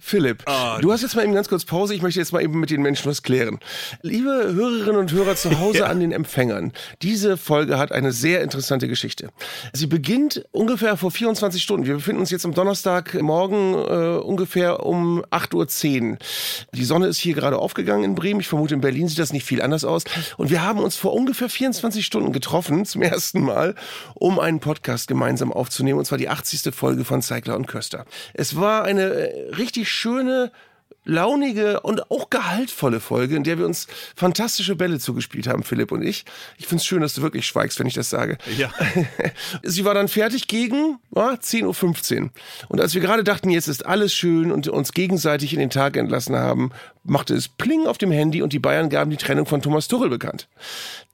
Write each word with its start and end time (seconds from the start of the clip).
Philipp, 0.00 0.44
oh. 0.46 0.80
du 0.80 0.92
hast 0.92 1.02
jetzt 1.02 1.14
mal 1.14 1.24
eben 1.24 1.34
ganz 1.34 1.48
kurz 1.48 1.64
Pause. 1.64 1.94
Ich 1.94 2.02
möchte 2.02 2.18
jetzt 2.20 2.32
mal 2.32 2.42
eben 2.42 2.58
mit 2.58 2.70
den 2.70 2.82
Menschen 2.82 3.10
was 3.10 3.22
klären. 3.22 3.58
Liebe 4.02 4.30
Hörerinnen 4.30 4.96
und 4.96 5.12
Hörer 5.12 5.36
zu 5.36 5.58
Hause 5.58 5.78
ja. 5.80 5.86
an 5.86 6.00
den 6.00 6.12
Empfängern, 6.12 6.72
diese 7.02 7.36
Folge 7.36 7.78
hat 7.78 7.92
eine 7.92 8.12
sehr 8.12 8.42
interessante 8.42 8.88
Geschichte. 8.88 9.28
Sie 9.72 9.86
beginnt 9.86 10.44
ungefähr 10.52 10.96
vor 10.96 11.10
24 11.10 11.62
Stunden. 11.62 11.86
Wir 11.86 11.94
befinden 11.94 12.20
uns 12.20 12.30
jetzt 12.30 12.44
am 12.44 12.54
Donnerstagmorgen 12.54 13.74
äh, 13.74 14.18
ungefähr 14.20 14.86
um 14.86 15.24
8.10 15.26 16.10
Uhr. 16.12 16.18
Die 16.74 16.84
Sonne 16.84 17.06
ist 17.06 17.18
hier 17.18 17.34
gerade 17.34 17.58
aufgegangen 17.58 18.04
in 18.04 18.14
Bremen. 18.14 18.40
Ich 18.40 18.48
vermute, 18.48 18.74
in 18.74 18.80
Berlin 18.80 19.08
sieht 19.08 19.18
das 19.18 19.32
nicht 19.32 19.44
viel 19.44 19.60
anders 19.60 19.84
aus. 19.84 20.04
Und 20.36 20.50
wir 20.50 20.62
haben 20.62 20.80
uns 20.80 20.96
vor 20.96 21.12
ungefähr 21.12 21.48
24 21.48 22.04
Stunden 22.04 22.32
getroffen, 22.32 22.84
zum 22.84 23.02
ersten 23.02 23.42
Mal, 23.42 23.74
um 24.14 24.38
einen 24.38 24.60
Podcast 24.60 25.08
gemeinsam 25.08 25.52
aufzunehmen. 25.52 25.98
Und 25.98 26.04
zwar 26.06 26.18
die 26.18 26.28
80. 26.28 26.74
Folge 26.74 27.04
von 27.04 27.22
Cycler 27.22 27.56
und 27.56 27.66
Köster. 27.66 28.04
Es 28.34 28.56
war 28.56 28.84
eine 28.84 29.02
äh, 29.02 29.50
richtig 29.56 29.89
schöne 29.90 30.50
launige 31.04 31.80
und 31.80 32.10
auch 32.10 32.30
gehaltvolle 32.30 33.00
Folge, 33.00 33.36
in 33.36 33.44
der 33.44 33.58
wir 33.58 33.66
uns 33.66 33.86
fantastische 34.14 34.76
Bälle 34.76 34.98
zugespielt 34.98 35.46
haben, 35.46 35.62
Philipp 35.62 35.92
und 35.92 36.02
ich. 36.02 36.24
Ich 36.58 36.66
finde 36.66 36.80
es 36.80 36.86
schön, 36.86 37.00
dass 37.00 37.14
du 37.14 37.22
wirklich 37.22 37.46
schweigst, 37.46 37.78
wenn 37.78 37.86
ich 37.86 37.94
das 37.94 38.10
sage. 38.10 38.38
Ja. 38.56 38.70
Sie 39.62 39.84
war 39.84 39.94
dann 39.94 40.08
fertig 40.08 40.46
gegen 40.46 40.98
ja, 41.14 41.32
10.15 41.32 42.22
Uhr. 42.22 42.30
Und 42.68 42.80
als 42.80 42.94
wir 42.94 43.00
gerade 43.00 43.24
dachten, 43.24 43.50
jetzt 43.50 43.68
ist 43.68 43.86
alles 43.86 44.14
schön 44.14 44.52
und 44.52 44.68
uns 44.68 44.92
gegenseitig 44.92 45.52
in 45.52 45.58
den 45.58 45.70
Tag 45.70 45.96
entlassen 45.96 46.36
haben, 46.36 46.70
machte 47.02 47.34
es 47.34 47.48
Pling 47.48 47.86
auf 47.86 47.98
dem 47.98 48.10
Handy 48.10 48.42
und 48.42 48.52
die 48.52 48.58
Bayern 48.58 48.90
gaben 48.90 49.10
die 49.10 49.16
Trennung 49.16 49.46
von 49.46 49.62
Thomas 49.62 49.88
Tuchel 49.88 50.10
bekannt. 50.10 50.48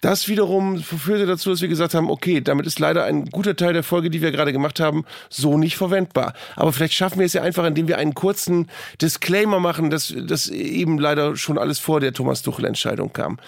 Das 0.00 0.28
wiederum 0.28 0.82
führte 0.82 1.26
dazu, 1.26 1.50
dass 1.50 1.60
wir 1.60 1.68
gesagt 1.68 1.94
haben, 1.94 2.10
okay, 2.10 2.40
damit 2.40 2.66
ist 2.66 2.78
leider 2.78 3.04
ein 3.04 3.26
guter 3.26 3.56
Teil 3.56 3.72
der 3.72 3.82
Folge, 3.82 4.10
die 4.10 4.20
wir 4.20 4.32
gerade 4.32 4.52
gemacht 4.52 4.80
haben, 4.80 5.04
so 5.30 5.58
nicht 5.58 5.76
verwendbar. 5.76 6.34
Aber 6.54 6.72
vielleicht 6.72 6.94
schaffen 6.94 7.18
wir 7.18 7.26
es 7.26 7.32
ja 7.32 7.42
einfach, 7.42 7.64
indem 7.64 7.88
wir 7.88 7.98
einen 7.98 8.14
kurzen 8.14 8.68
Disclaimer 9.00 9.60
machen, 9.60 9.90
dass, 9.90 10.12
dass 10.16 10.48
eben 10.48 10.98
leider 10.98 11.36
schon 11.36 11.58
alles 11.58 11.78
vor 11.78 12.00
der 12.00 12.12
Thomas 12.12 12.42
Tuchel-Entscheidung 12.42 13.12
kam. 13.12 13.38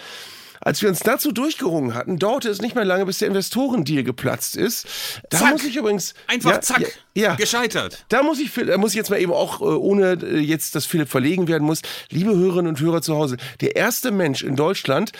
Als 0.68 0.82
wir 0.82 0.90
uns 0.90 0.98
dazu 0.98 1.32
durchgerungen 1.32 1.94
hatten, 1.94 2.18
dauerte 2.18 2.50
es 2.50 2.60
nicht 2.60 2.74
mehr 2.74 2.84
lange, 2.84 3.06
bis 3.06 3.20
der 3.20 3.28
Investorendeal 3.28 4.04
geplatzt 4.04 4.54
ist. 4.54 4.86
Da 5.30 5.38
zack. 5.38 5.52
muss 5.52 5.64
ich 5.64 5.74
übrigens 5.74 6.12
einfach 6.26 6.50
ja, 6.50 6.60
zack. 6.60 6.80
Ja, 6.82 6.88
ja. 7.14 7.34
Gescheitert. 7.36 8.04
Da 8.10 8.22
muss 8.22 8.38
ich, 8.38 8.52
da 8.52 8.76
muss 8.76 8.90
ich 8.90 8.96
jetzt 8.96 9.08
mal 9.08 9.18
eben 9.18 9.32
auch, 9.32 9.62
äh, 9.62 9.64
ohne 9.64 10.18
äh, 10.22 10.38
jetzt, 10.40 10.74
dass 10.74 10.84
Philipp 10.84 11.08
verlegen 11.08 11.48
werden 11.48 11.64
muss, 11.64 11.80
liebe 12.10 12.36
Hörerinnen 12.36 12.68
und 12.68 12.80
Hörer 12.80 13.00
zu 13.00 13.16
Hause, 13.16 13.38
der 13.62 13.76
erste 13.76 14.10
Mensch 14.10 14.42
in 14.42 14.56
Deutschland, 14.56 15.12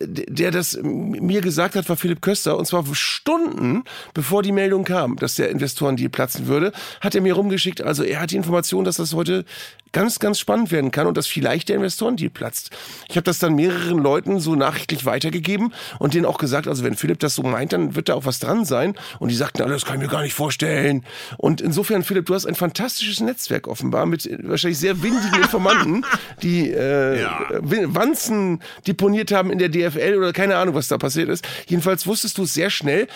der 0.00 0.50
das 0.50 0.76
mir 0.82 1.40
gesagt 1.40 1.76
hat, 1.76 1.88
war 1.88 1.96
Philipp 1.96 2.20
Köster, 2.20 2.58
und 2.58 2.66
zwar 2.66 2.84
Stunden 2.92 3.84
bevor 4.12 4.42
die 4.42 4.50
Meldung 4.50 4.82
kam, 4.82 5.16
dass 5.16 5.36
der 5.36 5.50
Investorendeal 5.50 6.10
platzen 6.10 6.48
würde, 6.48 6.72
hat 7.00 7.14
er 7.14 7.20
mir 7.20 7.34
rumgeschickt, 7.34 7.80
also 7.80 8.02
er 8.02 8.20
hat 8.20 8.32
die 8.32 8.36
Information, 8.36 8.84
dass 8.84 8.96
das 8.96 9.14
heute 9.14 9.44
ganz, 9.92 10.18
ganz 10.18 10.38
spannend 10.38 10.72
werden 10.72 10.90
kann 10.90 11.06
und 11.06 11.16
dass 11.16 11.26
vielleicht 11.26 11.68
der 11.68 11.76
Investorendeal 11.76 12.30
platzt. 12.30 12.70
Ich 13.08 13.16
habe 13.16 13.24
das 13.24 13.38
dann 13.38 13.54
mehreren 13.54 13.98
Leuten 13.98 14.40
so 14.40 14.54
nachrichtlich 14.54 14.95
weitergegeben 15.04 15.72
und 15.98 16.14
denen 16.14 16.26
auch 16.26 16.38
gesagt, 16.38 16.68
also 16.68 16.84
wenn 16.84 16.96
Philipp 16.96 17.18
das 17.18 17.34
so 17.34 17.42
meint, 17.42 17.72
dann 17.72 17.94
wird 17.94 18.08
da 18.08 18.14
auch 18.14 18.24
was 18.24 18.38
dran 18.38 18.64
sein. 18.64 18.94
Und 19.18 19.30
die 19.30 19.34
sagten, 19.34 19.68
das 19.68 19.84
kann 19.84 19.96
ich 19.96 20.02
mir 20.02 20.08
gar 20.08 20.22
nicht 20.22 20.34
vorstellen. 20.34 21.04
Und 21.36 21.60
insofern, 21.60 22.02
Philipp, 22.02 22.26
du 22.26 22.34
hast 22.34 22.46
ein 22.46 22.54
fantastisches 22.54 23.20
Netzwerk 23.20 23.68
offenbar 23.68 24.06
mit 24.06 24.28
wahrscheinlich 24.42 24.78
sehr 24.78 25.02
windigen 25.02 25.42
Informanten, 25.42 26.04
die 26.42 26.70
äh, 26.70 27.20
ja. 27.20 27.46
Wanzen 27.60 28.60
deponiert 28.86 29.32
haben 29.32 29.50
in 29.50 29.58
der 29.58 29.68
DFL 29.68 30.16
oder 30.16 30.32
keine 30.32 30.56
Ahnung, 30.56 30.74
was 30.74 30.88
da 30.88 30.98
passiert 30.98 31.28
ist. 31.28 31.46
Jedenfalls 31.66 32.06
wusstest 32.06 32.38
du 32.38 32.44
sehr 32.44 32.70
schnell, 32.70 33.08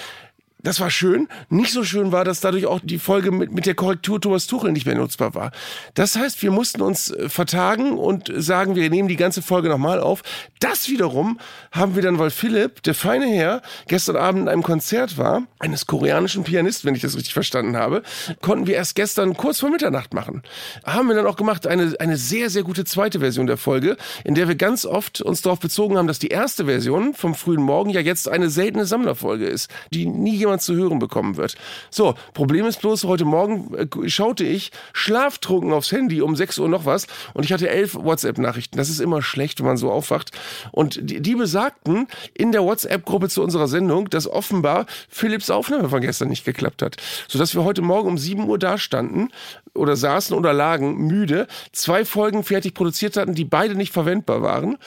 das 0.62 0.80
war 0.80 0.90
schön. 0.90 1.28
Nicht 1.48 1.72
so 1.72 1.84
schön 1.84 2.12
war, 2.12 2.24
dass 2.24 2.40
dadurch 2.40 2.66
auch 2.66 2.80
die 2.82 2.98
Folge 2.98 3.30
mit, 3.30 3.52
mit 3.52 3.66
der 3.66 3.74
Korrektur 3.74 4.20
Thomas 4.20 4.46
Tuchel 4.46 4.72
nicht 4.72 4.86
mehr 4.86 4.94
nutzbar 4.94 5.34
war. 5.34 5.52
Das 5.94 6.16
heißt, 6.16 6.42
wir 6.42 6.50
mussten 6.50 6.82
uns 6.82 7.10
äh, 7.10 7.28
vertagen 7.28 7.92
und 7.98 8.30
sagen, 8.36 8.74
wir 8.74 8.90
nehmen 8.90 9.08
die 9.08 9.16
ganze 9.16 9.42
Folge 9.42 9.68
nochmal 9.68 10.00
auf. 10.00 10.22
Das 10.58 10.88
wiederum 10.88 11.38
haben 11.72 11.94
wir 11.94 12.02
dann, 12.02 12.18
weil 12.18 12.30
Philipp, 12.30 12.82
der 12.82 12.94
feine 12.94 13.26
Herr, 13.26 13.62
gestern 13.88 14.16
Abend 14.16 14.42
in 14.42 14.48
einem 14.48 14.62
Konzert 14.62 15.16
war, 15.16 15.44
eines 15.58 15.86
koreanischen 15.86 16.44
Pianisten, 16.44 16.88
wenn 16.88 16.94
ich 16.94 17.02
das 17.02 17.16
richtig 17.16 17.32
verstanden 17.32 17.76
habe, 17.76 18.02
konnten 18.42 18.66
wir 18.66 18.74
erst 18.74 18.94
gestern 18.94 19.36
kurz 19.36 19.60
vor 19.60 19.70
Mitternacht 19.70 20.12
machen. 20.12 20.42
Haben 20.84 21.08
wir 21.08 21.14
dann 21.14 21.26
auch 21.26 21.36
gemacht, 21.36 21.66
eine, 21.66 21.94
eine 21.98 22.16
sehr, 22.16 22.50
sehr 22.50 22.62
gute 22.62 22.84
zweite 22.84 23.20
Version 23.20 23.46
der 23.46 23.56
Folge, 23.56 23.96
in 24.24 24.34
der 24.34 24.48
wir 24.48 24.56
ganz 24.56 24.84
oft 24.84 25.22
uns 25.22 25.42
darauf 25.42 25.60
bezogen 25.60 25.96
haben, 25.96 26.06
dass 26.06 26.18
die 26.18 26.28
erste 26.28 26.66
Version 26.66 27.14
vom 27.14 27.34
frühen 27.34 27.62
Morgen 27.62 27.90
ja 27.90 28.00
jetzt 28.00 28.28
eine 28.28 28.50
seltene 28.50 28.84
Sammlerfolge 28.84 29.46
ist, 29.46 29.70
die 29.92 30.06
nie 30.06 30.36
jemand 30.36 30.49
jemand 30.50 30.62
zu 30.62 30.74
hören 30.74 30.98
bekommen 30.98 31.36
wird. 31.36 31.54
So, 31.90 32.14
Problem 32.34 32.66
ist 32.66 32.80
bloß, 32.80 33.04
heute 33.04 33.24
Morgen 33.24 33.72
äh, 33.74 34.08
schaute 34.08 34.44
ich 34.44 34.72
schlaftrunken 34.92 35.72
aufs 35.72 35.92
Handy 35.92 36.20
um 36.22 36.34
6 36.34 36.58
Uhr 36.58 36.68
noch 36.68 36.84
was 36.84 37.06
und 37.34 37.44
ich 37.44 37.52
hatte 37.52 37.68
elf 37.68 37.94
WhatsApp-Nachrichten. 37.94 38.76
Das 38.76 38.88
ist 38.88 39.00
immer 39.00 39.22
schlecht, 39.22 39.60
wenn 39.60 39.66
man 39.66 39.76
so 39.76 39.90
aufwacht. 39.90 40.32
Und 40.72 40.98
die, 41.08 41.20
die 41.20 41.36
besagten 41.36 42.08
in 42.34 42.50
der 42.50 42.64
WhatsApp-Gruppe 42.64 43.28
zu 43.28 43.42
unserer 43.42 43.68
Sendung, 43.68 44.10
dass 44.10 44.26
offenbar 44.26 44.86
Philips 45.08 45.50
Aufnahme 45.50 45.88
von 45.88 46.00
gestern 46.00 46.28
nicht 46.28 46.44
geklappt 46.44 46.82
hat. 46.82 46.96
Sodass 47.28 47.54
wir 47.54 47.64
heute 47.64 47.82
Morgen 47.82 48.08
um 48.08 48.18
7 48.18 48.48
Uhr 48.48 48.58
da 48.58 48.76
standen 48.76 49.28
oder 49.74 49.94
saßen 49.94 50.36
oder 50.36 50.52
lagen 50.52 51.06
müde, 51.06 51.46
zwei 51.70 52.04
Folgen 52.04 52.42
fertig 52.42 52.74
produziert 52.74 53.16
hatten, 53.16 53.34
die 53.34 53.44
beide 53.44 53.76
nicht 53.76 53.92
verwendbar 53.92 54.42
waren. 54.42 54.78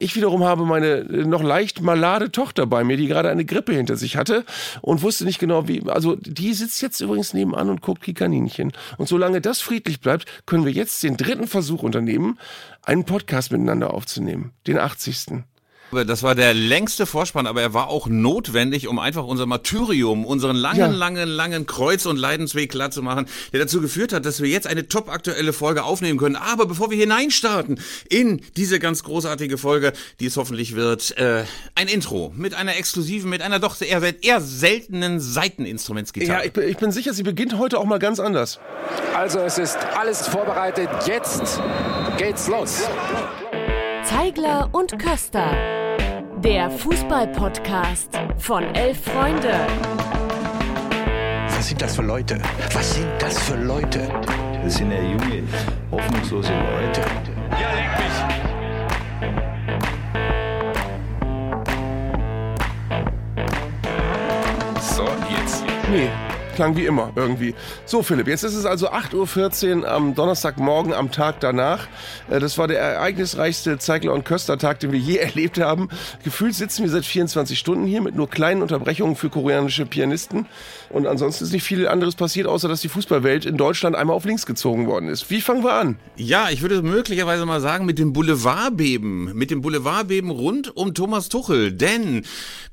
Ich 0.00 0.16
wiederum 0.16 0.42
habe 0.42 0.64
meine 0.64 0.86
äh, 0.88 1.24
noch 1.24 1.42
leicht 1.42 1.80
malade 1.80 2.32
Tochter 2.32 2.66
bei 2.66 2.82
mir, 2.82 2.96
die 2.96 3.06
gerade 3.06 3.28
eine 3.28 3.44
Grippe 3.44 3.72
hinter 3.72 3.96
sich 3.96 4.16
hatte 4.16 4.44
und 4.80 5.02
wusste 5.02 5.11
nicht 5.20 5.38
genau 5.38 5.68
wie, 5.68 5.82
also 5.88 6.16
die 6.16 6.54
sitzt 6.54 6.80
jetzt 6.82 7.00
übrigens 7.00 7.34
nebenan 7.34 7.68
und 7.68 7.82
guckt 7.82 8.06
die 8.06 8.14
Kaninchen. 8.14 8.72
Und 8.98 9.08
solange 9.08 9.40
das 9.40 9.60
friedlich 9.60 10.00
bleibt, 10.00 10.46
können 10.46 10.64
wir 10.64 10.72
jetzt 10.72 11.02
den 11.02 11.16
dritten 11.16 11.46
Versuch 11.46 11.82
unternehmen, 11.82 12.38
einen 12.82 13.04
Podcast 13.04 13.52
miteinander 13.52 13.92
aufzunehmen, 13.94 14.52
den 14.66 14.78
80. 14.78 15.44
Das 15.92 16.22
war 16.22 16.34
der 16.34 16.54
längste 16.54 17.04
Vorspann, 17.04 17.46
aber 17.46 17.60
er 17.60 17.74
war 17.74 17.88
auch 17.88 18.06
notwendig, 18.06 18.88
um 18.88 18.98
einfach 18.98 19.24
unser 19.24 19.44
Martyrium, 19.44 20.24
unseren 20.24 20.56
langen, 20.56 20.78
ja. 20.78 20.86
langen, 20.86 21.28
langen 21.28 21.66
Kreuz- 21.66 22.06
und 22.06 22.16
Leidensweg 22.16 22.70
klar 22.70 22.90
zu 22.90 23.02
machen, 23.02 23.26
der 23.52 23.60
dazu 23.60 23.82
geführt 23.82 24.14
hat, 24.14 24.24
dass 24.24 24.40
wir 24.40 24.48
jetzt 24.48 24.66
eine 24.66 24.88
topaktuelle 24.88 25.52
Folge 25.52 25.84
aufnehmen 25.84 26.18
können. 26.18 26.36
Aber 26.36 26.64
bevor 26.64 26.90
wir 26.90 26.96
hineinstarten 26.96 27.78
in 28.08 28.40
diese 28.56 28.78
ganz 28.78 29.02
großartige 29.02 29.58
Folge, 29.58 29.92
die 30.18 30.26
es 30.26 30.38
hoffentlich 30.38 30.74
wird, 30.74 31.16
äh, 31.18 31.44
ein 31.74 31.88
Intro 31.88 32.32
mit 32.34 32.54
einer 32.54 32.74
exklusiven, 32.76 33.28
mit 33.28 33.42
einer 33.42 33.58
doch 33.58 33.78
eher, 33.78 34.02
eher 34.22 34.40
seltenen 34.40 35.20
Seiteninstrumentsgitarre. 35.20 36.38
Ja, 36.40 36.44
ich 36.46 36.52
bin, 36.54 36.68
ich 36.68 36.78
bin 36.78 36.90
sicher, 36.90 37.12
sie 37.12 37.22
beginnt 37.22 37.58
heute 37.58 37.78
auch 37.78 37.84
mal 37.84 37.98
ganz 37.98 38.18
anders. 38.18 38.60
Also 39.14 39.40
es 39.40 39.58
ist 39.58 39.76
alles 39.94 40.26
vorbereitet. 40.26 40.88
Jetzt 41.06 41.60
geht's 42.16 42.48
los. 42.48 42.84
Zeigler 44.04 44.70
und 44.72 44.98
Köster 44.98 45.81
der 46.42 46.70
Fußball-Podcast 46.70 48.18
von 48.38 48.64
Elf 48.74 49.04
Freunde. 49.04 49.54
Was 51.46 51.68
sind 51.68 51.80
das 51.80 51.94
für 51.94 52.02
Leute? 52.02 52.42
Was 52.72 52.94
sind 52.94 53.06
das 53.20 53.38
für 53.38 53.54
Leute? 53.54 54.08
Das 54.64 54.74
sind 54.74 54.90
ja 54.90 55.00
junge, 55.00 55.44
hoffnungslose 55.92 56.52
Leute. 56.52 57.02
Ja, 57.52 57.72
leg 57.74 57.90
mich! 57.98 58.16
So, 64.82 65.04
jetzt. 65.30 65.64
Nee, 65.92 66.10
klang 66.54 66.76
wie 66.76 66.86
immer 66.86 67.12
irgendwie. 67.16 67.54
So, 67.84 68.02
Philipp, 68.02 68.28
jetzt 68.28 68.44
ist 68.44 68.54
es 68.54 68.64
also 68.64 68.90
8.14 68.90 69.80
Uhr 69.80 69.88
am 69.88 70.14
Donnerstagmorgen, 70.14 70.92
am 70.92 71.10
Tag 71.10 71.40
danach. 71.40 71.88
Äh, 72.30 72.40
das 72.40 72.58
war 72.58 72.68
der 72.68 72.80
ereignisreichste 72.80 73.78
Zeigler- 73.78 74.12
und 74.12 74.24
Köster-Tag, 74.24 74.80
den 74.80 74.92
wir 74.92 74.98
je 74.98 75.16
erlebt 75.18 75.58
haben. 75.58 75.88
Gefühlt 76.24 76.54
sitzen 76.54 76.82
wir 76.82 76.90
seit 76.90 77.04
24 77.04 77.58
Stunden 77.58 77.86
hier 77.86 78.00
mit 78.00 78.14
nur 78.14 78.28
kleinen 78.28 78.62
Unterbrechungen 78.62 79.16
für 79.16 79.30
koreanische 79.30 79.86
Pianisten. 79.86 80.46
Und 80.90 81.06
ansonsten 81.06 81.44
ist 81.44 81.52
nicht 81.52 81.64
viel 81.64 81.88
anderes 81.88 82.14
passiert, 82.14 82.46
außer 82.46 82.68
dass 82.68 82.80
die 82.80 82.88
Fußballwelt 82.88 83.46
in 83.46 83.56
Deutschland 83.56 83.96
einmal 83.96 84.16
auf 84.16 84.24
links 84.24 84.46
gezogen 84.46 84.86
worden 84.86 85.08
ist. 85.08 85.30
Wie 85.30 85.40
fangen 85.40 85.64
wir 85.64 85.72
an? 85.72 85.96
Ja, 86.16 86.50
ich 86.50 86.62
würde 86.62 86.82
möglicherweise 86.82 87.46
mal 87.46 87.60
sagen, 87.60 87.86
mit 87.86 87.98
dem 87.98 88.12
Boulevardbeben. 88.12 89.34
Mit 89.34 89.50
dem 89.50 89.62
Boulevardbeben 89.62 90.30
rund 90.30 90.76
um 90.76 90.94
Thomas 90.94 91.28
Tuchel. 91.28 91.72
Denn 91.72 92.24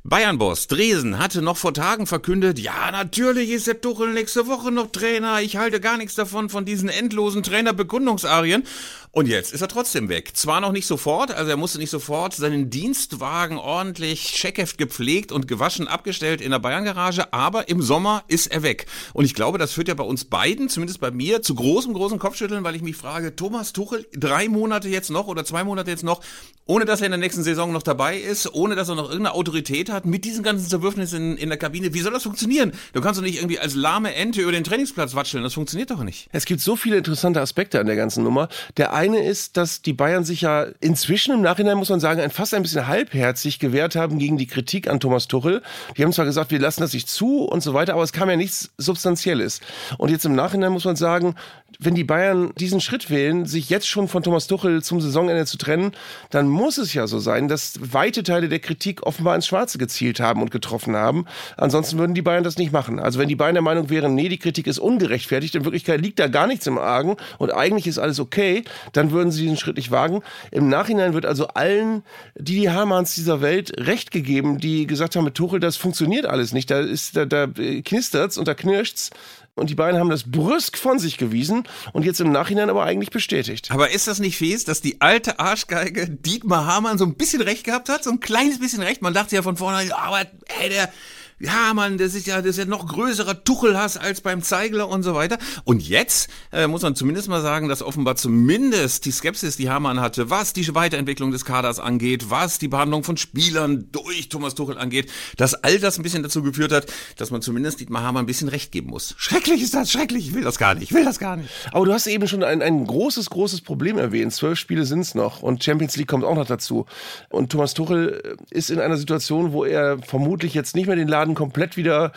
Bayern-Boss 0.03 0.67
Dresen 0.67 1.19
hatte 1.19 1.41
noch 1.41 1.57
vor 1.57 1.73
Tagen 1.73 2.07
verkündet, 2.07 2.59
ja, 2.59 2.91
natürlich 2.91 3.51
ist 3.51 3.67
Sepp 3.69 3.83
Tuchel 3.83 4.13
nächste 4.13 4.47
Woche 4.47 4.71
noch 4.71 4.91
Trainer. 4.91 5.41
Ich 5.41 5.55
halte 5.55 5.79
gar 5.79 5.95
nichts 5.97 6.15
davon, 6.15 6.49
von 6.49 6.65
diesen 6.65 6.89
endlosen 6.89 7.43
Trainerbekundungsarien. 7.43 8.63
Und 9.11 9.27
jetzt 9.27 9.53
ist 9.53 9.61
er 9.61 9.67
trotzdem 9.67 10.07
weg. 10.07 10.35
Zwar 10.35 10.61
noch 10.61 10.71
nicht 10.71 10.85
sofort, 10.85 11.31
also 11.31 11.49
er 11.49 11.57
musste 11.57 11.79
nicht 11.79 11.89
sofort 11.89 12.35
seinen 12.35 12.69
Dienstwagen 12.69 13.57
ordentlich 13.57 14.21
Scheckheft 14.21 14.77
gepflegt 14.77 15.31
und 15.31 15.47
gewaschen 15.47 15.87
abgestellt 15.87 16.41
in 16.41 16.51
der 16.51 16.59
Bayern-Garage, 16.59 17.33
aber 17.33 17.69
im 17.69 17.81
Sommer 17.81 18.23
ist 18.27 18.47
er 18.47 18.61
weg. 18.61 18.85
Und 19.13 19.25
ich 19.25 19.33
glaube, 19.33 19.57
das 19.57 19.73
führt 19.73 19.87
ja 19.87 19.95
bei 19.95 20.03
uns 20.03 20.25
beiden, 20.25 20.69
zumindest 20.69 20.99
bei 20.99 21.09
mir, 21.09 21.41
zu 21.41 21.55
großem, 21.55 21.93
großen 21.93 22.19
Kopfschütteln, 22.19 22.63
weil 22.63 22.75
ich 22.75 22.83
mich 22.83 22.97
frage, 22.97 23.35
Thomas 23.35 23.73
Tuchel, 23.73 24.05
drei 24.13 24.47
Monate 24.47 24.89
jetzt 24.89 25.09
noch 25.09 25.25
oder 25.25 25.43
zwei 25.43 25.63
Monate 25.63 25.89
jetzt 25.89 26.03
noch, 26.03 26.21
ohne 26.67 26.85
dass 26.85 27.01
er 27.01 27.07
in 27.07 27.11
der 27.11 27.19
nächsten 27.19 27.41
Saison 27.41 27.71
noch 27.73 27.81
dabei 27.81 28.19
ist, 28.19 28.53
ohne 28.53 28.75
dass 28.75 28.89
er 28.89 28.95
noch 28.95 29.09
irgendeine 29.09 29.33
Autorität 29.33 29.89
hat, 29.89 30.05
mit 30.05 30.23
diesen 30.23 30.43
ganzen 30.43 30.69
Zerwürfnissen 30.69 31.31
in, 31.31 31.37
in 31.37 31.49
der 31.49 31.57
Kabine, 31.57 31.95
wie 31.95 32.01
soll 32.01 32.13
das 32.13 32.23
funktionieren? 32.23 32.73
Du 32.93 33.01
kannst 33.01 33.19
doch 33.19 33.23
nicht 33.23 33.37
irgendwie 33.37 33.57
als 33.57 33.73
lahme 33.73 34.13
Ente 34.13 34.41
über 34.43 34.51
den 34.51 34.63
Trainingsplatz 34.63 35.15
watscheln, 35.15 35.43
das 35.43 35.55
funktioniert 35.55 35.89
doch 35.89 36.03
nicht. 36.03 36.29
Es 36.31 36.45
gibt 36.45 36.61
so 36.61 36.75
viele 36.75 36.97
interessante 36.97 37.41
Aspekte 37.41 37.79
an 37.79 37.87
der 37.87 37.95
ganzen 37.95 38.23
Nummer. 38.23 38.49
Der 38.77 38.98
eine 38.99 39.23
ist, 39.23 39.55
dass 39.55 39.81
die 39.81 39.93
Bayern 39.93 40.25
sich 40.25 40.41
ja 40.41 40.65
inzwischen 40.81 41.33
im 41.33 41.41
Nachhinein, 41.41 41.77
muss 41.77 41.89
man 41.89 42.01
sagen, 42.01 42.29
fast 42.31 42.53
ein 42.53 42.63
bisschen 42.63 42.87
halbherzig 42.87 43.57
gewehrt 43.57 43.95
haben 43.95 44.19
gegen 44.19 44.37
die 44.37 44.45
Kritik 44.45 44.89
an 44.89 44.99
Thomas 44.99 45.29
Tuchel. 45.29 45.61
Die 45.95 46.03
haben 46.03 46.11
zwar 46.11 46.25
gesagt, 46.25 46.51
wir 46.51 46.59
lassen 46.59 46.81
das 46.81 46.91
nicht 46.91 47.07
zu 47.07 47.45
und 47.45 47.63
so 47.63 47.73
weiter, 47.73 47.93
aber 47.93 48.03
es 48.03 48.11
kam 48.11 48.29
ja 48.29 48.35
nichts 48.35 48.71
Substanzielles. 48.77 49.61
Und 49.97 50.11
jetzt 50.11 50.25
im 50.25 50.35
Nachhinein 50.35 50.73
muss 50.73 50.83
man 50.83 50.97
sagen, 50.97 51.35
wenn 51.79 51.95
die 51.95 52.03
Bayern 52.03 52.51
diesen 52.57 52.81
Schritt 52.81 53.09
wählen, 53.09 53.45
sich 53.45 53.69
jetzt 53.69 53.87
schon 53.87 54.07
von 54.07 54.23
Thomas 54.23 54.47
Tuchel 54.47 54.83
zum 54.83 55.01
Saisonende 55.01 55.45
zu 55.45 55.57
trennen, 55.57 55.93
dann 56.29 56.47
muss 56.47 56.77
es 56.77 56.93
ja 56.93 57.07
so 57.07 57.19
sein, 57.19 57.47
dass 57.47 57.79
weite 57.81 58.23
Teile 58.23 58.49
der 58.49 58.59
Kritik 58.59 59.05
offenbar 59.05 59.35
ins 59.35 59.47
Schwarze 59.47 59.77
gezielt 59.77 60.19
haben 60.19 60.41
und 60.41 60.51
getroffen 60.51 60.95
haben. 60.95 61.25
Ansonsten 61.57 61.97
würden 61.97 62.13
die 62.13 62.21
Bayern 62.21 62.43
das 62.43 62.57
nicht 62.57 62.71
machen. 62.71 62.99
Also 62.99 63.19
wenn 63.19 63.29
die 63.29 63.35
Bayern 63.35 63.55
der 63.55 63.63
Meinung 63.63 63.89
wären, 63.89 64.13
nee, 64.13 64.29
die 64.29 64.37
Kritik 64.37 64.67
ist 64.67 64.79
ungerechtfertigt, 64.79 65.55
in 65.55 65.65
Wirklichkeit 65.65 66.01
liegt 66.01 66.19
da 66.19 66.27
gar 66.27 66.47
nichts 66.47 66.67
im 66.67 66.77
Argen 66.77 67.15
und 67.37 67.53
eigentlich 67.53 67.87
ist 67.87 67.97
alles 67.97 68.19
okay, 68.19 68.63
dann 68.93 69.11
würden 69.11 69.31
sie 69.31 69.41
diesen 69.41 69.57
Schritt 69.57 69.77
nicht 69.77 69.91
wagen. 69.91 70.21
Im 70.51 70.69
Nachhinein 70.69 71.13
wird 71.13 71.25
also 71.25 71.47
allen 71.47 72.03
die 72.37 72.59
die 72.59 72.69
Hamanns 72.69 73.15
dieser 73.15 73.41
Welt 73.41 73.71
recht 73.77 74.11
gegeben, 74.11 74.59
die 74.59 74.85
gesagt 74.85 75.15
haben, 75.15 75.23
mit 75.23 75.35
Tuchel, 75.35 75.59
das 75.59 75.77
funktioniert 75.77 76.25
alles 76.25 76.51
nicht. 76.51 76.69
Da 76.69 76.79
ist, 76.79 77.15
da, 77.15 77.25
da 77.25 77.47
knistert's 77.47 78.37
und 78.37 78.47
da 78.47 78.53
knirscht's. 78.53 79.11
Und 79.59 79.69
die 79.69 79.75
beiden 79.75 79.99
haben 79.99 80.09
das 80.09 80.23
brüsk 80.23 80.77
von 80.77 80.99
sich 80.99 81.17
gewiesen 81.17 81.63
und 81.93 82.05
jetzt 82.05 82.19
im 82.21 82.31
Nachhinein 82.31 82.69
aber 82.69 82.85
eigentlich 82.85 83.11
bestätigt. 83.11 83.69
Aber 83.71 83.91
ist 83.91 84.07
das 84.07 84.19
nicht 84.19 84.37
fies, 84.37 84.63
dass 84.65 84.81
die 84.81 85.01
alte 85.01 85.39
Arschgeige 85.39 86.09
Dietmar 86.09 86.65
Hamann 86.65 86.97
so 86.97 87.05
ein 87.05 87.15
bisschen 87.15 87.41
recht 87.41 87.63
gehabt 87.63 87.89
hat? 87.89 88.03
So 88.03 88.11
ein 88.11 88.19
kleines 88.19 88.59
bisschen 88.59 88.81
recht. 88.81 89.01
Man 89.01 89.13
dachte 89.13 89.35
ja 89.35 89.41
von 89.41 89.57
vornherein, 89.57 89.91
aber 89.91 90.25
hey, 90.47 90.69
der, 90.69 90.89
ja, 91.39 91.73
Mann, 91.73 91.97
das 91.97 92.15
ist 92.15 92.27
ja, 92.27 92.37
das 92.37 92.51
ist 92.51 92.57
ja 92.57 92.65
noch 92.65 92.85
größerer 92.85 93.43
Tuchelhass 93.43 93.97
als 93.97 94.21
beim 94.21 94.41
Zeigler 94.41 94.89
und 94.89 95.03
so 95.03 95.15
weiter. 95.15 95.37
Und 95.63 95.87
jetzt 95.87 96.29
äh, 96.51 96.67
muss 96.67 96.81
man 96.81 96.95
zumindest 96.95 97.29
mal 97.29 97.41
sagen, 97.41 97.69
dass 97.69 97.81
offenbar 97.81 98.17
zumindest 98.17 99.05
die 99.05 99.11
Skepsis, 99.11 99.55
die 99.55 99.69
Hamann 99.69 100.01
hatte, 100.01 100.29
was 100.29 100.53
die 100.53 100.75
Weiterentwicklung 100.75 101.31
des 101.31 101.45
Kaders 101.45 101.79
angeht, 101.79 102.29
was 102.29 102.59
die 102.59 102.67
Behandlung 102.67 103.03
von 103.03 103.17
Spielern 103.17 103.87
durch 103.91 104.29
Thomas 104.29 104.55
Tuchel 104.55 104.77
angeht, 104.77 105.09
dass 105.37 105.53
all 105.53 105.79
das 105.79 105.97
ein 105.97 106.03
bisschen 106.03 106.23
dazu 106.23 106.43
geführt 106.43 106.71
hat, 106.71 106.87
dass 107.17 107.31
man 107.31 107.41
zumindest 107.41 107.79
Dietmar 107.79 108.03
Hamann 108.03 108.23
ein 108.23 108.27
bisschen 108.27 108.49
recht 108.49 108.71
geben 108.71 108.89
muss. 108.89 109.15
Schrecklich 109.17 109.61
ist 109.61 109.73
das, 109.73 109.91
schrecklich, 109.91 110.27
ich 110.27 110.33
will 110.33 110.43
das 110.43 110.57
gar 110.57 110.73
nicht, 110.73 110.83
ich 110.83 110.93
will 110.93 111.05
das 111.05 111.19
gar 111.19 111.37
nicht. 111.37 111.49
Aber 111.71 111.85
du 111.85 111.93
hast 111.93 112.07
eben 112.07 112.27
schon 112.27 112.43
ein, 112.43 112.61
ein 112.61 112.85
großes, 112.85 113.29
großes 113.29 113.61
Problem 113.61 113.97
erwähnt. 113.97 114.33
Zwölf 114.33 114.59
Spiele 114.59 114.85
sind's 114.85 115.15
noch 115.15 115.41
und 115.41 115.63
Champions 115.63 115.95
League 115.95 116.07
kommt 116.07 116.25
auch 116.25 116.35
noch 116.35 116.47
dazu. 116.47 116.85
Und 117.29 117.51
Thomas 117.51 117.73
Tuchel 117.73 118.37
ist 118.49 118.69
in 118.69 118.79
einer 118.79 118.97
Situation, 118.97 119.53
wo 119.53 119.63
er 119.63 119.99
vermutlich 119.99 120.53
jetzt 120.53 120.75
nicht 120.75 120.87
mehr 120.87 120.95
den 120.95 121.07
Laden 121.07 121.28
komplett 121.35 121.77
wieder 121.77 122.11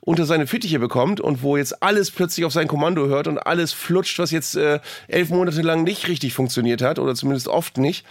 unter 0.00 0.24
seine 0.24 0.46
Fittiche 0.46 0.78
bekommt 0.78 1.20
und 1.20 1.42
wo 1.42 1.56
jetzt 1.56 1.82
alles 1.82 2.10
plötzlich 2.10 2.44
auf 2.46 2.52
sein 2.52 2.68
Kommando 2.68 3.06
hört 3.06 3.28
und 3.28 3.38
alles 3.38 3.72
flutscht, 3.72 4.18
was 4.18 4.30
jetzt 4.30 4.56
äh, 4.56 4.80
elf 5.08 5.30
Monate 5.30 5.62
lang 5.62 5.84
nicht 5.84 6.08
richtig 6.08 6.34
funktioniert 6.34 6.82
hat 6.82 6.98
oder 6.98 7.14
zumindest 7.14 7.48
oft 7.48 7.78
nicht. 7.78 8.04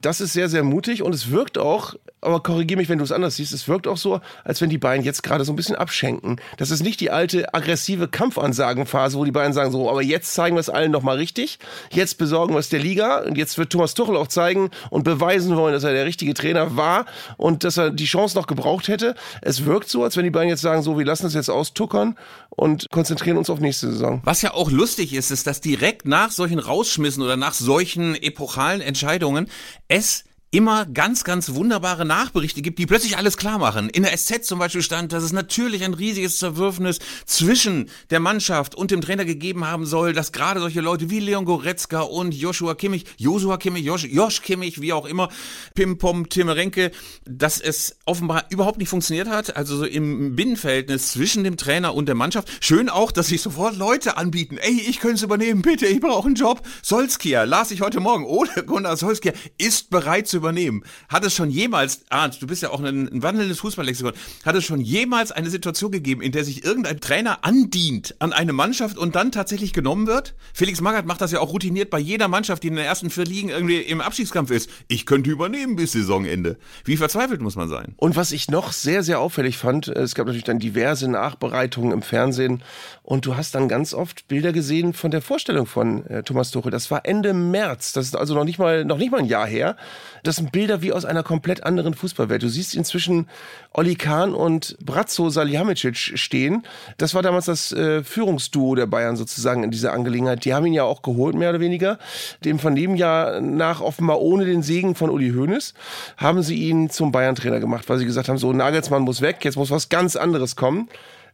Das 0.00 0.20
ist 0.20 0.32
sehr, 0.32 0.48
sehr 0.48 0.62
mutig 0.62 1.02
und 1.02 1.12
es 1.12 1.30
wirkt 1.30 1.58
auch, 1.58 1.94
aber 2.20 2.40
korrigier 2.40 2.76
mich, 2.76 2.88
wenn 2.88 2.98
du 2.98 3.04
es 3.04 3.10
anders 3.10 3.36
siehst, 3.36 3.52
es 3.52 3.66
wirkt 3.66 3.88
auch 3.88 3.96
so, 3.96 4.20
als 4.44 4.60
wenn 4.60 4.70
die 4.70 4.78
beiden 4.78 5.04
jetzt 5.04 5.22
gerade 5.22 5.44
so 5.44 5.52
ein 5.52 5.56
bisschen 5.56 5.74
abschenken. 5.74 6.40
Das 6.56 6.70
ist 6.70 6.82
nicht 6.82 7.00
die 7.00 7.10
alte 7.10 7.52
aggressive 7.52 8.06
Kampfansagenphase, 8.06 9.18
wo 9.18 9.24
die 9.24 9.32
beiden 9.32 9.52
sagen 9.52 9.72
so, 9.72 9.90
aber 9.90 10.02
jetzt 10.02 10.34
zeigen 10.34 10.54
wir 10.54 10.60
es 10.60 10.70
allen 10.70 10.92
nochmal 10.92 11.16
richtig, 11.16 11.58
jetzt 11.90 12.16
besorgen 12.16 12.54
wir 12.54 12.60
es 12.60 12.68
der 12.68 12.78
Liga 12.78 13.24
und 13.24 13.36
jetzt 13.36 13.58
wird 13.58 13.70
Thomas 13.70 13.94
Tuchel 13.94 14.16
auch 14.16 14.28
zeigen 14.28 14.70
und 14.90 15.02
beweisen 15.02 15.56
wollen, 15.56 15.72
dass 15.74 15.84
er 15.84 15.92
der 15.92 16.06
richtige 16.06 16.34
Trainer 16.34 16.76
war 16.76 17.06
und 17.36 17.64
dass 17.64 17.76
er 17.76 17.90
die 17.90 18.04
Chance 18.04 18.36
noch 18.36 18.46
gebraucht 18.46 18.86
hätte. 18.86 19.16
Es 19.42 19.64
wirkt 19.64 19.88
so, 19.88 20.04
als 20.04 20.16
wenn 20.16 20.24
die 20.24 20.30
beiden 20.30 20.48
jetzt 20.48 20.62
sagen 20.62 20.82
so, 20.82 20.96
wir 20.96 21.04
lassen 21.04 21.26
es 21.26 21.34
jetzt 21.34 21.50
austuckern 21.50 22.16
und 22.50 22.86
konzentrieren 22.90 23.36
uns 23.36 23.50
auf 23.50 23.60
nächste 23.60 23.90
Saison. 23.90 24.20
Was 24.24 24.42
ja 24.42 24.54
auch 24.54 24.70
lustig 24.70 25.12
ist, 25.12 25.30
ist, 25.30 25.46
dass 25.46 25.60
direkt 25.60 26.06
nach 26.06 26.30
solchen 26.30 26.58
Rausschmissen 26.58 27.22
oder 27.22 27.36
nach 27.36 27.54
solchen 27.54 28.14
epochalen 28.14 28.80
Entscheidungen 28.80 29.48
es 29.88 30.24
immer 30.50 30.86
ganz, 30.86 31.24
ganz 31.24 31.54
wunderbare 31.54 32.06
Nachberichte 32.06 32.62
gibt, 32.62 32.78
die 32.78 32.86
plötzlich 32.86 33.18
alles 33.18 33.36
klar 33.36 33.58
machen. 33.58 33.90
In 33.90 34.02
der 34.02 34.16
SZ 34.16 34.44
zum 34.44 34.58
Beispiel 34.58 34.80
stand, 34.82 35.12
dass 35.12 35.22
es 35.22 35.32
natürlich 35.32 35.84
ein 35.84 35.92
riesiges 35.92 36.38
Zerwürfnis 36.38 37.00
zwischen 37.26 37.90
der 38.10 38.20
Mannschaft 38.20 38.74
und 38.74 38.90
dem 38.90 39.02
Trainer 39.02 39.26
gegeben 39.26 39.66
haben 39.66 39.84
soll, 39.84 40.14
dass 40.14 40.32
gerade 40.32 40.60
solche 40.60 40.80
Leute 40.80 41.10
wie 41.10 41.20
Leon 41.20 41.44
Goretzka 41.44 42.00
und 42.00 42.34
Joshua 42.34 42.74
Kimmich, 42.74 43.04
Joshua 43.18 43.58
Kimmich, 43.58 43.84
Josh, 43.84 44.04
Josh 44.04 44.40
Kimmich, 44.40 44.80
wie 44.80 44.94
auch 44.94 45.04
immer, 45.04 45.28
Pim 45.74 45.98
Pom 45.98 46.30
Timmerenke, 46.30 46.92
dass 47.26 47.60
es 47.60 47.96
offenbar 48.06 48.46
überhaupt 48.48 48.78
nicht 48.78 48.88
funktioniert 48.88 49.28
hat, 49.28 49.54
also 49.54 49.76
so 49.76 49.84
im 49.84 50.34
Binnenverhältnis 50.34 51.12
zwischen 51.12 51.44
dem 51.44 51.58
Trainer 51.58 51.94
und 51.94 52.06
der 52.06 52.14
Mannschaft. 52.14 52.48
Schön 52.60 52.88
auch, 52.88 53.12
dass 53.12 53.26
sich 53.26 53.42
sofort 53.42 53.76
Leute 53.76 54.16
anbieten, 54.16 54.56
ey, 54.56 54.80
ich 54.80 55.00
könnte 55.00 55.16
es 55.16 55.22
übernehmen, 55.22 55.60
bitte, 55.60 55.86
ich 55.86 56.00
brauche 56.00 56.26
einen 56.26 56.36
Job. 56.36 56.62
Solskjaer, 56.82 57.44
las 57.44 57.70
ich 57.70 57.82
heute 57.82 58.00
Morgen, 58.00 58.24
ohne 58.24 58.64
Gunnar 58.64 58.96
Solskjaer, 58.96 59.34
ist 59.58 59.90
bereit 59.90 60.26
zu 60.26 60.37
übernehmen. 60.38 60.82
Hat 61.08 61.24
es 61.24 61.34
schon 61.34 61.50
jemals, 61.50 62.02
Arndt, 62.08 62.40
du 62.40 62.46
bist 62.46 62.62
ja 62.62 62.70
auch 62.70 62.80
ein, 62.80 63.08
ein 63.08 63.22
wandelndes 63.22 63.60
Fußballlexikon, 63.60 64.12
hat 64.44 64.54
es 64.54 64.64
schon 64.64 64.80
jemals 64.80 65.32
eine 65.32 65.50
Situation 65.50 65.92
gegeben, 65.92 66.22
in 66.22 66.32
der 66.32 66.44
sich 66.44 66.64
irgendein 66.64 67.00
Trainer 67.00 67.44
andient 67.44 68.14
an 68.20 68.32
eine 68.32 68.52
Mannschaft 68.52 68.96
und 68.96 69.14
dann 69.14 69.32
tatsächlich 69.32 69.72
genommen 69.72 70.06
wird? 70.06 70.34
Felix 70.54 70.80
Magath 70.80 71.06
macht 71.06 71.20
das 71.20 71.32
ja 71.32 71.40
auch 71.40 71.52
routiniert 71.52 71.90
bei 71.90 71.98
jeder 71.98 72.28
Mannschaft, 72.28 72.62
die 72.62 72.68
in 72.68 72.76
den 72.76 72.84
ersten 72.84 73.10
vier 73.10 73.24
Ligen 73.24 73.50
irgendwie 73.50 73.78
im 73.78 74.00
Abstiegskampf 74.00 74.50
ist. 74.50 74.70
Ich 74.88 75.06
könnte 75.06 75.30
übernehmen 75.30 75.76
bis 75.76 75.92
Saisonende. 75.92 76.56
Wie 76.84 76.96
verzweifelt 76.96 77.40
muss 77.40 77.56
man 77.56 77.68
sein? 77.68 77.94
Und 77.96 78.16
was 78.16 78.32
ich 78.32 78.48
noch 78.48 78.72
sehr, 78.72 79.02
sehr 79.02 79.20
auffällig 79.20 79.58
fand, 79.58 79.88
es 79.88 80.14
gab 80.14 80.26
natürlich 80.26 80.44
dann 80.44 80.58
diverse 80.58 81.08
Nachbereitungen 81.10 81.92
im 81.92 82.02
Fernsehen 82.02 82.62
und 83.08 83.24
du 83.24 83.36
hast 83.36 83.54
dann 83.54 83.68
ganz 83.68 83.94
oft 83.94 84.28
Bilder 84.28 84.52
gesehen 84.52 84.92
von 84.92 85.10
der 85.10 85.22
Vorstellung 85.22 85.64
von 85.64 86.04
äh, 86.08 86.22
Thomas 86.22 86.50
Tuchel. 86.50 86.70
Das 86.70 86.90
war 86.90 87.06
Ende 87.06 87.32
März, 87.32 87.94
das 87.94 88.04
ist 88.04 88.14
also 88.14 88.34
noch 88.34 88.44
nicht 88.44 88.58
mal, 88.58 88.84
noch 88.84 88.98
nicht 88.98 89.10
mal 89.10 89.20
ein 89.20 89.24
Jahr 89.24 89.46
her. 89.46 89.78
Das 90.24 90.36
sind 90.36 90.52
Bilder 90.52 90.82
wie 90.82 90.92
aus 90.92 91.06
einer 91.06 91.22
komplett 91.22 91.64
anderen 91.64 91.94
Fußballwelt. 91.94 92.42
Du 92.42 92.50
siehst 92.50 92.74
inzwischen 92.74 93.26
Oli 93.72 93.94
Kahn 93.94 94.34
und 94.34 94.76
Brazzo 94.84 95.30
Salihamidzic 95.30 95.96
stehen. 95.96 96.66
Das 96.98 97.14
war 97.14 97.22
damals 97.22 97.46
das 97.46 97.72
äh, 97.72 98.04
Führungsduo 98.04 98.74
der 98.74 98.84
Bayern 98.84 99.16
sozusagen 99.16 99.64
in 99.64 99.70
dieser 99.70 99.94
Angelegenheit. 99.94 100.44
Die 100.44 100.52
haben 100.52 100.66
ihn 100.66 100.74
ja 100.74 100.84
auch 100.84 101.00
geholt, 101.00 101.34
mehr 101.34 101.48
oder 101.48 101.60
weniger. 101.60 101.98
Dem 102.44 102.58
von 102.58 102.76
dem 102.76 102.94
Jahr 102.94 103.40
nach 103.40 103.80
offenbar 103.80 104.20
ohne 104.20 104.44
den 104.44 104.62
Segen 104.62 104.94
von 104.94 105.08
Uli 105.08 105.30
Hoeneß 105.30 105.72
haben 106.18 106.42
sie 106.42 106.56
ihn 106.56 106.90
zum 106.90 107.10
Bayern-Trainer 107.10 107.58
gemacht, 107.58 107.88
weil 107.88 107.96
sie 107.96 108.04
gesagt 108.04 108.28
haben, 108.28 108.36
so 108.36 108.52
Nagelsmann 108.52 109.00
muss 109.00 109.22
weg, 109.22 109.42
jetzt 109.46 109.56
muss 109.56 109.70
was 109.70 109.88
ganz 109.88 110.14
anderes 110.14 110.56
kommen. 110.56 110.90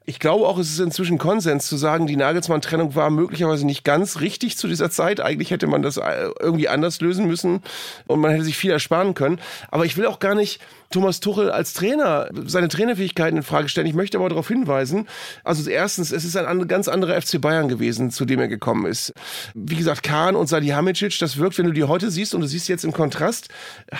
Ich 0.06 0.18
glaube 0.18 0.46
auch, 0.46 0.58
es 0.58 0.70
ist 0.70 0.80
inzwischen 0.80 1.16
Konsens 1.16 1.66
zu 1.66 1.78
sagen, 1.78 2.06
die 2.06 2.16
Nagelsmann-Trennung 2.16 2.94
war 2.94 3.08
möglicherweise 3.08 3.64
nicht 3.64 3.84
ganz 3.84 4.20
richtig 4.20 4.58
zu 4.58 4.68
dieser 4.68 4.90
Zeit. 4.90 5.20
Eigentlich 5.20 5.50
hätte 5.50 5.66
man 5.66 5.80
das 5.80 5.96
äh, 5.96 6.28
irgendwie 6.40 6.68
anders 6.68 7.00
lösen 7.00 7.26
müssen 7.26 7.62
und 8.06 8.20
man 8.20 8.30
hätte 8.30 8.44
sich 8.44 8.58
viel 8.58 8.70
ersparen 8.70 9.14
können. 9.14 9.40
Aber 9.70 9.86
ich 9.86 9.96
will 9.96 10.04
auch 10.04 10.18
gar 10.18 10.34
nicht 10.34 10.60
Thomas 10.94 11.18
Tuchel 11.18 11.50
als 11.50 11.72
Trainer 11.72 12.28
seine 12.46 12.68
Trainerfähigkeiten 12.68 13.38
in 13.38 13.42
Frage 13.42 13.68
stellen. 13.68 13.88
Ich 13.88 13.94
möchte 13.94 14.16
aber 14.16 14.28
darauf 14.28 14.46
hinweisen, 14.46 15.08
also 15.42 15.68
erstens, 15.68 16.12
es 16.12 16.24
ist 16.24 16.36
ein 16.36 16.68
ganz 16.68 16.86
anderer 16.86 17.20
FC 17.20 17.40
Bayern 17.40 17.66
gewesen, 17.66 18.12
zu 18.12 18.24
dem 18.24 18.38
er 18.38 18.46
gekommen 18.46 18.86
ist. 18.86 19.12
Wie 19.54 19.74
gesagt, 19.74 20.04
Kahn 20.04 20.36
und 20.36 20.46
Salihamidzic, 20.46 21.18
das 21.18 21.36
wirkt, 21.36 21.58
wenn 21.58 21.66
du 21.66 21.72
die 21.72 21.82
heute 21.82 22.12
siehst 22.12 22.32
und 22.32 22.42
du 22.42 22.46
siehst 22.46 22.68
jetzt 22.68 22.84
im 22.84 22.92
Kontrast 22.92 23.48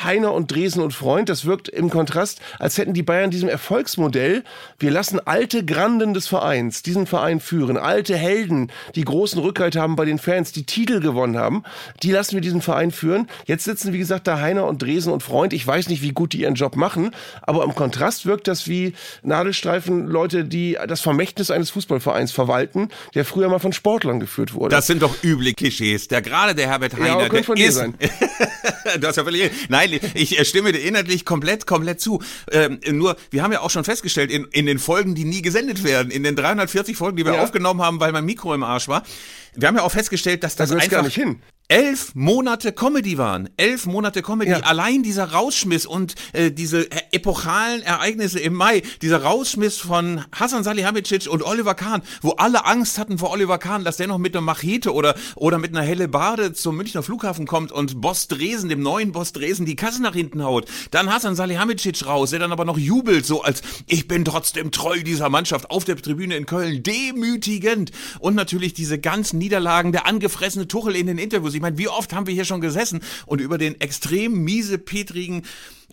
Heiner 0.05 0.33
und 0.33 0.55
Dresen 0.55 0.85
und 0.85 0.93
Freund, 0.95 1.29
das 1.29 1.45
wirkt 1.45 1.69
im 1.69 1.91
Kontrast, 1.91 2.41
als 2.61 2.79
hätten 2.79 2.95
die 2.95 3.03
Bayern 3.03 3.33
diesem 3.33 3.49
Erfolgsmodell, 3.49 4.45
wir 4.79 4.93
lassen 4.93 5.19
alte 5.19 5.65
Granden 5.65 6.15
des 6.15 6.29
Vereins 6.29 6.85
diesen 6.85 7.09
Verein 7.09 7.41
führen, 7.41 7.77
alte 7.77 8.17
Helden, 8.17 8.71
die 8.95 9.05
großen 9.05 9.41
Rückhalt 9.41 9.75
haben 9.75 9.97
bei 9.97 10.05
den 10.05 10.21
Fans, 10.21 10.53
die 10.53 10.65
Titel 10.65 11.01
gewonnen 11.01 11.37
haben, 11.37 11.65
die 12.05 12.13
lassen 12.13 12.35
wir 12.35 12.41
diesen 12.41 12.63
Verein 12.63 12.93
führen. 12.93 13.27
Jetzt 13.47 13.65
sitzen, 13.65 13.93
wie 13.93 13.99
gesagt, 13.99 14.29
da 14.29 14.39
Heiner 14.39 14.69
und 14.69 14.81
Dresen 14.81 15.13
und 15.13 15.25
Freund. 15.25 15.53
Ich 15.53 15.67
weiß 15.67 15.89
nicht, 15.89 16.03
wie 16.03 16.13
gut 16.13 16.35
die 16.35 16.43
ihren 16.43 16.55
Job 16.55 16.77
machen 16.77 16.84
machen. 16.85 17.15
Aber 17.41 17.65
im 17.65 17.75
Kontrast 17.75 18.27
wirkt 18.27 18.47
das 18.47 18.69
wie 18.69 18.93
Nadelstreifen 19.23 20.07
Leute, 20.07 20.45
die 20.45 20.77
das 20.87 21.01
Vermächtnis 21.01 21.51
eines 21.51 21.71
Fußballvereins 21.71 22.31
verwalten, 22.31 22.89
der 23.15 23.25
früher 23.25 23.49
mal 23.49 23.59
von 23.59 23.73
Sportlern 23.73 24.21
geführt 24.21 24.53
wurde. 24.53 24.75
Das 24.75 24.87
sind 24.87 25.01
doch 25.01 25.23
üble 25.25 25.55
Klischees. 25.55 26.09
Der 26.09 26.21
gerade 26.21 26.55
der 26.55 26.69
Herbert 26.69 26.95
Heiner, 26.95 27.23
ja, 27.23 27.29
der 27.29 27.45
von 27.45 27.57
ist. 27.57 27.75
Sein. 27.75 27.95
du 29.01 29.07
hast 29.07 29.17
ja 29.17 29.25
völlig. 29.25 29.51
Nein, 29.69 29.99
ich 30.15 30.47
stimme 30.47 30.73
dir 30.73 30.81
inhaltlich 30.81 31.25
komplett, 31.25 31.67
komplett 31.67 32.01
zu. 32.01 32.23
Ähm, 32.51 32.81
nur, 32.91 33.17
wir 33.31 33.43
haben 33.43 33.53
ja 33.53 33.61
auch 33.61 33.71
schon 33.71 33.85
festgestellt, 33.85 34.31
in, 34.31 34.45
in 34.53 34.67
den 34.67 34.79
Folgen, 34.79 35.15
die 35.15 35.25
nie 35.25 35.41
gesendet 35.41 35.85
werden, 35.85 36.11
in 36.11 36.23
den 36.23 36.37
340 36.37 36.97
Folgen, 36.97 37.17
die 37.17 37.25
wir 37.25 37.35
ja. 37.35 37.43
aufgenommen 37.43 37.81
haben, 37.81 38.01
weil 38.01 38.13
mein 38.13 38.25
Mikro 38.25 38.53
im 38.55 38.63
Arsch 38.63 38.89
war, 38.89 39.05
wir 39.55 39.69
haben 39.69 39.77
ja 39.77 39.83
auch 39.83 39.93
festgestellt, 39.93 40.43
dass 40.43 40.57
das, 40.57 40.71
das 40.71 40.79
einfach 40.79 40.91
gar 40.91 41.03
nicht 41.03 41.15
hin. 41.15 41.41
Elf 41.69 42.15
Monate 42.15 42.73
Comedy 42.73 43.17
waren. 43.17 43.49
Elf 43.57 43.87
Monate 43.87 44.21
Comedy. 44.21 44.51
Ja. 44.51 44.61
Allein 44.61 45.03
dieser 45.03 45.33
Rausschmiss 45.33 45.87
und 45.87 46.15
äh, 46.35 46.51
diese 46.51 46.91
äh, 46.91 47.01
epochalen 47.13 47.81
Ereignisse 47.83 48.39
im 48.39 48.53
Mai, 48.53 48.83
dieser 49.01 49.23
Rausschmiss 49.23 49.79
von 49.79 50.23
Hasan 50.33 50.63
Salihamidzic 50.63 51.27
und 51.27 51.43
Oliver 51.43 51.75
Kahn, 51.75 52.03
wo 52.21 52.33
alle 52.33 52.67
Angst 52.67 52.99
hatten 52.99 53.17
vor 53.17 53.31
Oliver 53.31 53.57
Kahn, 53.57 53.83
dass 53.83 53.97
der 53.97 54.09
noch 54.09 54.19
mit 54.19 54.37
einer 54.37 54.43
Machete 54.43 54.93
oder, 54.93 55.15
oder 55.37 55.59
mit 55.59 55.75
einer 55.75 55.85
Hellebarde 55.85 56.53
zum 56.53 56.77
Münchner 56.77 57.03
Flughafen 57.03 57.47
kommt 57.47 57.73
und 57.73 57.99
Boss 58.03 58.29
Dresen, 58.29 58.69
dem 58.69 58.83
neuen 58.83 59.13
Boss 59.13 59.33
Dresen, 59.33 59.65
die 59.65 59.77
Kasse 59.77 60.03
nach 60.03 60.15
hinten 60.15 60.45
haut. 60.45 60.67
Dann 60.91 61.11
Hasan 61.11 61.35
Salihamidzic 61.35 62.05
raus, 62.07 62.31
der 62.31 62.41
dann 62.41 62.53
aber 62.53 62.67
noch 62.67 62.79
jubelt, 62.79 63.25
so 63.25 63.43
als 63.43 63.63
ich 63.87 64.07
bin 64.07 64.27
trotzdem 64.27 64.71
treu 64.71 65.03
dieser 65.03 65.31
Mannschaft 65.31 65.71
auf 65.71 65.85
der 65.85 65.97
Tribüne 65.97 66.37
in 66.37 66.45
Köln. 66.45 66.83
Demütigend. 66.83 67.91
Und 68.19 68.35
natürlich 68.35 68.75
diese 68.75 68.99
ganzen 68.99 69.39
Niederlagen, 69.39 69.93
der 69.93 70.07
angefressene 70.07 70.69
Tuchel 70.69 70.95
in 70.95 71.07
den 71.07 71.17
Interviews. 71.17 71.54
Ich 71.55 71.63
meine, 71.63 71.79
wie 71.79 71.89
oft 71.89 72.13
haben 72.13 72.27
wir 72.27 72.35
hier 72.35 72.45
schon 72.45 72.61
gesessen 72.61 73.01
und 73.27 73.41
über 73.41 73.59
den 73.59 73.81
extrem 73.81 74.43
miese, 74.45 74.79
petrigen 74.79 75.43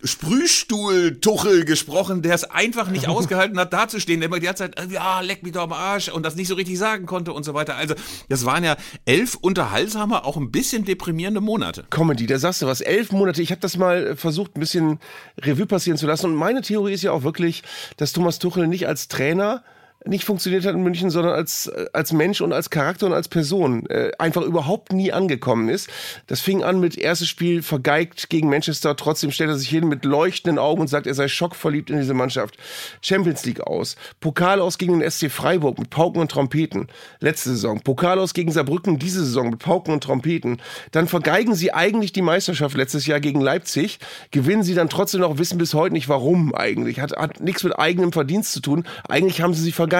Sprühstuhl-Tuchel 0.03 1.65
gesprochen, 1.65 2.21
der 2.21 2.35
es 2.35 2.43
einfach 2.43 2.89
nicht 2.89 3.07
ausgehalten 3.09 3.59
hat, 3.59 3.73
dazustehen, 3.73 4.19
der 4.19 4.27
immer 4.27 4.39
die 4.39 4.45
ganze 4.45 4.63
Zeit, 4.63 4.79
äh, 4.79 4.93
ja, 4.93 5.21
leck 5.21 5.43
mich 5.43 5.53
doch 5.53 5.63
am 5.63 5.73
Arsch 5.73 6.09
und 6.09 6.25
das 6.25 6.35
nicht 6.35 6.47
so 6.47 6.55
richtig 6.55 6.77
sagen 6.77 7.05
konnte 7.05 7.33
und 7.33 7.43
so 7.43 7.53
weiter. 7.53 7.75
Also, 7.75 7.95
das 8.29 8.45
waren 8.45 8.63
ja 8.63 8.77
elf 9.05 9.35
unterhaltsame, 9.35 10.25
auch 10.25 10.37
ein 10.37 10.51
bisschen 10.51 10.85
deprimierende 10.85 11.41
Monate. 11.41 11.85
Comedy, 11.89 12.25
da 12.25 12.39
sagst 12.39 12.61
du 12.61 12.67
was. 12.67 12.81
Elf 12.81 13.11
Monate. 13.11 13.41
Ich 13.41 13.51
habe 13.51 13.61
das 13.61 13.77
mal 13.77 14.15
versucht, 14.15 14.55
ein 14.55 14.59
bisschen 14.59 14.99
Revue 15.39 15.65
passieren 15.65 15.97
zu 15.97 16.07
lassen. 16.07 16.27
Und 16.27 16.35
meine 16.35 16.61
Theorie 16.61 16.93
ist 16.93 17.03
ja 17.03 17.11
auch 17.11 17.23
wirklich, 17.23 17.63
dass 17.97 18.13
Thomas 18.13 18.39
Tuchel 18.39 18.67
nicht 18.67 18.87
als 18.87 19.07
Trainer 19.07 19.63
nicht 20.05 20.23
funktioniert 20.23 20.65
hat 20.65 20.73
in 20.73 20.81
München, 20.81 21.11
sondern 21.11 21.33
als, 21.33 21.71
als 21.93 22.11
Mensch 22.11 22.41
und 22.41 22.53
als 22.53 22.69
Charakter 22.71 23.05
und 23.05 23.13
als 23.13 23.27
Person 23.27 23.85
äh, 23.87 24.11
einfach 24.17 24.41
überhaupt 24.41 24.93
nie 24.93 25.11
angekommen 25.11 25.69
ist. 25.69 25.89
Das 26.27 26.41
fing 26.41 26.63
an 26.63 26.79
mit 26.79 26.97
erstes 26.97 27.27
Spiel 27.27 27.61
vergeigt 27.61 28.29
gegen 28.29 28.49
Manchester, 28.49 28.95
trotzdem 28.95 29.31
stellt 29.31 29.51
er 29.51 29.57
sich 29.57 29.69
hin 29.69 29.87
mit 29.87 30.03
leuchtenden 30.03 30.57
Augen 30.57 30.81
und 30.81 30.87
sagt, 30.87 31.05
er 31.05 31.13
sei 31.13 31.27
schockverliebt 31.27 31.91
in 31.91 31.99
diese 31.99 32.15
Mannschaft. 32.15 32.57
Champions 33.01 33.45
League 33.45 33.61
aus, 33.61 33.95
Pokal 34.19 34.59
aus 34.59 34.79
gegen 34.79 34.99
den 34.99 35.09
SC 35.09 35.29
Freiburg 35.29 35.77
mit 35.77 35.91
Pauken 35.91 36.19
und 36.21 36.31
Trompeten, 36.31 36.87
letzte 37.19 37.51
Saison, 37.51 37.79
Pokal 37.81 38.17
aus 38.17 38.33
gegen 38.33 38.51
Saarbrücken 38.51 38.97
diese 38.97 39.23
Saison 39.23 39.51
mit 39.51 39.59
Pauken 39.59 39.93
und 39.93 40.03
Trompeten. 40.03 40.61
Dann 40.91 41.07
vergeigen 41.07 41.53
sie 41.53 41.73
eigentlich 41.73 42.11
die 42.11 42.23
Meisterschaft 42.23 42.75
letztes 42.75 43.05
Jahr 43.05 43.19
gegen 43.19 43.39
Leipzig, 43.39 43.99
gewinnen 44.31 44.63
sie 44.63 44.73
dann 44.73 44.89
trotzdem 44.89 45.21
noch, 45.21 45.37
wissen 45.37 45.59
bis 45.59 45.75
heute 45.75 45.93
nicht 45.93 46.09
warum 46.09 46.55
eigentlich. 46.55 46.99
Hat, 46.99 47.11
hat 47.11 47.39
nichts 47.39 47.63
mit 47.63 47.77
eigenem 47.77 48.11
Verdienst 48.11 48.53
zu 48.53 48.61
tun. 48.61 48.85
Eigentlich 49.07 49.41
haben 49.41 49.53
sie 49.53 49.61
sich 49.61 49.75
vergeigt. 49.75 49.90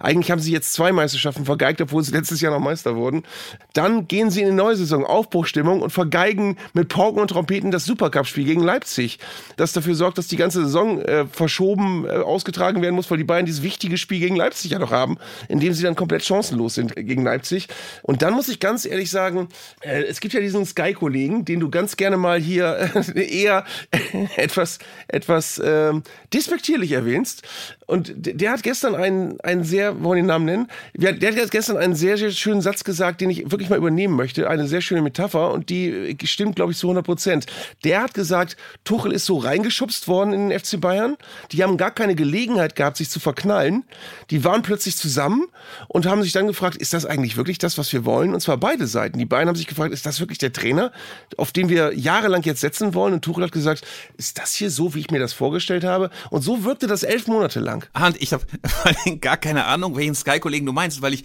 Eigentlich 0.00 0.30
haben 0.30 0.40
sie 0.40 0.52
jetzt 0.52 0.72
zwei 0.72 0.92
Meisterschaften 0.92 1.44
vergeigt, 1.44 1.80
obwohl 1.80 2.02
sie 2.02 2.12
letztes 2.12 2.40
Jahr 2.40 2.52
noch 2.52 2.64
Meister 2.64 2.96
wurden. 2.96 3.22
Dann 3.72 4.08
gehen 4.08 4.30
sie 4.30 4.40
in 4.42 4.48
die 4.48 4.54
neue 4.54 4.76
Saison, 4.76 5.04
Aufbruchstimmung 5.04 5.82
und 5.82 5.90
vergeigen 5.90 6.56
mit 6.72 6.88
Pauken 6.88 7.20
und 7.20 7.28
Trompeten 7.28 7.70
das 7.70 7.84
Supercup-Spiel 7.84 8.44
gegen 8.44 8.62
Leipzig. 8.62 9.18
Das 9.56 9.72
dafür 9.72 9.94
sorgt, 9.94 10.18
dass 10.18 10.26
die 10.26 10.36
ganze 10.36 10.64
Saison 10.64 11.00
äh, 11.02 11.26
verschoben 11.26 12.06
äh, 12.06 12.10
ausgetragen 12.10 12.82
werden 12.82 12.94
muss, 12.94 13.10
weil 13.10 13.18
die 13.18 13.24
Bayern 13.24 13.46
dieses 13.46 13.62
wichtige 13.62 13.98
Spiel 13.98 14.20
gegen 14.20 14.36
Leipzig 14.36 14.70
ja 14.72 14.78
noch 14.78 14.90
haben, 14.90 15.18
in 15.48 15.60
dem 15.60 15.72
sie 15.72 15.82
dann 15.82 15.96
komplett 15.96 16.24
chancenlos 16.24 16.74
sind 16.74 16.94
gegen 16.96 17.24
Leipzig. 17.24 17.68
Und 18.02 18.22
dann 18.22 18.34
muss 18.34 18.48
ich 18.48 18.60
ganz 18.60 18.84
ehrlich 18.86 19.10
sagen, 19.10 19.48
äh, 19.80 20.02
es 20.04 20.20
gibt 20.20 20.34
ja 20.34 20.40
diesen 20.40 20.64
Sky-Kollegen, 20.64 21.44
den 21.44 21.60
du 21.60 21.70
ganz 21.70 21.96
gerne 21.96 22.16
mal 22.16 22.40
hier 22.40 22.90
äh, 23.14 23.40
eher 23.40 23.64
etwas, 24.36 24.78
etwas 25.08 25.60
ähm, 25.64 26.02
despektierlich 26.32 26.92
erwähnst. 26.92 27.42
Und 27.86 28.12
der 28.16 28.52
hat 28.52 28.62
gestern 28.62 28.94
einen, 28.94 29.33
einen 29.42 29.64
sehr, 29.64 30.02
wollen 30.02 30.16
wir 30.18 30.22
den 30.22 30.26
Namen 30.26 30.44
nennen? 30.44 30.68
Der 30.94 31.12
hat 31.12 31.50
gestern 31.50 31.76
einen 31.76 31.94
sehr, 31.94 32.16
sehr 32.16 32.30
schönen 32.30 32.60
Satz 32.60 32.84
gesagt, 32.84 33.20
den 33.20 33.30
ich 33.30 33.50
wirklich 33.50 33.70
mal 33.70 33.78
übernehmen 33.78 34.14
möchte. 34.14 34.48
Eine 34.48 34.66
sehr 34.66 34.80
schöne 34.80 35.02
Metapher 35.02 35.52
und 35.52 35.70
die 35.70 36.16
stimmt, 36.24 36.56
glaube 36.56 36.72
ich, 36.72 36.78
zu 36.78 36.86
100 36.86 37.04
Prozent. 37.04 37.46
Der 37.84 38.02
hat 38.02 38.14
gesagt, 38.14 38.56
Tuchel 38.84 39.12
ist 39.12 39.26
so 39.26 39.38
reingeschubst 39.38 40.08
worden 40.08 40.32
in 40.32 40.48
den 40.48 40.58
FC 40.58 40.80
Bayern. 40.80 41.16
Die 41.52 41.62
haben 41.62 41.76
gar 41.76 41.90
keine 41.90 42.14
Gelegenheit 42.14 42.76
gehabt, 42.76 42.96
sich 42.96 43.10
zu 43.10 43.20
verknallen. 43.20 43.84
Die 44.30 44.44
waren 44.44 44.62
plötzlich 44.62 44.96
zusammen 44.96 45.46
und 45.88 46.06
haben 46.06 46.22
sich 46.22 46.32
dann 46.32 46.46
gefragt, 46.46 46.76
ist 46.76 46.92
das 46.92 47.06
eigentlich 47.06 47.36
wirklich 47.36 47.58
das, 47.58 47.78
was 47.78 47.92
wir 47.92 48.04
wollen? 48.04 48.34
Und 48.34 48.40
zwar 48.40 48.56
beide 48.56 48.86
Seiten. 48.86 49.18
Die 49.18 49.24
beiden 49.24 49.48
haben 49.48 49.56
sich 49.56 49.66
gefragt, 49.66 49.92
ist 49.92 50.06
das 50.06 50.20
wirklich 50.20 50.38
der 50.38 50.52
Trainer, 50.52 50.92
auf 51.36 51.52
den 51.52 51.68
wir 51.68 51.92
jahrelang 51.94 52.42
jetzt 52.42 52.60
setzen 52.60 52.94
wollen? 52.94 53.14
Und 53.14 53.22
Tuchel 53.22 53.44
hat 53.44 53.52
gesagt, 53.52 53.82
ist 54.16 54.38
das 54.38 54.54
hier 54.54 54.70
so, 54.70 54.94
wie 54.94 55.00
ich 55.00 55.10
mir 55.10 55.20
das 55.20 55.32
vorgestellt 55.32 55.84
habe? 55.84 56.10
Und 56.30 56.42
so 56.42 56.64
wirkte 56.64 56.86
das 56.86 57.02
elf 57.02 57.26
Monate 57.26 57.60
lang. 57.60 57.88
Hand, 57.94 58.16
ich 58.20 58.32
habe 58.32 58.44
gar 59.24 59.36
keine 59.38 59.64
Ahnung, 59.64 59.96
welchen 59.96 60.14
Sky-Kollegen 60.14 60.66
du 60.66 60.72
meinst, 60.72 61.02
weil 61.02 61.14
ich 61.14 61.24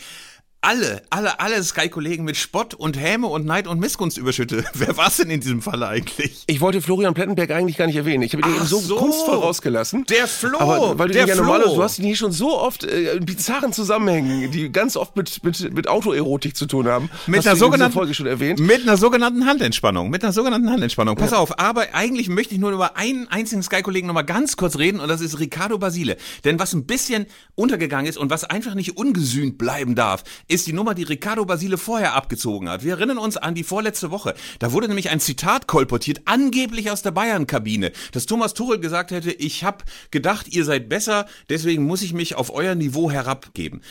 alle, 0.61 1.01
alle, 1.09 1.39
alle 1.39 1.63
Sky-Kollegen 1.63 2.25
mit 2.25 2.35
Spott 2.35 2.73
und 2.73 2.99
Häme 2.99 3.27
und 3.27 3.45
Neid 3.45 3.65
und 3.65 3.79
Missgunst 3.79 4.17
überschütte. 4.17 4.65
Wer 4.73 4.97
war's 4.97 5.17
denn 5.17 5.29
in 5.29 5.39
diesem 5.39 5.61
Falle 5.61 5.87
eigentlich? 5.87 6.43
Ich 6.47 6.59
wollte 6.59 6.81
Florian 6.81 7.13
Plettenberg 7.13 7.49
eigentlich 7.51 7.77
gar 7.77 7.87
nicht 7.87 7.95
erwähnen. 7.95 8.23
Ich 8.23 8.33
habe 8.33 8.43
ihn 8.43 8.51
Ach 8.53 8.57
eben 8.57 8.65
so, 8.65 8.79
so. 8.79 8.97
kunstvoll 8.97 9.37
rausgelassen. 9.37 10.03
Der 10.09 10.27
Flo, 10.27 10.59
Aber 10.59 10.99
weil 10.99 11.07
du 11.07 11.13
der 11.13 11.27
ja 11.27 11.35
Flo. 11.35 11.75
du 11.75 11.81
hast 11.81 11.99
ihn 11.99 12.05
hier 12.05 12.17
schon 12.17 12.33
so 12.33 12.59
oft 12.59 12.83
äh, 12.83 13.13
in 13.13 13.25
bizarren 13.25 13.71
Zusammenhängen, 13.71 14.51
die 14.51 14.69
ganz 14.69 14.97
oft 14.97 15.15
mit, 15.15 15.41
mit, 15.45 15.73
mit 15.73 15.87
Autoerotik 15.87 16.57
zu 16.57 16.65
tun 16.65 16.87
haben. 16.87 17.09
Mit 17.25 17.39
hast 17.39 17.47
einer 17.47 17.55
sogenannten 17.55 17.93
Folge 17.93 18.13
schon 18.13 18.25
erwähnt. 18.25 18.59
Mit 18.59 18.81
einer 18.81 18.97
sogenannten 18.97 19.45
Handentspannung. 19.45 20.09
Mit 20.09 20.23
einer 20.23 20.33
sogenannten 20.33 20.69
Handentspannung. 20.69 21.15
Pass 21.15 21.31
auf, 21.31 21.57
aber 21.57 21.93
eigentlich 21.93 22.27
möchte 22.27 22.53
ich 22.53 22.59
nur 22.59 22.71
über 22.71 22.97
einen 22.97 23.29
einzigen 23.29 23.63
Sky-Kollegen 23.63 24.07
nochmal 24.07 24.25
ganz 24.25 24.57
kurz 24.57 24.77
reden 24.77 24.99
und 24.99 25.07
das 25.07 25.21
ist 25.21 25.39
Ricardo 25.39 25.77
Basile. 25.77 26.17
Denn 26.43 26.59
was 26.59 26.73
ein 26.73 26.85
bisschen 26.85 27.27
untergegangen 27.55 28.07
ist 28.07 28.17
und 28.17 28.29
was 28.29 28.43
einfach 28.43 28.75
nicht 28.75 28.97
ungesühnt 28.97 29.57
bleiben 29.57 29.95
darf, 29.95 30.23
ist 30.49 30.67
die 30.67 30.73
Nummer, 30.73 30.95
die 30.95 31.03
Ricardo 31.03 31.45
Basile 31.45 31.77
vorher 31.77 32.15
abgezogen 32.15 32.69
hat. 32.69 32.83
Wir 32.83 32.93
erinnern 32.93 33.19
uns 33.19 33.37
an 33.37 33.55
die 33.55 33.63
vorletzte 33.63 34.11
Woche. 34.11 34.33
Da 34.57 34.73
wurde 34.73 34.87
nämlich 34.87 35.09
ein 35.09 35.19
Zitat 35.19 35.67
kolportiert, 35.67 36.21
angeblich 36.25 36.91
aus 36.91 37.03
der 37.03 37.11
Bayern-Kabine, 37.11 37.91
dass 38.11 38.25
Thomas 38.25 38.55
Tuchel 38.55 38.79
gesagt 38.79 39.11
hätte, 39.11 39.31
ich 39.31 39.63
habe 39.63 39.85
gedacht, 40.11 40.47
ihr 40.49 40.65
seid 40.65 40.89
besser, 40.89 41.27
deswegen 41.49 41.83
muss 41.85 42.01
ich 42.01 42.13
mich 42.13 42.35
auf 42.35 42.51
euer 42.51 42.75
Niveau 42.75 43.11
herabgeben. 43.11 43.81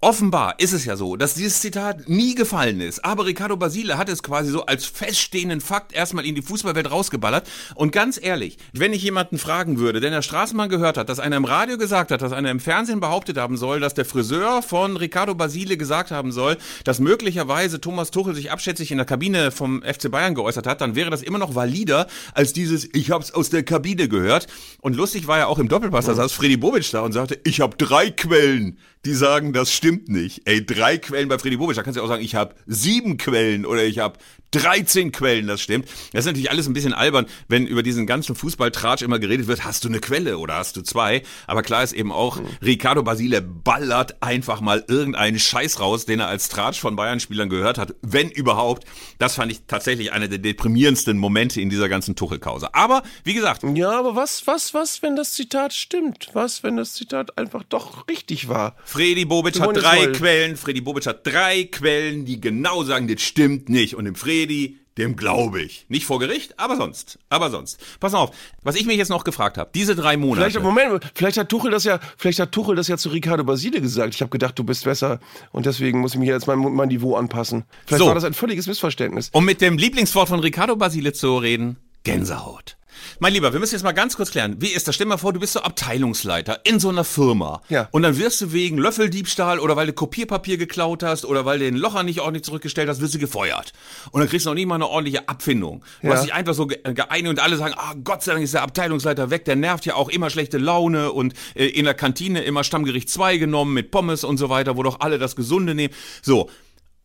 Offenbar 0.00 0.54
ist 0.58 0.72
es 0.72 0.84
ja 0.84 0.94
so, 0.94 1.16
dass 1.16 1.34
dieses 1.34 1.60
Zitat 1.60 2.08
nie 2.08 2.36
gefallen 2.36 2.80
ist. 2.80 3.04
Aber 3.04 3.26
Ricardo 3.26 3.56
Basile 3.56 3.98
hat 3.98 4.08
es 4.08 4.22
quasi 4.22 4.48
so 4.48 4.64
als 4.64 4.86
feststehenden 4.86 5.60
Fakt 5.60 5.92
erstmal 5.92 6.24
in 6.24 6.36
die 6.36 6.42
Fußballwelt 6.42 6.88
rausgeballert. 6.88 7.48
Und 7.74 7.90
ganz 7.90 8.16
ehrlich, 8.22 8.58
wenn 8.72 8.92
ich 8.92 9.02
jemanden 9.02 9.38
fragen 9.38 9.80
würde, 9.80 9.98
der 9.98 10.10
in 10.10 10.14
der 10.14 10.22
Straßenbahn 10.22 10.68
gehört 10.68 10.98
hat, 10.98 11.08
dass 11.08 11.18
einer 11.18 11.36
im 11.36 11.44
Radio 11.44 11.78
gesagt 11.78 12.12
hat, 12.12 12.22
dass 12.22 12.32
einer 12.32 12.52
im 12.52 12.60
Fernsehen 12.60 13.00
behauptet 13.00 13.38
haben 13.38 13.56
soll, 13.56 13.80
dass 13.80 13.94
der 13.94 14.04
Friseur 14.04 14.62
von 14.62 14.96
Ricardo 14.96 15.34
Basile 15.34 15.76
gesagt 15.76 16.12
haben 16.12 16.30
soll, 16.30 16.58
dass 16.84 17.00
möglicherweise 17.00 17.80
Thomas 17.80 18.12
Tuchel 18.12 18.36
sich 18.36 18.52
abschätzig 18.52 18.92
in 18.92 18.98
der 18.98 19.06
Kabine 19.06 19.50
vom 19.50 19.82
FC 19.82 20.12
Bayern 20.12 20.36
geäußert 20.36 20.68
hat, 20.68 20.80
dann 20.80 20.94
wäre 20.94 21.10
das 21.10 21.24
immer 21.24 21.38
noch 21.38 21.56
valider 21.56 22.06
als 22.34 22.52
dieses, 22.52 22.88
ich 22.94 23.10
hab's 23.10 23.32
aus 23.32 23.50
der 23.50 23.64
Kabine 23.64 24.08
gehört. 24.08 24.46
Und 24.80 24.94
lustig 24.94 25.26
war 25.26 25.38
ja 25.38 25.46
auch 25.48 25.58
im 25.58 25.68
Doppelpass, 25.68 26.06
da 26.06 26.14
saß 26.14 26.30
Freddy 26.30 26.56
Bobic 26.56 26.88
da 26.92 27.00
und 27.00 27.10
sagte, 27.10 27.36
ich 27.42 27.60
habe 27.60 27.76
drei 27.76 28.12
Quellen, 28.12 28.78
die 29.04 29.14
sagen, 29.14 29.52
das 29.52 29.72
stimmt 29.72 29.87
nicht. 29.90 30.42
Ey, 30.44 30.64
drei 30.64 30.98
Quellen 30.98 31.28
bei 31.28 31.38
Freddy 31.38 31.56
Bobic, 31.56 31.76
da 31.76 31.82
kannst 31.82 31.96
du 31.96 32.00
ja 32.00 32.04
auch 32.04 32.08
sagen, 32.08 32.22
ich 32.22 32.34
habe 32.34 32.54
sieben 32.66 33.16
Quellen 33.16 33.66
oder 33.66 33.84
ich 33.84 33.98
habe 33.98 34.18
13 34.52 35.12
Quellen, 35.12 35.46
das 35.46 35.60
stimmt. 35.60 35.88
Das 36.12 36.20
ist 36.20 36.26
natürlich 36.26 36.50
alles 36.50 36.66
ein 36.66 36.72
bisschen 36.72 36.94
albern, 36.94 37.26
wenn 37.48 37.66
über 37.66 37.82
diesen 37.82 38.06
ganzen 38.06 38.34
Fußballtratsch 38.34 39.02
immer 39.02 39.18
geredet 39.18 39.46
wird, 39.46 39.64
hast 39.64 39.84
du 39.84 39.88
eine 39.88 40.00
Quelle 40.00 40.38
oder 40.38 40.54
hast 40.54 40.76
du 40.76 40.82
zwei? 40.82 41.22
Aber 41.46 41.62
klar 41.62 41.82
ist 41.82 41.92
eben 41.92 42.12
auch, 42.12 42.40
Ricardo 42.62 43.02
Basile 43.02 43.42
ballert 43.42 44.22
einfach 44.22 44.60
mal 44.60 44.84
irgendeinen 44.88 45.38
Scheiß 45.38 45.80
raus, 45.80 46.06
den 46.06 46.20
er 46.20 46.28
als 46.28 46.48
Tratsch 46.48 46.80
von 46.80 46.96
Bayern-Spielern 46.96 47.50
gehört 47.50 47.78
hat, 47.78 47.94
wenn 48.02 48.30
überhaupt. 48.30 48.84
Das 49.18 49.34
fand 49.34 49.52
ich 49.52 49.60
tatsächlich 49.66 50.12
einer 50.12 50.28
der 50.28 50.38
deprimierendsten 50.38 51.18
Momente 51.18 51.60
in 51.60 51.68
dieser 51.68 51.88
ganzen 51.88 52.16
Tuchelkause. 52.16 52.74
Aber, 52.74 53.02
wie 53.24 53.34
gesagt, 53.34 53.62
Ja, 53.74 53.98
aber 53.98 54.16
was, 54.16 54.46
was, 54.46 54.72
was, 54.72 55.02
wenn 55.02 55.16
das 55.16 55.34
Zitat 55.34 55.74
stimmt? 55.74 56.30
Was, 56.32 56.62
wenn 56.62 56.76
das 56.76 56.94
Zitat 56.94 57.36
einfach 57.36 57.64
doch 57.64 58.08
richtig 58.08 58.48
war? 58.48 58.76
Freddy 58.84 59.24
Bobic 59.24 59.60
hat 59.60 59.76
drei 59.76 60.06
Quellen, 60.06 60.56
Freddy 60.56 60.80
Bobic 60.80 61.06
hat 61.06 61.26
drei 61.26 61.64
Quellen, 61.64 62.24
die 62.24 62.40
genau 62.40 62.82
sagen, 62.84 63.08
das 63.08 63.20
stimmt 63.20 63.68
nicht. 63.68 63.94
Und 63.94 64.06
dem 64.06 64.14
Freddy, 64.14 64.37
dem 64.46 65.16
glaube 65.16 65.62
ich. 65.62 65.86
Nicht 65.88 66.04
vor 66.04 66.18
Gericht, 66.18 66.58
aber 66.58 66.76
sonst. 66.76 67.18
Aber 67.28 67.50
sonst. 67.50 67.80
Pass 68.00 68.14
auf, 68.14 68.30
was 68.62 68.74
ich 68.74 68.84
mich 68.84 68.96
jetzt 68.96 69.08
noch 69.08 69.24
gefragt 69.24 69.56
habe, 69.56 69.70
diese 69.74 69.94
drei 69.94 70.16
Monate. 70.16 70.50
Vielleicht, 70.50 70.62
Moment, 70.62 71.04
vielleicht 71.14 71.38
hat 71.38 71.48
Tuchel 71.48 71.70
das 71.70 71.84
ja, 71.84 72.00
vielleicht 72.16 72.40
hat 72.40 72.52
Tuchel 72.52 72.74
das 72.74 72.88
ja 72.88 72.96
zu 72.96 73.08
Ricardo 73.08 73.44
Basile 73.44 73.80
gesagt. 73.80 74.14
Ich 74.14 74.20
habe 74.20 74.30
gedacht, 74.30 74.58
du 74.58 74.64
bist 74.64 74.84
besser 74.84 75.20
und 75.52 75.66
deswegen 75.66 76.00
muss 76.00 76.14
ich 76.14 76.20
mir 76.20 76.26
jetzt 76.26 76.46
mein, 76.46 76.58
mein 76.58 76.88
Niveau 76.88 77.14
anpassen. 77.14 77.64
Vielleicht 77.86 78.00
So. 78.00 78.06
war 78.06 78.14
das 78.14 78.24
ein 78.24 78.34
völliges 78.34 78.66
Missverständnis. 78.66 79.30
Um 79.32 79.44
mit 79.44 79.60
dem 79.60 79.78
Lieblingswort 79.78 80.28
von 80.28 80.40
Ricardo 80.40 80.76
Basile 80.76 81.12
zu 81.12 81.38
reden, 81.38 81.76
Gänsehaut. 82.02 82.76
Mein 83.20 83.32
Lieber, 83.32 83.52
wir 83.52 83.60
müssen 83.60 83.74
jetzt 83.74 83.82
mal 83.84 83.92
ganz 83.92 84.16
kurz 84.16 84.30
klären. 84.30 84.56
Wie 84.60 84.68
ist 84.68 84.86
das? 84.88 84.94
Stell 84.94 85.06
dir 85.06 85.10
mal 85.10 85.16
vor, 85.18 85.32
du 85.32 85.40
bist 85.40 85.52
so 85.54 85.60
Abteilungsleiter 85.60 86.60
in 86.64 86.78
so 86.80 86.88
einer 86.88 87.04
Firma. 87.04 87.62
Ja. 87.68 87.88
Und 87.92 88.02
dann 88.02 88.18
wirst 88.18 88.40
du 88.40 88.52
wegen 88.52 88.78
Löffeldiebstahl 88.78 89.58
oder 89.58 89.76
weil 89.76 89.86
du 89.86 89.92
Kopierpapier 89.92 90.56
geklaut 90.58 91.02
hast 91.02 91.24
oder 91.24 91.44
weil 91.44 91.58
du 91.58 91.64
den 91.64 91.76
Locher 91.76 92.02
nicht 92.02 92.20
ordentlich 92.20 92.44
zurückgestellt 92.44 92.88
hast, 92.88 93.00
wirst 93.00 93.14
du 93.14 93.18
gefeuert. 93.18 93.72
Und 94.10 94.20
dann 94.20 94.28
kriegst 94.28 94.46
du 94.46 94.50
noch 94.50 94.54
nicht 94.54 94.66
mal 94.66 94.76
eine 94.76 94.86
ordentliche 94.88 95.28
Abfindung. 95.28 95.82
Du 96.02 96.08
Ja. 96.08 96.14
hast 96.14 96.24
dich 96.24 96.34
einfach 96.34 96.54
so 96.54 96.66
ge- 96.66 96.80
geeinigt 96.82 97.28
und 97.30 97.40
alle 97.40 97.56
sagen, 97.56 97.74
ah, 97.76 97.94
Gott 98.04 98.22
sei 98.22 98.32
Dank 98.32 98.44
ist 98.44 98.54
der 98.54 98.62
Abteilungsleiter 98.62 99.30
weg, 99.30 99.44
der 99.44 99.56
nervt 99.56 99.84
ja 99.86 99.94
auch 99.94 100.08
immer 100.08 100.30
schlechte 100.30 100.58
Laune 100.58 101.12
und 101.12 101.34
äh, 101.54 101.66
in 101.66 101.84
der 101.84 101.94
Kantine 101.94 102.42
immer 102.42 102.64
Stammgericht 102.64 103.08
2 103.10 103.38
genommen 103.38 103.74
mit 103.74 103.90
Pommes 103.90 104.24
und 104.24 104.38
so 104.38 104.48
weiter, 104.48 104.76
wo 104.76 104.82
doch 104.82 105.00
alle 105.00 105.18
das 105.18 105.36
Gesunde 105.36 105.74
nehmen. 105.74 105.92
So. 106.22 106.48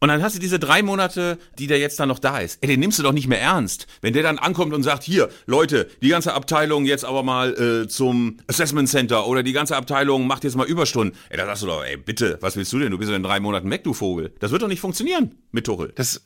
Und 0.03 0.09
dann 0.09 0.21
hast 0.21 0.35
du 0.35 0.39
diese 0.41 0.59
drei 0.59 0.81
Monate, 0.83 1.37
die 1.57 1.65
der 1.65 1.79
jetzt 1.79 1.97
dann 1.97 2.09
noch 2.09 2.19
da 2.19 2.39
ist. 2.39 2.57
Ey, 2.59 2.67
den 2.67 2.81
nimmst 2.81 2.99
du 2.99 3.03
doch 3.03 3.13
nicht 3.13 3.29
mehr 3.29 3.39
ernst. 3.39 3.87
Wenn 4.01 4.11
der 4.11 4.21
dann 4.21 4.37
ankommt 4.37 4.73
und 4.73 4.83
sagt, 4.83 5.01
hier, 5.01 5.29
Leute, 5.45 5.87
die 6.01 6.09
ganze 6.09 6.33
Abteilung 6.33 6.83
jetzt 6.83 7.05
aber 7.05 7.23
mal 7.23 7.53
äh, 7.53 7.87
zum 7.87 8.35
Assessment 8.47 8.89
Center 8.89 9.25
oder 9.27 9.43
die 9.43 9.53
ganze 9.53 9.77
Abteilung 9.77 10.27
macht 10.27 10.43
jetzt 10.43 10.57
mal 10.57 10.67
Überstunden. 10.67 11.17
Ey, 11.29 11.37
da 11.37 11.45
sagst 11.45 11.63
du 11.63 11.67
doch, 11.67 11.85
ey, 11.85 11.95
bitte, 11.95 12.37
was 12.41 12.57
willst 12.57 12.73
du 12.73 12.79
denn? 12.79 12.91
Du 12.91 12.97
bist 12.97 13.09
ja 13.11 13.15
in 13.15 13.23
drei 13.23 13.39
Monaten 13.39 13.71
weg, 13.71 13.85
du 13.85 13.93
Vogel. 13.93 14.33
Das 14.41 14.51
wird 14.51 14.61
doch 14.61 14.67
nicht 14.67 14.81
funktionieren 14.81 15.35
mit 15.53 15.65
Tuchel. 15.67 15.93
Das, 15.95 16.17
äh, 16.17 16.21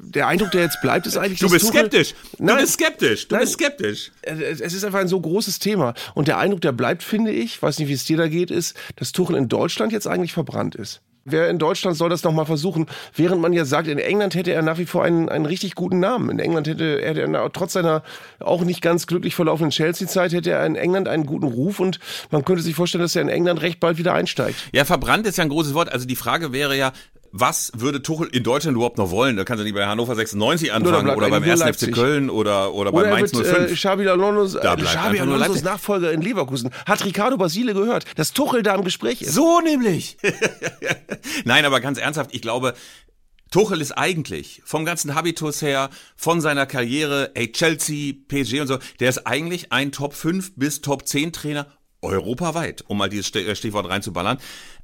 der 0.00 0.26
Eindruck, 0.26 0.52
der 0.52 0.62
jetzt 0.62 0.80
bleibt, 0.80 1.06
ist 1.06 1.18
eigentlich, 1.18 1.40
Du 1.40 1.50
bist 1.50 1.66
Tuchel- 1.66 1.80
skeptisch. 1.90 2.14
Du 2.38 2.44
Nein. 2.44 2.56
bist 2.62 2.72
skeptisch. 2.72 3.28
Du 3.28 3.34
Nein. 3.34 3.42
bist 3.44 3.52
skeptisch. 3.52 4.12
es 4.22 4.62
es 4.62 4.72
ist 4.72 4.84
einfach 4.84 5.00
ein 5.00 5.08
so 5.08 5.20
großes 5.20 5.58
Thema. 5.58 5.92
Und 6.14 6.26
der 6.26 6.38
Eindruck, 6.38 6.62
der 6.62 6.72
bleibt, 6.72 7.02
finde 7.02 7.32
ich, 7.32 7.60
weiß 7.60 7.80
nicht, 7.80 7.88
wie 7.88 7.92
es 7.92 8.06
dir 8.06 8.16
da 8.16 8.28
geht, 8.28 8.50
ist, 8.50 8.74
dass 8.96 9.12
Tuchel 9.12 9.36
in 9.36 9.50
Deutschland 9.50 9.92
jetzt 9.92 10.06
eigentlich 10.08 10.32
verbrannt 10.32 10.74
ist. 10.74 11.02
Wer 11.30 11.48
in 11.48 11.58
Deutschland 11.58 11.96
soll 11.96 12.10
das 12.10 12.22
nochmal 12.22 12.46
versuchen, 12.46 12.86
während 13.14 13.40
man 13.40 13.52
ja 13.52 13.64
sagt, 13.64 13.88
in 13.88 13.98
England 13.98 14.34
hätte 14.34 14.52
er 14.52 14.62
nach 14.62 14.78
wie 14.78 14.86
vor 14.86 15.04
einen, 15.04 15.28
einen 15.28 15.46
richtig 15.46 15.74
guten 15.74 16.00
Namen. 16.00 16.30
In 16.30 16.38
England 16.38 16.68
hätte, 16.68 17.00
hätte 17.02 17.22
er 17.22 17.52
trotz 17.52 17.74
seiner 17.74 18.02
auch 18.40 18.64
nicht 18.64 18.82
ganz 18.82 19.06
glücklich 19.06 19.34
verlaufenden 19.34 19.70
Chelsea-Zeit, 19.70 20.32
hätte 20.32 20.50
er 20.50 20.64
in 20.66 20.76
England 20.76 21.08
einen 21.08 21.26
guten 21.26 21.46
Ruf 21.46 21.80
und 21.80 21.98
man 22.30 22.44
könnte 22.44 22.62
sich 22.62 22.74
vorstellen, 22.74 23.02
dass 23.02 23.16
er 23.16 23.22
in 23.22 23.28
England 23.28 23.62
recht 23.62 23.80
bald 23.80 23.98
wieder 23.98 24.14
einsteigt. 24.14 24.56
Ja, 24.72 24.84
verbrannt 24.84 25.26
ist 25.26 25.38
ja 25.38 25.44
ein 25.44 25.50
großes 25.50 25.74
Wort. 25.74 25.92
Also 25.92 26.06
die 26.06 26.16
Frage 26.16 26.52
wäre 26.52 26.76
ja, 26.76 26.92
was 27.32 27.72
würde 27.76 28.02
Tuchel 28.02 28.28
in 28.28 28.42
Deutschland 28.42 28.76
überhaupt 28.76 28.98
noch 28.98 29.10
wollen? 29.10 29.36
Da 29.36 29.44
kannst 29.44 29.60
du 29.60 29.64
nicht 29.64 29.74
bei 29.74 29.86
Hannover 29.86 30.14
96 30.14 30.72
anfangen 30.72 31.08
oder 31.10 31.28
beim 31.28 31.42
eigentlich 31.42 31.62
1. 31.62 31.80
nur 31.80 31.88
FC. 31.88 31.92
Köln 31.92 32.30
oder, 32.30 32.72
oder, 32.72 32.92
Oder 32.92 33.02
bei 33.02 33.08
er 33.08 33.14
Mainz 33.14 33.34
wird 33.34 33.46
05. 33.46 33.70
äh, 33.70 33.74
Xabi 33.74 34.08
Alonso's, 34.08 34.54
äh, 34.54 34.62
Da 34.62 34.76
bleibt 34.76 34.96
Xabi 34.96 35.20
Alonso's. 35.20 35.62
Nachfolger 35.62 36.12
in 36.12 36.22
Leverkusen. 36.22 36.70
Hat 36.86 37.04
Ricardo 37.04 37.36
Basile 37.36 37.74
gehört, 37.74 38.04
dass 38.16 38.32
Tuchel 38.32 38.62
da 38.62 38.74
im 38.74 38.84
Gespräch 38.84 39.22
ist. 39.22 39.34
So 39.34 39.60
nämlich. 39.60 40.16
Nein, 41.44 41.64
aber 41.64 41.80
ganz 41.80 41.98
ernsthaft, 41.98 42.34
ich 42.34 42.42
glaube, 42.42 42.74
Tuchel 43.50 43.80
ist 43.80 43.92
eigentlich 43.92 44.62
vom 44.64 44.84
ganzen 44.84 45.14
Habitus 45.14 45.62
her, 45.62 45.90
von 46.16 46.40
seiner 46.40 46.66
Karriere, 46.66 47.30
ey, 47.34 47.50
Chelsea, 47.50 48.14
PSG 48.28 48.60
und 48.60 48.66
so, 48.66 48.78
der 49.00 49.08
ist 49.08 49.26
eigentlich 49.26 49.72
ein 49.72 49.92
Top 49.92 50.14
5 50.14 50.52
bis 50.56 50.80
Top 50.80 51.06
10 51.06 51.32
Trainer 51.32 51.66
europaweit, 52.02 52.84
um 52.86 52.98
mal 52.98 53.08
dieses 53.08 53.34
äh, 53.34 53.54
Stichwort 53.54 53.88
reinzuballern. 53.88 54.38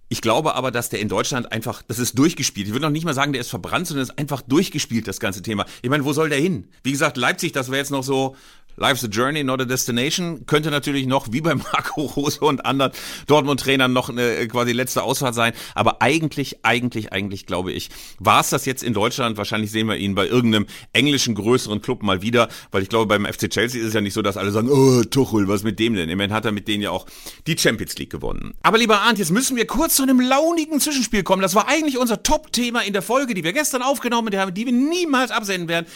Ich 0.09 0.21
glaube 0.21 0.55
aber, 0.55 0.71
dass 0.71 0.91
der 0.91 1.01
in 1.01 1.09
Deutschland 1.09 1.51
einfach, 1.51 1.83
das 1.83 1.99
ist 1.99 2.19
durchgespielt. 2.19 2.67
Ich 2.67 2.73
würde 2.73 2.85
noch 2.85 2.93
nicht 2.93 3.05
mal 3.05 3.15
sagen, 3.15 3.33
der 3.33 3.41
ist 3.41 3.49
verbrannt, 3.49 3.87
sondern 3.87 4.03
es 4.03 4.11
ist 4.11 4.19
einfach 4.19 4.43
durchgespielt, 4.43 5.09
das 5.09 5.19
ganze 5.19 5.43
Thema. 5.43 5.65
Ich 5.83 5.91
meine, 5.91 6.05
wo 6.05 6.13
soll 6.13 6.29
der 6.29 6.39
hin? 6.39 6.69
Wie 6.83 6.93
gesagt, 6.93 7.17
Leipzig, 7.17 7.53
das 7.53 7.69
wäre 7.69 7.79
jetzt 7.79 7.91
noch 7.91 8.05
so, 8.05 8.37
Life's 8.77 9.05
a 9.05 9.09
Journey, 9.09 9.45
not 9.45 9.61
a 9.61 9.65
Destination. 9.65 10.47
Könnte 10.47 10.71
natürlich 10.71 11.07
noch, 11.07 11.29
wie 11.31 11.41
bei 11.41 11.55
Marco 11.73 12.03
Rose 12.03 12.41
und 12.41 12.67
anderen 12.67 12.93
Dortmund-Trainern, 13.27 13.93
noch 13.93 14.09
eine 14.09 14.37
äh, 14.37 14.47
quasi 14.47 14.73
letzte 14.73 15.03
Ausfahrt 15.03 15.35
sein. 15.35 15.53
Aber 15.75 16.03
eigentlich, 16.03 16.65
eigentlich, 16.65 17.13
eigentlich, 17.13 17.47
glaube 17.47 17.73
ich, 17.73 17.91
war 18.19 18.41
es 18.41 18.51
das 18.51 18.67
jetzt 18.67 18.83
in 18.83 18.95
Deutschland. 18.95 19.37
Wahrscheinlich 19.37 19.71
sehen 19.71 19.89
wir 19.89 19.97
ihn 19.97 20.15
bei 20.15 20.27
irgendeinem 20.27 20.67
englischen 20.93 21.35
größeren 21.35 21.83
Club 21.83 22.03
mal 22.03 22.23
wieder. 22.23 22.49
Weil 22.71 22.83
ich 22.83 22.89
glaube, 22.89 23.07
beim 23.07 23.25
FC 23.27 23.51
Chelsea 23.51 23.81
ist 23.81 23.89
es 23.89 23.95
ja 23.95 24.01
nicht 24.01 24.15
so, 24.15 24.23
dass 24.23 24.37
alle 24.37 24.51
sagen, 24.51 24.69
oh, 24.71 25.03
Tuchel, 25.05 25.49
was 25.49 25.63
mit 25.63 25.79
dem 25.79 25.95
denn? 25.95 26.09
Immerhin 26.09 26.33
hat 26.33 26.45
er 26.45 26.53
mit 26.53 26.69
denen 26.69 26.83
ja 26.83 26.91
auch 26.91 27.07
die 27.47 27.57
Champions 27.57 27.97
League 27.99 28.11
gewonnen. 28.11 28.55
Aber 28.63 28.79
lieber 28.79 29.01
Arndt, 29.01 29.19
jetzt 29.19 29.31
müssen 29.31 29.57
wir 29.57 29.67
kurz 29.67 29.97
zu 29.97 30.03
einem 30.03 30.21
launigen 30.21 30.81
Zwischenspiel 30.81 31.23
kommen. 31.23 31.43
Das 31.43 31.55
war 31.55 31.69
eigentlich 31.69 31.99
unser 31.99 32.23
Top-Thema 32.23 32.81
in 32.83 32.93
der 32.93 33.03
Folge, 33.03 33.35
die 33.35 33.45
wir 33.45 33.53
gestern 33.53 33.83
aufgenommen 33.83 34.35
haben, 34.37 34.55
die 34.55 34.67
wir 34.67 34.73
niemals 34.73 35.31
absenden 35.31 35.69
werden. 35.69 35.87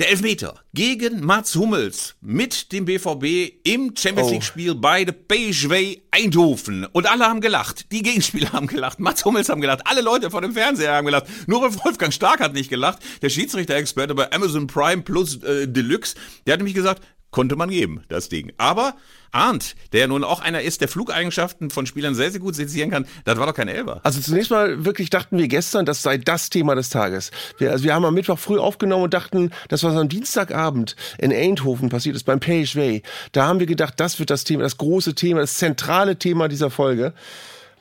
Der 0.00 0.08
Elfmeter 0.08 0.58
gegen 0.72 1.22
Mats 1.26 1.54
Hummels 1.54 2.14
mit 2.22 2.72
dem 2.72 2.86
BVB 2.86 3.52
im 3.64 3.94
Champions 3.94 4.28
Oh. 4.28 4.32
League 4.32 4.44
Spiel 4.44 4.74
bei 4.74 5.04
der 5.04 5.12
PSV 5.12 5.98
Eindhoven. 6.10 6.86
Und 6.86 7.06
alle 7.06 7.26
haben 7.26 7.42
gelacht. 7.42 7.92
Die 7.92 8.02
Gegenspieler 8.02 8.50
haben 8.54 8.66
gelacht. 8.66 8.98
Mats 8.98 9.26
Hummels 9.26 9.50
haben 9.50 9.60
gelacht. 9.60 9.82
Alle 9.84 10.00
Leute 10.00 10.30
vor 10.30 10.40
dem 10.40 10.54
Fernseher 10.54 10.94
haben 10.94 11.04
gelacht. 11.04 11.26
Nur 11.46 11.60
Wolfgang 11.84 12.14
Stark 12.14 12.40
hat 12.40 12.54
nicht 12.54 12.70
gelacht. 12.70 13.00
Der 13.20 13.28
Schiedsrichter-Experte 13.28 14.14
bei 14.14 14.32
Amazon 14.32 14.66
Prime 14.66 15.02
Plus 15.02 15.42
äh, 15.42 15.68
Deluxe, 15.68 16.14
der 16.46 16.54
hat 16.54 16.60
nämlich 16.60 16.74
gesagt, 16.74 17.02
konnte 17.30 17.56
man 17.56 17.70
geben, 17.70 18.02
das 18.08 18.28
Ding. 18.28 18.52
Aber 18.58 18.94
Arndt, 19.32 19.76
der 19.92 20.00
ja 20.00 20.06
nun 20.08 20.24
auch 20.24 20.40
einer 20.40 20.62
ist, 20.62 20.80
der 20.80 20.88
Flugeigenschaften 20.88 21.70
von 21.70 21.86
Spielern 21.86 22.14
sehr, 22.14 22.30
sehr 22.30 22.40
gut 22.40 22.54
sezieren 22.54 22.90
kann, 22.90 23.06
das 23.24 23.38
war 23.38 23.46
doch 23.46 23.54
kein 23.54 23.68
Elber. 23.68 24.00
Also 24.02 24.20
zunächst 24.20 24.50
mal 24.50 24.84
wirklich 24.84 25.10
dachten 25.10 25.38
wir 25.38 25.46
gestern, 25.46 25.86
das 25.86 26.02
sei 26.02 26.18
das 26.18 26.50
Thema 26.50 26.74
des 26.74 26.90
Tages. 26.90 27.30
Wir, 27.58 27.70
also 27.70 27.84
wir 27.84 27.94
haben 27.94 28.04
am 28.04 28.14
Mittwoch 28.14 28.38
früh 28.38 28.58
aufgenommen 28.58 29.04
und 29.04 29.14
dachten, 29.14 29.52
das 29.68 29.84
was 29.84 29.94
am 29.94 30.08
Dienstagabend 30.08 30.96
in 31.18 31.32
Eindhoven 31.32 31.88
passiert 31.88 32.16
ist, 32.16 32.24
beim 32.24 32.40
PSV. 32.40 33.02
Da 33.32 33.46
haben 33.46 33.60
wir 33.60 33.66
gedacht, 33.66 33.94
das 33.98 34.18
wird 34.18 34.30
das 34.30 34.44
Thema, 34.44 34.64
das 34.64 34.76
große 34.76 35.14
Thema, 35.14 35.40
das 35.40 35.54
zentrale 35.54 36.16
Thema 36.16 36.48
dieser 36.48 36.70
Folge. 36.70 37.14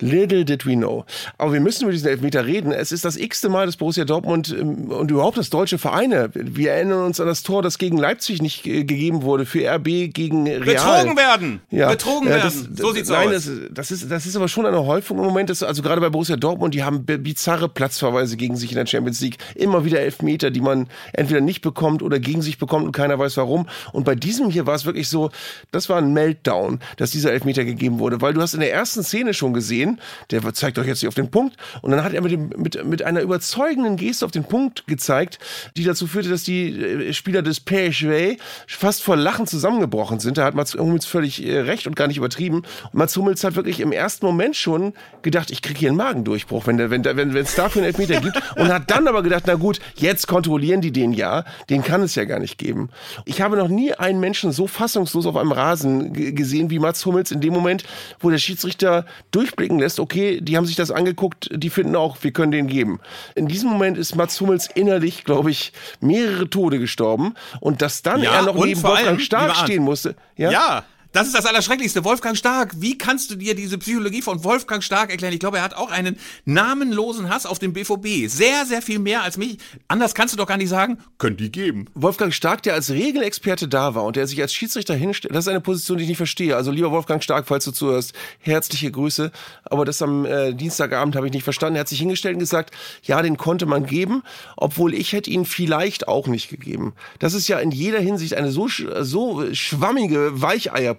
Little 0.01 0.45
did 0.45 0.65
we 0.65 0.75
know. 0.75 1.05
Aber 1.37 1.53
wir 1.53 1.59
müssen 1.59 1.83
über 1.83 1.91
diesen 1.91 2.07
Elfmeter 2.07 2.45
reden. 2.45 2.71
Es 2.71 2.91
ist 2.91 3.05
das 3.05 3.17
x-te 3.17 3.49
Mal, 3.49 3.65
dass 3.65 3.77
Borussia 3.77 4.05
Dortmund 4.05 4.55
ähm, 4.57 4.91
und 4.91 5.11
überhaupt 5.11 5.37
das 5.37 5.49
deutsche 5.49 5.77
Vereine, 5.77 6.29
wir 6.33 6.71
erinnern 6.71 7.05
uns 7.05 7.19
an 7.19 7.27
das 7.27 7.43
Tor, 7.43 7.61
das 7.61 7.77
gegen 7.77 7.97
Leipzig 7.97 8.41
nicht 8.41 8.65
äh, 8.65 8.83
gegeben 8.83 9.23
wurde, 9.23 9.45
für 9.45 9.67
RB 9.69 10.13
gegen 10.13 10.47
Real. 10.47 10.59
Betrogen 10.61 11.17
werden! 11.17 11.61
Ja. 11.69 11.89
Betrogen 11.89 12.27
werden! 12.29 12.41
das, 12.43 12.81
so 12.81 12.93
sieht's 12.93 13.09
nein, 13.09 13.27
aus. 13.29 13.33
Das, 13.33 13.51
das, 13.71 13.91
ist, 13.91 14.11
das 14.11 14.25
ist 14.25 14.35
aber 14.35 14.47
schon 14.47 14.65
eine 14.65 14.85
Häufung 14.85 15.17
im 15.19 15.25
Moment. 15.25 15.49
Das, 15.49 15.63
also 15.63 15.81
gerade 15.81 16.01
bei 16.01 16.09
Borussia 16.09 16.35
Dortmund, 16.37 16.73
die 16.73 16.83
haben 16.83 17.05
bi- 17.05 17.17
bizarre 17.17 17.67
Platzverweise 17.69 18.37
gegen 18.37 18.55
sich 18.55 18.71
in 18.71 18.77
der 18.77 18.85
Champions 18.85 19.21
League. 19.21 19.37
Immer 19.55 19.85
wieder 19.85 19.99
Elfmeter, 19.99 20.51
die 20.51 20.61
man 20.61 20.87
entweder 21.13 21.41
nicht 21.41 21.61
bekommt 21.61 22.01
oder 22.03 22.19
gegen 22.19 22.41
sich 22.41 22.57
bekommt 22.57 22.85
und 22.85 22.91
keiner 22.91 23.19
weiß 23.19 23.37
warum. 23.37 23.67
Und 23.91 24.05
bei 24.05 24.15
diesem 24.15 24.49
hier 24.49 24.65
war 24.65 24.75
es 24.75 24.85
wirklich 24.85 25.09
so, 25.09 25.31
das 25.71 25.89
war 25.89 25.97
ein 25.97 26.13
Meltdown, 26.13 26.79
dass 26.97 27.11
dieser 27.11 27.31
Elfmeter 27.33 27.65
gegeben 27.65 27.99
wurde. 27.99 28.21
Weil 28.21 28.33
du 28.33 28.41
hast 28.41 28.53
in 28.53 28.59
der 28.59 28.71
ersten 28.73 29.03
Szene 29.03 29.33
schon 29.33 29.53
gesehen, 29.53 29.88
der 30.31 30.53
zeigt 30.53 30.77
euch 30.79 30.87
jetzt 30.87 30.99
hier 30.99 31.09
auf 31.09 31.15
den 31.15 31.31
Punkt, 31.31 31.55
und 31.81 31.91
dann 31.91 32.03
hat 32.03 32.13
er 32.13 32.21
mit, 32.21 32.31
dem, 32.31 32.49
mit, 32.57 32.83
mit 32.85 33.03
einer 33.03 33.21
überzeugenden 33.21 33.95
Geste 33.97 34.25
auf 34.25 34.31
den 34.31 34.43
Punkt 34.43 34.85
gezeigt, 34.87 35.39
die 35.77 35.83
dazu 35.83 36.07
führte, 36.07 36.29
dass 36.29 36.43
die 36.43 36.69
äh, 36.69 37.13
Spieler 37.13 37.41
des 37.41 37.59
PSG 37.59 38.37
fast 38.67 39.03
vor 39.03 39.15
Lachen 39.15 39.47
zusammengebrochen 39.47 40.19
sind. 40.19 40.37
Da 40.37 40.45
hat 40.45 40.55
Mats 40.55 40.73
Hummels 40.75 41.05
völlig 41.05 41.45
äh, 41.45 41.59
recht 41.59 41.87
und 41.87 41.95
gar 41.95 42.07
nicht 42.07 42.17
übertrieben. 42.17 42.57
Und 42.57 42.93
Mats 42.93 43.15
Hummels 43.15 43.43
hat 43.43 43.55
wirklich 43.55 43.79
im 43.79 43.91
ersten 43.91 44.25
Moment 44.25 44.55
schon 44.55 44.93
gedacht, 45.21 45.51
ich 45.51 45.61
kriege 45.61 45.79
hier 45.79 45.89
einen 45.89 45.97
Magendurchbruch, 45.97 46.67
wenn 46.67 46.77
der, 46.77 46.89
wenn 46.89 47.03
wenn 47.03 47.35
es 47.35 47.55
dafür 47.55 47.81
einen 47.81 47.87
Elfmeter 47.87 48.19
gibt. 48.21 48.39
Und 48.55 48.69
hat 48.69 48.89
dann 48.91 49.07
aber 49.07 49.23
gedacht, 49.23 49.43
na 49.47 49.55
gut, 49.55 49.79
jetzt 49.95 50.27
kontrollieren 50.27 50.81
die 50.81 50.91
den 50.91 51.13
ja. 51.13 51.45
Den 51.69 51.83
kann 51.83 52.01
es 52.01 52.15
ja 52.15 52.25
gar 52.25 52.39
nicht 52.39 52.57
geben. 52.57 52.89
Ich 53.25 53.41
habe 53.41 53.57
noch 53.57 53.67
nie 53.67 53.93
einen 53.93 54.19
Menschen 54.19 54.51
so 54.51 54.67
fassungslos 54.67 55.25
auf 55.25 55.35
einem 55.35 55.51
Rasen 55.51 56.13
gesehen 56.13 56.69
wie 56.69 56.79
Mats 56.79 57.05
Hummels 57.05 57.31
in 57.31 57.41
dem 57.41 57.53
Moment, 57.53 57.83
wo 58.19 58.29
der 58.29 58.37
Schiedsrichter 58.37 59.05
durchblicken 59.31 59.78
lässt, 59.79 59.99
okay, 59.99 60.39
die 60.41 60.57
haben 60.57 60.65
sich 60.65 60.75
das 60.75 60.91
angeguckt, 60.91 61.49
die 61.51 61.69
finden 61.69 61.95
auch, 61.95 62.17
wir 62.21 62.31
können 62.31 62.51
den 62.51 62.67
geben. 62.67 62.99
In 63.35 63.47
diesem 63.47 63.69
Moment 63.69 63.97
ist 63.97 64.15
Mats 64.15 64.39
Hummels 64.41 64.69
innerlich, 64.73 65.23
glaube 65.23 65.51
ich, 65.51 65.73
mehrere 65.99 66.49
Tode 66.49 66.79
gestorben. 66.79 67.33
Und 67.59 67.81
dass 67.81 68.01
dann 68.01 68.21
Ja, 68.21 68.33
er 68.33 68.41
noch 68.43 68.63
neben 68.63 68.81
Wolfgang 68.83 69.21
Stark 69.21 69.55
stehen 69.55 69.83
musste. 69.83 70.15
Ja? 70.35 70.83
Das 71.11 71.25
ist 71.25 71.35
das 71.35 71.47
Allerschrecklichste. 71.47 72.03
Wolfgang 72.03 72.37
Stark, 72.37 72.73
wie 72.81 72.95
kannst 72.95 73.31
du 73.31 73.35
dir 73.35 73.55
diese 73.55 73.79
Psychologie 73.79 74.21
von 74.21 74.43
Wolfgang 74.43 74.83
Stark 74.83 75.09
erklären? 75.09 75.33
Ich 75.33 75.39
glaube, 75.39 75.57
er 75.57 75.63
hat 75.63 75.73
auch 75.73 75.89
einen 75.89 76.19
namenlosen 76.45 77.29
Hass 77.29 77.47
auf 77.47 77.57
den 77.57 77.73
BVB. 77.73 78.29
Sehr, 78.29 78.67
sehr 78.67 78.83
viel 78.83 78.99
mehr 78.99 79.23
als 79.23 79.35
mich. 79.35 79.57
Anders 79.87 80.13
kannst 80.13 80.35
du 80.35 80.37
doch 80.37 80.45
gar 80.45 80.57
nicht 80.57 80.69
sagen, 80.69 80.99
könnt 81.17 81.39
die 81.39 81.51
geben. 81.51 81.87
Wolfgang 81.95 82.31
Stark, 82.31 82.61
der 82.61 82.75
als 82.75 82.91
Regelexperte 82.91 83.67
da 83.67 83.95
war 83.95 84.03
und 84.03 84.17
der 84.17 84.27
sich 84.27 84.39
als 84.39 84.53
Schiedsrichter 84.53 84.93
hinstellt, 84.93 85.33
das 85.33 85.45
ist 85.45 85.47
eine 85.47 85.61
Position, 85.61 85.97
die 85.97 86.03
ich 86.03 86.09
nicht 86.09 86.17
verstehe. 86.17 86.55
Also 86.55 86.69
lieber 86.69 86.91
Wolfgang 86.91 87.23
Stark, 87.23 87.47
falls 87.47 87.65
du 87.65 87.71
zuhörst, 87.71 88.13
herzliche 88.41 88.91
Grüße. 88.91 89.31
Aber 89.63 89.85
das 89.85 90.03
am 90.03 90.27
äh, 90.27 90.53
Dienstagabend 90.53 91.15
habe 91.15 91.25
ich 91.25 91.33
nicht 91.33 91.43
verstanden. 91.43 91.77
Er 91.77 91.81
hat 91.81 91.89
sich 91.89 91.99
hingestellt 91.99 92.35
und 92.35 92.39
gesagt, 92.39 92.75
ja, 93.01 93.23
den 93.23 93.37
konnte 93.37 93.65
man 93.65 93.87
geben, 93.87 94.21
obwohl 94.57 94.93
ich 94.93 95.13
hätte 95.13 95.31
ihn 95.31 95.45
vielleicht 95.45 96.07
auch 96.07 96.27
nicht 96.27 96.49
gegeben. 96.49 96.93
Das 97.17 97.33
ist 97.33 97.47
ja 97.47 97.57
in 97.57 97.71
jeder 97.71 97.99
Hinsicht 97.99 98.35
eine 98.35 98.51
so, 98.51 98.67
so 98.67 99.51
schwammige 99.55 100.39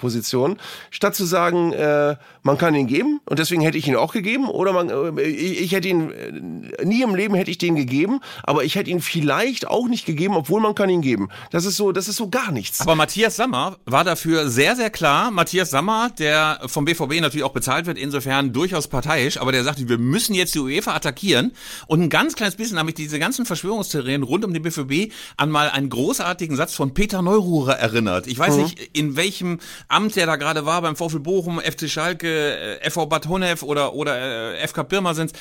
Weicheierposition, 0.01 0.59
statt 0.91 1.15
zu 1.15 1.25
sagen, 1.25 1.73
äh, 1.73 2.17
man 2.43 2.59
kann 2.59 2.75
ihn 2.75 2.87
geben 2.87 3.21
und 3.27 3.39
deswegen 3.39 3.61
hätte 3.61 3.79
ich 3.79 3.87
ihn 3.87 3.97
auch 3.97 4.13
gegeben 4.13 4.49
oder 4.49 4.73
man, 4.73 5.19
äh, 5.19 5.23
ich, 5.23 5.61
ich 5.61 5.73
hätte 5.73 5.89
ihn, 5.89 6.11
äh, 6.11 6.85
nie 6.85 7.03
im 7.03 7.15
Leben 7.15 7.35
hätte 7.35 7.51
ich 7.51 7.59
den 7.59 7.77
gegeben, 7.77 8.21
aber 8.43 8.65
ich 8.65 8.75
hätte 8.75 8.91
ihn 8.91 9.01
vielleicht 9.01 9.67
auch 9.67 9.89
nicht 9.89 10.07
gegeben, 10.07 10.37
obwohl 10.37 10.61
man 10.61 10.75
kann 10.75 10.89
ihn 10.91 11.03
geben. 11.03 11.29
Das 11.51 11.65
ist 11.65 11.77
so, 11.77 11.93
das 11.93 12.09
ist 12.09 12.17
so 12.17 12.29
gar 12.29 12.51
nichts. 12.53 12.81
Aber 12.81 12.95
Matthias 12.95 13.37
Sammer 13.37 13.77
war 13.85 14.05
dafür 14.05 14.49
sehr, 14.49 14.77
sehr 14.77 14.91
klar. 14.91 15.31
Matthias 15.31 15.71
Sammer, 15.71 16.11
der 16.19 16.61
vom 16.67 16.85
BVB 16.85 17.21
natürlich 17.21 17.45
auch 17.45 17.53
bezahlt 17.53 17.87
wird, 17.87 17.99
insofern 17.99 18.53
durchaus 18.53 18.89
parteiisch, 18.89 19.39
aber 19.39 19.53
der 19.53 19.65
sagte, 19.65 19.89
wir 19.89 19.99
müssen 19.99 20.35
jetzt 20.35 20.55
die 20.55 20.61
UEFA 20.61 20.95
attackieren. 20.95 21.53
Und 21.87 22.03
ein 22.03 22.09
ganz 22.09 22.35
kleines 22.35 22.57
bisschen 22.57 22.79
habe 22.79 22.91
ich 22.91 22.95
diese 22.95 23.19
ganzen 23.19 23.45
Verschwörungstheorien 23.45 24.23
rund 24.23 24.45
um 24.45 24.55
den 24.55 24.63
BVB 24.63 25.13
an 25.37 25.51
mal 25.51 25.69
einen 25.71 25.91
großartigen 25.91 26.57
Satz 26.57 26.75
von 26.75 26.95
Peter 26.95 27.23
Neururer 27.23 27.79
erinnert. 27.79 28.27
Ich 28.27 28.39
weiß 28.39 28.57
nicht, 28.57 28.79
in 28.93 29.17
welchem 29.17 29.59
Amt 29.91 30.17
er 30.17 30.27
da 30.27 30.37
gerade 30.37 30.65
war, 30.65 30.83
beim 30.83 30.95
VfL 30.95 31.19
Bochum, 31.19 31.61
FC 31.61 31.91
Schalke, 31.91 32.79
äh, 32.81 32.91
FV 32.91 33.07
Bad 33.07 33.29
Honnef 33.29 33.65
oder, 33.65 33.93
oder 33.93 34.55
äh, 34.55 34.67
FK 34.69 34.85
Pirmasens. 34.85 35.33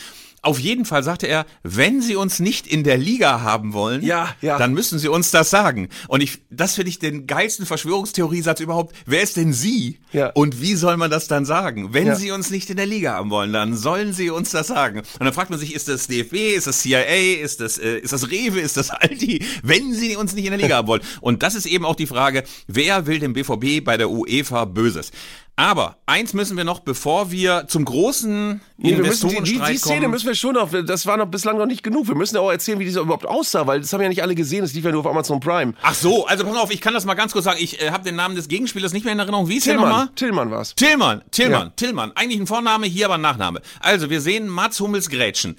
Auf 0.42 0.60
jeden 0.60 0.86
Fall 0.86 1.04
sagte 1.04 1.28
er, 1.28 1.46
wenn 1.64 2.02
Sie 2.02 2.16
uns 2.16 2.40
nicht 2.40 2.66
in 2.68 2.84
der 2.84 2.98
Liga 2.98 3.42
haben 3.42 3.74
wollen, 3.74 4.02
Ja, 4.04 4.34
ja. 4.42 4.58
dann 4.58 4.74
müssen 4.74 4.98
Sie 5.00 5.08
uns 5.10 5.32
das 5.32 5.50
sagen. 5.50 5.90
Und 6.08 6.22
ich, 6.22 6.40
das 6.50 6.76
finde 6.76 6.90
ich 6.90 7.00
den 7.00 7.28
geilsten 7.28 7.66
Verschwörungstheoriesatz 7.66 8.60
überhaupt. 8.60 8.96
Wer 9.06 9.22
ist 9.22 9.38
denn 9.38 9.54
Sie? 9.54 10.00
Ja. 10.14 10.28
Und 10.34 10.62
wie 10.62 10.76
soll 10.76 10.98
man 10.98 11.12
das 11.12 11.28
dann 11.28 11.46
sagen? 11.46 11.94
Wenn 11.94 12.08
Ja. 12.08 12.16
Sie 12.16 12.32
uns 12.32 12.50
nicht 12.50 12.70
in 12.70 12.78
der 12.78 12.86
Liga 12.86 13.14
haben 13.14 13.30
wollen, 13.30 13.52
dann 13.54 13.76
sollen 13.76 14.14
Sie 14.14 14.30
uns 14.30 14.52
das 14.52 14.68
sagen. 14.68 15.00
Und 15.00 15.26
dann 15.26 15.34
fragt 15.34 15.50
man 15.50 15.60
sich, 15.60 15.76
ist 15.76 15.88
das 15.88 16.08
DFB, 16.08 16.56
ist 16.56 16.68
das 16.68 16.82
CIA, 16.82 17.42
ist 17.44 17.60
das, 17.60 17.78
äh, 17.78 17.98
ist 18.00 18.14
das 18.14 18.32
Rewe, 18.32 18.60
ist 18.60 18.78
das 18.78 18.90
Aldi? 18.92 19.44
Wenn 19.64 19.94
Sie 19.94 20.16
uns 20.16 20.34
nicht 20.34 20.46
in 20.46 20.52
der 20.52 20.60
Liga 20.62 20.78
haben 20.78 20.88
wollen. 20.88 21.02
Und 21.22 21.44
das 21.44 21.56
ist 21.56 21.66
eben 21.66 21.86
auch 21.86 21.96
die 21.96 22.08
Frage, 22.08 22.44
wer 22.68 23.06
will 23.08 23.20
dem 23.20 23.34
BVB 23.34 23.84
bei 23.84 23.98
der 23.98 24.10
UEFA 24.10 24.66
Böses? 24.66 25.12
Aber 25.60 25.98
eins 26.06 26.34
müssen 26.34 26.56
wir 26.56 26.64
noch, 26.64 26.80
bevor 26.80 27.32
wir 27.32 27.66
zum 27.68 27.84
großen 27.84 28.62
Nee, 28.78 28.92
wir 28.96 29.04
müssen, 29.04 29.28
die, 29.30 29.42
die, 29.44 29.60
die 29.60 29.78
Szene 29.78 30.00
kommen. 30.00 30.12
müssen 30.12 30.28
wir 30.28 30.36
schon 30.36 30.54
noch, 30.54 30.72
das 30.86 31.06
war 31.06 31.18
noch 31.18 31.26
bislang 31.26 31.58
noch 31.58 31.66
nicht 31.66 31.84
genug. 31.84 32.08
Wir 32.08 32.16
müssen 32.16 32.36
ja 32.36 32.42
auch 32.42 32.50
erzählen, 32.50 32.80
wie 32.80 32.86
dieser 32.86 33.02
überhaupt 33.02 33.26
aussah, 33.26 33.68
weil 33.68 33.82
das 33.82 33.92
haben 33.92 34.02
ja 34.02 34.08
nicht 34.08 34.24
alle 34.24 34.36
gesehen, 34.36 34.62
das 34.62 34.74
lief 34.74 34.86
ja 34.86 34.92
nur 34.92 35.02
auf 35.02 35.08
Amazon 35.08 35.42
Prime. 35.42 35.74
Ach 35.82 35.94
so, 35.94 36.26
also 36.28 36.46
pass 36.46 36.56
auf, 36.56 36.72
ich 36.72 36.80
kann 36.80 36.94
das 36.94 37.04
mal 37.04 37.16
ganz 37.16 37.34
kurz 37.34 37.44
sagen. 37.44 37.58
Ich 37.62 37.82
äh, 37.82 37.92
habe 37.92 38.06
den 38.06 38.16
Namen 38.16 38.38
des 38.38 38.48
Gegenspielers 38.48 38.94
nicht 38.94 39.04
mehr 39.04 39.12
in 39.12 39.20
Erinnerung. 39.20 39.50
Wie 39.50 39.58
ist 39.58 39.68
der 39.68 39.74
nochmal? 39.76 40.08
Tillmann, 40.16 40.16
Tillmann 40.16 40.52
war's. 40.52 40.76
Tillmann, 40.76 41.24
Tillmann, 41.32 41.68
Ja. 41.68 41.74
Tillmann. 41.76 42.12
Eigentlich 42.16 42.40
ein 42.40 42.48
Vorname, 42.48 42.88
hier 42.88 43.08
aber 43.08 43.16
ein 43.16 43.22
Nachname. 43.22 43.60
Also, 43.82 44.10
wir 44.10 44.22
sehen 44.22 44.48
Mats 44.48 44.80
Hummels 44.80 45.10
Grätschen. 45.10 45.58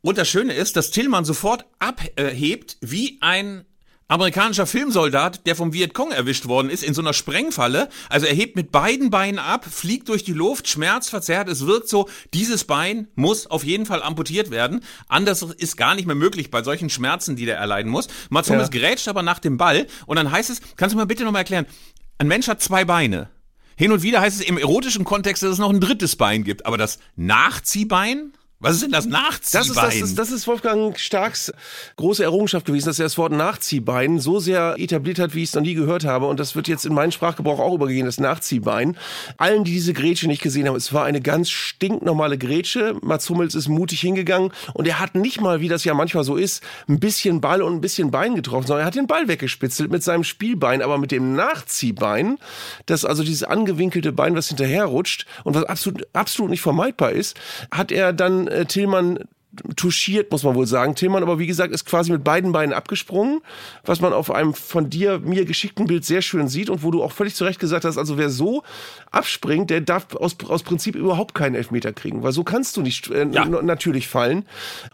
Und 0.00 0.16
das 0.16 0.30
Schöne 0.30 0.54
ist, 0.54 0.76
dass 0.76 0.90
Tillmann 0.92 1.26
sofort 1.26 1.66
abhebt 1.78 2.78
wie 2.80 3.18
ein 3.20 3.66
amerikanischer 4.12 4.66
Filmsoldat, 4.66 5.46
der 5.46 5.56
vom 5.56 5.72
Vietcong 5.72 6.12
erwischt 6.12 6.46
worden 6.46 6.68
ist, 6.68 6.84
in 6.84 6.92
so 6.92 7.00
einer 7.00 7.14
Sprengfalle. 7.14 7.88
Also 8.10 8.26
er 8.26 8.34
hebt 8.34 8.56
mit 8.56 8.70
beiden 8.70 9.08
Beinen 9.08 9.38
ab, 9.38 9.64
fliegt 9.64 10.10
durch 10.10 10.22
die 10.22 10.34
Luft, 10.34 10.68
schmerzverzerrt. 10.68 11.48
Es 11.48 11.66
wirkt 11.66 11.88
so, 11.88 12.08
dieses 12.34 12.64
Bein 12.64 13.08
muss 13.14 13.46
auf 13.46 13.64
jeden 13.64 13.86
Fall 13.86 14.02
amputiert 14.02 14.50
werden. 14.50 14.84
Anders 15.08 15.40
ist 15.42 15.78
gar 15.78 15.94
nicht 15.94 16.06
mehr 16.06 16.14
möglich 16.14 16.50
bei 16.50 16.62
solchen 16.62 16.90
Schmerzen, 16.90 17.36
die 17.36 17.46
der 17.46 17.56
erleiden 17.56 17.90
muss. 17.90 18.08
Mats 18.28 18.50
Hummels 18.50 18.70
grätscht 18.70 19.08
aber 19.08 19.22
nach 19.22 19.38
dem 19.38 19.56
Ball 19.56 19.86
und 20.04 20.16
dann 20.16 20.30
heißt 20.30 20.50
es, 20.50 20.60
kannst 20.76 20.94
du 20.94 20.98
mir 20.98 21.06
bitte 21.06 21.24
nochmal 21.24 21.40
erklären, 21.40 21.66
ein 22.18 22.28
Mensch 22.28 22.48
hat 22.48 22.60
zwei 22.60 22.84
Beine. 22.84 23.30
Hin 23.76 23.92
und 23.92 24.02
wieder 24.02 24.20
heißt 24.20 24.40
es 24.40 24.46
im 24.46 24.58
erotischen 24.58 25.04
Kontext, 25.04 25.42
dass 25.42 25.52
es 25.52 25.58
noch 25.58 25.70
ein 25.70 25.80
drittes 25.80 26.16
Bein 26.16 26.44
gibt. 26.44 26.66
Aber 26.66 26.76
das 26.76 26.98
Nachziehbein? 27.16 28.34
Was 28.62 28.74
ist 28.76 28.84
denn 28.84 28.92
das 28.92 29.06
Nachziehbein? 29.06 29.66
Das 29.66 29.68
ist, 29.68 29.76
das, 29.76 29.94
ist, 30.10 30.18
das 30.18 30.30
ist 30.30 30.46
Wolfgang 30.46 30.96
Starks 30.96 31.52
große 31.96 32.22
Errungenschaft 32.22 32.64
gewesen, 32.64 32.86
dass 32.86 33.00
er 33.00 33.06
das 33.06 33.18
Wort 33.18 33.32
Nachziehbein 33.32 34.20
so 34.20 34.38
sehr 34.38 34.76
etabliert 34.78 35.18
hat, 35.18 35.34
wie 35.34 35.42
ich 35.42 35.48
es 35.48 35.54
noch 35.56 35.62
nie 35.62 35.74
gehört 35.74 36.04
habe. 36.04 36.26
Und 36.26 36.38
das 36.38 36.54
wird 36.54 36.68
jetzt 36.68 36.86
in 36.86 36.94
meinen 36.94 37.10
Sprachgebrauch 37.10 37.58
auch 37.58 37.74
übergehen, 37.74 38.06
das 38.06 38.20
Nachziehbein. 38.20 38.96
Allen, 39.36 39.64
die 39.64 39.72
diese 39.72 39.92
Grätsche 39.92 40.28
nicht 40.28 40.42
gesehen 40.42 40.68
haben, 40.68 40.76
es 40.76 40.92
war 40.92 41.04
eine 41.04 41.20
ganz 41.20 41.50
stinknormale 41.50 42.38
Grätsche. 42.38 42.94
Mats 43.02 43.28
Hummels 43.28 43.56
ist 43.56 43.66
mutig 43.66 44.00
hingegangen 44.00 44.52
und 44.74 44.86
er 44.86 45.00
hat 45.00 45.16
nicht 45.16 45.40
mal, 45.40 45.60
wie 45.60 45.68
das 45.68 45.82
ja 45.82 45.94
manchmal 45.94 46.22
so 46.22 46.36
ist, 46.36 46.62
ein 46.88 47.00
bisschen 47.00 47.40
Ball 47.40 47.62
und 47.62 47.74
ein 47.74 47.80
bisschen 47.80 48.12
Bein 48.12 48.36
getroffen, 48.36 48.68
sondern 48.68 48.84
er 48.84 48.86
hat 48.86 48.94
den 48.94 49.08
Ball 49.08 49.26
weggespitzelt 49.26 49.90
mit 49.90 50.04
seinem 50.04 50.22
Spielbein, 50.22 50.82
aber 50.82 50.98
mit 50.98 51.10
dem 51.10 51.34
Nachziehbein, 51.34 52.38
das 52.86 53.04
also 53.04 53.24
dieses 53.24 53.42
angewinkelte 53.42 54.12
Bein, 54.12 54.36
was 54.36 54.46
hinterher 54.46 54.84
rutscht 54.84 55.26
und 55.42 55.56
was 55.56 55.64
absolut, 55.64 56.06
absolut 56.12 56.50
nicht 56.52 56.62
vermeidbar 56.62 57.10
ist, 57.10 57.36
hat 57.72 57.90
er 57.90 58.12
dann 58.12 58.51
Tillmann 58.68 59.18
touchiert, 59.76 60.30
muss 60.32 60.44
man 60.44 60.54
wohl 60.54 60.66
sagen. 60.66 60.94
Tillmann 60.94 61.22
aber, 61.22 61.38
wie 61.38 61.46
gesagt, 61.46 61.72
ist 61.74 61.84
quasi 61.84 62.10
mit 62.10 62.24
beiden 62.24 62.52
Beinen 62.52 62.72
abgesprungen, 62.72 63.40
was 63.84 64.00
man 64.00 64.12
auf 64.12 64.30
einem 64.30 64.54
von 64.54 64.88
dir, 64.88 65.18
mir 65.18 65.44
geschickten 65.44 65.86
Bild 65.86 66.04
sehr 66.04 66.22
schön 66.22 66.48
sieht 66.48 66.70
und 66.70 66.82
wo 66.82 66.90
du 66.90 67.02
auch 67.02 67.12
völlig 67.12 67.34
zu 67.34 67.44
Recht 67.44 67.60
gesagt 67.60 67.84
hast, 67.84 67.98
also 67.98 68.16
wer 68.16 68.30
so 68.30 68.62
abspringt, 69.10 69.70
der 69.70 69.82
darf 69.82 70.14
aus, 70.14 70.36
aus 70.48 70.62
Prinzip 70.62 70.94
überhaupt 70.94 71.34
keinen 71.34 71.54
Elfmeter 71.54 71.92
kriegen, 71.92 72.22
weil 72.22 72.32
so 72.32 72.44
kannst 72.44 72.76
du 72.76 72.82
nicht 72.82 73.10
äh, 73.10 73.26
Ja. 73.30 73.44
natürlich 73.44 74.08
fallen. 74.08 74.46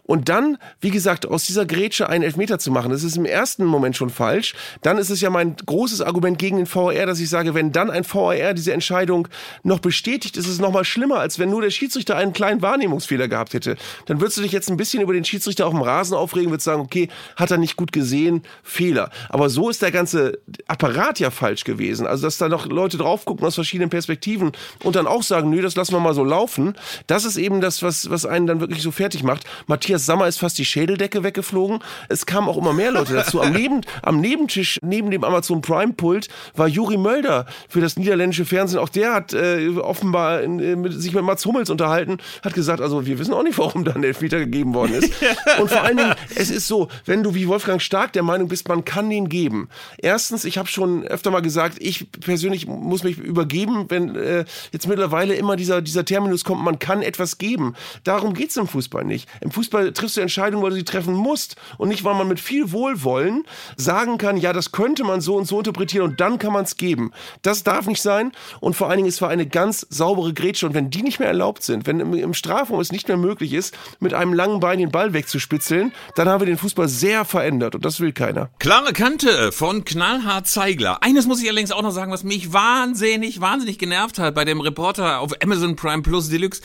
Und 0.03 0.27
dann, 0.29 0.57
wie 0.81 0.91
gesagt, 0.91 1.25
aus 1.25 1.45
dieser 1.45 1.65
Grätsche 1.65 2.09
einen 2.09 2.23
Elfmeter 2.23 2.59
zu 2.59 2.71
machen, 2.71 2.91
das 2.91 3.03
ist 3.03 3.15
im 3.15 3.25
ersten 3.25 3.63
Moment 3.63 3.95
schon 3.95 4.09
falsch. 4.09 4.55
Dann 4.81 4.97
ist 4.97 5.09
es 5.09 5.21
ja 5.21 5.29
mein 5.29 5.55
großes 5.55 6.01
Argument 6.01 6.37
gegen 6.37 6.57
den 6.57 6.67
VAR, 6.67 7.05
dass 7.05 7.19
ich 7.19 7.29
sage, 7.29 7.53
wenn 7.53 7.71
dann 7.71 7.89
ein 7.89 8.03
VAR 8.05 8.53
diese 8.53 8.73
Entscheidung 8.73 9.27
noch 9.63 9.79
bestätigt, 9.79 10.35
ist 10.35 10.47
es 10.47 10.59
noch 10.59 10.71
mal 10.71 10.83
schlimmer, 10.83 11.19
als 11.19 11.39
wenn 11.39 11.49
nur 11.49 11.61
der 11.61 11.69
Schiedsrichter 11.69 12.17
einen 12.17 12.33
kleinen 12.33 12.61
Wahrnehmungsfehler 12.61 13.27
gehabt 13.27 13.53
hätte. 13.53 13.77
Dann 14.05 14.19
würdest 14.19 14.37
du 14.37 14.41
dich 14.41 14.48
jetzt 14.51 14.69
ein 14.69 14.77
bisschen 14.77 15.01
über 15.01 15.13
den 15.13 15.23
Schiedsrichter 15.23 15.67
auf 15.67 15.73
dem 15.73 15.81
Rasen 15.81 16.15
aufregen, 16.15 16.51
würdest 16.51 16.65
sagen, 16.65 16.81
okay, 16.81 17.09
hat 17.35 17.51
er 17.51 17.57
nicht 17.57 17.75
gut 17.75 17.91
gesehen, 17.91 18.43
Fehler. 18.63 19.09
Aber 19.29 19.49
so 19.49 19.69
ist 19.69 19.81
der 19.81 19.91
ganze 19.91 20.39
Apparat 20.67 21.19
ja 21.19 21.31
falsch 21.31 21.63
gewesen. 21.63 22.07
Also, 22.07 22.23
dass 22.27 22.37
da 22.37 22.49
noch 22.49 22.65
Leute 22.65 22.97
drauf 22.97 23.25
gucken 23.25 23.45
aus 23.45 23.55
verschiedenen 23.55 23.89
Perspektiven 23.89 24.51
und 24.83 24.95
dann 24.95 25.07
auch 25.07 25.23
sagen, 25.23 25.49
nö, 25.49 25.61
das 25.61 25.75
lassen 25.75 25.93
wir 25.93 25.99
mal 25.99 26.13
so 26.13 26.23
laufen. 26.23 26.73
Das 27.07 27.25
ist 27.25 27.37
eben 27.37 27.61
das, 27.61 27.83
was, 27.83 28.09
was 28.09 28.25
einen 28.25 28.47
dann 28.47 28.59
wirklich 28.59 28.81
so 28.81 28.91
fertig 28.91 29.23
macht. 29.23 29.43
Matthias 29.67 30.05
Sammer 30.05 30.27
ist 30.27 30.39
fast 30.39 30.57
die 30.57 30.65
Schädeldecke 30.65 31.23
weggeflogen. 31.23 31.79
Es 32.07 32.25
kamen 32.25 32.47
auch 32.47 32.57
immer 32.57 32.73
mehr 32.73 32.91
Leute 32.91 33.13
dazu. 33.13 33.41
Am, 33.41 33.53
Neben, 33.53 33.81
am 34.03 34.21
Nebentisch, 34.21 34.79
neben 34.81 35.11
dem 35.11 35.23
Amazon 35.23 35.61
Prime 35.61 35.93
Pult, 35.93 36.27
war 36.55 36.67
Juri 36.67 36.97
Mölder 36.97 37.45
für 37.67 37.81
das 37.81 37.97
niederländische 37.97 38.45
Fernsehen. 38.45 38.79
Auch 38.79 38.89
der 38.89 39.13
hat 39.13 39.33
äh, 39.33 39.69
offenbar 39.77 40.41
äh, 40.43 40.91
sich 40.91 41.13
mit 41.13 41.23
Mats 41.23 41.45
Hummels 41.45 41.69
unterhalten, 41.69 42.17
hat 42.43 42.53
gesagt, 42.53 42.81
also 42.81 43.05
wir 43.05 43.19
wissen 43.19 43.33
auch 43.33 43.43
nicht, 43.43 43.57
warum 43.57 43.83
da 43.83 43.93
ein 43.93 44.03
Elfmeter 44.03 44.38
gegeben 44.39 44.73
worden 44.73 44.95
ist. 44.95 45.13
Und 45.59 45.69
vor 45.69 45.81
allen 45.81 45.97
Dingen, 45.97 46.15
es 46.35 46.49
ist 46.49 46.67
so, 46.67 46.87
wenn 47.05 47.23
du 47.23 47.33
wie 47.33 47.47
Wolfgang 47.47 47.81
Stark 47.81 48.13
der 48.13 48.23
Meinung 48.23 48.47
bist, 48.47 48.67
man 48.67 48.85
kann 48.85 49.09
den 49.09 49.29
geben. 49.29 49.69
Erstens, 49.97 50.45
ich 50.45 50.57
habe 50.57 50.67
schon 50.67 51.05
öfter 51.05 51.31
mal 51.31 51.41
gesagt, 51.41 51.77
ich 51.79 52.11
persönlich 52.11 52.67
muss 52.67 53.03
mich 53.03 53.17
übergeben, 53.17 53.85
wenn 53.89 54.15
äh, 54.15 54.45
jetzt 54.71 54.87
mittlerweile 54.87 55.35
immer 55.35 55.55
dieser, 55.55 55.81
dieser 55.81 56.05
Terminus 56.05 56.43
kommt, 56.43 56.63
man 56.63 56.79
kann 56.79 57.01
etwas 57.01 57.37
geben. 57.37 57.75
Darum 58.03 58.33
geht's 58.33 58.57
im 58.57 58.67
Fußball 58.67 59.03
nicht. 59.03 59.27
Im 59.41 59.51
Fußball 59.51 59.93
triffst 59.93 60.17
du 60.17 60.21
Entscheidungen, 60.21 60.63
weil 60.63 60.71
du 60.71 60.75
sie 60.77 60.83
treffen 60.83 61.13
musst 61.13 61.55
und 61.77 61.89
nicht, 61.89 62.03
weil 62.03 62.15
man 62.15 62.27
mit 62.27 62.39
viel 62.39 62.71
Wohlwollen 62.71 63.43
sagen 63.75 64.17
kann, 64.17 64.37
ja, 64.37 64.53
das 64.53 64.71
könnte 64.71 65.03
man 65.03 65.21
so 65.21 65.35
und 65.35 65.45
so 65.45 65.59
interpretieren 65.59 66.03
und 66.03 66.19
dann 66.19 66.39
kann 66.39 66.53
man 66.53 66.65
es 66.65 66.77
geben. 66.77 67.11
Das 67.41 67.63
darf 67.63 67.87
nicht 67.87 68.01
sein 68.01 68.31
und 68.59 68.75
vor 68.75 68.87
allen 68.87 68.97
Dingen, 68.97 69.09
es 69.09 69.21
war 69.21 69.29
eine 69.29 69.47
ganz 69.47 69.85
saubere 69.89 70.33
Grätsche 70.33 70.65
und 70.65 70.73
wenn 70.73 70.89
die 70.89 71.03
nicht 71.03 71.19
mehr 71.19 71.27
erlaubt 71.27 71.63
sind, 71.63 71.87
wenn 71.87 71.99
im, 71.99 72.13
im 72.13 72.33
Strafraum 72.33 72.79
es 72.79 72.91
nicht 72.91 73.07
mehr 73.07 73.17
möglich 73.17 73.53
ist, 73.53 73.77
mit 73.99 74.13
einem 74.13 74.28
langen 74.33 74.59
Bein 74.59 74.79
den 74.79 74.91
Ball 74.91 75.13
wegzuspitzeln, 75.13 75.91
dann 76.15 76.27
haben 76.27 76.41
wir 76.41 76.45
den 76.45 76.57
Fußball 76.57 76.87
sehr 76.87 77.25
verändert 77.25 77.75
und 77.75 77.85
das 77.85 77.99
will 77.99 78.11
keiner. 78.11 78.49
Klare 78.59 78.93
Kante 78.93 79.51
von 79.51 79.85
Knallhart 79.85 80.47
Zeigler. 80.47 81.03
Eines 81.03 81.27
muss 81.27 81.41
ich 81.41 81.49
allerdings 81.49 81.71
auch 81.71 81.81
noch 81.81 81.91
sagen, 81.91 82.11
was 82.11 82.23
mich 82.23 82.53
wahnsinnig, 82.53 83.41
wahnsinnig 83.41 83.77
genervt 83.77 84.19
hat 84.19 84.35
bei 84.35 84.45
dem 84.45 84.61
Reporter 84.61 85.19
auf 85.19 85.33
Amazon 85.41 85.75
Prime 85.75 86.01
Plus 86.01 86.29
Deluxe. 86.29 86.61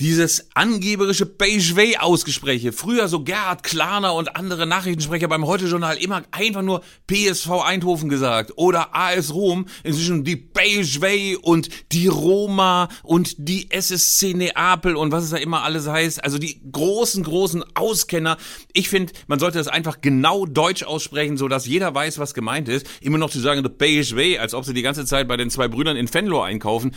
Dieses 0.00 0.48
angeberische 0.54 1.24
Beigeway 1.24 1.96
ausgespräche 1.98 2.72
Früher 2.72 3.06
so 3.06 3.22
Gerhard 3.22 3.62
Klarner 3.62 4.14
und 4.14 4.34
andere 4.34 4.66
Nachrichtensprecher 4.66 5.28
beim 5.28 5.46
Heute-Journal 5.46 5.96
immer 5.98 6.22
einfach 6.32 6.62
nur 6.62 6.82
PSV 7.06 7.62
Eindhoven 7.64 8.08
gesagt 8.08 8.52
oder 8.56 8.94
AS 8.96 9.32
Rom. 9.32 9.66
Inzwischen 9.84 10.24
die 10.24 10.34
Beigeway 10.34 11.36
und 11.40 11.68
die 11.92 12.08
Roma 12.08 12.88
und 13.04 13.36
die 13.38 13.70
SSC 13.70 14.34
Neapel 14.34 14.96
und 14.96 15.12
was 15.12 15.24
es 15.24 15.30
da 15.30 15.36
immer 15.36 15.62
alles 15.62 15.86
heißt. 15.86 16.24
Also 16.24 16.38
die 16.38 16.60
großen, 16.72 17.22
großen 17.22 17.64
Auskenner. 17.74 18.36
Ich 18.72 18.88
finde, 18.88 19.12
man 19.28 19.38
sollte 19.38 19.58
das 19.58 19.68
einfach 19.68 20.00
genau 20.00 20.44
deutsch 20.44 20.82
aussprechen, 20.82 21.36
so 21.36 21.46
dass 21.46 21.66
jeder 21.66 21.94
weiß, 21.94 22.18
was 22.18 22.34
gemeint 22.34 22.68
ist. 22.68 22.86
Immer 23.00 23.18
noch 23.18 23.30
zu 23.30 23.38
sagen, 23.38 23.62
the 23.62 23.68
Beigeway, 23.68 24.38
als 24.38 24.54
ob 24.54 24.64
sie 24.64 24.74
die 24.74 24.82
ganze 24.82 25.06
Zeit 25.06 25.28
bei 25.28 25.36
den 25.36 25.50
zwei 25.50 25.68
Brüdern 25.68 25.96
in 25.96 26.12
Venlo 26.12 26.42
einkaufen. 26.42 26.96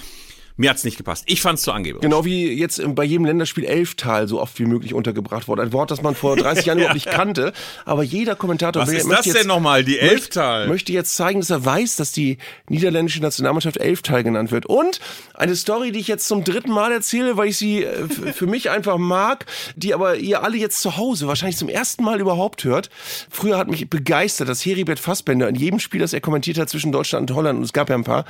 Mir 0.57 0.71
hat's 0.71 0.83
nicht 0.83 0.97
gepasst. 0.97 1.23
Ich 1.27 1.41
fand's 1.41 1.61
zu 1.61 1.71
angeberisch. 1.71 2.01
Genau 2.01 2.25
wie 2.25 2.51
jetzt 2.51 2.81
bei 2.95 3.03
jedem 3.03 3.25
Länderspiel 3.25 3.63
Elftal 3.63 4.27
so 4.27 4.41
oft 4.41 4.57
wie 4.57 4.65
möglich 4.65 4.95
untergebracht 4.95 5.47
wurde. 5.47 5.61
Ein 5.61 5.71
Wort, 5.71 5.91
das 5.91 6.01
man 6.01 6.15
vor 6.15 6.35
30 6.35 6.65
Jahren 6.65 6.79
überhaupt 6.79 6.95
nicht 6.95 7.09
kannte. 7.09 7.53
Aber 7.85 8.01
jeder 8.01 8.35
Kommentator 8.35 8.81
Was 8.81 8.89
ist 8.89 9.05
möchte 9.05 9.15
das 9.17 9.25
jetzt, 9.27 9.37
denn 9.41 9.47
nochmal? 9.47 9.83
Die 9.83 9.99
Elftal? 9.99 10.67
möchte 10.67 10.91
jetzt 10.91 11.15
zeigen, 11.15 11.39
dass 11.39 11.51
er 11.51 11.63
weiß, 11.63 11.95
dass 11.97 12.11
die 12.11 12.39
niederländische 12.69 13.21
Nationalmannschaft 13.21 13.77
Elftal 13.77 14.23
genannt 14.23 14.51
wird. 14.51 14.65
Und 14.65 14.99
eine 15.35 15.55
Story, 15.55 15.91
die 15.91 15.99
ich 15.99 16.07
jetzt 16.07 16.27
zum 16.27 16.43
dritten 16.43 16.71
Mal 16.71 16.91
erzähle, 16.91 17.37
weil 17.37 17.49
ich 17.49 17.57
sie 17.57 17.83
äh, 17.83 18.07
für 18.07 18.47
mich 18.47 18.71
einfach 18.71 18.97
mag, 18.97 19.45
die 19.75 19.93
aber 19.93 20.15
ihr 20.17 20.43
alle 20.43 20.57
jetzt 20.57 20.81
zu 20.81 20.97
Hause 20.97 21.27
wahrscheinlich 21.27 21.57
zum 21.57 21.69
ersten 21.69 22.03
Mal 22.03 22.19
überhaupt 22.19 22.63
hört. 22.63 22.89
Früher 23.29 23.59
hat 23.59 23.67
mich 23.69 23.89
begeistert, 23.89 24.49
dass 24.49 24.65
Heribert 24.65 24.99
Fassbender 24.99 25.47
in 25.47 25.55
jedem 25.55 25.79
Spiel, 25.79 25.99
das 25.99 26.13
er 26.13 26.21
kommentiert 26.21 26.57
hat 26.57 26.69
zwischen 26.69 26.91
Deutschland 26.91 27.29
und 27.29 27.37
Holland, 27.37 27.59
und 27.59 27.65
es 27.65 27.73
gab 27.73 27.89
ja 27.89 27.95
ein 27.95 28.03
paar, 28.03 28.25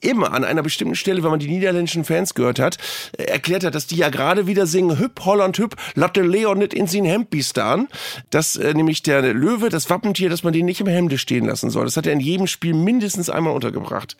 immer 0.00 0.32
an 0.32 0.44
einer 0.44 0.62
bestimmten 0.62 0.94
Stelle, 0.94 1.24
wenn 1.24 1.30
man 1.30 1.40
die 1.40 1.48
niederländischen 1.72 2.04
Fans 2.04 2.34
gehört 2.34 2.58
hat, 2.58 2.76
erklärt 3.16 3.64
hat, 3.64 3.74
dass 3.74 3.86
die 3.86 3.96
ja 3.96 4.08
gerade 4.08 4.46
wieder 4.46 4.66
singen, 4.66 4.98
Hüpp, 4.98 5.24
Holland, 5.24 5.58
Hüpp, 5.58 5.76
Latte 5.94 6.22
Leon 6.22 6.58
nicht 6.58 6.74
in 6.74 6.86
sin 6.86 7.04
Hempistan. 7.04 7.88
Das 8.30 8.56
äh, 8.56 8.74
nämlich 8.74 9.02
der 9.02 9.22
Löwe, 9.34 9.68
das 9.68 9.90
Wappentier, 9.90 10.30
dass 10.30 10.42
man 10.42 10.52
den 10.52 10.66
nicht 10.66 10.80
im 10.80 10.86
Hemde 10.86 11.18
stehen 11.18 11.46
lassen 11.46 11.70
soll. 11.70 11.84
Das 11.84 11.96
hat 11.96 12.06
er 12.06 12.12
in 12.12 12.20
jedem 12.20 12.46
Spiel 12.46 12.74
mindestens 12.74 13.30
einmal 13.30 13.54
untergebracht. 13.54 14.16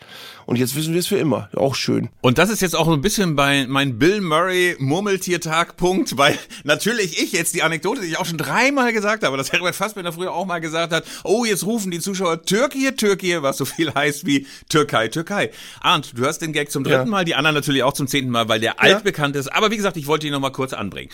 Und 0.47 0.57
jetzt 0.57 0.75
wissen 0.75 0.93
wir 0.93 1.01
es 1.01 1.07
für 1.07 1.19
immer. 1.19 1.49
Auch 1.55 1.75
schön. 1.75 2.09
Und 2.21 2.39
das 2.39 2.51
ist 2.51 2.63
jetzt 2.63 2.75
auch 2.75 2.87
so 2.87 2.93
ein 2.93 3.01
bisschen 3.01 3.37
bei 3.37 3.67
mein 3.69 3.99
Bill 3.99 4.21
Murray 4.21 4.77
Murmeltiertag 4.79 5.77
Punkt, 5.77 6.17
weil 6.17 6.39
natürlich 6.65 7.23
ich 7.23 7.33
jetzt 7.33 7.55
die 7.55 7.63
Anekdote, 7.63 8.01
die 8.01 8.09
ich 8.09 8.19
auch 8.19 8.27
schon 8.27 8.39
dreimal 8.39 8.93
gesagt 8.93 9.25
habe, 9.25 9.37
dass 9.37 9.53
Herbert 9.53 9.75
Fassbender 9.75 10.13
früher 10.13 10.33
auch 10.33 10.47
mal 10.47 10.61
gesagt 10.61 10.93
hat, 10.93 11.05
oh, 11.25 11.45
jetzt 11.45 11.65
rufen 11.65 11.91
die 11.91 12.01
Zuschauer 12.01 12.43
Türkei, 12.43 12.91
Türkei, 12.97 13.43
was 13.43 13.59
so 13.59 13.65
viel 13.65 13.93
heißt 13.93 14.27
wie 14.27 14.47
Türkei, 14.69 15.09
Türkei. 15.09 15.51
Arndt, 15.81 16.13
du 16.17 16.27
hast 16.27 16.39
den 16.39 16.53
Gag 16.53 16.71
zum 16.71 16.85
dritten 16.85 16.99
Ja. 16.99 17.05
Mal, 17.05 17.25
die 17.25 17.35
anderen 17.47 17.55
natürlich 17.55 17.83
auch 17.83 17.93
zum 17.93 18.07
zehnten 18.07 18.31
Mal, 18.31 18.49
weil 18.49 18.61
der 18.61 18.81
altbekannt 18.81 19.37
ist. 19.37 19.49
Aber 19.49 19.71
wie 19.71 19.77
gesagt, 19.77 19.97
ich 19.97 20.07
wollte 20.07 20.27
ihn 20.27 20.33
noch 20.33 20.41
mal 20.41 20.51
kurz 20.51 20.73
anbringen. 20.73 21.11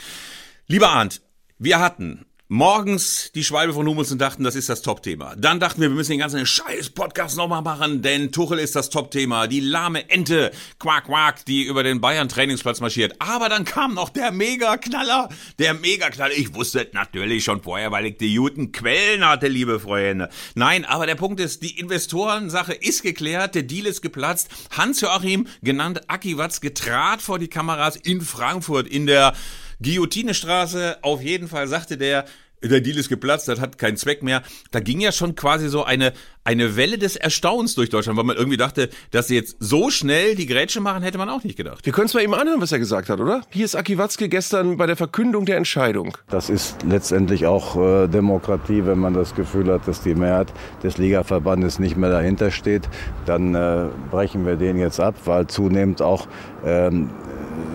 Lieber 0.66 0.90
Arndt, 0.90 1.22
wir 1.58 1.80
hatten 1.80 2.26
morgens 2.48 3.30
die 3.34 3.44
Schwalbe 3.44 3.74
von 3.74 3.86
Hummels 3.86 4.10
und 4.10 4.18
dachten, 4.18 4.42
das 4.42 4.54
ist 4.54 4.70
das 4.70 4.80
Top-Thema. 4.80 5.36
Dann 5.36 5.60
dachten 5.60 5.82
wir, 5.82 5.90
wir 5.90 5.94
müssen 5.94 6.12
den 6.12 6.20
ganzen 6.20 6.46
scheiß 6.46 6.90
Podcast 6.90 7.36
nochmal 7.36 7.60
machen, 7.60 8.00
denn 8.00 8.32
Tuchel 8.32 8.58
ist 8.58 8.74
das 8.74 8.88
Top-Thema. 8.88 9.46
Die 9.46 9.60
lahme 9.60 10.08
Ente, 10.08 10.50
quack, 10.78 11.04
quack, 11.04 11.44
die 11.44 11.64
über 11.64 11.82
den 11.82 12.00
Bayern-Trainingsplatz 12.00 12.80
marschiert. 12.80 13.14
Aber 13.18 13.50
dann 13.50 13.66
kam 13.66 13.92
noch 13.94 14.08
der 14.08 14.32
Mega-Knaller. 14.32 15.28
Der 15.58 15.74
Mega-Knaller. 15.74 16.32
Ich 16.36 16.54
wusste 16.54 16.88
natürlich 16.92 17.44
schon 17.44 17.62
vorher, 17.62 17.92
weil 17.92 18.06
ich 18.06 18.16
die 18.16 18.34
guten 18.34 18.72
Quellen 18.72 19.26
hatte, 19.26 19.48
liebe 19.48 19.78
Freunde. 19.78 20.30
Nein, 20.54 20.86
aber 20.86 21.04
der 21.04 21.16
Punkt 21.16 21.40
ist, 21.40 21.62
die 21.62 21.78
Investorensache 21.78 22.72
ist 22.72 23.02
geklärt, 23.02 23.56
der 23.56 23.64
Deal 23.64 23.86
ist 23.86 24.00
geplatzt. 24.00 24.48
Hans-Joachim, 24.70 25.46
genannt 25.62 26.00
Aki 26.08 26.38
Watzke, 26.38 26.72
trat 26.72 27.20
vor 27.20 27.38
die 27.38 27.48
Kameras 27.48 27.96
in 27.96 28.22
Frankfurt 28.22 28.88
in 28.88 29.06
der 29.06 29.34
Guillotinestraße, 29.82 30.98
auf 31.02 31.22
jeden 31.22 31.48
Fall 31.48 31.68
sagte 31.68 31.96
der, 31.96 32.24
der 32.62 32.80
Deal 32.80 32.96
ist 32.96 33.08
geplatzt, 33.08 33.46
das 33.48 33.60
hat 33.60 33.78
keinen 33.78 33.96
Zweck 33.96 34.22
mehr. 34.22 34.42
Da 34.70 34.80
ging 34.80 35.00
ja 35.00 35.12
schon 35.12 35.34
quasi 35.36 35.68
so 35.68 35.84
eine, 35.84 36.12
eine 36.42 36.76
Welle 36.76 36.98
des 36.98 37.14
Erstaunens 37.14 37.74
durch 37.74 37.88
Deutschland, 37.88 38.18
weil 38.18 38.24
man 38.24 38.36
irgendwie 38.36 38.56
dachte, 38.56 38.88
dass 39.12 39.28
sie 39.28 39.36
jetzt 39.36 39.56
so 39.60 39.90
schnell 39.90 40.34
die 40.34 40.46
Grätsche 40.46 40.80
machen, 40.80 41.02
hätte 41.02 41.18
man 41.18 41.28
auch 41.28 41.44
nicht 41.44 41.56
gedacht. 41.56 41.86
Wir 41.86 41.92
können 41.92 42.06
es 42.06 42.14
mal 42.14 42.22
eben 42.22 42.34
anhören, 42.34 42.60
was 42.60 42.72
er 42.72 42.78
gesagt 42.78 43.10
hat, 43.10 43.20
oder? 43.20 43.42
Hier 43.50 43.64
ist 43.64 43.76
Aki 43.76 43.98
Watzke 43.98 44.28
gestern 44.28 44.76
bei 44.76 44.86
der 44.86 44.96
Verkündung 44.96 45.46
der 45.46 45.56
Entscheidung. 45.56 46.16
Das 46.30 46.50
ist 46.50 46.76
letztendlich 46.82 47.46
auch 47.46 47.76
äh, 47.76 48.08
Demokratie, 48.08 48.84
wenn 48.84 48.98
man 48.98 49.14
das 49.14 49.34
Gefühl 49.34 49.72
hat, 49.72 49.86
dass 49.86 50.02
die 50.02 50.14
Mehrheit 50.14 50.52
des 50.82 50.98
Ligaverbandes 50.98 51.78
nicht 51.78 51.96
mehr 51.96 52.10
dahinter 52.10 52.50
steht. 52.50 52.88
Dann 53.24 53.54
äh, 53.54 53.86
brechen 54.10 54.44
wir 54.46 54.56
den 54.56 54.78
jetzt 54.78 54.98
ab, 54.98 55.14
weil 55.26 55.46
zunehmend 55.46 56.02
auch 56.02 56.26
ähm, 56.64 57.10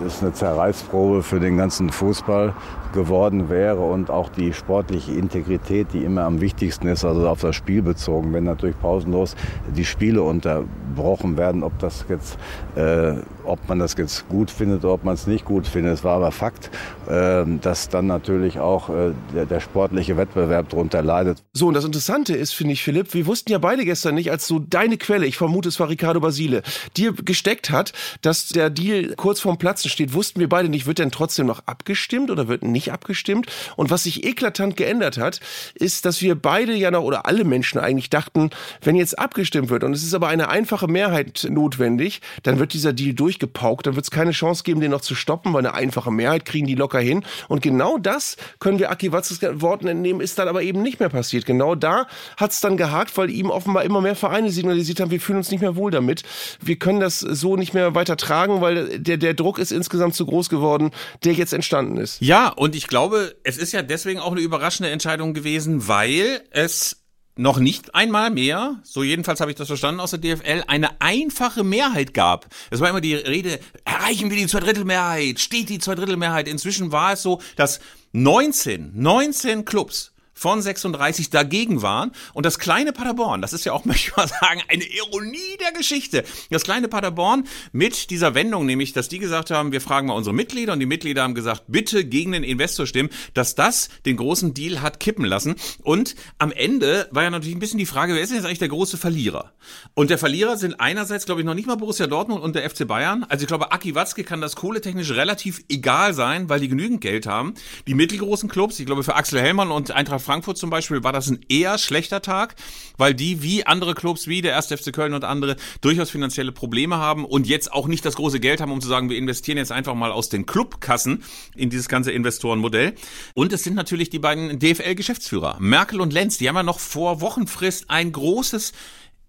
ist 0.06 0.22
eine 0.22 0.32
Zerreißprobe 0.32 1.22
für 1.22 1.40
den 1.40 1.56
ganzen 1.56 1.90
Fußball 1.90 2.52
geworden 2.94 3.50
wäre 3.50 3.80
und 3.80 4.10
auch 4.10 4.30
die 4.30 4.54
sportliche 4.54 5.12
Integrität, 5.12 5.88
die 5.92 6.04
immer 6.04 6.22
am 6.22 6.40
wichtigsten 6.40 6.88
ist, 6.88 7.04
also 7.04 7.28
auf 7.28 7.42
das 7.42 7.54
Spiel 7.54 7.82
bezogen, 7.82 8.32
wenn 8.32 8.44
natürlich 8.44 8.78
pausenlos 8.80 9.36
die 9.76 9.84
Spiele 9.84 10.22
unterbrochen 10.22 11.36
werden, 11.36 11.62
ob 11.62 11.78
das 11.80 12.06
jetzt, 12.08 12.38
äh, 12.76 13.14
ob 13.44 13.68
man 13.68 13.78
das 13.78 13.94
jetzt 13.98 14.26
gut 14.28 14.50
findet 14.50 14.84
oder 14.84 14.94
ob 14.94 15.04
man 15.04 15.14
es 15.14 15.26
nicht 15.26 15.44
gut 15.44 15.66
findet. 15.66 15.94
Es 15.94 16.04
war 16.04 16.16
aber 16.16 16.30
Fakt, 16.30 16.70
äh, 17.08 17.44
dass 17.60 17.88
dann 17.88 18.06
natürlich 18.06 18.58
auch 18.60 18.88
äh, 18.88 19.12
der, 19.34 19.46
der, 19.46 19.60
sportliche 19.60 20.16
Wettbewerb 20.16 20.68
darunter 20.68 21.02
leidet. 21.02 21.42
So, 21.52 21.68
und 21.68 21.74
das 21.74 21.84
Interessante 21.84 22.34
ist, 22.34 22.52
finde 22.52 22.74
ich, 22.74 22.82
Philipp, 22.82 23.12
wir 23.12 23.26
wussten 23.26 23.50
ja 23.50 23.58
beide 23.58 23.84
gestern 23.84 24.14
nicht, 24.14 24.30
als 24.30 24.46
so 24.46 24.58
deine 24.58 24.96
Quelle, 24.96 25.26
ich 25.26 25.36
vermute, 25.36 25.68
es 25.68 25.80
war 25.80 25.88
Ricardo 25.88 26.20
Basile, 26.20 26.62
dir 26.96 27.12
gesteckt 27.12 27.70
hat, 27.70 27.92
dass 28.22 28.48
der 28.48 28.70
Deal 28.70 29.14
kurz 29.16 29.40
vorm 29.40 29.58
Platzen 29.58 29.90
steht, 29.90 30.14
wussten 30.14 30.38
wir 30.38 30.48
beide 30.48 30.68
nicht, 30.68 30.86
wird 30.86 30.98
denn 30.98 31.10
trotzdem 31.10 31.46
noch 31.46 31.62
abgestimmt 31.66 32.30
oder 32.30 32.46
wird 32.46 32.62
nicht 32.62 32.83
abgestimmt? 32.92 33.46
Und 33.76 33.90
was 33.90 34.04
sich 34.04 34.24
eklatant 34.24 34.76
geändert 34.76 35.18
hat, 35.18 35.40
ist, 35.74 36.04
dass 36.04 36.22
wir 36.22 36.34
beide 36.34 36.74
ja 36.74 36.90
noch, 36.90 37.02
oder 37.02 37.26
alle 37.26 37.44
Menschen 37.44 37.78
eigentlich 37.78 38.10
dachten, 38.10 38.50
wenn 38.82 38.96
jetzt 38.96 39.18
abgestimmt 39.18 39.70
wird 39.70 39.84
und 39.84 39.92
es 39.92 40.02
ist 40.02 40.14
aber 40.14 40.28
eine 40.28 40.48
einfache 40.48 40.88
Mehrheit 40.88 41.46
notwendig, 41.48 42.20
dann 42.42 42.58
wird 42.58 42.72
dieser 42.72 42.92
Deal 42.92 43.14
durchgepaukt, 43.14 43.86
dann 43.86 43.96
wird 43.96 44.04
es 44.04 44.10
keine 44.10 44.32
Chance 44.32 44.62
geben, 44.64 44.80
den 44.80 44.90
noch 44.90 45.00
zu 45.00 45.14
stoppen, 45.14 45.52
weil 45.52 45.60
eine 45.60 45.74
einfache 45.74 46.10
Mehrheit 46.10 46.44
kriegen 46.44 46.66
die 46.66 46.74
locker 46.74 47.00
hin. 47.00 47.24
Und 47.48 47.62
genau 47.62 47.98
das 47.98 48.36
können 48.58 48.78
wir 48.78 48.90
Aki 48.90 49.12
Watzes 49.12 49.40
Worten 49.60 49.88
entnehmen, 49.88 50.20
ist 50.20 50.38
dann 50.38 50.48
aber 50.48 50.62
eben 50.62 50.82
nicht 50.82 51.00
mehr 51.00 51.08
passiert. 51.08 51.46
Genau 51.46 51.74
da 51.74 52.06
hat 52.36 52.52
es 52.52 52.60
dann 52.60 52.76
gehakt, 52.76 53.16
weil 53.16 53.30
ihm 53.30 53.50
offenbar 53.50 53.84
immer 53.84 54.00
mehr 54.00 54.16
Vereine 54.16 54.50
signalisiert 54.50 55.00
haben, 55.00 55.10
wir 55.10 55.20
fühlen 55.20 55.38
uns 55.38 55.50
nicht 55.50 55.60
mehr 55.60 55.76
wohl 55.76 55.90
damit. 55.90 56.22
Wir 56.60 56.76
können 56.76 57.00
das 57.00 57.20
so 57.20 57.56
nicht 57.56 57.74
mehr 57.74 57.94
weiter 57.94 58.16
tragen, 58.16 58.60
weil 58.60 58.98
der, 58.98 59.16
der 59.16 59.34
Druck 59.34 59.58
ist 59.58 59.72
insgesamt 59.72 60.14
zu 60.14 60.26
groß 60.26 60.48
geworden, 60.48 60.90
der 61.24 61.32
jetzt 61.32 61.52
entstanden 61.52 61.96
ist. 61.96 62.20
Ja, 62.20 62.48
und 62.48 62.73
ich 62.74 62.88
glaube, 62.88 63.36
es 63.44 63.56
ist 63.56 63.72
ja 63.72 63.82
deswegen 63.82 64.20
auch 64.20 64.32
eine 64.32 64.40
überraschende 64.40 64.90
Entscheidung 64.90 65.34
gewesen, 65.34 65.88
weil 65.88 66.42
es 66.50 67.04
noch 67.36 67.58
nicht 67.58 67.94
einmal 67.94 68.30
mehr, 68.30 68.80
so 68.84 69.02
jedenfalls 69.02 69.40
habe 69.40 69.50
ich 69.50 69.56
das 69.56 69.66
verstanden 69.66 70.00
aus 70.00 70.10
der 70.12 70.20
DFL, 70.20 70.64
eine 70.68 71.00
einfache 71.00 71.64
Mehrheit 71.64 72.14
gab. 72.14 72.46
Es 72.70 72.80
war 72.80 72.88
immer 72.88 73.00
die 73.00 73.14
Rede, 73.14 73.58
erreichen 73.84 74.30
wir 74.30 74.36
die 74.36 74.46
Zweidrittelmehrheit, 74.46 75.40
steht 75.40 75.68
die 75.68 75.80
Zweidrittelmehrheit. 75.80 76.46
Inzwischen 76.46 76.92
war 76.92 77.14
es 77.14 77.22
so, 77.22 77.40
dass 77.56 77.80
19, 78.12 78.92
19 78.94 79.64
Clubs 79.64 80.13
von 80.44 80.60
36 80.60 81.30
dagegen 81.30 81.80
waren. 81.80 82.12
Und 82.34 82.44
das 82.44 82.58
kleine 82.58 82.92
Paderborn, 82.92 83.40
das 83.40 83.54
ist 83.54 83.64
ja 83.64 83.72
auch, 83.72 83.84
möchte 83.86 84.10
ich 84.10 84.16
mal 84.16 84.28
sagen, 84.28 84.60
eine 84.68 84.84
Ironie 84.84 85.56
der 85.58 85.72
Geschichte. 85.72 86.22
Das 86.50 86.64
kleine 86.64 86.86
Paderborn 86.86 87.44
mit 87.72 88.10
dieser 88.10 88.34
Wendung, 88.34 88.66
nämlich, 88.66 88.92
dass 88.92 89.08
die 89.08 89.18
gesagt 89.18 89.50
haben, 89.50 89.72
wir 89.72 89.80
fragen 89.80 90.08
mal 90.08 90.12
unsere 90.12 90.34
Mitglieder 90.34 90.74
und 90.74 90.80
die 90.80 90.86
Mitglieder 90.86 91.22
haben 91.22 91.34
gesagt, 91.34 91.62
bitte 91.68 92.04
gegen 92.04 92.32
den 92.32 92.44
Investor 92.44 92.86
stimmen, 92.86 93.08
dass 93.32 93.54
das 93.54 93.88
den 94.04 94.18
großen 94.18 94.52
Deal 94.52 94.82
hat 94.82 95.00
kippen 95.00 95.24
lassen. 95.24 95.54
Und 95.82 96.14
am 96.36 96.52
Ende 96.52 97.08
war 97.10 97.22
ja 97.22 97.30
natürlich 97.30 97.56
ein 97.56 97.60
bisschen 97.60 97.78
die 97.78 97.86
Frage, 97.86 98.14
wer 98.14 98.20
ist 98.20 98.28
denn 98.28 98.36
jetzt 98.36 98.44
eigentlich 98.44 98.58
der 98.58 98.68
große 98.68 98.98
Verlierer? 98.98 99.54
Und 99.94 100.10
der 100.10 100.18
Verlierer 100.18 100.58
sind 100.58 100.78
einerseits, 100.78 101.24
glaube 101.24 101.40
ich, 101.40 101.46
noch 101.46 101.54
nicht 101.54 101.66
mal 101.66 101.76
Borussia 101.76 102.06
Dortmund 102.06 102.42
und 102.42 102.54
der 102.54 102.68
FC 102.68 102.86
Bayern. 102.86 103.24
Also 103.30 103.44
ich 103.44 103.48
glaube, 103.48 103.72
Aki 103.72 103.94
Watzke 103.94 104.24
kann 104.24 104.42
das 104.42 104.56
kohletechnisch 104.56 105.12
relativ 105.12 105.64
egal 105.70 106.12
sein, 106.12 106.50
weil 106.50 106.60
die 106.60 106.68
genügend 106.68 107.00
Geld 107.00 107.26
haben. 107.26 107.54
Die 107.86 107.94
mittelgroßen 107.94 108.50
Clubs, 108.50 108.78
ich 108.78 108.84
glaube, 108.84 109.04
für 109.04 109.14
Axel 109.14 109.40
Hellmann 109.40 109.70
und 109.70 109.90
Eintracht 109.90 110.20
Frankfurt 110.20 110.33
zum 110.42 110.70
Beispiel 110.70 111.04
war 111.04 111.12
das 111.12 111.28
ein 111.28 111.40
eher 111.48 111.78
schlechter 111.78 112.22
Tag, 112.22 112.56
weil 112.96 113.14
die 113.14 113.42
wie 113.42 113.66
andere 113.66 113.94
Clubs 113.94 114.26
wie 114.26 114.42
der 114.42 114.56
1. 114.56 114.66
FC 114.66 114.92
Köln 114.92 115.14
und 115.14 115.24
andere 115.24 115.56
durchaus 115.80 116.10
finanzielle 116.10 116.52
Probleme 116.52 116.96
haben 116.96 117.24
und 117.24 117.46
jetzt 117.46 117.72
auch 117.72 117.86
nicht 117.86 118.04
das 118.04 118.16
große 118.16 118.40
Geld 118.40 118.60
haben, 118.60 118.72
um 118.72 118.80
zu 118.80 118.88
sagen, 118.88 119.10
wir 119.10 119.16
investieren 119.16 119.58
jetzt 119.58 119.72
einfach 119.72 119.94
mal 119.94 120.12
aus 120.12 120.28
den 120.28 120.46
Clubkassen 120.46 121.22
in 121.54 121.70
dieses 121.70 121.88
ganze 121.88 122.12
Investorenmodell. 122.12 122.94
Und 123.34 123.52
es 123.52 123.62
sind 123.62 123.74
natürlich 123.74 124.10
die 124.10 124.18
beiden 124.18 124.58
DFL-Geschäftsführer, 124.58 125.56
Merkel 125.60 126.00
und 126.00 126.12
Lenz, 126.12 126.38
die 126.38 126.48
haben 126.48 126.56
ja 126.56 126.62
noch 126.62 126.80
vor 126.80 127.20
Wochenfrist 127.20 127.90
ein 127.90 128.12
großes 128.12 128.72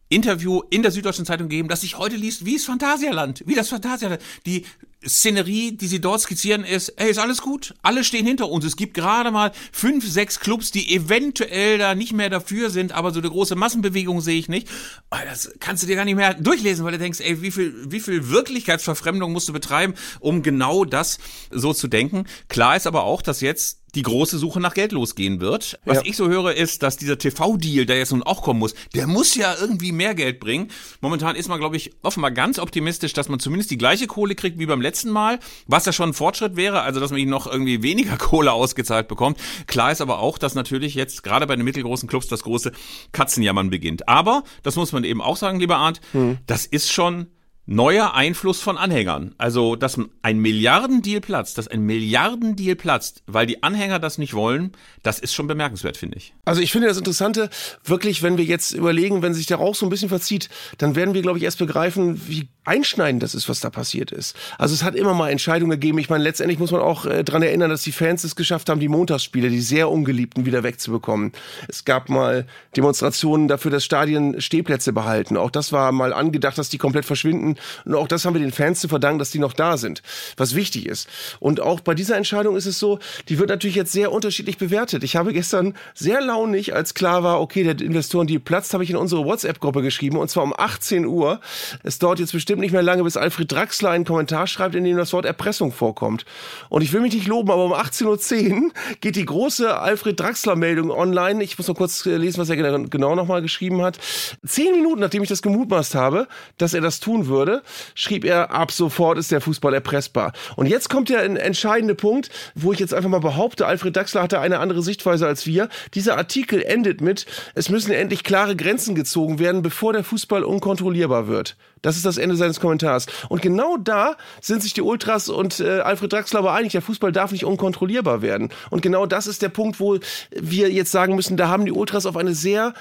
Interview 0.09 0.61
in 0.69 0.81
der 0.83 0.91
Süddeutschen 0.91 1.25
Zeitung 1.25 1.49
gegeben, 1.49 1.69
das 1.69 1.81
sich 1.81 1.97
heute 1.97 2.15
liest 2.15 2.45
wie 2.45 2.55
das 2.55 2.65
Phantasialand, 2.65 3.43
wie 3.45 3.55
das 3.55 3.69
Phantasialand. 3.69 4.21
Die 4.45 4.65
Szenerie, 5.07 5.71
die 5.73 5.87
sie 5.87 6.01
dort 6.01 6.21
skizzieren, 6.21 6.63
ist, 6.63 6.93
hey, 6.97 7.11
ist 7.11 7.19
alles 7.19 7.41
gut, 7.41 7.75
alle 7.83 8.03
stehen 8.03 8.25
hinter 8.25 8.49
uns. 8.49 8.65
Es 8.65 8.75
gibt 8.75 8.95
gerade 8.95 9.31
mal 9.31 9.51
fünf, 9.71 10.07
sechs 10.07 10.39
Clubs, 10.39 10.71
die 10.71 10.95
eventuell 10.95 11.77
da 11.77 11.95
nicht 11.95 12.13
mehr 12.13 12.29
dafür 12.29 12.69
sind, 12.69 12.91
aber 12.91 13.11
so 13.11 13.19
eine 13.19 13.29
große 13.29 13.55
Massenbewegung 13.55 14.21
sehe 14.21 14.39
ich 14.39 14.49
nicht. 14.49 14.67
Oh, 15.11 15.17
das 15.27 15.51
kannst 15.59 15.83
du 15.83 15.87
dir 15.87 15.95
gar 15.95 16.05
nicht 16.05 16.15
mehr 16.15 16.33
durchlesen, 16.33 16.85
weil 16.85 16.93
du 16.93 16.97
denkst, 16.97 17.19
ey, 17.19 17.41
wie 17.41 17.51
viel, 17.51 17.73
wie 17.87 17.99
viel 17.99 18.29
Wirklichkeitsverfremdung 18.29 19.31
musst 19.31 19.47
du 19.47 19.53
betreiben, 19.53 19.93
um 20.19 20.41
genau 20.41 20.85
das 20.85 21.19
so 21.51 21.73
zu 21.73 21.87
denken. 21.87 22.25
Klar 22.47 22.75
ist 22.75 22.87
aber 22.87 23.03
auch, 23.03 23.21
dass 23.21 23.41
jetzt 23.41 23.84
die 23.95 24.01
große 24.01 24.37
Suche 24.37 24.59
nach 24.59 24.73
Geld 24.73 24.91
losgehen 24.91 25.39
wird. 25.39 25.79
Was 25.85 25.97
ja. 25.97 26.03
ich 26.05 26.17
so 26.17 26.27
höre, 26.27 26.53
ist, 26.53 26.83
dass 26.83 26.97
dieser 26.97 27.17
TV-Deal, 27.17 27.85
der 27.85 27.97
jetzt 27.97 28.11
nun 28.11 28.23
auch 28.23 28.41
kommen 28.41 28.59
muss, 28.59 28.75
der 28.93 29.07
muss 29.07 29.35
ja 29.35 29.55
irgendwie 29.59 29.91
mehr 29.91 30.13
Geld 30.13 30.39
bringen. 30.39 30.69
Momentan 31.01 31.35
ist 31.35 31.47
man, 31.47 31.59
glaube 31.59 31.77
ich, 31.77 31.91
offenbar 32.01 32.31
ganz 32.31 32.59
optimistisch, 32.59 33.13
dass 33.13 33.29
man 33.29 33.39
zumindest 33.39 33.71
die 33.71 33.77
gleiche 33.77 34.07
Kohle 34.07 34.35
kriegt 34.35 34.59
wie 34.59 34.65
beim 34.65 34.81
letzten 34.81 35.09
Mal, 35.09 35.39
was 35.67 35.85
ja 35.85 35.93
schon 35.93 36.09
ein 36.09 36.13
Fortschritt 36.13 36.55
wäre, 36.55 36.81
also 36.81 36.99
dass 36.99 37.11
man 37.11 37.19
ihn 37.19 37.29
noch 37.29 37.47
irgendwie 37.47 37.81
weniger 37.81 38.17
Kohle 38.17 38.51
ausgezahlt 38.51 39.07
bekommt. 39.07 39.39
Klar 39.67 39.91
ist 39.91 40.01
aber 40.01 40.19
auch, 40.19 40.37
dass 40.37 40.55
natürlich 40.55 40.95
jetzt 40.95 41.23
gerade 41.23 41.47
bei 41.47 41.55
den 41.55 41.65
mittelgroßen 41.65 42.09
Clubs 42.09 42.27
das 42.27 42.43
große 42.43 42.71
Katzenjammern 43.11 43.69
beginnt. 43.69 44.07
Aber, 44.09 44.43
das 44.63 44.75
muss 44.75 44.91
man 44.91 45.03
eben 45.03 45.21
auch 45.21 45.37
sagen, 45.37 45.59
lieber 45.59 45.77
Arndt, 45.77 46.01
hm. 46.11 46.37
das 46.47 46.65
ist 46.65 46.91
schon 46.91 47.27
neuer 47.67 48.13
Einfluss 48.13 48.61
von 48.61 48.77
Anhängern. 48.77 49.33
Also, 49.37 49.75
dass 49.75 49.99
ein 50.21 50.39
Milliardendeal 50.39 51.21
platzt, 51.21 51.57
dass 51.57 51.67
ein 51.67 51.81
Milliardendeal 51.81 52.75
platzt, 52.75 53.23
weil 53.25 53.47
die 53.47 53.63
Anhänger 53.63 53.99
das 53.99 54.17
nicht 54.17 54.33
wollen, 54.33 54.73
das 55.03 55.19
ist 55.19 55.33
schon 55.33 55.47
bemerkenswert, 55.47 55.97
finde 55.97 56.17
ich. 56.17 56.33
Also 56.45 56.61
ich 56.61 56.71
finde 56.71 56.87
das 56.87 56.97
Interessante, 56.97 57.49
wirklich, 57.83 58.21
wenn 58.21 58.37
wir 58.37 58.45
jetzt 58.45 58.71
überlegen, 58.71 59.21
wenn 59.21 59.33
sich 59.33 59.47
der 59.47 59.57
Rauch 59.57 59.75
so 59.75 59.85
ein 59.85 59.89
bisschen 59.89 60.09
verzieht, 60.09 60.49
dann 60.77 60.95
werden 60.95 61.13
wir, 61.13 61.21
glaube 61.21 61.37
ich, 61.37 61.43
erst 61.43 61.57
begreifen, 61.57 62.21
wie 62.27 62.47
einschneidend 62.65 63.23
das 63.23 63.35
ist, 63.35 63.47
was 63.47 63.59
da 63.59 63.69
passiert 63.69 64.11
ist. 64.11 64.35
Also 64.57 64.73
es 64.73 64.83
hat 64.83 64.95
immer 64.95 65.13
mal 65.13 65.29
Entscheidungen 65.29 65.71
gegeben. 65.71 65.99
Ich 65.99 66.09
meine, 66.09 66.23
letztendlich 66.23 66.59
muss 66.59 66.71
man 66.71 66.81
auch 66.81 67.05
äh, 67.05 67.23
dran 67.23 67.43
erinnern, 67.43 67.69
dass 67.69 67.83
die 67.83 67.91
Fans 67.91 68.23
es 68.23 68.35
geschafft 68.35 68.69
haben, 68.69 68.79
die 68.79 68.87
Montagsspiele, 68.87 69.49
die 69.49 69.61
sehr 69.61 69.89
ungeliebten, 69.89 70.45
wieder 70.45 70.63
wegzubekommen. 70.63 71.31
Es 71.67 71.85
gab 71.85 72.09
mal 72.09 72.45
Demonstrationen 72.75 73.47
dafür, 73.47 73.71
dass 73.71 73.85
Stadien 73.85 74.41
Stehplätze 74.41 74.93
behalten. 74.93 75.37
Auch 75.37 75.51
das 75.51 75.71
war 75.71 75.91
mal 75.91 76.13
angedacht, 76.13 76.57
dass 76.57 76.69
die 76.69 76.77
komplett 76.77 77.05
verschwinden. 77.05 77.54
Und 77.85 77.95
auch 77.95 78.07
das 78.07 78.25
haben 78.25 78.33
wir 78.33 78.41
den 78.41 78.51
Fans 78.51 78.79
zu 78.79 78.87
verdanken, 78.87 79.19
dass 79.19 79.31
die 79.31 79.39
noch 79.39 79.53
da 79.53 79.77
sind, 79.77 80.01
was 80.37 80.55
wichtig 80.55 80.85
ist. 80.85 81.07
Und 81.39 81.59
auch 81.59 81.79
bei 81.79 81.93
dieser 81.93 82.17
Entscheidung 82.17 82.55
ist 82.55 82.65
es 82.65 82.79
so, 82.79 82.99
die 83.29 83.39
wird 83.39 83.49
natürlich 83.49 83.75
jetzt 83.75 83.91
sehr 83.91 84.11
unterschiedlich 84.11 84.57
bewertet. 84.57 85.03
Ich 85.03 85.15
habe 85.15 85.33
gestern 85.33 85.73
sehr 85.93 86.21
launig, 86.21 86.75
als 86.75 86.93
klar 86.93 87.23
war, 87.23 87.41
okay, 87.41 87.63
der 87.63 87.85
Investoren, 87.85 88.27
die 88.27 88.39
platzt, 88.39 88.73
habe 88.73 88.83
ich 88.83 88.89
in 88.89 88.95
unsere 88.95 89.25
WhatsApp-Gruppe 89.25 89.81
geschrieben, 89.81 90.17
und 90.17 90.29
zwar 90.29 90.43
um 90.43 90.53
18 90.55 91.05
Uhr. 91.05 91.39
Es 91.83 91.99
dauert 91.99 92.19
jetzt 92.19 92.31
bestimmt 92.31 92.61
nicht 92.61 92.71
mehr 92.71 92.83
lange, 92.83 93.03
bis 93.03 93.17
Alfred 93.17 93.51
Draxler 93.51 93.91
einen 93.91 94.05
Kommentar 94.05 94.47
schreibt, 94.47 94.75
in 94.75 94.83
dem 94.83 94.97
das 94.97 95.13
Wort 95.13 95.25
Erpressung 95.25 95.71
vorkommt. 95.71 96.25
Und 96.69 96.81
ich 96.81 96.93
will 96.93 97.01
mich 97.01 97.13
nicht 97.13 97.27
loben, 97.27 97.51
aber 97.51 97.65
um 97.65 97.73
18.10 97.73 98.51
Uhr 98.51 98.71
geht 99.01 99.15
die 99.15 99.25
große 99.25 99.77
Alfred 99.79 100.19
Draxler-Meldung 100.19 100.91
online. 100.91 101.43
Ich 101.43 101.57
muss 101.57 101.67
noch 101.67 101.75
kurz 101.75 102.05
äh, 102.05 102.17
lesen, 102.17 102.39
was 102.39 102.49
er 102.49 102.55
genau 102.55 103.15
nochmal 103.15 103.41
geschrieben 103.41 103.81
hat. 103.81 103.99
Zehn 104.45 104.73
Minuten, 104.75 104.99
nachdem 104.99 105.23
ich 105.23 105.29
das 105.29 105.41
gemutmaßt 105.41 105.95
habe, 105.95 106.27
dass 106.57 106.73
er 106.73 106.81
das 106.81 106.99
tun 106.99 107.27
würde, 107.27 107.44
würde, 107.45 107.63
schrieb 107.93 108.25
er, 108.25 108.51
ab 108.51 108.71
sofort 108.71 109.17
ist 109.17 109.31
der 109.31 109.41
Fußball 109.41 109.73
erpressbar. 109.73 110.33
Und 110.55 110.65
jetzt 110.67 110.89
kommt 110.89 111.09
der 111.09 111.23
entscheidende 111.23 111.95
Punkt, 111.95 112.29
wo 112.55 112.73
ich 112.73 112.79
jetzt 112.79 112.93
einfach 112.93 113.09
mal 113.09 113.19
behaupte, 113.19 113.67
Alfred 113.67 113.95
Daxler 113.95 114.23
hatte 114.23 114.39
eine 114.39 114.59
andere 114.59 114.81
Sichtweise 114.81 115.27
als 115.27 115.45
wir. 115.45 115.69
Dieser 115.93 116.17
Artikel 116.17 116.61
endet 116.61 117.01
mit, 117.01 117.25
es 117.53 117.69
müssen 117.69 117.91
endlich 117.91 118.23
klare 118.23 118.55
Grenzen 118.55 118.95
gezogen 118.95 119.39
werden, 119.39 119.61
bevor 119.61 119.93
der 119.93 120.03
Fußball 120.03 120.43
unkontrollierbar 120.43 121.27
wird. 121.27 121.55
Das 121.81 121.97
ist 121.97 122.05
das 122.05 122.17
Ende 122.17 122.35
seines 122.35 122.59
Kommentars. 122.59 123.05
Und 123.29 123.43
genau 123.43 123.77
da 123.77 124.15
sind 124.41 124.63
sich 124.63 124.73
die 124.73 124.81
Ultras 124.81 125.29
und 125.29 125.59
äh, 125.59 125.81
Alfred 125.81 126.11
Draxler 126.11 126.39
aber 126.39 126.53
einig, 126.53 126.71
der 126.71 126.81
Fußball 126.81 127.11
darf 127.11 127.31
nicht 127.31 127.45
unkontrollierbar 127.45 128.23
werden. 128.23 128.49
Und 128.71 128.81
genau 128.81 129.05
das 129.05 129.27
ist 129.27 129.43
der 129.43 129.49
Punkt, 129.49 129.79
wo 129.79 129.99
wir 130.31 130.71
jetzt 130.71 130.91
sagen 130.91 131.15
müssen, 131.15 131.37
da 131.37 131.47
haben 131.47 131.65
die 131.65 131.71
Ultras 131.71 132.07
auf 132.07 132.17
eine 132.17 132.33
sehr 132.33 132.73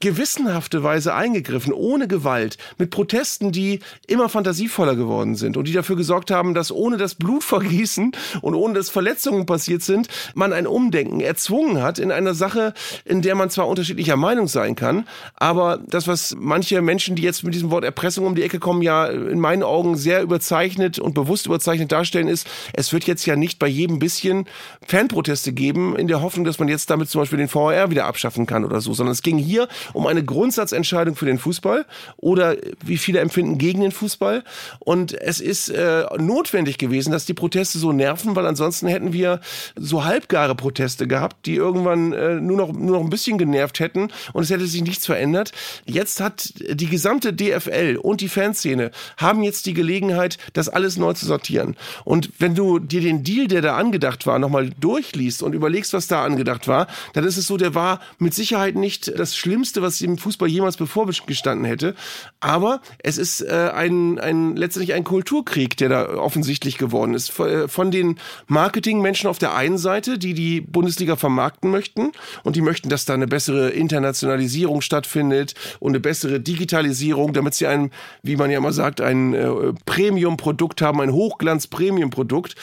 gewissenhafte 0.00 0.82
Weise 0.82 1.14
eingegriffen, 1.14 1.72
ohne 1.72 2.06
Gewalt, 2.06 2.56
mit 2.78 2.90
Protesten, 2.90 3.52
die 3.52 3.80
immer 4.06 4.28
fantasievoller 4.28 4.94
geworden 4.94 5.34
sind 5.34 5.56
und 5.56 5.66
die 5.66 5.72
dafür 5.72 5.96
gesorgt 5.96 6.30
haben, 6.30 6.54
dass 6.54 6.70
ohne 6.70 6.96
das 6.96 7.14
Blutvergießen 7.16 8.12
und 8.40 8.54
ohne 8.54 8.74
dass 8.74 8.90
Verletzungen 8.90 9.46
passiert 9.46 9.82
sind, 9.82 10.08
man 10.34 10.52
ein 10.52 10.66
Umdenken 10.66 11.20
erzwungen 11.20 11.82
hat 11.82 11.98
in 11.98 12.12
einer 12.12 12.34
Sache, 12.34 12.74
in 13.04 13.22
der 13.22 13.34
man 13.34 13.50
zwar 13.50 13.66
unterschiedlicher 13.66 14.16
Meinung 14.16 14.46
sein 14.46 14.76
kann, 14.76 15.06
aber 15.34 15.78
das, 15.86 16.06
was 16.06 16.36
manche 16.38 16.80
Menschen, 16.80 17.16
die 17.16 17.22
jetzt 17.22 17.42
mit 17.42 17.54
diesem 17.54 17.70
Wort 17.70 17.84
Erpressung 17.84 18.26
um 18.26 18.34
die 18.34 18.42
Ecke 18.42 18.58
kommen, 18.58 18.82
ja 18.82 19.06
in 19.06 19.40
meinen 19.40 19.62
Augen 19.62 19.96
sehr 19.96 20.22
überzeichnet 20.22 20.98
und 20.98 21.14
bewusst 21.14 21.46
überzeichnet 21.46 21.90
darstellen, 21.90 22.28
ist, 22.28 22.46
es 22.72 22.92
wird 22.92 23.04
jetzt 23.04 23.26
ja 23.26 23.34
nicht 23.34 23.58
bei 23.58 23.66
jedem 23.66 23.98
bisschen 23.98 24.46
Fanproteste 24.86 25.52
geben, 25.52 25.96
in 25.96 26.08
der 26.08 26.22
Hoffnung, 26.22 26.44
dass 26.44 26.58
man 26.58 26.68
jetzt 26.68 26.90
damit 26.90 27.10
zum 27.10 27.22
Beispiel 27.22 27.38
den 27.38 27.48
VR 27.48 27.90
wieder 27.90 28.06
abschaffen 28.06 28.46
kann 28.46 28.64
oder 28.64 28.80
so, 28.80 28.92
sondern 28.92 29.12
es 29.12 29.22
ging 29.22 29.38
hier 29.38 29.68
um 29.92 30.06
eine 30.06 30.24
Grundsatzentscheidung 30.24 31.16
für 31.16 31.26
den 31.26 31.38
Fußball 31.38 31.86
oder 32.16 32.56
wie 32.84 32.98
viele 32.98 33.20
empfinden 33.20 33.58
gegen 33.58 33.80
den 33.80 33.92
Fußball. 33.92 34.44
Und 34.78 35.12
es 35.20 35.40
ist 35.40 35.68
äh, 35.68 36.04
notwendig 36.18 36.78
gewesen, 36.78 37.12
dass 37.12 37.26
die 37.26 37.34
Proteste 37.34 37.78
so 37.78 37.92
nerven, 37.92 38.36
weil 38.36 38.46
ansonsten 38.46 38.86
hätten 38.86 39.12
wir 39.12 39.40
so 39.76 40.04
halbgare 40.04 40.54
Proteste 40.54 41.06
gehabt, 41.06 41.46
die 41.46 41.54
irgendwann 41.54 42.12
äh, 42.12 42.40
nur, 42.40 42.56
noch, 42.56 42.72
nur 42.72 42.96
noch 42.96 43.04
ein 43.04 43.10
bisschen 43.10 43.38
genervt 43.38 43.80
hätten 43.80 44.08
und 44.32 44.42
es 44.42 44.50
hätte 44.50 44.66
sich 44.66 44.82
nichts 44.82 45.06
verändert. 45.06 45.52
Jetzt 45.86 46.20
hat 46.20 46.52
die 46.56 46.86
gesamte 46.86 47.32
DFL 47.32 47.98
und 48.00 48.20
die 48.20 48.28
Fanszene 48.28 48.90
haben 49.16 49.42
jetzt 49.42 49.66
die 49.66 49.74
Gelegenheit, 49.74 50.38
das 50.52 50.68
alles 50.68 50.96
neu 50.96 51.12
zu 51.12 51.26
sortieren. 51.26 51.76
Und 52.04 52.30
wenn 52.38 52.54
du 52.54 52.78
dir 52.78 53.00
den 53.00 53.24
Deal, 53.24 53.46
der 53.48 53.62
da 53.62 53.76
angedacht 53.76 54.26
war, 54.26 54.38
nochmal 54.38 54.70
durchliest 54.80 55.42
und 55.42 55.54
überlegst, 55.54 55.92
was 55.92 56.06
da 56.06 56.24
angedacht 56.24 56.68
war, 56.68 56.86
dann 57.12 57.24
ist 57.24 57.36
es 57.36 57.46
so, 57.46 57.56
der 57.56 57.74
war 57.74 58.00
mit 58.18 58.34
Sicherheit 58.34 58.74
nicht 58.74 59.18
das 59.18 59.36
Schlimmste, 59.36 59.77
Schlimmste, 59.78 59.82
was 59.82 60.00
im 60.00 60.18
Fußball 60.18 60.48
jemals 60.48 60.76
bevorgestanden 60.76 61.64
hätte. 61.64 61.94
Aber 62.40 62.80
es 62.98 63.18
ist 63.18 63.40
äh, 63.40 63.70
ein, 63.74 64.18
ein 64.18 64.56
letztendlich 64.56 64.94
ein 64.94 65.04
Kulturkrieg, 65.04 65.76
der 65.76 65.88
da 65.88 66.08
offensichtlich 66.16 66.78
geworden 66.78 67.14
ist. 67.14 67.38
Äh, 67.40 67.68
von 67.68 67.90
den 67.90 68.18
Marketingmenschen 68.46 69.28
auf 69.28 69.38
der 69.38 69.54
einen 69.54 69.78
Seite, 69.78 70.18
die 70.18 70.34
die 70.34 70.60
Bundesliga 70.60 71.16
vermarkten 71.16 71.70
möchten 71.70 72.12
und 72.44 72.56
die 72.56 72.62
möchten, 72.62 72.88
dass 72.88 73.04
da 73.04 73.14
eine 73.14 73.26
bessere 73.26 73.70
Internationalisierung 73.70 74.80
stattfindet 74.80 75.54
und 75.80 75.92
eine 75.92 76.00
bessere 76.00 76.40
Digitalisierung, 76.40 77.32
damit 77.32 77.54
sie 77.54 77.66
ein, 77.66 77.90
wie 78.22 78.36
man 78.36 78.50
ja 78.50 78.58
immer 78.58 78.72
sagt, 78.72 79.00
ein 79.00 79.34
äh, 79.34 79.48
Premium-Produkt 79.86 80.82
haben, 80.82 81.00
ein 81.00 81.12
Hochglanz-Premium-Produkt. 81.12 82.54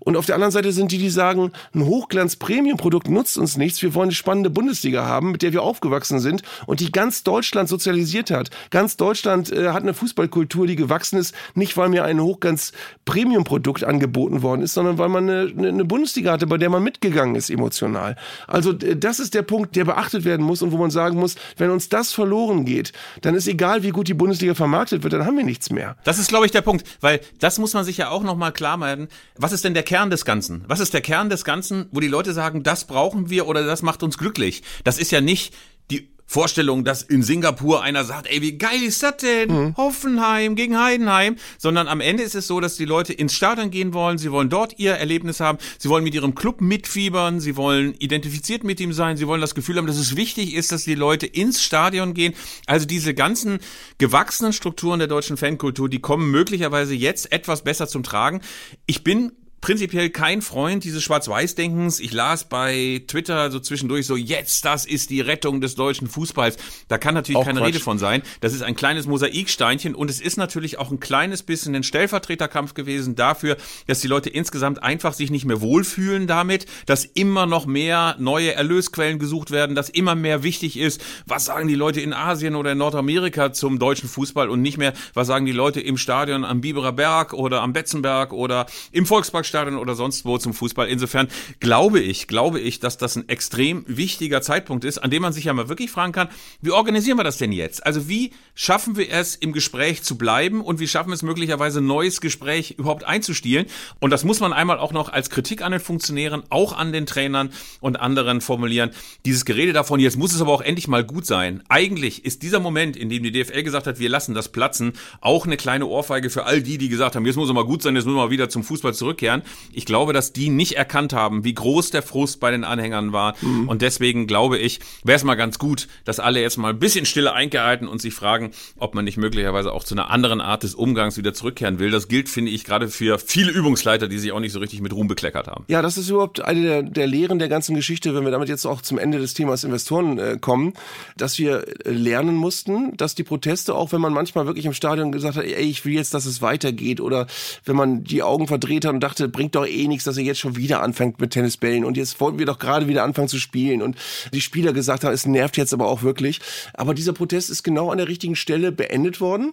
Und 0.00 0.16
auf 0.16 0.26
der 0.26 0.34
anderen 0.36 0.52
Seite 0.52 0.72
sind 0.72 0.92
die, 0.92 0.98
die 0.98 1.10
sagen, 1.10 1.52
ein 1.74 1.84
Hochglanz-Premium-Produkt 1.84 3.08
nutzt 3.08 3.38
uns 3.38 3.56
nichts. 3.56 3.82
Wir 3.82 3.94
wollen 3.94 4.06
eine 4.06 4.14
spannende 4.14 4.50
Bundesliga 4.50 5.04
haben, 5.04 5.32
mit 5.32 5.42
der 5.42 5.52
wir 5.52 5.62
aufgewachsen 5.62 6.20
sind 6.20 6.42
und 6.66 6.80
die 6.80 6.92
ganz 6.92 7.22
Deutschland 7.24 7.68
sozialisiert 7.68 8.30
hat. 8.30 8.50
Ganz 8.70 8.96
Deutschland 8.96 9.52
äh, 9.52 9.68
hat 9.68 9.82
eine 9.82 9.94
Fußballkultur, 9.94 10.66
die 10.66 10.76
gewachsen 10.76 11.18
ist, 11.18 11.34
nicht 11.54 11.76
weil 11.76 11.88
mir 11.88 12.04
ein 12.04 12.20
hochganz 12.20 12.72
Premium-Produkt 13.04 13.84
angeboten 13.84 14.42
worden 14.42 14.62
ist, 14.62 14.74
sondern 14.74 14.98
weil 14.98 15.08
man 15.08 15.28
eine, 15.28 15.68
eine 15.68 15.84
Bundesliga 15.84 16.32
hatte, 16.32 16.46
bei 16.46 16.58
der 16.58 16.70
man 16.70 16.82
mitgegangen 16.82 17.34
ist 17.34 17.50
emotional. 17.50 18.16
Also 18.46 18.72
das 18.72 19.20
ist 19.20 19.34
der 19.34 19.42
Punkt, 19.42 19.76
der 19.76 19.84
beachtet 19.84 20.24
werden 20.24 20.44
muss 20.44 20.62
und 20.62 20.72
wo 20.72 20.76
man 20.76 20.90
sagen 20.90 21.18
muss, 21.18 21.36
wenn 21.56 21.70
uns 21.70 21.88
das 21.88 22.12
verloren 22.12 22.64
geht, 22.64 22.92
dann 23.22 23.34
ist 23.34 23.46
egal, 23.48 23.82
wie 23.82 23.90
gut 23.90 24.08
die 24.08 24.14
Bundesliga 24.14 24.54
vermarktet 24.54 25.02
wird, 25.02 25.12
dann 25.12 25.26
haben 25.26 25.36
wir 25.36 25.44
nichts 25.44 25.70
mehr. 25.70 25.96
Das 26.04 26.18
ist, 26.18 26.28
glaube 26.28 26.46
ich, 26.46 26.52
der 26.52 26.62
Punkt, 26.62 26.86
weil 27.00 27.20
das 27.40 27.58
muss 27.58 27.74
man 27.74 27.84
sich 27.84 27.96
ja 27.96 28.10
auch 28.10 28.22
nochmal 28.22 28.52
klar 28.52 28.76
machen. 28.76 29.08
Was 29.36 29.52
ist 29.52 29.64
denn 29.64 29.74
der 29.74 29.82
Kern 29.82 30.10
des 30.10 30.24
Ganzen? 30.24 30.64
Was 30.68 30.80
ist 30.80 30.94
der 30.94 31.00
Kern 31.00 31.30
des 31.30 31.44
Ganzen, 31.44 31.86
wo 31.90 32.00
die 32.00 32.08
Leute 32.08 32.32
sagen, 32.32 32.62
das 32.62 32.86
brauchen 32.86 33.30
wir 33.30 33.46
oder 33.46 33.64
das 33.64 33.82
macht 33.82 34.02
uns 34.02 34.18
glücklich? 34.18 34.62
Das 34.84 34.98
ist 34.98 35.10
ja 35.12 35.20
nicht 35.20 35.54
die 35.90 36.10
Vorstellung, 36.32 36.82
dass 36.82 37.02
in 37.02 37.22
Singapur 37.22 37.82
einer 37.82 38.04
sagt, 38.04 38.26
ey, 38.26 38.40
wie 38.40 38.56
geil 38.56 38.82
ist 38.82 39.02
das 39.02 39.18
denn? 39.18 39.50
Mhm. 39.50 39.76
Hoffenheim 39.76 40.54
gegen 40.54 40.80
Heidenheim. 40.80 41.36
Sondern 41.58 41.88
am 41.88 42.00
Ende 42.00 42.22
ist 42.22 42.34
es 42.34 42.46
so, 42.46 42.58
dass 42.58 42.76
die 42.76 42.86
Leute 42.86 43.12
ins 43.12 43.34
Stadion 43.34 43.70
gehen 43.70 43.92
wollen, 43.92 44.16
sie 44.16 44.32
wollen 44.32 44.48
dort 44.48 44.78
ihr 44.78 44.94
Erlebnis 44.94 45.40
haben, 45.40 45.58
sie 45.78 45.90
wollen 45.90 46.04
mit 46.04 46.14
ihrem 46.14 46.34
Club 46.34 46.62
mitfiebern, 46.62 47.38
sie 47.38 47.56
wollen 47.56 47.94
identifiziert 47.98 48.64
mit 48.64 48.80
ihm 48.80 48.94
sein, 48.94 49.18
sie 49.18 49.26
wollen 49.26 49.42
das 49.42 49.54
Gefühl 49.54 49.76
haben, 49.76 49.86
dass 49.86 49.98
es 49.98 50.16
wichtig 50.16 50.54
ist, 50.54 50.72
dass 50.72 50.84
die 50.84 50.94
Leute 50.94 51.26
ins 51.26 51.62
Stadion 51.62 52.14
gehen. 52.14 52.32
Also 52.66 52.86
diese 52.86 53.12
ganzen 53.12 53.58
gewachsenen 53.98 54.54
Strukturen 54.54 55.00
der 55.00 55.08
deutschen 55.08 55.36
Fankultur, 55.36 55.90
die 55.90 56.00
kommen 56.00 56.30
möglicherweise 56.30 56.94
jetzt 56.94 57.30
etwas 57.30 57.62
besser 57.62 57.88
zum 57.88 58.02
Tragen. 58.02 58.40
Ich 58.86 59.04
bin 59.04 59.32
prinzipiell 59.62 60.10
kein 60.10 60.42
Freund 60.42 60.82
dieses 60.82 61.02
Schwarz-Weiß-Denkens. 61.04 62.00
Ich 62.00 62.12
las 62.12 62.48
bei 62.48 63.02
Twitter 63.06 63.50
so 63.50 63.60
zwischendurch 63.60 64.06
so, 64.06 64.16
jetzt, 64.16 64.64
das 64.64 64.84
ist 64.84 65.08
die 65.08 65.20
Rettung 65.20 65.60
des 65.60 65.76
deutschen 65.76 66.08
Fußballs. 66.08 66.56
Da 66.88 66.98
kann 66.98 67.14
natürlich 67.14 67.38
auch 67.38 67.46
keine 67.46 67.60
Quatsch. 67.60 67.68
Rede 67.68 67.80
von 67.80 67.98
sein. 67.98 68.22
Das 68.40 68.52
ist 68.52 68.62
ein 68.62 68.74
kleines 68.74 69.06
Mosaiksteinchen 69.06 69.94
und 69.94 70.10
es 70.10 70.20
ist 70.20 70.36
natürlich 70.36 70.78
auch 70.78 70.90
ein 70.90 70.98
kleines 70.98 71.44
bisschen 71.44 71.76
ein 71.76 71.84
Stellvertreterkampf 71.84 72.74
gewesen 72.74 73.14
dafür, 73.14 73.56
dass 73.86 74.00
die 74.00 74.08
Leute 74.08 74.30
insgesamt 74.30 74.82
einfach 74.82 75.14
sich 75.14 75.30
nicht 75.30 75.44
mehr 75.44 75.60
wohlfühlen 75.60 76.26
damit, 76.26 76.66
dass 76.86 77.04
immer 77.04 77.46
noch 77.46 77.64
mehr 77.64 78.16
neue 78.18 78.54
Erlösquellen 78.54 79.20
gesucht 79.20 79.52
werden, 79.52 79.76
dass 79.76 79.88
immer 79.88 80.16
mehr 80.16 80.42
wichtig 80.42 80.76
ist, 80.76 81.00
was 81.26 81.44
sagen 81.44 81.68
die 81.68 81.76
Leute 81.76 82.00
in 82.00 82.12
Asien 82.12 82.56
oder 82.56 82.72
in 82.72 82.78
Nordamerika 82.78 83.52
zum 83.52 83.78
deutschen 83.78 84.08
Fußball 84.08 84.50
und 84.50 84.60
nicht 84.60 84.76
mehr, 84.76 84.92
was 85.14 85.28
sagen 85.28 85.46
die 85.46 85.52
Leute 85.52 85.80
im 85.80 85.98
Stadion 85.98 86.44
am 86.44 86.60
Biberer 86.60 86.92
Berg 86.92 87.32
oder 87.32 87.62
am 87.62 87.72
Betzenberg 87.72 88.32
oder 88.32 88.66
im 88.90 89.06
Volkspark 89.06 89.51
Stadion 89.52 89.76
oder 89.76 89.94
sonst 89.94 90.24
wo 90.24 90.38
zum 90.38 90.54
Fußball. 90.54 90.88
Insofern 90.88 91.28
glaube 91.60 92.00
ich, 92.00 92.26
glaube 92.26 92.58
ich, 92.58 92.80
dass 92.80 92.96
das 92.96 93.16
ein 93.16 93.28
extrem 93.28 93.84
wichtiger 93.86 94.40
Zeitpunkt 94.40 94.84
ist, 94.84 94.96
an 94.96 95.10
dem 95.10 95.20
man 95.20 95.34
sich 95.34 95.44
ja 95.44 95.52
mal 95.52 95.68
wirklich 95.68 95.90
fragen 95.90 96.12
kann, 96.12 96.28
wie 96.62 96.70
organisieren 96.70 97.18
wir 97.18 97.24
das 97.24 97.36
denn 97.36 97.52
jetzt? 97.52 97.84
Also 97.84 98.08
wie 98.08 98.32
schaffen 98.54 98.96
wir 98.96 99.10
es, 99.10 99.36
im 99.36 99.52
Gespräch 99.52 100.02
zu 100.02 100.16
bleiben 100.16 100.62
und 100.62 100.80
wie 100.80 100.88
schaffen 100.88 101.10
wir 101.10 101.14
es 101.14 101.22
möglicherweise, 101.22 101.82
neues 101.82 102.22
Gespräch 102.22 102.76
überhaupt 102.78 103.04
einzustielen? 103.04 103.66
Und 104.00 104.10
das 104.10 104.24
muss 104.24 104.40
man 104.40 104.54
einmal 104.54 104.78
auch 104.78 104.92
noch 104.92 105.12
als 105.12 105.28
Kritik 105.28 105.60
an 105.60 105.72
den 105.72 105.80
Funktionären, 105.80 106.44
auch 106.48 106.72
an 106.72 106.92
den 106.92 107.04
Trainern 107.04 107.50
und 107.80 107.96
anderen 107.96 108.40
formulieren. 108.40 108.90
Dieses 109.26 109.44
Gerede 109.44 109.74
davon, 109.74 110.00
jetzt 110.00 110.16
muss 110.16 110.32
es 110.32 110.40
aber 110.40 110.52
auch 110.52 110.62
endlich 110.62 110.88
mal 110.88 111.04
gut 111.04 111.26
sein. 111.26 111.62
Eigentlich 111.68 112.24
ist 112.24 112.42
dieser 112.42 112.60
Moment, 112.60 112.96
in 112.96 113.10
dem 113.10 113.22
die 113.22 113.32
DFL 113.32 113.62
gesagt 113.62 113.86
hat, 113.86 113.98
wir 113.98 114.08
lassen 114.08 114.34
das 114.34 114.48
platzen, 114.48 114.94
auch 115.20 115.44
eine 115.44 115.58
kleine 115.58 115.86
Ohrfeige 115.86 116.30
für 116.30 116.44
all 116.44 116.62
die, 116.62 116.78
die 116.78 116.88
gesagt 116.88 117.16
haben, 117.16 117.26
jetzt 117.26 117.36
muss 117.36 117.48
es 117.48 117.54
mal 117.54 117.66
gut 117.66 117.82
sein, 117.82 117.94
jetzt 117.94 118.06
müssen 118.06 118.16
wir 118.16 118.24
mal 118.24 118.30
wieder 118.30 118.48
zum 118.48 118.64
Fußball 118.64 118.94
zurückkehren. 118.94 119.41
Ich 119.72 119.86
glaube, 119.86 120.12
dass 120.12 120.32
die 120.32 120.48
nicht 120.48 120.76
erkannt 120.76 121.12
haben, 121.12 121.44
wie 121.44 121.54
groß 121.54 121.90
der 121.90 122.02
Frust 122.02 122.40
bei 122.40 122.50
den 122.50 122.64
Anhängern 122.64 123.12
war. 123.12 123.34
Mhm. 123.40 123.68
Und 123.68 123.82
deswegen 123.82 124.26
glaube 124.26 124.58
ich, 124.58 124.80
wäre 125.04 125.16
es 125.16 125.24
mal 125.24 125.34
ganz 125.34 125.58
gut, 125.58 125.88
dass 126.04 126.20
alle 126.20 126.40
jetzt 126.40 126.56
mal 126.56 126.70
ein 126.70 126.78
bisschen 126.78 127.06
Stille 127.06 127.32
eingehalten 127.32 127.88
und 127.88 128.00
sich 128.00 128.14
fragen, 128.14 128.52
ob 128.78 128.94
man 128.94 129.04
nicht 129.04 129.16
möglicherweise 129.16 129.72
auch 129.72 129.84
zu 129.84 129.94
einer 129.94 130.10
anderen 130.10 130.40
Art 130.40 130.62
des 130.62 130.74
Umgangs 130.74 131.16
wieder 131.16 131.34
zurückkehren 131.34 131.78
will. 131.78 131.90
Das 131.90 132.08
gilt, 132.08 132.28
finde 132.28 132.50
ich, 132.50 132.64
gerade 132.64 132.88
für 132.88 133.18
viele 133.18 133.50
Übungsleiter, 133.50 134.08
die 134.08 134.18
sich 134.18 134.32
auch 134.32 134.40
nicht 134.40 134.52
so 134.52 134.58
richtig 134.58 134.80
mit 134.80 134.92
Ruhm 134.92 135.08
bekleckert 135.08 135.48
haben. 135.48 135.64
Ja, 135.68 135.82
das 135.82 135.96
ist 135.96 136.08
überhaupt 136.08 136.40
eine 136.40 136.62
der, 136.62 136.82
der 136.82 137.06
Lehren 137.06 137.38
der 137.38 137.48
ganzen 137.48 137.74
Geschichte, 137.74 138.14
wenn 138.14 138.24
wir 138.24 138.30
damit 138.30 138.48
jetzt 138.48 138.66
auch 138.66 138.82
zum 138.82 138.98
Ende 138.98 139.18
des 139.18 139.34
Themas 139.34 139.64
Investoren 139.64 140.18
äh, 140.18 140.38
kommen, 140.40 140.74
dass 141.16 141.38
wir 141.38 141.66
äh, 141.86 141.90
lernen 141.90 142.34
mussten, 142.34 142.96
dass 142.96 143.14
die 143.14 143.24
Proteste, 143.24 143.74
auch 143.74 143.92
wenn 143.92 144.00
man 144.00 144.12
manchmal 144.12 144.46
wirklich 144.46 144.66
im 144.66 144.74
Stadion 144.74 145.12
gesagt 145.12 145.36
hat, 145.36 145.44
ey, 145.44 145.64
ich 145.64 145.84
will 145.84 145.94
jetzt, 145.94 146.14
dass 146.14 146.26
es 146.26 146.42
weitergeht, 146.42 147.00
oder 147.00 147.26
wenn 147.64 147.76
man 147.76 148.04
die 148.04 148.22
Augen 148.22 148.46
verdreht 148.46 148.84
hat 148.84 148.94
und 148.94 149.00
dachte, 149.00 149.28
bringt 149.32 149.54
doch 149.54 149.66
eh 149.66 149.88
nichts, 149.88 150.04
dass 150.04 150.16
er 150.16 150.22
jetzt 150.22 150.40
schon 150.40 150.56
wieder 150.56 150.82
anfängt 150.82 151.20
mit 151.20 151.30
Tennisbällen 151.30 151.84
und 151.84 151.96
jetzt 151.96 152.20
wollten 152.20 152.38
wir 152.38 152.46
doch 152.46 152.58
gerade 152.58 152.88
wieder 152.88 153.02
anfangen 153.02 153.28
zu 153.28 153.38
spielen. 153.38 153.82
Und 153.82 153.96
die 154.32 154.40
Spieler 154.40 154.72
gesagt 154.72 155.04
haben, 155.04 155.12
es 155.12 155.26
nervt 155.26 155.56
jetzt 155.56 155.72
aber 155.72 155.88
auch 155.88 156.02
wirklich. 156.02 156.40
Aber 156.74 156.94
dieser 156.94 157.12
Protest 157.12 157.50
ist 157.50 157.62
genau 157.62 157.90
an 157.90 157.98
der 157.98 158.08
richtigen 158.08 158.36
Stelle 158.36 158.72
beendet 158.72 159.20
worden 159.20 159.52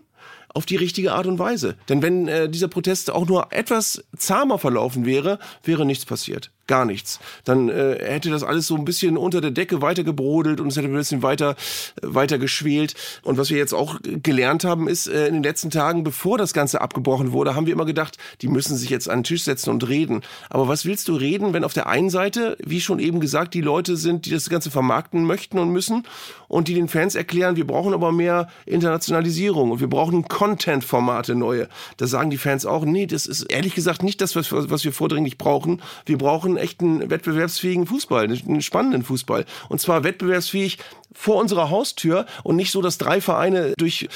auf 0.53 0.65
die 0.65 0.75
richtige 0.75 1.13
Art 1.13 1.27
und 1.27 1.39
Weise. 1.39 1.75
Denn 1.89 2.01
wenn 2.01 2.27
äh, 2.27 2.49
dieser 2.49 2.67
Protest 2.67 3.11
auch 3.11 3.27
nur 3.27 3.51
etwas 3.51 4.03
zahmer 4.17 4.57
verlaufen 4.59 5.05
wäre, 5.05 5.39
wäre 5.63 5.85
nichts 5.85 6.05
passiert. 6.05 6.51
gar 6.69 6.85
nichts. 6.85 7.19
Dann 7.43 7.67
äh, 7.67 7.97
hätte 7.99 8.29
das 8.29 8.43
alles 8.43 8.67
so 8.67 8.75
ein 8.75 8.85
bisschen 8.85 9.17
unter 9.17 9.41
der 9.41 9.51
Decke 9.51 9.81
weiter 9.81 10.03
gebrodelt 10.03 10.61
und 10.61 10.67
es 10.67 10.77
hätte 10.77 10.87
ein 10.87 10.93
bisschen 10.93 11.23
weiter, 11.23 11.55
weiter 12.01 12.37
geschwelt. 12.37 12.93
Und 13.23 13.37
was 13.37 13.49
wir 13.49 13.57
jetzt 13.57 13.73
auch 13.73 13.97
gelernt 14.03 14.63
haben, 14.63 14.87
ist 14.87 15.07
äh, 15.07 15.27
in 15.27 15.33
den 15.33 15.43
letzten 15.43 15.71
Tagen, 15.71 16.03
bevor 16.03 16.37
das 16.37 16.53
Ganze 16.53 16.79
abgebrochen 16.79 17.31
wurde, 17.33 17.55
haben 17.55 17.65
wir 17.65 17.73
immer 17.73 17.85
gedacht, 17.85 18.17
die 18.41 18.47
müssen 18.47 18.77
sich 18.77 18.91
jetzt 18.91 19.09
an 19.09 19.19
den 19.19 19.23
Tisch 19.23 19.43
setzen 19.43 19.71
und 19.71 19.89
reden. 19.89 20.21
Aber 20.49 20.67
was 20.67 20.85
willst 20.85 21.07
du 21.07 21.15
reden, 21.15 21.53
wenn 21.53 21.63
auf 21.63 21.73
der 21.73 21.87
einen 21.87 22.11
Seite, 22.11 22.55
wie 22.63 22.79
schon 22.79 22.99
eben 22.99 23.19
gesagt, 23.19 23.55
die 23.55 23.61
Leute 23.61 23.97
sind, 23.97 24.27
die 24.27 24.31
das 24.31 24.49
Ganze 24.49 24.69
vermarkten 24.69 25.25
möchten 25.25 25.57
und 25.57 25.71
müssen 25.71 26.03
und 26.47 26.67
die 26.67 26.75
den 26.75 26.87
Fans 26.87 27.15
erklären, 27.15 27.55
wir 27.55 27.65
brauchen 27.65 27.95
aber 27.95 28.11
mehr 28.11 28.47
Internationalisierung 28.67 29.71
und 29.71 29.79
wir 29.79 29.89
brauchen 29.89 30.27
Content-Formate 30.39 31.35
neue. 31.35 31.67
Da 31.97 32.07
sagen 32.07 32.29
die 32.29 32.37
Fans 32.37 32.65
auch, 32.65 32.85
nee, 32.85 33.07
das 33.07 33.25
ist 33.25 33.43
ehrlich 33.43 33.75
gesagt 33.75 34.03
nicht 34.03 34.21
das, 34.21 34.37
was, 34.37 34.53
was 34.53 34.85
wir 34.85 34.93
vordringlich 34.93 35.37
brauchen. 35.37 35.81
Wir 36.05 36.17
brauchen 36.17 36.55
echt 36.55 36.79
einen 36.79 37.09
wettbewerbsfähigen 37.09 37.85
Fußball, 37.87 38.23
einen 38.23 38.61
spannenden 38.61 39.03
Fußball. 39.03 39.43
Und 39.67 39.81
zwar 39.81 40.05
wettbewerbsfähig 40.05 40.77
vor 41.11 41.37
unserer 41.37 41.69
Haustür 41.69 42.25
und 42.43 42.55
nicht 42.55 42.71
so, 42.71 42.81
dass 42.81 42.97
drei 42.97 43.19
Vereine 43.19 43.73
durch 43.77 44.07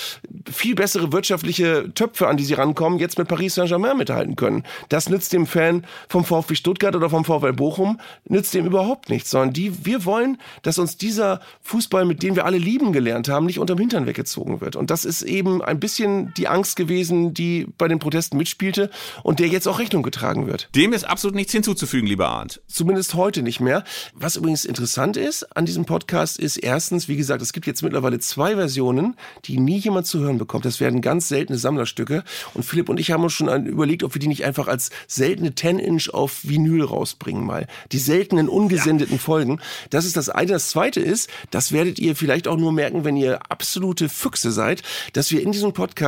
viel 0.49 0.76
bessere 0.76 1.11
wirtschaftliche 1.11 1.93
Töpfe, 1.93 2.28
an 2.28 2.38
die 2.38 2.45
sie 2.45 2.53
rankommen, 2.53 2.99
jetzt 2.99 3.17
mit 3.17 3.28
Paris 3.28 3.55
Saint-Germain 3.55 3.97
mithalten 3.97 4.36
können. 4.38 4.63
Das 4.89 5.09
nützt 5.09 5.34
dem 5.34 5.47
Fan 5.47 5.86
vom 6.07 6.24
VfB 6.24 6.55
Stuttgart 6.55 6.95
oder 6.95 7.09
vom 7.09 7.26
VfL 7.26 7.53
Bochum, 7.53 7.99
nützt 8.30 8.53
dem 8.53 8.65
überhaupt 8.65 9.09
nichts, 9.09 9.32
sondern 9.32 9.53
die, 9.53 9.86
wir 9.86 10.05
wollen, 10.05 10.38
dass 10.61 10.78
uns 10.78 10.95
dieser 10.95 11.41
Fußball, 11.63 12.05
mit 12.05 12.24
dem 12.24 12.36
wir 12.36 12.45
alle 12.45 12.57
lieben 12.57 12.93
gelernt 12.93 13.28
haben, 13.28 13.47
nicht 13.47 13.59
unterm 13.59 13.80
Hintern 13.80 14.05
weggezogen 14.05 14.61
wird. 14.61 14.76
Und 14.76 14.91
das 14.91 15.03
ist 15.03 15.24
eben 15.24 15.61
ein 15.61 15.80
bisschen 15.80 16.12
die 16.38 16.47
Angst 16.47 16.76
gewesen, 16.76 17.34
die 17.34 17.68
bei 17.78 17.88
den 17.88 17.99
Protesten 17.99 18.38
mitspielte 18.38 18.89
und 19.24 19.39
der 19.39 19.47
jetzt 19.47 19.68
auch 19.68 19.80
Rechnung 19.80 20.03
getragen 20.03 20.47
wird. 20.47 20.70
Dem 20.76 20.93
ist 20.93 21.03
absolut 21.03 21.36
nichts 21.36 21.51
hinzuzufügen, 21.51 22.07
lieber 22.07 22.30
Arndt. 22.30 22.61
Zumindest 22.68 23.14
heute 23.14 23.41
nicht 23.41 23.59
mehr. 23.59 23.84
Was 24.14 24.36
übrigens 24.36 24.66
interessant 24.66 25.18
ist 25.18 25.43
an 25.55 25.66
diesem 25.66 25.86
Podcast 25.86 26.39
ist 26.39 26.57
erstens, 26.57 26.93
erstens, 26.93 27.07
wie 27.07 27.18
gesagt, 27.18 27.41
es 27.41 27.53
gibt 27.53 27.66
jetzt 27.66 27.82
mittlerweile 27.82 28.20
zwei 28.20 28.55
Versionen, 28.55 29.16
die 29.45 29.59
nie 29.59 29.78
jemand 29.78 30.05
zu 30.05 30.20
hören 30.20 30.38
bekommt. 30.38 30.66
Das 30.66 30.80
werden 30.80 31.01
ganz 31.01 31.28
seltene 31.28 31.57
Sammlerstücke. 31.57 32.24
Und 32.53 32.64
Philipp 32.64 32.89
und 32.89 32.99
ich 32.99 33.11
haben 33.11 33.24
uns 33.24 33.34
schon 33.34 33.66
überlegt, 33.66 34.03
ob 34.03 34.14
wir 34.16 34.20
die 34.20 34.28
nicht 34.28 34.43
einfach 34.43 34.68
als 34.68 34.89
seltene 35.07 35.51
10-Inch 35.51 36.14
auf 36.14 36.43
Vinyl 36.43 36.84
rausbringen 36.84 37.45
mal. 37.45 37.68
Die 37.91 37.99
seltenen 37.99 38.49
ungesendeten 38.49 39.16
ja. 39.16 39.22
Folgen. 39.22 39.59
Das 39.89 40.05
ist 40.05 40.18
das 40.18 40.30
eine. 40.30 40.51
Das 40.51 40.70
zweite 40.70 40.99
ist, 40.99 41.30
das 41.51 41.72
werdet 41.72 41.99
ihr 41.99 42.16
vielleicht 42.16 42.47
auch 42.47 42.57
nur 42.57 42.72
merken, 42.72 43.05
wenn 43.05 43.18
ihr 43.18 43.39
absolute 43.49 44.09
Füchse 44.09 44.51
seid, 44.51 44.84
dass 45.14 45.32
wir 45.32 45.41
in 45.41 45.51
diesem 45.51 45.74
Podcast 45.74 46.03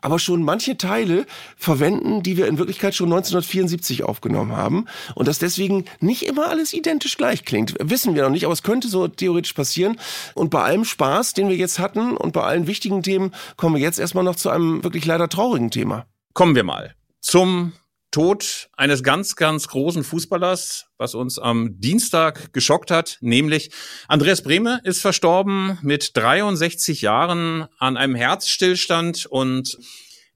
aber 0.00 0.18
schon 0.18 0.42
manche 0.42 0.76
Teile 0.76 1.26
verwenden, 1.56 2.22
die 2.22 2.36
wir 2.36 2.46
in 2.46 2.58
Wirklichkeit 2.58 2.94
schon 2.94 3.08
1974 3.08 4.04
aufgenommen 4.04 4.56
haben. 4.56 4.86
Und 5.14 5.28
dass 5.28 5.38
deswegen 5.38 5.84
nicht 6.00 6.22
immer 6.22 6.48
alles 6.48 6.72
identisch 6.72 7.16
gleich 7.16 7.44
klingt. 7.44 7.74
Wissen 7.80 8.14
wir 8.14 8.22
noch 8.22 8.30
nicht, 8.30 8.44
aber 8.44 8.52
es 8.52 8.62
könnte 8.62 8.88
so 8.88 9.08
theoretisch 9.08 9.52
passieren. 9.52 9.98
Und 10.34 10.50
bei 10.50 10.62
allem 10.62 10.84
Spaß, 10.84 11.34
den 11.34 11.48
wir 11.48 11.56
jetzt 11.56 11.78
hatten 11.78 12.16
und 12.16 12.32
bei 12.32 12.42
allen 12.42 12.66
wichtigen 12.66 13.02
Themen, 13.02 13.32
kommen 13.56 13.76
wir 13.76 13.82
jetzt 13.82 13.98
erstmal 13.98 14.24
noch 14.24 14.36
zu 14.36 14.50
einem 14.50 14.84
wirklich 14.84 15.04
leider 15.06 15.28
traurigen 15.28 15.70
Thema. 15.70 16.06
Kommen 16.34 16.54
wir 16.54 16.64
mal 16.64 16.94
zum 17.20 17.72
Tod 18.10 18.68
eines 18.76 19.02
ganz, 19.02 19.36
ganz 19.36 19.68
großen 19.68 20.02
Fußballers, 20.02 20.86
was 20.98 21.14
uns 21.14 21.38
am 21.38 21.80
Dienstag 21.80 22.52
geschockt 22.52 22.90
hat, 22.90 23.18
nämlich 23.20 23.70
Andreas 24.08 24.42
Brehme 24.42 24.80
ist 24.84 25.00
verstorben 25.00 25.78
mit 25.82 26.16
63 26.16 27.02
Jahren 27.02 27.66
an 27.78 27.96
einem 27.96 28.16
Herzstillstand 28.16 29.26
und 29.26 29.78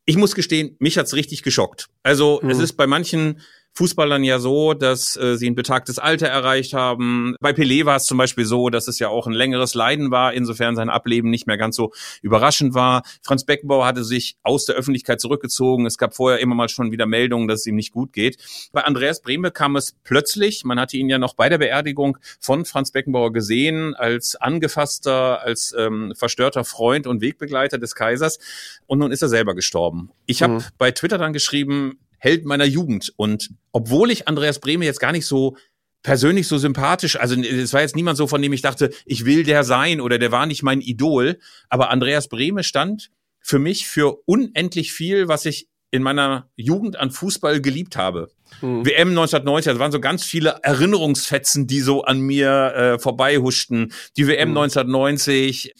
ich 0.05 0.17
muss 0.17 0.35
gestehen, 0.35 0.77
mich 0.79 0.99
hat's 0.99 1.15
richtig 1.15 1.43
geschockt. 1.43 1.89
Also 2.03 2.41
mhm. 2.43 2.51
es 2.51 2.59
ist 2.59 2.75
bei 2.75 2.87
manchen 2.87 3.41
Fußballern 3.77 4.23
ja 4.23 4.39
so, 4.39 4.73
dass 4.75 5.17
äh, 5.17 5.37
sie 5.37 5.51
ein 5.51 5.57
betagtes 5.57 5.99
Alter 5.99 6.29
erreicht 6.29 6.75
haben. 6.75 7.35
Bei 7.41 7.51
Pelé 7.51 7.85
war 7.85 7.97
es 7.97 8.05
zum 8.05 8.19
Beispiel 8.19 8.45
so, 8.45 8.71
dass 8.71 8.87
es 8.87 9.01
ja 9.01 9.09
auch 9.09 9.27
ein 9.27 9.33
längeres 9.33 9.75
Leiden 9.75 10.11
war, 10.13 10.33
insofern 10.33 10.77
sein 10.77 10.89
Ableben 10.89 11.29
nicht 11.29 11.47
mehr 11.47 11.59
ganz 11.59 11.75
so 11.75 11.93
überraschend 12.23 12.75
war. 12.75 13.03
Franz 13.23 13.45
Beckenbauer 13.45 13.85
hatte 13.85 14.05
sich 14.05 14.37
aus 14.43 14.65
der 14.65 14.77
Öffentlichkeit 14.77 15.21
zurückgezogen. 15.21 15.87
Es 15.87 15.99
gab 15.99 16.15
vorher 16.15 16.39
immer 16.39 16.55
mal 16.55 16.69
schon 16.69 16.93
wieder 16.93 17.07
Meldungen, 17.07 17.49
dass 17.49 17.61
es 17.61 17.67
ihm 17.67 17.75
nicht 17.75 17.93
gut 17.93 18.13
geht. 18.13 18.39
Bei 18.73 18.85
Andreas 18.85 19.21
Brehme 19.21 19.51
kam 19.51 19.75
es 19.75 19.97
plötzlich, 20.05 20.65
man 20.65 20.79
hatte 20.79 20.97
ihn 20.97 21.09
ja 21.09 21.19
noch 21.19 21.35
bei 21.35 21.49
der 21.49 21.59
Beerdigung 21.59 22.19
von 22.39 22.65
Franz 22.65 22.93
Beckenbauer 22.93 23.33
gesehen, 23.33 23.95
als 23.95 24.37
angefasster, 24.37 25.41
als 25.43 25.75
ähm, 25.77 26.13
verstörter 26.17 26.65
Freund 26.65 27.09
und 27.09 27.21
Wegbegleiter 27.21 27.79
des 27.79 27.97
Kaisers. 27.97 28.39
Und 28.87 29.01
nun 29.01 29.11
ist 29.11 29.23
er 29.23 29.29
selber 29.29 29.55
gestorben. 29.55 30.11
Ich 30.27 30.43
habe 30.43 30.55
mhm. 30.55 30.65
bei 30.79 30.93
Twitter 30.93 31.19
dann 31.19 31.33
geschrieben, 31.33 31.99
Held 32.25 32.47
meiner 32.47 32.65
Jugend. 32.65 33.13
Und 33.17 33.51
obwohl 33.71 34.11
ich 34.11 34.27
Andreas 34.29 34.59
Brehme 34.59 34.87
jetzt 34.87 34.99
gar 34.99 35.13
nicht 35.13 35.27
so 35.27 35.59
persönlich 36.03 36.49
so 36.49 36.57
sympathisch, 36.57 37.17
also 37.21 37.39
es 37.39 37.75
war 37.75 37.83
jetzt 37.83 37.97
niemand 37.97 38.17
so, 38.17 38.27
von 38.27 38.41
dem 38.41 38.55
ich 38.55 38.63
dachte, 38.63 38.91
ich 39.05 39.27
will 39.27 39.43
der 39.43 39.63
sein 39.63 40.01
oder 40.01 40.19
der 40.19 40.33
war 40.33 40.47
nicht 40.47 40.63
mein 40.63 40.81
Idol, 40.81 41.39
aber 41.69 41.91
Andreas 41.91 42.29
Brehme 42.29 42.65
stand 42.65 43.11
für 43.41 43.59
mich 43.59 43.87
für 43.87 44.23
unendlich 44.25 44.95
viel, 44.95 45.29
was 45.29 45.45
ich 45.45 45.69
in 45.91 46.03
meiner 46.03 46.49
Jugend 46.57 46.97
an 46.97 47.11
Fußball 47.11 47.61
geliebt 47.61 47.99
habe. 47.99 48.31
Mhm. 48.63 48.87
WM 48.87 49.11
1990, 49.11 49.73
das 49.73 49.79
waren 49.79 49.93
so 49.93 50.01
ganz 50.01 50.25
viele 50.25 50.61
Erinnerungsfetzen, 50.63 51.67
die 51.67 51.81
so 51.81 52.05
an 52.05 52.21
mir 52.21 52.49
äh, 52.75 52.99
vorbeihuschten. 52.99 53.93
Die 54.17 54.27
WM 54.27 54.53
mhm. 54.53 54.57
1990, 54.57 55.75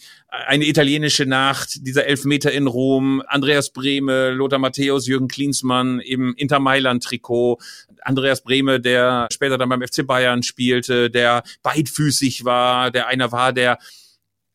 eine 0.47 0.65
italienische 0.65 1.25
Nacht, 1.25 1.85
dieser 1.85 2.05
Elfmeter 2.05 2.51
in 2.51 2.67
Rom, 2.67 3.21
Andreas 3.27 3.71
Brehme, 3.71 4.31
Lothar 4.31 4.59
Matthäus, 4.59 5.07
Jürgen 5.07 5.27
Klinsmann 5.27 5.99
im 5.99 6.33
Inter 6.35 6.59
Mailand 6.59 7.03
Trikot, 7.03 7.59
Andreas 8.01 8.43
Brehme, 8.43 8.79
der 8.79 9.27
später 9.31 9.57
dann 9.57 9.69
beim 9.69 9.81
FC 9.81 10.05
Bayern 10.05 10.43
spielte, 10.43 11.09
der 11.09 11.43
beidfüßig 11.63 12.45
war, 12.45 12.91
der 12.91 13.07
einer 13.07 13.31
war, 13.31 13.53
der 13.53 13.79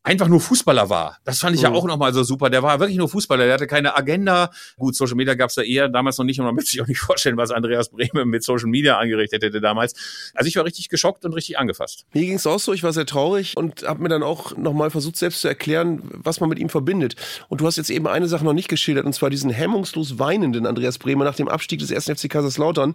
einfach 0.02 0.28
nur 0.28 0.40
Fußballer 0.40 0.88
war. 0.88 1.18
Das 1.24 1.40
fand 1.40 1.54
ich 1.54 1.62
mhm. 1.62 1.68
ja 1.68 1.72
auch 1.72 1.84
nochmal 1.84 2.12
so 2.14 2.22
super. 2.22 2.48
Der 2.48 2.62
war 2.62 2.80
wirklich 2.80 2.96
nur 2.96 3.08
Fußballer. 3.08 3.44
Der 3.44 3.54
hatte 3.54 3.66
keine 3.66 3.96
Agenda. 3.96 4.50
Gut, 4.78 4.96
Social 4.96 5.14
Media 5.14 5.34
gab's 5.34 5.54
da 5.54 5.62
eher 5.62 5.88
damals 5.88 6.16
noch 6.16 6.24
nicht 6.24 6.40
und 6.40 6.46
man 6.46 6.54
möchte 6.56 6.70
sich 6.70 6.80
auch 6.80 6.86
nicht 6.86 7.00
vorstellen, 7.00 7.36
was 7.36 7.50
Andreas 7.50 7.90
Brehme 7.90 8.24
mit 8.24 8.42
Social 8.42 8.68
Media 8.68 8.98
angerichtet 8.98 9.42
hätte 9.42 9.60
damals. 9.60 9.94
Also 10.34 10.48
ich 10.48 10.56
war 10.56 10.64
richtig 10.64 10.88
geschockt 10.88 11.24
und 11.24 11.34
richtig 11.34 11.58
angefasst. 11.58 12.06
Mir 12.14 12.24
ging's 12.24 12.46
auch 12.46 12.58
so. 12.58 12.72
Ich 12.72 12.82
war 12.82 12.92
sehr 12.92 13.06
traurig 13.06 13.56
und 13.56 13.82
habe 13.82 14.02
mir 14.02 14.08
dann 14.08 14.22
auch 14.22 14.56
nochmal 14.56 14.90
versucht, 14.90 15.16
selbst 15.16 15.42
zu 15.42 15.48
erklären, 15.48 16.00
was 16.14 16.40
man 16.40 16.48
mit 16.48 16.58
ihm 16.58 16.70
verbindet. 16.70 17.16
Und 17.48 17.60
du 17.60 17.66
hast 17.66 17.76
jetzt 17.76 17.90
eben 17.90 18.06
eine 18.06 18.28
Sache 18.28 18.44
noch 18.44 18.54
nicht 18.54 18.68
geschildert 18.68 19.04
und 19.04 19.12
zwar 19.12 19.28
diesen 19.28 19.50
hemmungslos 19.50 20.18
weinenden 20.18 20.66
Andreas 20.66 20.98
Brehme 20.98 21.24
nach 21.24 21.34
dem 21.34 21.48
Abstieg 21.48 21.80
des 21.80 21.92
1. 21.92 22.18
FC 22.18 22.30
Kaiserslautern, 22.30 22.94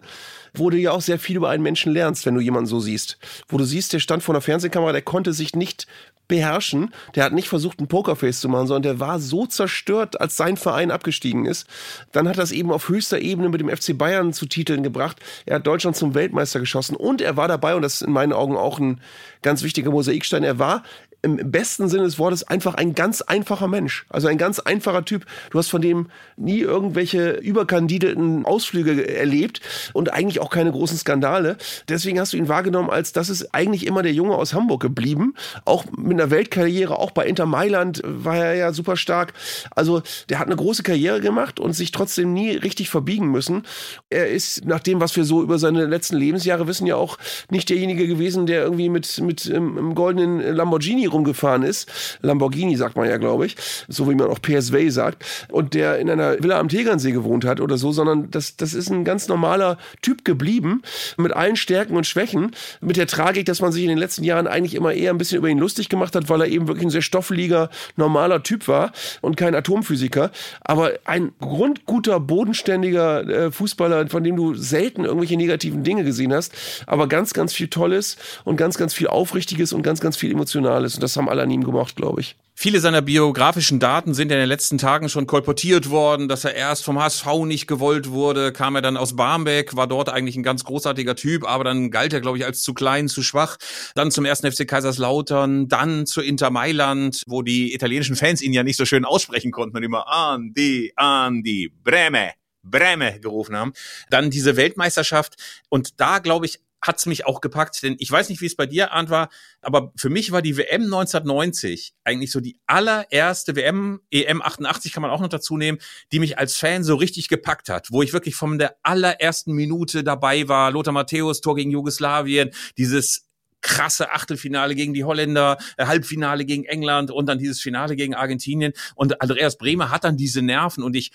wo 0.54 0.70
du 0.72 0.78
ja 0.78 0.92
auch 0.92 1.02
sehr 1.02 1.20
viel 1.20 1.36
über 1.36 1.50
einen 1.50 1.62
Menschen 1.62 1.94
lernst, 1.94 2.26
wenn 2.26 2.34
du 2.34 2.42
jemanden 2.42 2.68
so 2.68 2.80
siehst. 2.80 3.20
Wo 3.48 3.58
du 3.58 3.64
siehst, 3.64 3.94
der 3.94 4.00
stand 4.00 4.24
vor 4.24 4.34
einer 4.34 4.42
Fernsehkamera, 4.42 4.92
der 4.92 5.02
konnte 5.04 5.34
sich 5.34 5.56
nicht 5.56 5.86
beherrschen. 6.28 6.94
Der 7.16 7.24
hat 7.24 7.34
nicht 7.34 7.48
versucht, 7.48 7.80
ein 7.80 7.88
Pokerface 7.88 8.40
zu 8.40 8.50
machen, 8.50 8.68
sondern 8.68 8.98
der 8.98 9.00
war 9.00 9.20
so 9.20 9.46
zerstört, 9.46 10.20
als 10.20 10.38
sein 10.38 10.58
Verein 10.58 10.92
abgestiegen 10.92 11.46
ist. 11.46 11.68
Dann 12.12 12.28
hat 12.28 12.38
er 12.38 12.44
es 12.44 12.52
eben 12.52 12.72
auf 12.72 12.90
höchster 12.90 13.20
Ebene 13.20 13.50
mit 13.50 13.62
dem 13.62 13.70
FC 13.70 13.98
Bayern 13.98 14.34
zu 14.34 14.46
Titeln 14.46 14.84
gebracht. 14.84 15.18
Er 15.46 15.56
hat 15.56 15.68
Deutschland 15.68 15.96
zum 15.96 16.14
Weltmeister 16.14 16.60
geschossen 16.60 16.96
und 16.96 17.22
er 17.22 17.38
war 17.38 17.48
dabei, 17.48 17.76
und 17.76 17.82
das 17.82 17.96
ist 17.96 18.02
in 18.04 18.12
meinen 18.12 18.34
Augen 18.34 18.58
auch 18.58 18.80
ein 18.80 19.02
ganz 19.42 19.64
wichtiger 19.64 19.92
Mosaikstein, 19.92 20.44
er 20.44 20.60
war 20.60 20.84
im 21.26 21.52
besten 21.52 21.90
Sinne 21.90 22.04
des 22.04 22.20
Wortes 22.20 22.44
einfach 22.44 22.76
ein 22.76 22.94
ganz 22.94 23.22
einfacher 23.24 23.68
Mensch. 23.68 24.06
Also 24.10 24.28
ein 24.28 24.38
ganz 24.38 24.60
einfacher 24.60 25.04
Typ. 25.04 25.26
Du 25.50 25.58
hast 25.58 25.70
von 25.70 25.82
dem 25.82 26.08
nie 26.38 26.60
irgendwelche 26.60 27.32
überkandidelten 27.32 28.46
Ausflüge 28.46 29.08
erlebt 29.08 29.60
und 29.94 30.14
eigentlich 30.14 30.40
auch 30.40 30.52
keine 30.52 30.72
großen 30.72 31.00
Skandale. 31.00 31.58
Deswegen 31.90 32.20
hast 32.20 32.34
du 32.34 32.38
ihn 32.38 32.48
wahrgenommen 32.48 32.92
als, 32.92 33.12
das 33.12 33.30
ist 33.30 33.56
eigentlich 33.56 33.88
immer 33.88 34.04
der 34.04 34.14
Junge 34.14 34.36
aus 34.36 34.54
Hamburg 34.54 34.82
geblieben. 34.84 35.34
Auch 35.66 35.86
mit 35.98 36.14
einer 36.14 36.30
Weltkarriere, 36.30 37.00
auch 37.00 37.10
bei 37.10 37.26
Inter 37.26 37.48
Mailand 37.48 38.04
war 38.06 38.38
er 38.38 38.54
ja 38.54 38.72
super 38.72 38.96
stark. 38.96 39.34
Also 39.72 40.04
der 40.30 40.38
hat 40.38 40.46
eine 40.46 40.56
große 40.56 40.84
Karriere 40.84 41.22
gemacht 41.22 41.60
und 41.60 41.74
sich 41.74 41.90
trotzdem 41.90 42.34
nie 42.34 42.52
richtig 42.52 42.92
verbiegen 42.92 43.32
müssen. 43.32 43.64
Er 44.12 44.30
ist, 44.30 44.64
nach 44.66 44.80
dem, 44.80 45.02
was 45.02 45.16
wir 45.16 45.26
so 45.26 45.42
über 45.42 45.58
seine 45.58 45.86
letzten 45.86 46.18
Lebensjahre 46.18 46.68
wissen, 46.68 46.86
ja 46.86 46.98
auch 46.98 47.18
nicht 47.50 47.72
derjenige 47.72 48.08
gewesen, 48.08 48.46
der 48.46 48.62
irgendwie 48.62 48.90
mit, 48.90 49.20
mit 49.22 49.48
ähm, 49.48 49.76
einem 49.76 49.96
goldenen 49.96 50.56
Lamborghini 50.56 51.15
rumgefahren 51.16 51.64
ist. 51.64 51.92
Lamborghini 52.22 52.76
sagt 52.76 52.96
man 52.96 53.10
ja, 53.10 53.18
glaube 53.18 53.46
ich. 53.46 53.56
So 53.88 54.10
wie 54.10 54.16
man 54.16 54.28
auch 54.28 54.40
PSV 54.42 54.90
sagt. 54.90 55.26
Und 55.50 55.74
der 55.74 56.00
in 56.00 56.10
einer 56.10 56.42
Villa 56.42 56.60
am 56.60 56.70
Tegernsee 56.70 57.12
gewohnt 57.12 57.46
hat 57.46 57.60
oder 57.60 57.78
so, 57.78 57.92
sondern 57.92 58.30
das, 58.32 58.58
das 58.58 58.74
ist 58.74 58.90
ein 58.90 59.04
ganz 59.04 59.28
normaler 59.28 59.78
Typ 60.02 60.26
geblieben. 60.26 60.82
Mit 61.18 61.34
allen 61.34 61.56
Stärken 61.56 61.96
und 61.96 62.06
Schwächen. 62.06 62.52
Mit 62.82 62.98
der 62.98 63.08
Tragik, 63.08 63.46
dass 63.46 63.62
man 63.62 63.72
sich 63.72 63.84
in 63.84 63.90
den 63.90 63.98
letzten 63.98 64.24
Jahren 64.24 64.48
eigentlich 64.48 64.76
immer 64.76 64.94
eher 64.94 65.12
ein 65.12 65.18
bisschen 65.18 65.38
über 65.38 65.50
ihn 65.50 65.58
lustig 65.58 65.90
gemacht 65.90 66.16
hat, 66.16 66.30
weil 66.30 66.42
er 66.42 66.48
eben 66.48 66.68
wirklich 66.68 66.86
ein 66.86 66.92
sehr 66.92 67.02
stoffeliger, 67.02 67.70
normaler 67.96 68.44
Typ 68.44 68.68
war 68.68 68.92
und 69.22 69.38
kein 69.38 69.56
Atomphysiker. 69.56 70.32
Aber 70.62 70.92
ein 71.06 71.32
grundguter, 71.40 72.20
bodenständiger 72.20 73.28
äh, 73.28 73.52
Fußballer, 73.52 74.08
von 74.08 74.24
dem 74.24 74.36
du 74.36 74.54
selten 74.56 75.06
irgendwelche 75.06 75.38
negativen 75.38 75.84
Dinge 75.84 76.04
gesehen 76.04 76.34
hast, 76.34 76.54
aber 76.88 77.08
ganz, 77.08 77.34
ganz 77.34 77.54
viel 77.54 77.68
Tolles 77.68 78.18
und 78.44 78.58
ganz, 78.58 78.78
ganz 78.78 78.94
viel 78.94 79.08
Aufrichtiges 79.08 79.74
und 79.74 79.84
ganz, 79.84 80.02
ganz 80.02 80.18
viel 80.18 80.32
Emotionales. 80.32 80.96
Und 80.96 81.02
das 81.06 81.18
haben 81.18 81.30
alle 81.30 81.44
an 81.44 81.52
ihm 81.52 81.64
gemocht, 81.64 81.96
glaube 81.96 82.22
ich. 82.22 82.36
Viele 82.58 82.80
seiner 82.80 83.02
biografischen 83.02 83.80
Daten 83.80 84.14
sind 84.14 84.32
in 84.32 84.38
den 84.38 84.48
letzten 84.48 84.78
Tagen 84.78 85.10
schon 85.10 85.28
kolportiert 85.28 85.90
worden, 85.90 86.30
dass 86.30 86.46
er 86.46 86.56
erst 86.56 86.86
vom 86.86 86.98
HSV 86.98 87.26
nicht 87.44 87.68
gewollt 87.68 88.12
wurde, 88.12 88.54
kam 88.54 88.76
er 88.76 88.82
dann 88.82 88.96
aus 88.96 89.18
Barmbek, 89.18 89.76
war 89.76 89.88
dort 89.88 90.08
eigentlich 90.08 90.38
ein 90.38 90.44
ganz 90.44 90.64
großartiger 90.64 91.18
Typ, 91.18 91.44
aber 91.46 91.66
dann 91.66 91.92
galt 91.92 92.14
er, 92.14 92.22
glaube 92.22 92.38
ich, 92.38 92.46
als 92.46 92.62
zu 92.62 92.74
klein, 92.74 93.10
zu 93.10 93.24
schwach. 93.24 93.58
Dann 93.94 94.10
zum 94.10 94.24
ersten 94.24 94.50
FC 94.50 94.66
Kaiserslautern, 94.66 95.68
dann 95.68 96.06
zu 96.06 96.22
Inter 96.22 96.50
Mailand, 96.50 97.24
wo 97.28 97.42
die 97.42 97.74
italienischen 97.74 98.16
Fans 98.16 98.42
ihn 98.42 98.54
ja 98.54 98.64
nicht 98.64 98.78
so 98.78 98.86
schön 98.86 99.04
aussprechen 99.04 99.52
konnten 99.52 99.76
und 99.76 99.84
immer 99.84 100.08
Andi, 100.08 100.94
Andi, 100.96 101.72
Breme. 101.84 102.32
Breme 102.66 103.20
gerufen 103.20 103.56
haben. 103.56 103.74
Dann 104.10 104.32
diese 104.32 104.58
Weltmeisterschaft. 104.58 105.36
Und 105.70 106.00
da, 106.00 106.20
glaube 106.20 106.46
ich, 106.48 106.60
hat's 106.86 107.06
mich 107.06 107.26
auch 107.26 107.42
gepackt, 107.42 107.82
denn 107.84 107.96
ich 108.00 108.12
weiß 108.12 108.30
nicht, 108.30 108.42
wie 108.42 108.46
es 108.46 108.56
bei 108.56 108.66
dir, 108.66 108.92
Arndt, 108.92 109.10
war, 109.10 109.30
aber 109.62 109.92
für 109.96 110.10
mich 110.10 110.32
war 110.32 110.42
die 110.42 110.58
WM 110.58 110.84
1990 110.84 111.94
eigentlich 112.04 112.32
so 112.32 112.40
die 112.40 112.60
allererste 112.68 113.56
WM, 113.56 114.02
EM 114.12 114.42
88 114.42 114.94
kann 114.94 115.02
man 115.02 115.12
auch 115.12 115.22
noch 115.22 115.30
dazu 115.30 115.58
nehmen, 115.58 115.80
die 116.12 116.20
mich 116.20 116.38
als 116.38 116.58
Fan 116.58 116.84
so 116.84 116.96
richtig 116.96 117.28
gepackt 117.28 117.70
hat, 117.70 117.92
wo 117.92 118.02
ich 118.02 118.14
wirklich 118.14 118.36
von 118.36 118.58
der 118.58 118.76
allerersten 118.84 119.54
Minute 119.54 120.04
dabei 120.04 120.48
war, 120.48 120.72
Lothar 120.72 120.94
Matthäus, 120.94 121.42
Tor 121.42 121.56
gegen 121.56 121.72
Jugoslawien, 121.72 122.52
dieses 122.78 123.26
krasse 123.62 124.12
Achtelfinale 124.12 124.76
gegen 124.76 124.94
die 124.94 125.04
Holländer, 125.04 125.58
äh, 125.78 125.88
Halbfinale 125.88 126.46
gegen 126.46 126.66
England 126.66 127.10
und 127.10 127.26
dann 127.26 127.40
dieses 127.40 127.60
Finale 127.60 127.96
gegen 127.96 128.14
Argentinien. 128.14 128.74
Und 128.94 129.22
Andreas 129.22 129.58
Bremer 129.58 129.90
hat 129.90 130.04
dann 130.04 130.18
diese 130.18 130.44
Nerven 130.44 130.84
und 130.84 130.96
ich 130.96 131.12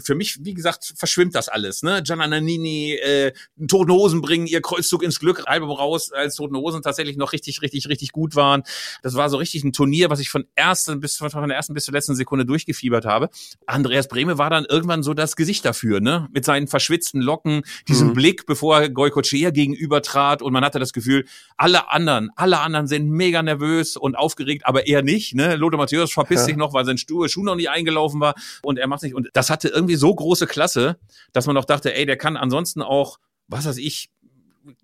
für 0.00 0.14
mich, 0.14 0.38
wie 0.44 0.54
gesagt, 0.54 0.94
verschwimmt 0.96 1.34
das 1.34 1.48
alles. 1.48 1.82
Ne? 1.82 2.02
Gianna 2.02 2.26
Nannini, 2.26 2.94
äh, 2.94 3.32
Toten 3.68 3.92
Hosen 3.92 4.20
bringen 4.20 4.46
ihr 4.46 4.60
Kreuzzug 4.60 5.02
ins 5.02 5.20
Glück, 5.20 5.42
Album 5.46 5.70
raus, 5.70 6.12
als 6.12 6.36
Toten 6.36 6.56
Hosen 6.56 6.82
tatsächlich 6.82 7.16
noch 7.16 7.32
richtig, 7.32 7.62
richtig, 7.62 7.88
richtig 7.88 8.12
gut 8.12 8.34
waren. 8.34 8.62
Das 9.02 9.14
war 9.14 9.28
so 9.28 9.36
richtig 9.36 9.64
ein 9.64 9.72
Turnier, 9.72 10.10
was 10.10 10.20
ich 10.20 10.30
von 10.30 10.46
ersten 10.54 11.00
bis 11.00 11.16
von 11.16 11.30
der 11.48 11.56
ersten 11.56 11.74
bis 11.74 11.84
zur 11.84 11.94
letzten 11.94 12.14
Sekunde 12.14 12.46
durchgefiebert 12.46 13.04
habe. 13.04 13.28
Andreas 13.66 14.08
Brehme 14.08 14.38
war 14.38 14.50
dann 14.50 14.64
irgendwann 14.64 15.02
so 15.02 15.14
das 15.14 15.36
Gesicht 15.36 15.64
dafür, 15.64 16.00
ne? 16.00 16.28
Mit 16.32 16.44
seinen 16.44 16.66
verschwitzten 16.66 17.20
Locken, 17.20 17.62
diesem 17.88 18.08
mhm. 18.08 18.14
Blick, 18.14 18.46
bevor 18.46 18.80
er 18.80 18.90
Goycochea 18.90 19.50
gegenüber 19.50 20.02
trat 20.02 20.42
und 20.42 20.52
man 20.52 20.64
hatte 20.64 20.78
das 20.78 20.92
Gefühl, 20.92 21.26
alle 21.56 21.90
anderen, 21.90 22.30
alle 22.36 22.60
anderen 22.60 22.86
sind 22.86 23.10
mega 23.10 23.42
nervös 23.42 23.96
und 23.96 24.16
aufgeregt, 24.16 24.66
aber 24.66 24.86
er 24.86 25.02
nicht, 25.02 25.34
ne? 25.34 25.56
Lothar 25.56 25.78
Matthäus 25.78 26.12
verpisst 26.12 26.42
ja. 26.42 26.46
sich 26.46 26.56
noch, 26.56 26.72
weil 26.72 26.84
sein 26.84 26.98
Schuh, 26.98 27.28
Schuh 27.28 27.44
noch 27.44 27.56
nicht 27.56 27.68
eingelaufen 27.68 28.20
war 28.20 28.34
und 28.62 28.78
er 28.78 28.86
macht 28.86 29.02
nicht 29.02 29.14
und 29.14 29.28
das 29.32 29.50
hatte 29.50 29.73
irgendwie 29.74 29.96
so 29.96 30.14
große 30.14 30.46
Klasse, 30.46 30.98
dass 31.32 31.46
man 31.46 31.56
auch 31.56 31.64
dachte, 31.64 31.94
ey, 31.94 32.06
der 32.06 32.16
kann 32.16 32.36
ansonsten 32.36 32.82
auch, 32.82 33.18
was 33.48 33.66
weiß 33.66 33.76
ich, 33.78 34.10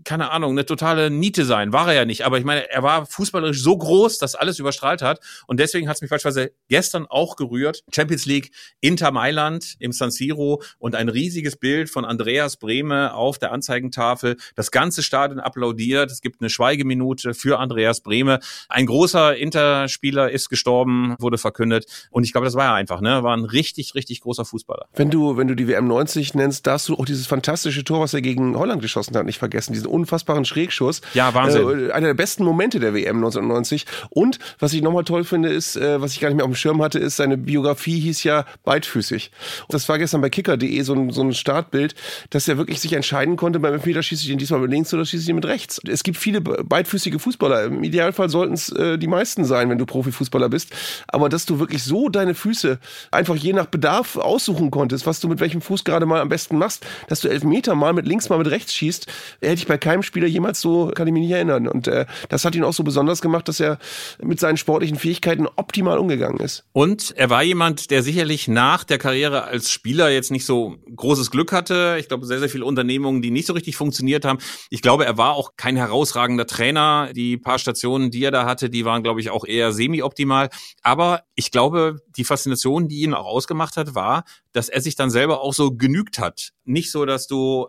keine 0.04 0.30
Ahnung, 0.30 0.52
eine 0.52 0.66
totale 0.66 1.10
Niete 1.10 1.44
sein. 1.44 1.72
War 1.72 1.88
er 1.88 1.94
ja 1.94 2.04
nicht. 2.04 2.24
Aber 2.24 2.38
ich 2.38 2.44
meine, 2.44 2.70
er 2.70 2.82
war 2.82 3.06
fußballerisch 3.06 3.62
so 3.62 3.76
groß, 3.76 4.18
dass 4.18 4.34
alles 4.34 4.58
überstrahlt 4.58 5.02
hat. 5.02 5.20
Und 5.46 5.60
deswegen 5.60 5.88
hat 5.88 5.96
es 5.96 6.02
mich 6.02 6.10
beispielsweise 6.10 6.52
gestern 6.68 7.06
auch 7.06 7.36
gerührt. 7.36 7.82
Champions 7.94 8.26
League, 8.26 8.50
Inter 8.80 9.10
Mailand 9.10 9.76
im 9.78 9.92
San 9.92 10.10
Siro 10.10 10.62
und 10.78 10.94
ein 10.94 11.08
riesiges 11.08 11.56
Bild 11.56 11.90
von 11.90 12.04
Andreas 12.04 12.56
Brehme 12.56 13.14
auf 13.14 13.38
der 13.38 13.52
Anzeigentafel. 13.52 14.36
Das 14.54 14.70
ganze 14.70 15.02
Stadion 15.02 15.40
applaudiert. 15.40 16.10
Es 16.10 16.20
gibt 16.20 16.40
eine 16.40 16.50
Schweigeminute 16.50 17.34
für 17.34 17.58
Andreas 17.58 18.00
Brehme. 18.00 18.40
Ein 18.68 18.86
großer 18.86 19.36
Interspieler 19.36 20.30
ist 20.30 20.48
gestorben, 20.48 21.16
wurde 21.18 21.38
verkündet. 21.38 21.86
Und 22.10 22.24
ich 22.24 22.32
glaube, 22.32 22.44
das 22.44 22.54
war 22.54 22.66
er 22.66 22.74
einfach, 22.74 23.00
ne? 23.00 23.22
War 23.22 23.36
ein 23.36 23.44
richtig, 23.44 23.94
richtig 23.94 24.20
großer 24.20 24.44
Fußballer. 24.44 24.86
Wenn 24.94 25.10
du, 25.10 25.36
wenn 25.36 25.48
du 25.48 25.54
die 25.54 25.68
WM 25.68 25.86
90 25.86 26.34
nennst, 26.34 26.66
darfst 26.66 26.88
du 26.88 26.94
auch 26.94 27.04
dieses 27.04 27.26
fantastische 27.26 27.84
Tor, 27.84 28.00
was 28.00 28.14
er 28.14 28.20
gegen 28.20 28.56
Holland 28.56 28.82
geschossen 28.82 29.16
hat, 29.16 29.26
nicht 29.26 29.38
vergessen 29.38 29.69
lassen, 29.70 29.72
diesen 29.72 29.86
unfassbaren 29.86 30.44
Schrägschuss. 30.44 31.00
Ja, 31.14 31.32
Wahnsinn. 31.34 31.88
Äh, 31.88 31.92
einer 31.92 32.08
der 32.08 32.14
besten 32.14 32.44
Momente 32.44 32.80
der 32.80 32.94
WM 32.94 33.16
1990. 33.16 33.86
Und 34.10 34.38
was 34.58 34.72
ich 34.72 34.82
nochmal 34.82 35.04
toll 35.04 35.24
finde, 35.24 35.48
ist, 35.48 35.76
äh, 35.76 36.00
was 36.00 36.12
ich 36.12 36.20
gar 36.20 36.28
nicht 36.28 36.36
mehr 36.36 36.44
auf 36.44 36.50
dem 36.50 36.56
Schirm 36.56 36.82
hatte, 36.82 36.98
ist, 36.98 37.16
seine 37.16 37.36
Biografie 37.36 38.00
hieß 38.00 38.24
ja 38.24 38.44
beidfüßig. 38.64 39.30
Das 39.68 39.88
war 39.88 39.98
gestern 39.98 40.20
bei 40.20 40.30
kicker.de 40.30 40.82
so 40.82 40.94
ein, 40.94 41.10
so 41.10 41.22
ein 41.22 41.32
Startbild, 41.34 41.94
dass 42.30 42.48
er 42.48 42.58
wirklich 42.58 42.80
sich 42.80 42.92
entscheiden 42.92 43.36
konnte, 43.36 43.60
beim 43.60 43.74
Elfmeter 43.74 44.02
schieße 44.02 44.22
ich 44.22 44.28
den 44.28 44.38
diesmal 44.38 44.60
mit 44.60 44.70
links 44.70 44.92
oder 44.92 45.04
schieße 45.04 45.22
ich 45.22 45.26
den 45.26 45.36
mit 45.36 45.46
rechts. 45.46 45.80
Es 45.88 46.02
gibt 46.02 46.18
viele 46.18 46.40
beidfüßige 46.40 47.20
Fußballer. 47.20 47.64
Im 47.64 47.82
Idealfall 47.84 48.28
sollten 48.28 48.54
es 48.54 48.70
äh, 48.70 48.98
die 48.98 49.06
meisten 49.06 49.44
sein, 49.44 49.70
wenn 49.70 49.78
du 49.78 49.86
Profifußballer 49.86 50.48
bist. 50.48 50.70
Aber 51.08 51.28
dass 51.28 51.46
du 51.46 51.58
wirklich 51.58 51.82
so 51.82 52.08
deine 52.08 52.34
Füße 52.34 52.78
einfach 53.10 53.36
je 53.36 53.52
nach 53.52 53.66
Bedarf 53.66 54.16
aussuchen 54.16 54.70
konntest, 54.70 55.06
was 55.06 55.20
du 55.20 55.28
mit 55.28 55.40
welchem 55.40 55.60
Fuß 55.60 55.84
gerade 55.84 56.06
mal 56.06 56.20
am 56.20 56.28
besten 56.28 56.58
machst, 56.58 56.86
dass 57.08 57.20
du 57.20 57.28
Elfmeter 57.28 57.74
mal 57.74 57.92
mit 57.92 58.06
links, 58.06 58.28
mal 58.28 58.38
mit 58.38 58.50
rechts 58.50 58.74
schießt, 58.74 59.06
hätte 59.40 59.59
ich 59.60 59.66
bei 59.66 59.78
keinem 59.78 60.02
Spieler 60.02 60.26
jemals 60.26 60.60
so, 60.60 60.90
kann 60.94 61.06
ich 61.06 61.12
mich 61.12 61.22
nicht 61.22 61.32
erinnern. 61.32 61.68
Und 61.68 61.88
äh, 61.88 62.06
das 62.28 62.44
hat 62.44 62.54
ihn 62.54 62.64
auch 62.64 62.72
so 62.72 62.82
besonders 62.82 63.20
gemacht, 63.20 63.48
dass 63.48 63.60
er 63.60 63.78
mit 64.22 64.40
seinen 64.40 64.56
sportlichen 64.56 64.98
Fähigkeiten 64.98 65.46
optimal 65.56 65.98
umgegangen 65.98 66.40
ist. 66.40 66.64
Und 66.72 67.12
er 67.16 67.30
war 67.30 67.42
jemand, 67.42 67.90
der 67.90 68.02
sicherlich 68.02 68.48
nach 68.48 68.84
der 68.84 68.98
Karriere 68.98 69.44
als 69.44 69.70
Spieler 69.70 70.10
jetzt 70.10 70.30
nicht 70.30 70.46
so 70.46 70.76
großes 70.94 71.30
Glück 71.30 71.52
hatte. 71.52 71.96
Ich 72.00 72.08
glaube, 72.08 72.26
sehr, 72.26 72.38
sehr 72.38 72.48
viele 72.48 72.64
Unternehmungen, 72.64 73.22
die 73.22 73.30
nicht 73.30 73.46
so 73.46 73.52
richtig 73.52 73.76
funktioniert 73.76 74.24
haben. 74.24 74.38
Ich 74.70 74.82
glaube, 74.82 75.04
er 75.04 75.16
war 75.16 75.34
auch 75.34 75.52
kein 75.56 75.76
herausragender 75.76 76.46
Trainer. 76.46 77.10
Die 77.14 77.36
paar 77.36 77.58
Stationen, 77.58 78.10
die 78.10 78.24
er 78.24 78.30
da 78.30 78.46
hatte, 78.46 78.70
die 78.70 78.84
waren, 78.84 79.02
glaube 79.02 79.20
ich, 79.20 79.30
auch 79.30 79.44
eher 79.44 79.72
semi-optimal. 79.72 80.48
Aber 80.82 81.22
ich 81.34 81.50
glaube, 81.50 81.98
die 82.16 82.24
Faszination, 82.24 82.88
die 82.88 83.02
ihn 83.02 83.14
auch 83.14 83.26
ausgemacht 83.26 83.76
hat, 83.76 83.94
war, 83.94 84.24
dass 84.52 84.68
er 84.68 84.80
sich 84.80 84.96
dann 84.96 85.10
selber 85.10 85.40
auch 85.40 85.54
so 85.54 85.72
genügt 85.72 86.18
hat. 86.18 86.50
Nicht 86.64 86.90
so, 86.90 87.04
dass 87.04 87.26
du 87.26 87.68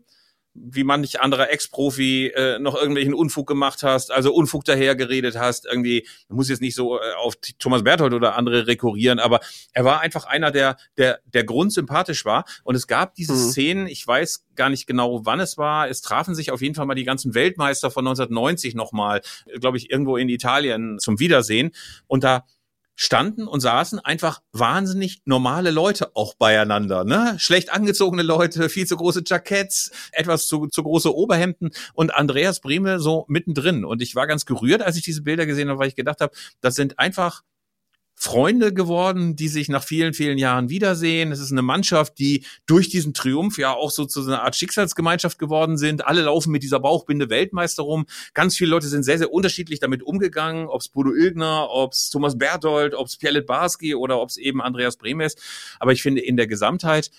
wie 0.53 0.83
manch 0.83 1.21
anderer 1.21 1.49
Ex-Profi 1.49 2.27
äh, 2.27 2.59
noch 2.59 2.75
irgendwelchen 2.75 3.13
Unfug 3.13 3.47
gemacht 3.47 3.83
hast, 3.83 4.11
also 4.11 4.33
Unfug 4.33 4.65
daher 4.65 4.95
geredet 4.95 5.37
hast, 5.37 5.65
irgendwie, 5.65 6.05
man 6.27 6.37
muss 6.37 6.49
jetzt 6.49 6.61
nicht 6.61 6.75
so 6.75 6.99
äh, 6.99 7.13
auf 7.17 7.35
Thomas 7.57 7.83
Berthold 7.83 8.13
oder 8.13 8.35
andere 8.35 8.67
rekurrieren, 8.67 9.19
aber 9.19 9.39
er 9.71 9.85
war 9.85 10.01
einfach 10.01 10.25
einer, 10.25 10.51
der, 10.51 10.77
der, 10.97 11.19
der 11.25 11.45
grundsympathisch 11.45 12.25
war. 12.25 12.43
Und 12.63 12.75
es 12.75 12.87
gab 12.87 13.15
diese 13.15 13.33
mhm. 13.33 13.37
Szenen, 13.37 13.87
ich 13.87 14.05
weiß 14.05 14.45
gar 14.55 14.69
nicht 14.69 14.87
genau, 14.87 15.25
wann 15.25 15.39
es 15.39 15.57
war, 15.57 15.89
es 15.89 16.01
trafen 16.01 16.35
sich 16.35 16.51
auf 16.51 16.61
jeden 16.61 16.75
Fall 16.75 16.85
mal 16.85 16.95
die 16.95 17.05
ganzen 17.05 17.33
Weltmeister 17.33 17.89
von 17.89 18.05
1990 18.05 18.75
nochmal, 18.75 19.21
glaube 19.59 19.77
ich, 19.77 19.89
irgendwo 19.89 20.17
in 20.17 20.27
Italien 20.27 20.99
zum 20.99 21.19
Wiedersehen. 21.19 21.71
Und 22.07 22.23
da 22.23 22.45
standen 23.01 23.47
und 23.47 23.61
saßen 23.61 23.97
einfach 23.97 24.41
wahnsinnig 24.51 25.23
normale 25.25 25.71
Leute 25.71 26.15
auch 26.15 26.35
beieinander. 26.35 27.03
Ne? 27.03 27.33
Schlecht 27.39 27.73
angezogene 27.73 28.21
Leute, 28.21 28.69
viel 28.69 28.85
zu 28.85 28.95
große 28.95 29.23
Jacketts, 29.25 29.89
etwas 30.11 30.45
zu, 30.45 30.67
zu 30.67 30.83
große 30.83 31.11
Oberhemden 31.11 31.71
und 31.95 32.13
Andreas 32.13 32.59
Brehme 32.59 32.99
so 32.99 33.25
mittendrin. 33.27 33.85
Und 33.85 34.03
ich 34.03 34.13
war 34.13 34.27
ganz 34.27 34.45
gerührt, 34.45 34.83
als 34.83 34.97
ich 34.97 35.01
diese 35.01 35.23
Bilder 35.23 35.47
gesehen 35.47 35.69
habe, 35.69 35.79
weil 35.79 35.87
ich 35.87 35.95
gedacht 35.95 36.21
habe, 36.21 36.31
das 36.61 36.75
sind 36.75 36.99
einfach 36.99 37.41
Freunde 38.23 38.71
geworden, 38.71 39.35
die 39.35 39.47
sich 39.47 39.67
nach 39.67 39.83
vielen, 39.83 40.13
vielen 40.13 40.37
Jahren 40.37 40.69
wiedersehen. 40.69 41.31
Es 41.31 41.39
ist 41.39 41.51
eine 41.51 41.63
Mannschaft, 41.63 42.19
die 42.19 42.45
durch 42.67 42.87
diesen 42.87 43.15
Triumph 43.15 43.57
ja 43.57 43.73
auch 43.73 43.89
so 43.89 44.05
zu 44.05 44.23
einer 44.23 44.43
Art 44.43 44.55
Schicksalsgemeinschaft 44.55 45.39
geworden 45.39 45.75
sind. 45.75 46.05
Alle 46.05 46.21
laufen 46.21 46.51
mit 46.51 46.61
dieser 46.61 46.79
Bauchbinde 46.79 47.31
Weltmeister 47.31 47.81
rum. 47.81 48.05
Ganz 48.35 48.55
viele 48.55 48.69
Leute 48.69 48.89
sind 48.89 49.01
sehr, 49.01 49.17
sehr 49.17 49.33
unterschiedlich 49.33 49.79
damit 49.79 50.03
umgegangen, 50.03 50.67
ob 50.67 50.81
es 50.81 50.89
Bodo 50.89 51.11
Ilgner, 51.15 51.71
ob 51.71 51.93
es 51.93 52.11
Thomas 52.11 52.37
Berthold, 52.37 52.93
ob 52.93 53.07
es 53.07 53.17
Pierre 53.17 53.41
Barski 53.41 53.95
oder 53.95 54.21
ob 54.21 54.29
es 54.29 54.37
eben 54.37 54.61
Andreas 54.61 54.97
Bremer 54.97 55.25
ist. 55.25 55.41
Aber 55.79 55.91
ich 55.91 56.03
finde, 56.03 56.21
in 56.21 56.37
der 56.37 56.45
Gesamtheit 56.45 57.09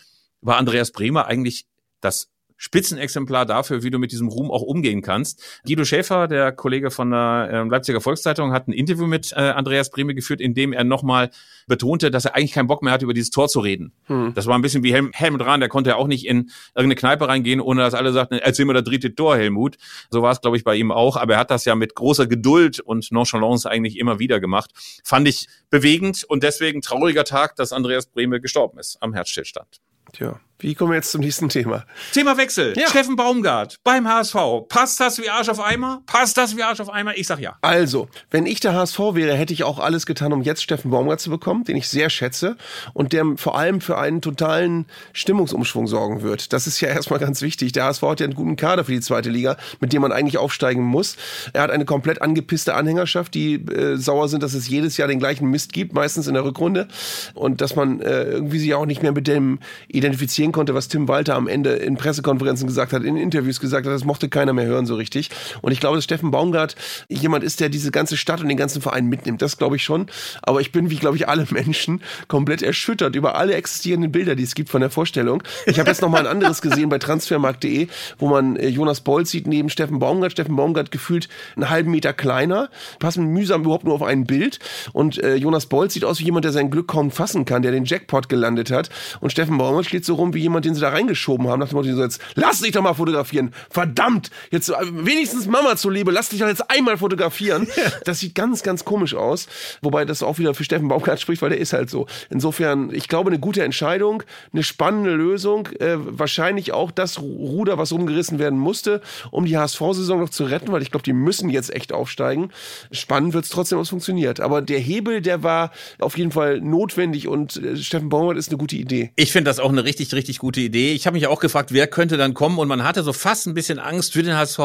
war 0.41 0.57
Andreas 0.57 0.93
Bremer 0.93 1.27
eigentlich 1.27 1.67
das 2.01 2.32
Spitzenexemplar 2.63 3.45
dafür, 3.45 3.83
wie 3.83 3.91
du 3.91 3.99
mit 3.99 4.13
diesem 4.13 4.29
Ruhm 4.29 4.49
auch 4.53 4.63
umgehen 4.63 5.03
kannst. 5.03 5.43
Guido 5.67 5.85
Schäfer, 5.85 6.29
der 6.29 6.53
Kollege 6.53 6.93
von 6.93 7.11
der 7.11 7.49
äh, 7.51 7.69
Leipziger 7.69 8.01
Volkszeitung, 8.01 8.53
hat 8.53 8.69
ein 8.69 8.73
Interview 8.73 9.09
mit 9.09 9.33
äh, 9.33 9.41
Andreas 9.41 9.91
Brehme 9.91 10.15
geführt, 10.15 10.41
in 10.41 10.55
dem 10.55 10.73
er 10.73 10.85
nochmal 10.85 11.31
betonte, 11.67 12.13
dass 12.13 12.25
er 12.25 12.37
eigentlich 12.37 12.53
keinen 12.53 12.69
Bock 12.69 12.85
mehr 12.85 12.93
hat, 12.93 13.03
über 13.03 13.15
dieses 13.15 13.31
Tor 13.31 13.49
zu 13.49 13.59
reden. 13.59 13.93
Hm. 14.05 14.35
Das 14.35 14.47
war 14.47 14.55
ein 14.55 14.63
bisschen 14.63 14.85
wie 14.85 14.93
Helm 14.93 15.11
Helmut 15.13 15.45
Rahn, 15.45 15.59
der 15.59 15.69
konnte 15.69 15.91
ja 15.91 15.97
auch 15.97 16.07
nicht 16.07 16.25
in 16.25 16.51
irgendeine 16.77 16.95
Kneipe 16.95 17.27
reingehen, 17.27 17.61
ohne 17.61 17.83
dass 17.83 17.95
alle 17.95 18.13
sagten, 18.13 18.35
erzähl 18.35 18.65
mir 18.65 18.75
das 18.75 18.85
dritte 18.85 19.13
Tor, 19.13 19.37
Helmut. 19.37 19.77
So 20.11 20.23
war 20.23 20.31
es, 20.31 20.41
glaube 20.41 20.57
ich, 20.57 20.63
bei 20.63 20.77
ihm 20.77 20.93
auch. 20.93 21.17
Aber 21.17 21.35
er 21.35 21.41
hat 21.41 21.51
das 21.51 21.65
ja 21.65 21.75
mit 21.75 21.97
großer 21.97 22.29
Geduld 22.29 22.79
und 22.79 23.11
Nonchalance 23.11 23.69
eigentlich 23.69 23.99
immer 23.99 24.21
wieder 24.21 24.39
gemacht. 24.39 24.71
Fand 25.03 25.27
ich 25.27 25.49
bewegend 25.69 26.23
und 26.23 26.45
deswegen 26.45 26.81
trauriger 26.81 27.25
Tag, 27.25 27.57
dass 27.57 27.73
Andreas 27.73 28.07
Brehme 28.07 28.41
gestorben 28.41 28.79
ist 28.79 28.99
am 29.01 29.15
Herzstillstand. 29.15 29.81
Tja. 30.13 30.41
Wie 30.63 30.77
kommen 30.77 30.93
wir 30.93 30.97
jetzt 30.97 31.11
zum 31.11 31.23
nächsten 31.23 31.49
Thema? 31.49 31.85
Thema 32.13 32.37
Wechsel. 32.37 32.75
Ja. 32.79 32.89
Steffen 32.89 33.17
Baumgart 33.17 33.81
beim 33.83 34.09
HSV. 34.09 34.37
Passt 34.69 35.01
das 35.01 35.19
wie 35.19 35.29
Arsch 35.29 35.49
auf 35.49 35.59
Eimer? 35.59 36.03
Passt 36.07 36.39
das 36.39 36.57
wie 36.57 36.63
Arsch 36.63 36.79
auf 36.79 36.89
Eimer? 36.89 37.17
Ich 37.17 37.27
sag 37.27 37.41
ja. 37.41 37.57
Also, 37.63 38.09
wenn 38.31 38.47
ich 38.47 38.61
der 38.61 38.73
HSV 38.73 38.99
wäre, 39.15 39.35
hätte 39.35 39.53
ich 39.53 39.65
auch 39.65 39.81
alles 39.81 40.07
getan, 40.07 40.33
um 40.33 40.41
jetzt 40.41 40.63
Steffen 40.63 40.93
Baumgart 40.93 41.19
zu 41.19 41.31
bekommen, 41.31 41.65
den 41.65 41.77
ich 41.77 41.89
sehr 41.89 42.11
schätze 42.11 42.57
und 42.95 43.13
der 43.13 43.25
vor 43.35 43.59
allem 43.59 43.81
für 43.81 43.99
einen 43.99 44.23
totalen 44.23 44.87
Stimmungsumschwung 45.13 45.89
sorgen 45.89 46.23
wird. 46.23 46.53
Das 46.53 46.69
ist 46.69 46.81
ja 46.81 46.91
erstmal 46.91 47.19
ganz 47.19 47.43
wichtig. 47.43 47.73
Der 47.73 47.87
HSV 47.87 48.03
hat 48.03 48.21
ja 48.21 48.25
einen 48.25 48.35
guten 48.35 48.55
Kader 48.55 48.85
für 48.85 48.93
die 48.93 49.01
zweite 49.01 49.31
Liga, 49.31 49.57
mit 49.81 49.93
dem 49.93 50.03
man 50.03 50.13
eigentlich 50.13 50.39
aufsteigen 50.39 50.85
muss. 50.85 51.17
Er 51.53 51.63
hat 51.63 51.73
eine 51.73 51.87
komplett 51.87 52.23
angepisste 52.23 52.75
Anhängerschaft, 52.75 53.35
die 53.35 53.55
äh, 53.55 53.97
sauer 53.97 54.29
sind, 54.29 54.45
dass 54.45 54.55
es 54.55 54.69
jedes 54.69 54.97
Jahr 54.97 55.09
den 55.09 55.19
gleichen 55.19 55.51
Mist 55.51 55.73
gibt, 55.73 55.93
meistens 55.93 56.29
in 56.29 56.35
der 56.35 56.45
Rückrunde 56.45 56.87
und 57.35 57.61
dass 57.61 57.75
man 57.75 58.01
äh, 58.01 58.23
irgendwie 58.23 58.61
sich 58.61 58.75
auch 58.75 58.87
nicht 58.87 59.03
mehr 59.03 59.13
mit 59.13 59.27
dem 59.27 59.59
identifizieren 59.89 60.52
verstehen 60.53 60.63
konnte, 60.63 60.75
was 60.75 60.89
Tim 60.89 61.09
Walter 61.09 61.35
am 61.35 61.49
Ende 61.49 61.71
in 61.73 61.97
Pressekonferenzen 61.97 62.67
gesagt 62.67 62.93
hat, 62.93 63.03
in 63.03 63.17
Interviews 63.17 63.59
gesagt 63.59 63.87
hat, 63.87 63.93
das 63.93 64.05
mochte 64.05 64.29
keiner 64.29 64.53
mehr 64.53 64.67
hören 64.67 64.87
so 64.87 64.95
richtig. 64.95 65.31
Und 65.63 65.73
ich 65.73 65.81
glaube, 65.81 65.97
dass 65.97 66.05
Steffen 66.05 66.31
Baumgart 66.31 66.77
jemand 67.09 67.43
ist, 67.43 67.61
der 67.61 67.69
diese 67.69 67.91
ganze 67.91 68.17
Stadt 68.17 68.41
und 68.41 68.49
den 68.49 68.57
ganzen 68.57 68.83
Verein 68.83 69.07
mitnimmt. 69.07 69.43
Das 69.43 69.57
glaube 69.57 69.77
ich 69.77 69.83
schon. 69.83 70.07
Aber 70.43 70.61
ich 70.61 70.71
bin, 70.71 70.91
wie 70.91 70.97
glaube 70.97 71.17
ich 71.17 71.29
alle 71.29 71.47
Menschen, 71.51 72.03
komplett 72.29 72.63
erschüttert 72.63 73.17
über 73.17 73.35
alle 73.37 73.55
existierenden 73.55 74.13
Bilder, 74.13 74.35
die 74.35 74.43
es 74.43 74.55
gibt 74.55 74.69
von 74.69 74.81
der 74.81 74.91
Vorstellung. 74.91 75.43
Ich 75.67 75.79
habe 75.79 75.89
jetzt 75.89 76.03
noch 76.03 76.11
mal 76.11 76.21
ein 76.21 76.27
anderes 76.27 76.61
gesehen 76.61 76.89
bei 76.89 76.99
transfermarkt.de, 76.99 77.89
wo 78.19 78.29
man 78.29 78.57
äh, 78.57 78.69
Jonas 78.69 79.01
Bolt 79.01 79.27
sieht 79.27 79.47
neben 79.47 79.71
Steffen 79.71 79.99
Baumgart. 79.99 80.33
Steffen 80.33 80.57
Baumgart 80.57 80.91
gefühlt 80.91 81.29
einen 81.57 81.71
halben 81.71 81.91
Meter 81.91 82.13
kleiner, 82.13 82.69
passen 82.99 83.27
mühsam 83.27 83.63
überhaupt 83.63 83.85
nur 83.85 83.95
auf 83.95 84.03
ein 84.03 84.25
Bild. 84.25 84.59
Und 84.93 85.23
äh, 85.23 85.35
Jonas 85.37 85.67
Bolt 85.67 85.93
sieht 85.93 86.05
aus 86.05 86.21
wie 86.21 86.25
jemand, 86.25 86.45
der 86.45 86.53
sein 86.53 86.71
Glück 86.71 86.89
kaum 86.89 87.11
fassen 87.11 87.45
kann, 87.45 87.63
der 87.63 87.73
den 87.73 87.85
Jackpot 87.85 88.29
gelandet 88.29 88.71
hat. 88.71 88.91
Und 89.21 89.31
Steffen 89.31 89.59
Baumgart 89.59 89.87
steht 89.87 90.05
so 90.05 90.15
rum 90.15 90.35
wie 90.35 90.42
jemand, 90.43 90.65
den 90.65 90.75
sie 90.75 90.81
da 90.81 90.91
reingeschoben 90.91 91.49
haben, 91.49 91.61
nach 91.61 91.69
dem 91.69 91.77
Motto, 91.77 91.93
so 91.95 92.03
jetzt 92.03 92.21
lass 92.35 92.61
dich 92.61 92.73
doch 92.73 92.83
mal 92.83 92.95
fotografieren. 92.95 93.53
Verdammt, 93.71 94.31
jetzt 94.51 94.69
äh, 94.69 94.75
wenigstens 94.91 95.47
Mama 95.47 95.77
zuliebe, 95.77 96.11
lass 96.11 96.29
dich 96.29 96.41
doch 96.41 96.49
jetzt 96.49 96.71
einmal 96.71 96.97
fotografieren. 96.99 97.67
Das 98.05 98.21
sieht 98.21 98.35
ganz, 98.35 98.63
ganz 98.63 98.85
komisch 98.85 99.15
aus. 99.15 99.47
Wobei 99.81 100.05
das 100.05 100.23
auch 100.23 100.39
wieder 100.39 100.55
für 100.55 100.65
Steffen 100.65 100.89
Baumgart 100.89 101.21
spricht, 101.21 101.43
weil 101.43 101.51
der 101.51 101.59
ist 101.59 101.73
halt 101.73 101.89
so. 101.91 102.07
Insofern, 102.31 102.93
ich 102.93 103.09
glaube, 103.09 103.31
eine 103.31 103.39
gute 103.39 103.63
Entscheidung, 103.63 104.23
eine 104.53 104.63
spannende 104.63 105.13
Lösung, 105.13 105.69
äh, 105.79 105.97
wahrscheinlich 105.99 106.73
auch 106.73 106.91
das 106.91 107.21
Ruder, 107.21 107.79
was 107.79 107.93
rumgerissen 107.93 108.39
werden 108.39 108.59
musste, 108.59 109.01
um 109.31 109.45
die 109.45 109.57
HSV-Saison 109.57 110.21
noch 110.21 110.31
zu 110.31 110.45
retten, 110.45 110.73
weil 110.73 110.83
ich 110.83 110.91
glaube, 110.91 111.05
die 111.05 111.13
müssen 111.13 111.49
jetzt 111.49 111.75
echt 111.75 111.93
aufsteigen. 111.93 112.51
Spannend 112.91 113.35
wird 113.35 113.45
es 113.45 113.51
trotzdem, 113.51 113.79
ob 113.79 113.85
es 113.85 113.91
funktioniert. 113.91 114.41
Aber 114.41 114.63
der 114.63 114.79
Hebel, 114.79 115.21
der 115.21 115.43
war 115.43 115.71
auf 115.99 116.19
jeden 116.19 116.33
Fall 116.33 116.61
notwendig 116.61 117.29
und 117.29 117.57
äh, 117.57 117.77
Steffen 117.77 118.09
Baumgart 118.09 118.37
ist 118.37 118.49
eine 118.49 118.59
gute 118.59 118.77
Idee. 118.77 119.13
Ich 119.17 119.33
finde 119.33 119.51
das 119.51 119.59
auch 119.59 119.71
eine 119.71 119.85
richtig, 119.85 120.13
richtig 120.13 120.22
gute 120.39 120.61
Idee. 120.61 120.93
Ich 120.93 121.07
habe 121.07 121.15
mich 121.15 121.27
auch 121.27 121.41
gefragt, 121.41 121.73
wer 121.73 121.87
könnte 121.87 122.17
dann 122.17 122.35
kommen? 122.35 122.59
Und 122.59 122.69
man 122.69 122.85
hatte 122.85 123.03
so 123.03 123.13
fast 123.13 123.47
ein 123.47 123.55
bisschen 123.55 123.79
Angst 123.79 124.13
für 124.13 124.23
den 124.23 124.37
HSV, 124.37 124.59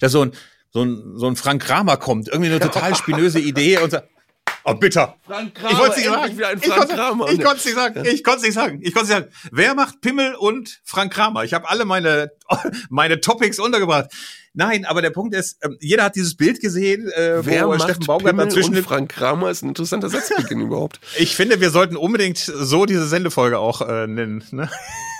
dass 0.00 0.12
so 0.12 0.24
ein 0.24 0.32
so 0.72 0.84
ein, 0.84 1.18
so 1.18 1.26
ein 1.26 1.34
Frank 1.34 1.62
Kramer 1.62 1.96
kommt, 1.96 2.28
irgendwie 2.28 2.50
eine 2.50 2.60
total 2.60 2.94
spinöse 2.94 3.40
Idee. 3.40 3.78
Und 3.78 3.90
sagt, 3.90 4.08
Oh, 4.64 4.74
bitter. 4.74 5.16
Frank 5.26 5.54
Kramer, 5.54 5.72
ich 5.72 5.78
wollte 5.78 5.92
es 5.92 5.96
nicht 5.96 6.38
wieder 6.38 6.46
sagen. 6.46 6.60
Ich 6.62 6.70
konnte 6.70 7.32
ich 7.32 7.42
konnte 7.42 7.56
es 7.56 7.64
nicht 7.64 7.74
sagen. 7.74 8.04
Ich 8.04 8.24
konnte 8.24 8.38
es 8.38 8.42
nicht 8.44 8.54
sagen. 8.54 8.80
Ich 8.82 8.94
konnte 8.94 9.12
es 9.12 9.18
nicht 9.18 9.32
sagen. 9.32 9.50
Wer 9.52 9.74
macht 9.74 10.00
Pimmel 10.00 10.34
und 10.34 10.80
Frank 10.84 11.12
Kramer? 11.12 11.44
Ich 11.44 11.54
habe 11.54 11.68
alle 11.68 11.84
meine, 11.84 12.32
meine 12.90 13.20
Topics 13.20 13.58
untergebracht. 13.58 14.10
Nein, 14.52 14.84
aber 14.84 15.00
der 15.00 15.10
Punkt 15.10 15.34
ist, 15.34 15.58
ähm, 15.62 15.76
jeder 15.80 16.04
hat 16.04 16.16
dieses 16.16 16.36
Bild 16.36 16.60
gesehen, 16.60 17.08
äh, 17.12 17.44
Wer 17.44 17.66
wo 17.66 17.70
macht 17.70 17.82
Steffen 17.82 18.06
Baumgart 18.06 18.32
Pimmel 18.32 18.46
dazwischen 18.46 18.76
und 18.76 18.82
Frank 18.82 19.12
Kramer 19.12 19.50
ist 19.50 19.62
ein 19.62 19.68
interessanter 19.68 20.08
Satzbeginn 20.08 20.60
überhaupt. 20.66 21.00
Ich 21.18 21.36
finde, 21.36 21.60
wir 21.60 21.70
sollten 21.70 21.96
unbedingt 21.96 22.38
so 22.38 22.84
diese 22.84 23.06
Sendefolge 23.06 23.58
auch 23.58 23.80
äh, 23.82 24.08
nennen. 24.08 24.44
Ne? 24.50 24.68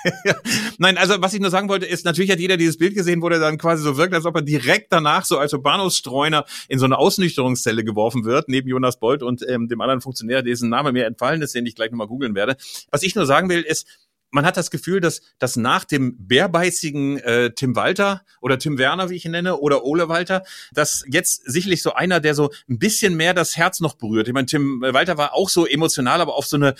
Nein, 0.78 0.98
also 0.98 1.20
was 1.20 1.34
ich 1.34 1.40
nur 1.40 1.50
sagen 1.50 1.68
wollte, 1.68 1.86
ist, 1.86 2.04
natürlich 2.04 2.30
hat 2.30 2.40
jeder 2.40 2.56
dieses 2.56 2.78
Bild 2.78 2.94
gesehen, 2.94 3.22
wo 3.22 3.28
der 3.28 3.38
dann 3.38 3.58
quasi 3.58 3.82
so 3.82 3.96
wirkt, 3.96 4.14
als 4.14 4.24
ob 4.24 4.36
er 4.36 4.42
direkt 4.42 4.92
danach 4.92 5.24
so 5.24 5.38
als 5.38 5.52
Bahnhofsstreuner 5.52 6.44
in 6.68 6.78
so 6.78 6.84
eine 6.84 6.98
Ausnüchterungszelle 6.98 7.84
geworfen 7.84 8.24
wird, 8.24 8.48
neben 8.48 8.68
Jonas 8.68 8.98
Bolt 8.98 9.22
und 9.22 9.46
ähm, 9.48 9.68
dem 9.68 9.80
anderen 9.80 10.00
Funktionär, 10.00 10.42
dessen 10.42 10.68
Name 10.68 10.92
mir 10.92 11.06
entfallen 11.06 11.42
ist, 11.42 11.54
den 11.54 11.66
ich 11.66 11.74
gleich 11.74 11.90
nochmal 11.90 12.08
googeln 12.08 12.34
werde. 12.34 12.56
Was 12.90 13.02
ich 13.02 13.14
nur 13.14 13.26
sagen 13.26 13.48
will, 13.48 13.62
ist, 13.62 13.86
man 14.30 14.46
hat 14.46 14.56
das 14.56 14.70
Gefühl, 14.70 15.00
dass, 15.00 15.22
dass 15.38 15.56
nach 15.56 15.84
dem 15.84 16.16
bärbeißigen 16.26 17.18
äh, 17.18 17.50
Tim 17.52 17.74
Walter 17.76 18.22
oder 18.40 18.58
Tim 18.58 18.78
Werner, 18.78 19.10
wie 19.10 19.16
ich 19.16 19.24
ihn 19.24 19.32
nenne, 19.32 19.56
oder 19.58 19.84
Ole 19.84 20.08
Walter, 20.08 20.44
dass 20.72 21.04
jetzt 21.08 21.50
sicherlich 21.50 21.82
so 21.82 21.92
einer, 21.92 22.20
der 22.20 22.34
so 22.34 22.50
ein 22.68 22.78
bisschen 22.78 23.16
mehr 23.16 23.34
das 23.34 23.56
Herz 23.56 23.80
noch 23.80 23.94
berührt. 23.94 24.28
Ich 24.28 24.34
meine, 24.34 24.46
Tim 24.46 24.80
Walter 24.80 25.18
war 25.18 25.34
auch 25.34 25.48
so 25.48 25.66
emotional, 25.66 26.20
aber 26.20 26.34
auf 26.36 26.46
so 26.46 26.56
eine 26.56 26.74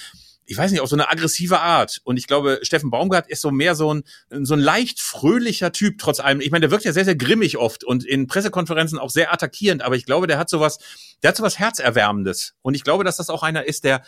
ich 0.51 0.59
weiß 0.59 0.73
nicht, 0.73 0.81
auf 0.81 0.89
so 0.89 0.97
eine 0.97 1.09
aggressive 1.09 1.61
Art. 1.61 2.01
Und 2.03 2.17
ich 2.17 2.27
glaube, 2.27 2.59
Steffen 2.63 2.91
Baumgart 2.91 3.29
ist 3.29 3.41
so 3.41 3.53
mehr 3.53 3.77
so 3.77 3.95
ein, 3.95 4.03
so 4.31 4.55
ein 4.55 4.61
leicht 4.61 5.01
fröhlicher 5.01 5.71
Typ, 5.71 5.99
trotz 5.99 6.19
allem. 6.19 6.41
Ich 6.41 6.51
meine, 6.51 6.63
der 6.63 6.73
wirkt 6.73 6.85
ja 6.85 6.93
sehr, 6.93 7.05
sehr 7.05 7.15
grimmig 7.15 7.57
oft 7.57 7.85
und 7.85 8.05
in 8.05 8.27
Pressekonferenzen 8.27 8.99
auch 8.99 9.11
sehr 9.11 9.33
attackierend, 9.33 9.83
aber 9.83 9.95
ich 9.95 10.07
glaube, 10.07 10.27
der 10.27 10.39
hat 10.39 10.51
sowas, 10.51 10.79
der 11.23 11.29
hat 11.29 11.37
sowas 11.37 11.61
Herzerwärmendes. 11.61 12.55
Und 12.63 12.75
ich 12.75 12.83
glaube, 12.83 13.05
dass 13.05 13.17
das 13.17 13.31
auch 13.31 13.45
einer 13.45 13.65
ist, 13.65 13.85
der, 13.85 14.03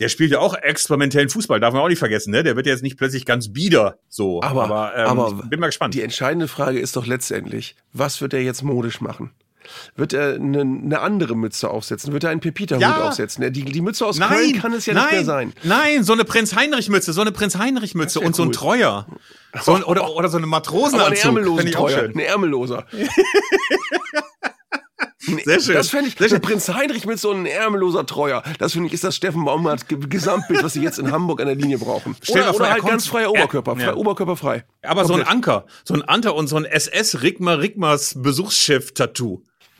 der 0.00 0.08
spielt 0.08 0.30
ja 0.30 0.38
auch 0.38 0.54
experimentellen 0.54 1.28
Fußball, 1.28 1.60
darf 1.60 1.74
man 1.74 1.82
auch 1.82 1.88
nicht 1.88 1.98
vergessen, 1.98 2.30
ne? 2.30 2.42
Der 2.42 2.56
wird 2.56 2.64
jetzt 2.64 2.82
nicht 2.82 2.96
plötzlich 2.96 3.26
ganz 3.26 3.52
bieder 3.52 3.98
so. 4.08 4.42
Aber, 4.42 4.64
aber, 4.64 4.96
ähm, 4.96 5.06
aber 5.08 5.40
ich 5.44 5.50
bin 5.50 5.60
mal 5.60 5.66
gespannt. 5.66 5.92
Die 5.92 6.00
entscheidende 6.00 6.48
Frage 6.48 6.80
ist 6.80 6.96
doch 6.96 7.06
letztendlich, 7.06 7.76
was 7.92 8.22
wird 8.22 8.32
er 8.32 8.40
jetzt 8.40 8.62
modisch 8.62 9.02
machen? 9.02 9.30
Wird 9.96 10.12
er 10.12 10.34
eine, 10.34 10.60
eine 10.60 11.00
andere 11.00 11.34
Mütze 11.36 11.70
aufsetzen? 11.70 12.12
Wird 12.12 12.24
er 12.24 12.30
einen 12.30 12.40
Pepita-Hut 12.40 12.82
Ja. 12.82 13.08
aufsetzen? 13.08 13.52
Die, 13.52 13.64
die 13.64 13.80
Mütze 13.80 14.06
aus 14.06 14.18
Nein, 14.18 14.28
Köln 14.30 14.52
kann 14.60 14.72
es 14.72 14.86
ja 14.86 14.94
nein, 14.94 15.04
nicht 15.04 15.12
mehr 15.12 15.24
sein. 15.24 15.52
Nein, 15.62 16.04
so 16.04 16.12
eine 16.12 16.24
Prinz-Heinrich-Mütze, 16.24 17.12
so 17.12 17.20
eine 17.20 17.32
Prinz-Heinrich-Mütze 17.32 18.20
und 18.20 18.34
so 18.36 18.42
ein 18.42 18.48
cool. 18.48 18.54
Treuer. 18.54 19.06
So 19.62 19.74
ein, 19.74 19.82
oder, 19.84 20.10
oder 20.14 20.28
so 20.28 20.38
eine 20.38 20.46
ein 20.46 20.50
Matrosenanzug. 20.50 21.38
auch 21.38 21.60
Treuer. 21.72 21.98
schön. 21.98 22.12
Ein 22.14 22.20
ärmelloser. 22.20 22.86
Sehr 25.44 25.60
schön. 25.60 25.74
Das 25.76 25.88
fände 25.88 26.08
ich, 26.08 26.16
Sehr 26.18 26.28
schön. 26.28 26.40
Prinz 26.40 26.68
Heinrich 26.68 27.06
mit 27.06 27.18
so 27.20 27.30
einem 27.30 27.46
ärmelloser 27.46 28.04
Treuer. 28.06 28.42
Das 28.58 28.72
finde 28.72 28.88
ich, 28.88 28.92
ist 28.94 29.04
das 29.04 29.14
Steffen 29.14 29.44
Baumgart 29.44 29.88
Ge- 29.88 29.98
Gesamtbild, 30.08 30.64
was 30.64 30.72
sie 30.72 30.82
jetzt 30.82 30.98
in 30.98 31.12
Hamburg 31.12 31.40
an 31.40 31.46
der 31.46 31.54
Linie 31.54 31.78
brauchen. 31.78 32.16
Stell 32.22 32.42
oder 32.42 32.50
vor, 32.50 32.56
oder 32.60 32.66
er 32.68 32.72
halt 32.74 32.84
ganz 32.84 33.06
freier 33.06 33.26
er- 33.26 33.30
Oberkörper. 33.30 33.76
ja. 33.78 33.84
Frei, 33.86 33.94
oberkörperfrei. 33.94 34.64
Aber 34.82 35.04
so 35.04 35.12
ein 35.14 35.20
Komplett. 35.20 35.28
Anker, 35.34 35.66
so 35.84 35.94
ein 35.94 36.02
Anker 36.02 36.34
und 36.34 36.48
so 36.48 36.56
ein 36.56 36.64
SS-Rigmar 36.64 37.60
Rigmars 37.60 38.16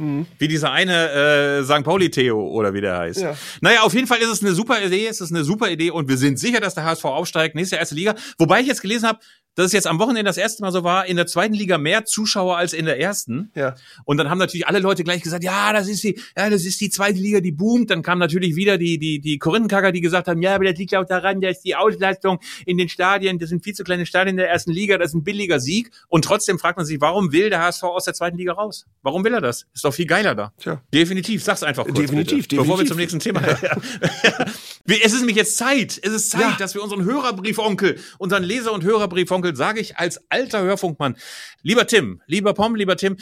Besuchsschiff-Tattoo. 0.03 0.26
Wie 0.38 0.48
dieser 0.48 0.72
eine 0.72 1.11
äh, 1.11 1.64
St. 1.64 1.84
Pauli-Theo 1.84 2.48
oder 2.48 2.74
wie 2.74 2.80
der 2.80 2.98
heißt. 2.98 3.20
Ja. 3.22 3.36
Naja, 3.61 3.82
auf 3.82 3.94
jeden 3.94 4.07
Fall 4.07 4.18
ist 4.18 4.28
es 4.28 4.42
eine 4.42 4.53
super 4.53 4.82
Idee, 4.82 5.07
es 5.07 5.20
ist 5.20 5.32
eine 5.32 5.44
super 5.44 5.70
Idee 5.70 5.90
und 5.90 6.09
wir 6.09 6.16
sind 6.16 6.38
sicher, 6.38 6.61
dass 6.61 6.74
der 6.74 6.84
HSV 6.84 7.05
aufsteigt, 7.05 7.55
nächste 7.55 7.76
erste 7.76 7.94
Liga. 7.94 8.14
Wobei 8.38 8.61
ich 8.61 8.66
jetzt 8.66 8.82
gelesen 8.82 9.09
habe, 9.09 9.20
dass 9.55 9.66
es 9.66 9.72
jetzt 9.72 9.86
am 9.86 9.98
Wochenende 9.98 10.24
das 10.24 10.36
erste 10.38 10.62
Mal 10.62 10.72
so 10.72 10.82
war, 10.84 11.07
in 11.07 11.16
der 11.16 11.26
zweiten 11.26 11.55
Liga 11.55 11.76
mehr 11.78 12.05
Zuschauer 12.05 12.57
als 12.57 12.72
in 12.72 12.86
der 12.86 12.98
ersten. 13.00 13.50
Ja. 13.55 13.74
Und 14.05 14.16
dann 14.16 14.30
haben 14.30 14.38
natürlich 14.38 14.66
alle 14.66 14.78
Leute 14.78 15.05
gleich 15.05 15.22
gesagt, 15.22 15.44
ja, 15.44 15.72
das 15.72 15.88
ist 15.88 16.03
die, 16.05 16.18
ja, 16.36 16.48
das 16.48 16.64
ist 16.64 16.80
die 16.80 16.88
zweite 16.90 17.18
Liga, 17.18 17.40
die 17.40 17.53
boomt. 17.53 17.90
Dann 17.90 18.03
kamen 18.03 18.18
natürlich 18.18 18.57
wieder 18.57 18.78
die, 18.78 18.98
die, 18.98 19.20
die 19.20 19.38
Korinthenkacker, 19.38 19.92
die 19.92 20.00
gesagt 20.00 20.28
haben, 20.28 20.40
ja, 20.42 20.55
aber 20.55 20.64
das 20.64 20.78
liegt 20.78 20.94
auch 20.94 21.05
daran, 21.05 21.40
dass 21.40 21.61
die 21.61 21.76
Auslastung 21.76 22.38
in 22.66 22.78
den 22.78 22.88
Stadien, 22.88 23.38
das 23.38 23.50
sind 23.50 23.62
viel 23.62 23.74
zu 23.74 23.84
kleine 23.84 24.07
Stadien 24.07 24.34
in 24.34 24.36
der 24.38 24.48
ersten 24.50 24.72
Liga, 24.72 24.96
das 24.98 25.09
ist 25.09 25.14
ein 25.14 25.24
billiger 25.24 25.61
Sieg. 25.61 25.90
Und 26.09 26.24
trotzdem 26.24 26.59
fragt 26.59 26.76
man 26.78 26.86
sich, 26.86 27.00
warum 27.00 27.32
will 27.32 27.50
der 27.50 27.61
HSV 27.61 27.82
aus 27.84 28.05
der 28.05 28.14
zweiten 28.14 28.38
Liga 28.38 28.53
raus? 28.53 28.86
Warum 29.03 29.24
will 29.24 29.34
er 29.34 29.40
das? 29.40 29.66
Ist 29.74 29.84
doch 29.84 29.92
viel 29.92 30.07
geiler 30.07 30.34
da. 30.34 30.53
Tja. 30.59 30.80
Definitiv, 30.94 31.42
sag's 31.44 31.62
einfach 31.62 31.84
kurz. 31.84 31.98
Definitiv, 31.98 32.48
bitte, 32.48 32.57
Bevor 32.62 32.78
wir 32.78 32.84
definitiv. 32.84 32.88
zum 32.88 32.96
nächsten 32.96 33.18
Thema. 33.20 33.42
Wir- 33.62 34.46
es 34.87 35.12
ist 35.12 35.18
nämlich 35.20 35.37
jetzt 35.37 35.57
Zeit. 35.57 35.99
Es 36.03 36.12
ist 36.12 36.30
Zeit, 36.30 36.41
Ja. 36.43 36.57
dass 36.59 36.74
wir 36.74 36.83
unseren 36.83 37.05
Hörerbriefonkel, 37.05 37.99
unseren 38.18 38.43
Leser- 38.43 38.72
und 38.72 38.85
Hörerbriefonkel, 38.85 39.55
sage 39.57 39.80
ich 39.80 39.97
als 39.97 40.20
alter 40.30 40.62
Hörfunkmann, 40.62 41.16
lieber 41.62 41.87
Tim, 41.87 42.20
lieber 42.26 42.55
Pom, 42.55 42.74
lieber 42.74 42.97
Tim, 42.97 43.16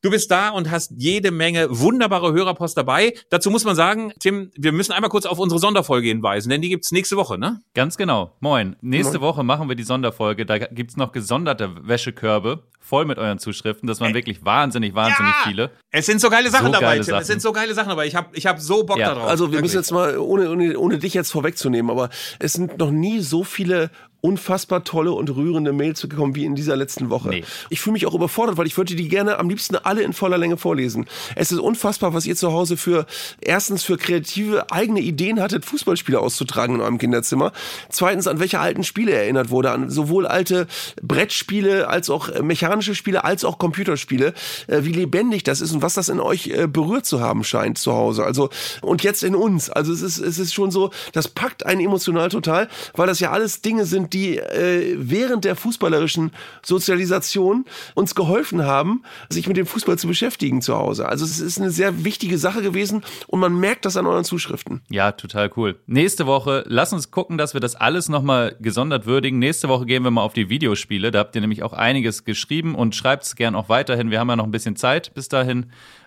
Du 0.00 0.10
bist 0.10 0.30
da 0.30 0.50
und 0.50 0.70
hast 0.70 0.92
jede 0.96 1.32
Menge 1.32 1.66
wunderbare 1.70 2.32
Hörerpost 2.32 2.76
dabei. 2.76 3.14
Dazu 3.30 3.50
muss 3.50 3.64
man 3.64 3.74
sagen, 3.74 4.12
Tim, 4.20 4.52
wir 4.56 4.70
müssen 4.70 4.92
einmal 4.92 5.10
kurz 5.10 5.26
auf 5.26 5.40
unsere 5.40 5.58
Sonderfolge 5.58 6.06
hinweisen, 6.06 6.50
denn 6.50 6.62
die 6.62 6.68
gibt's 6.68 6.92
nächste 6.92 7.16
Woche, 7.16 7.36
ne? 7.36 7.60
Ganz 7.74 7.96
genau. 7.96 8.36
Moin. 8.38 8.76
Nächste 8.80 9.20
Woche 9.20 9.42
machen 9.42 9.68
wir 9.68 9.74
die 9.74 9.82
Sonderfolge. 9.82 10.46
Da 10.46 10.58
gibt's 10.58 10.96
noch 10.96 11.10
gesonderte 11.10 11.74
Wäschekörbe 11.82 12.62
voll 12.80 13.04
mit 13.06 13.18
euren 13.18 13.38
Zuschriften. 13.38 13.86
Das 13.88 14.00
waren 14.00 14.14
wirklich 14.14 14.44
wahnsinnig, 14.44 14.94
wahnsinnig 14.94 15.32
Ja! 15.44 15.48
viele. 15.48 15.70
Es 15.90 16.06
sind 16.06 16.20
so 16.20 16.30
geile 16.30 16.48
Sachen 16.48 16.66
So 16.66 16.72
dabei, 16.72 16.86
geile 16.86 17.00
Tim. 17.00 17.10
Sachen. 17.10 17.20
Es 17.22 17.26
sind 17.26 17.42
so 17.42 17.52
geile 17.52 17.74
Sachen 17.74 17.88
dabei. 17.90 18.06
Ich 18.06 18.14
habe 18.14 18.28
ich 18.32 18.46
hab 18.46 18.60
so 18.60 18.84
Bock 18.84 18.98
Ja. 18.98 19.08
darauf. 19.14 19.28
Also 19.28 19.46
wir 19.46 19.52
Wirklich. 19.54 19.62
müssen 19.62 19.76
jetzt 19.78 19.90
mal, 19.90 20.16
ohne, 20.16 20.48
ohne, 20.50 20.78
ohne 20.78 20.98
dich 20.98 21.12
jetzt 21.12 21.30
vorwegzunehmen, 21.32 21.90
aber 21.90 22.08
es 22.38 22.54
sind 22.54 22.78
noch 22.78 22.90
nie 22.92 23.20
so 23.20 23.44
viele 23.44 23.90
unfassbar 24.20 24.82
tolle 24.82 25.12
und 25.12 25.30
rührende 25.30 25.72
Mails 25.72 26.02
gekommen 26.02 26.34
wie 26.34 26.44
in 26.44 26.56
dieser 26.56 26.76
letzten 26.76 27.08
Woche. 27.08 27.28
Nee. 27.28 27.44
Ich 27.70 27.80
fühle 27.80 27.92
mich 27.92 28.06
auch 28.06 28.14
überfordert, 28.14 28.56
weil 28.56 28.66
ich 28.66 28.76
würde 28.76 28.96
die 28.96 29.08
gerne 29.08 29.38
am 29.38 29.48
liebsten 29.48 29.76
alle 29.76 30.02
in 30.02 30.12
voller 30.12 30.38
Länge 30.38 30.56
vorlesen. 30.56 31.06
Es 31.36 31.52
ist 31.52 31.60
unfassbar, 31.60 32.14
was 32.14 32.26
ihr 32.26 32.34
zu 32.34 32.52
Hause 32.52 32.76
für 32.76 33.06
erstens 33.40 33.84
für 33.84 33.96
kreative 33.96 34.72
eigene 34.72 35.00
Ideen 35.00 35.40
hattet, 35.40 35.64
Fußballspiele 35.64 36.18
auszutragen 36.18 36.76
in 36.76 36.80
eurem 36.80 36.98
Kinderzimmer. 36.98 37.52
Zweitens, 37.90 38.26
an 38.26 38.40
welche 38.40 38.58
alten 38.58 38.82
Spiele 38.82 39.12
erinnert 39.12 39.50
wurde, 39.50 39.70
an 39.70 39.88
sowohl 39.88 40.26
alte 40.26 40.66
Brettspiele 41.00 41.86
als 41.88 42.10
auch 42.10 42.28
äh, 42.28 42.42
mechanische 42.42 42.96
Spiele 42.96 43.22
als 43.22 43.44
auch 43.44 43.58
Computerspiele, 43.58 44.34
äh, 44.66 44.80
wie 44.82 44.92
lebendig 44.92 45.44
das 45.44 45.60
ist 45.60 45.72
und 45.72 45.82
was 45.82 45.94
das 45.94 46.08
in 46.08 46.18
euch 46.18 46.48
äh, 46.48 46.66
berührt 46.66 47.06
zu 47.06 47.20
haben 47.20 47.44
scheint 47.44 47.78
zu 47.78 47.92
Hause. 47.92 48.24
Also 48.24 48.50
und 48.82 49.04
jetzt 49.04 49.22
in 49.22 49.36
uns. 49.36 49.70
Also 49.70 49.92
es 49.92 50.02
ist 50.02 50.18
es 50.18 50.40
ist 50.40 50.54
schon 50.54 50.72
so, 50.72 50.90
das 51.12 51.28
packt 51.28 51.64
einen 51.66 51.80
emotional 51.80 52.30
total, 52.30 52.68
weil 52.94 53.06
das 53.06 53.20
ja 53.20 53.30
alles 53.30 53.62
Dinge 53.62 53.86
sind, 53.86 54.07
die 54.12 54.38
äh, 54.38 54.96
während 54.98 55.44
der 55.44 55.56
fußballerischen 55.56 56.30
Sozialisation 56.64 57.64
uns 57.94 58.14
geholfen 58.14 58.64
haben, 58.64 59.02
sich 59.28 59.46
mit 59.46 59.56
dem 59.56 59.66
Fußball 59.66 59.98
zu 59.98 60.06
beschäftigen 60.06 60.62
zu 60.62 60.76
Hause. 60.76 61.08
Also 61.08 61.24
es 61.24 61.40
ist 61.40 61.60
eine 61.60 61.70
sehr 61.70 62.04
wichtige 62.04 62.38
Sache 62.38 62.62
gewesen 62.62 63.02
und 63.26 63.40
man 63.40 63.58
merkt 63.58 63.84
das 63.84 63.96
an 63.96 64.06
euren 64.06 64.24
Zuschriften. 64.24 64.82
Ja, 64.90 65.12
total 65.12 65.50
cool. 65.56 65.76
Nächste 65.86 66.26
Woche, 66.26 66.64
lass 66.66 66.92
uns 66.92 67.10
gucken, 67.10 67.38
dass 67.38 67.54
wir 67.54 67.60
das 67.60 67.74
alles 67.74 68.08
nochmal 68.08 68.56
gesondert 68.60 69.06
würdigen. 69.06 69.38
Nächste 69.38 69.68
Woche 69.68 69.86
gehen 69.86 70.04
wir 70.04 70.10
mal 70.10 70.22
auf 70.22 70.32
die 70.32 70.48
Videospiele. 70.48 71.10
Da 71.10 71.20
habt 71.20 71.34
ihr 71.34 71.40
nämlich 71.40 71.62
auch 71.62 71.72
einiges 71.72 72.24
geschrieben 72.24 72.74
und 72.74 72.94
schreibt 72.94 73.24
es 73.24 73.36
gern 73.36 73.54
auch 73.54 73.68
weiterhin. 73.68 74.10
Wir 74.10 74.20
haben 74.20 74.28
ja 74.28 74.36
noch 74.36 74.44
ein 74.44 74.50
bisschen 74.50 74.76
Zeit 74.76 75.14
bis 75.14 75.28
dahin. 75.28 75.66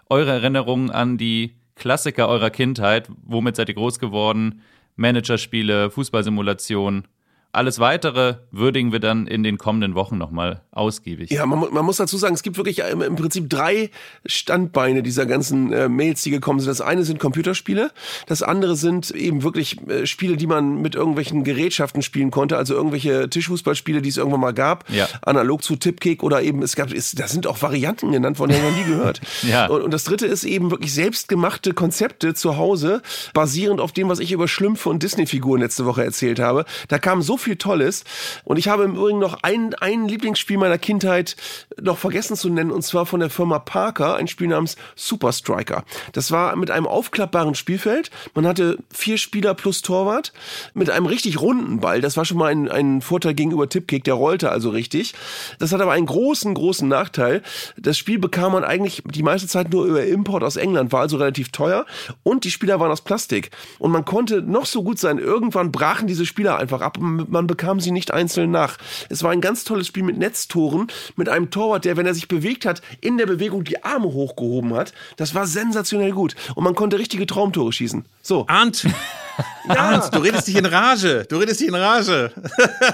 Eure 0.09 0.31
Erinnerungen 0.31 0.89
an 0.89 1.17
die 1.17 1.55
Klassiker 1.75 2.27
eurer 2.27 2.49
Kindheit. 2.49 3.09
Womit 3.23 3.55
seid 3.55 3.69
ihr 3.69 3.75
groß 3.75 3.99
geworden? 3.99 4.61
Managerspiele, 4.95 5.89
Fußballsimulation 5.89 7.05
Alles 7.53 7.79
weitere 7.79 8.35
würdigen 8.51 8.91
wir 8.91 8.99
dann 8.99 9.27
in 9.27 9.43
den 9.43 9.57
kommenden 9.57 9.93
Wochen 9.95 10.17
nochmal 10.17 10.61
ausgiebig. 10.71 11.29
Ja, 11.31 11.45
man, 11.45 11.73
man 11.73 11.83
muss 11.85 11.97
dazu 11.97 12.17
sagen, 12.17 12.33
es 12.33 12.43
gibt 12.43 12.57
wirklich 12.57 12.79
im, 12.79 13.01
im 13.01 13.15
Prinzip 13.15 13.49
drei 13.49 13.89
Standbeine 14.25 15.03
dieser 15.03 15.25
ganzen 15.25 15.73
äh, 15.73 15.89
Mails, 15.89 16.21
die 16.23 16.31
gekommen 16.31 16.59
sind. 16.59 16.69
Das 16.69 16.81
eine 16.81 17.03
sind 17.03 17.19
Computerspiele, 17.19 17.91
das 18.27 18.41
andere 18.43 18.75
sind 18.75 19.11
eben 19.11 19.43
wirklich 19.43 19.77
äh, 19.89 20.05
Spiele, 20.05 20.37
die 20.37 20.47
man 20.47 20.81
mit 20.81 20.95
irgendwelchen 20.95 21.43
Gerätschaften 21.43 22.01
spielen 22.01 22.31
konnte, 22.31 22.57
also 22.57 22.73
irgendwelche 22.73 23.29
Tischfußballspiele, 23.29 24.01
die 24.01 24.09
es 24.09 24.17
irgendwann 24.17 24.39
mal 24.39 24.53
gab, 24.53 24.89
Ja. 24.89 25.07
analog 25.21 25.63
zu 25.63 25.75
Tipkick 25.75 26.23
oder 26.23 26.41
eben, 26.41 26.61
es 26.61 26.75
gab, 26.75 26.93
es, 26.93 27.11
da 27.11 27.27
sind 27.27 27.47
auch 27.47 27.61
Varianten 27.61 28.11
genannt, 28.11 28.37
von 28.37 28.49
denen 28.49 28.63
noch 28.63 28.77
nie 28.77 28.85
gehört. 28.85 29.21
Ja. 29.41 29.65
Und, 29.67 29.81
und 29.81 29.91
das 29.91 30.03
dritte 30.03 30.27
ist 30.27 30.43
eben 30.43 30.69
wirklich 30.71 30.93
selbstgemachte 30.93 31.73
Konzepte 31.73 32.33
zu 32.35 32.57
Hause, 32.57 33.01
basierend 33.33 33.81
auf 33.81 33.91
dem, 33.91 34.07
was 34.07 34.19
ich 34.19 34.31
über 34.31 34.47
Schlümpfe 34.47 34.87
und 34.89 35.01
Disney-Figuren 35.03 35.61
letzte 35.61 35.85
Woche 35.85 36.03
erzählt 36.03 36.39
habe. 36.39 36.65
Da 36.89 36.99
kam 36.99 37.21
so 37.23 37.37
viel 37.41 37.55
Tolles. 37.55 38.03
Und 38.43 38.57
ich 38.57 38.67
habe 38.67 38.83
im 38.83 38.95
Übrigen 38.95 39.19
noch 39.19 39.39
ein, 39.43 39.73
ein 39.75 40.07
Lieblingsspiel 40.07 40.57
meiner 40.57 40.77
Kindheit 40.77 41.35
noch 41.81 41.97
vergessen 41.97 42.35
zu 42.35 42.49
nennen, 42.49 42.71
und 42.71 42.83
zwar 42.83 43.05
von 43.05 43.19
der 43.19 43.29
Firma 43.29 43.59
Parker, 43.59 44.15
ein 44.15 44.27
Spiel 44.27 44.47
namens 44.47 44.75
Super 44.95 45.31
Striker. 45.31 45.83
Das 46.13 46.31
war 46.31 46.55
mit 46.55 46.71
einem 46.71 46.87
aufklappbaren 46.87 47.55
Spielfeld. 47.55 48.11
Man 48.33 48.47
hatte 48.47 48.77
vier 48.93 49.17
Spieler 49.17 49.53
plus 49.53 49.81
Torwart 49.81 50.33
mit 50.73 50.89
einem 50.89 51.05
richtig 51.05 51.41
runden 51.41 51.79
Ball. 51.79 52.01
Das 52.01 52.17
war 52.17 52.25
schon 52.25 52.37
mal 52.37 52.51
ein, 52.51 52.69
ein 52.69 53.01
Vorteil 53.01 53.33
gegenüber 53.33 53.69
Tipkick, 53.69 54.03
der 54.03 54.13
rollte 54.13 54.51
also 54.51 54.69
richtig. 54.69 55.13
Das 55.59 55.71
hat 55.71 55.81
aber 55.81 55.91
einen 55.91 56.05
großen, 56.05 56.53
großen 56.53 56.87
Nachteil. 56.87 57.41
Das 57.77 57.97
Spiel 57.97 58.19
bekam 58.19 58.51
man 58.53 58.63
eigentlich 58.63 59.03
die 59.05 59.23
meiste 59.23 59.47
Zeit 59.47 59.71
nur 59.71 59.85
über 59.85 60.05
Import 60.05 60.43
aus 60.43 60.55
England, 60.55 60.91
war 60.91 61.01
also 61.01 61.17
relativ 61.17 61.51
teuer 61.51 61.85
und 62.23 62.43
die 62.43 62.51
Spieler 62.51 62.79
waren 62.79 62.91
aus 62.91 63.01
Plastik. 63.01 63.51
Und 63.79 63.91
man 63.91 64.05
konnte 64.05 64.41
noch 64.41 64.65
so 64.65 64.83
gut 64.83 64.99
sein, 64.99 65.17
irgendwann 65.17 65.71
brachen 65.71 66.07
diese 66.07 66.25
Spieler 66.25 66.57
einfach 66.57 66.81
ab 66.81 66.97
man 67.31 67.47
bekam 67.47 67.79
sie 67.79 67.91
nicht 67.91 68.11
einzeln 68.11 68.51
nach. 68.51 68.77
Es 69.09 69.23
war 69.23 69.31
ein 69.31 69.41
ganz 69.41 69.63
tolles 69.63 69.87
Spiel 69.87 70.03
mit 70.03 70.17
Netztoren, 70.17 70.87
mit 71.15 71.29
einem 71.29 71.49
Torwart, 71.49 71.85
der, 71.85 71.97
wenn 71.97 72.05
er 72.05 72.13
sich 72.13 72.27
bewegt 72.27 72.65
hat, 72.65 72.81
in 72.99 73.17
der 73.17 73.25
Bewegung 73.25 73.63
die 73.63 73.83
Arme 73.83 74.13
hochgehoben 74.13 74.73
hat. 74.73 74.93
Das 75.17 75.33
war 75.33 75.47
sensationell 75.47 76.11
gut. 76.11 76.35
Und 76.55 76.63
man 76.63 76.75
konnte 76.75 76.99
richtige 76.99 77.25
Traumtore 77.25 77.71
schießen. 77.71 78.05
So. 78.21 78.45
Arndt, 78.47 78.85
Arndt, 79.67 80.13
du 80.13 80.19
redest 80.19 80.47
dich 80.47 80.55
in 80.55 80.65
Rage. 80.65 81.25
Du 81.29 81.37
redest 81.37 81.61
dich 81.61 81.67
in 81.67 81.75
Rage. 81.75 82.31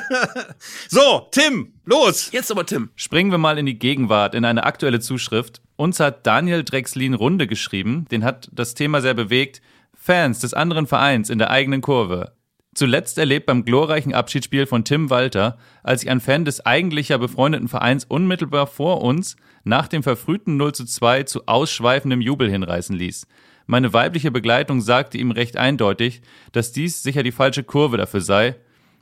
so, 0.87 1.27
Tim, 1.31 1.73
los. 1.85 2.31
Jetzt 2.31 2.51
aber 2.51 2.65
Tim. 2.65 2.89
Springen 2.95 3.31
wir 3.31 3.37
mal 3.37 3.57
in 3.57 3.65
die 3.65 3.79
Gegenwart, 3.79 4.35
in 4.35 4.45
eine 4.45 4.63
aktuelle 4.63 4.99
Zuschrift. 4.99 5.61
Uns 5.75 5.99
hat 5.99 6.25
Daniel 6.25 6.63
Drexlin 6.63 7.13
Runde 7.13 7.47
geschrieben, 7.47 8.05
den 8.11 8.23
hat 8.23 8.49
das 8.51 8.73
Thema 8.73 9.01
sehr 9.01 9.13
bewegt. 9.13 9.61
Fans 9.93 10.39
des 10.39 10.53
anderen 10.53 10.87
Vereins 10.87 11.29
in 11.29 11.37
der 11.37 11.49
eigenen 11.51 11.81
Kurve. 11.81 12.31
Zuletzt 12.77 13.17
erlebt 13.17 13.47
beim 13.47 13.65
glorreichen 13.65 14.13
Abschiedsspiel 14.13 14.67
von 14.67 14.83
Tim 14.83 15.09
Walter, 15.09 15.57
als 15.81 16.01
sich 16.01 16.11
ein 16.11 16.19
Fan 16.19 16.45
des 16.45 16.63
eigentlich 16.63 17.09
ja 17.09 17.17
befreundeten 17.17 17.67
Vereins 17.67 18.05
unmittelbar 18.05 18.67
vor 18.67 19.01
uns 19.01 19.35
nach 19.63 19.87
dem 19.87 20.03
verfrühten 20.03 20.57
0 20.57 20.75
zu 20.75 20.85
2 20.85 21.23
zu 21.23 21.47
ausschweifendem 21.47 22.21
Jubel 22.21 22.51
hinreißen 22.51 22.95
ließ. 22.95 23.25
Meine 23.65 23.93
weibliche 23.93 24.29
Begleitung 24.29 24.79
sagte 24.79 25.17
ihm 25.17 25.31
recht 25.31 25.57
eindeutig, 25.57 26.21
dass 26.51 26.71
dies 26.71 27.01
sicher 27.01 27.23
die 27.23 27.31
falsche 27.31 27.63
Kurve 27.63 27.97
dafür 27.97 28.21
sei. 28.21 28.57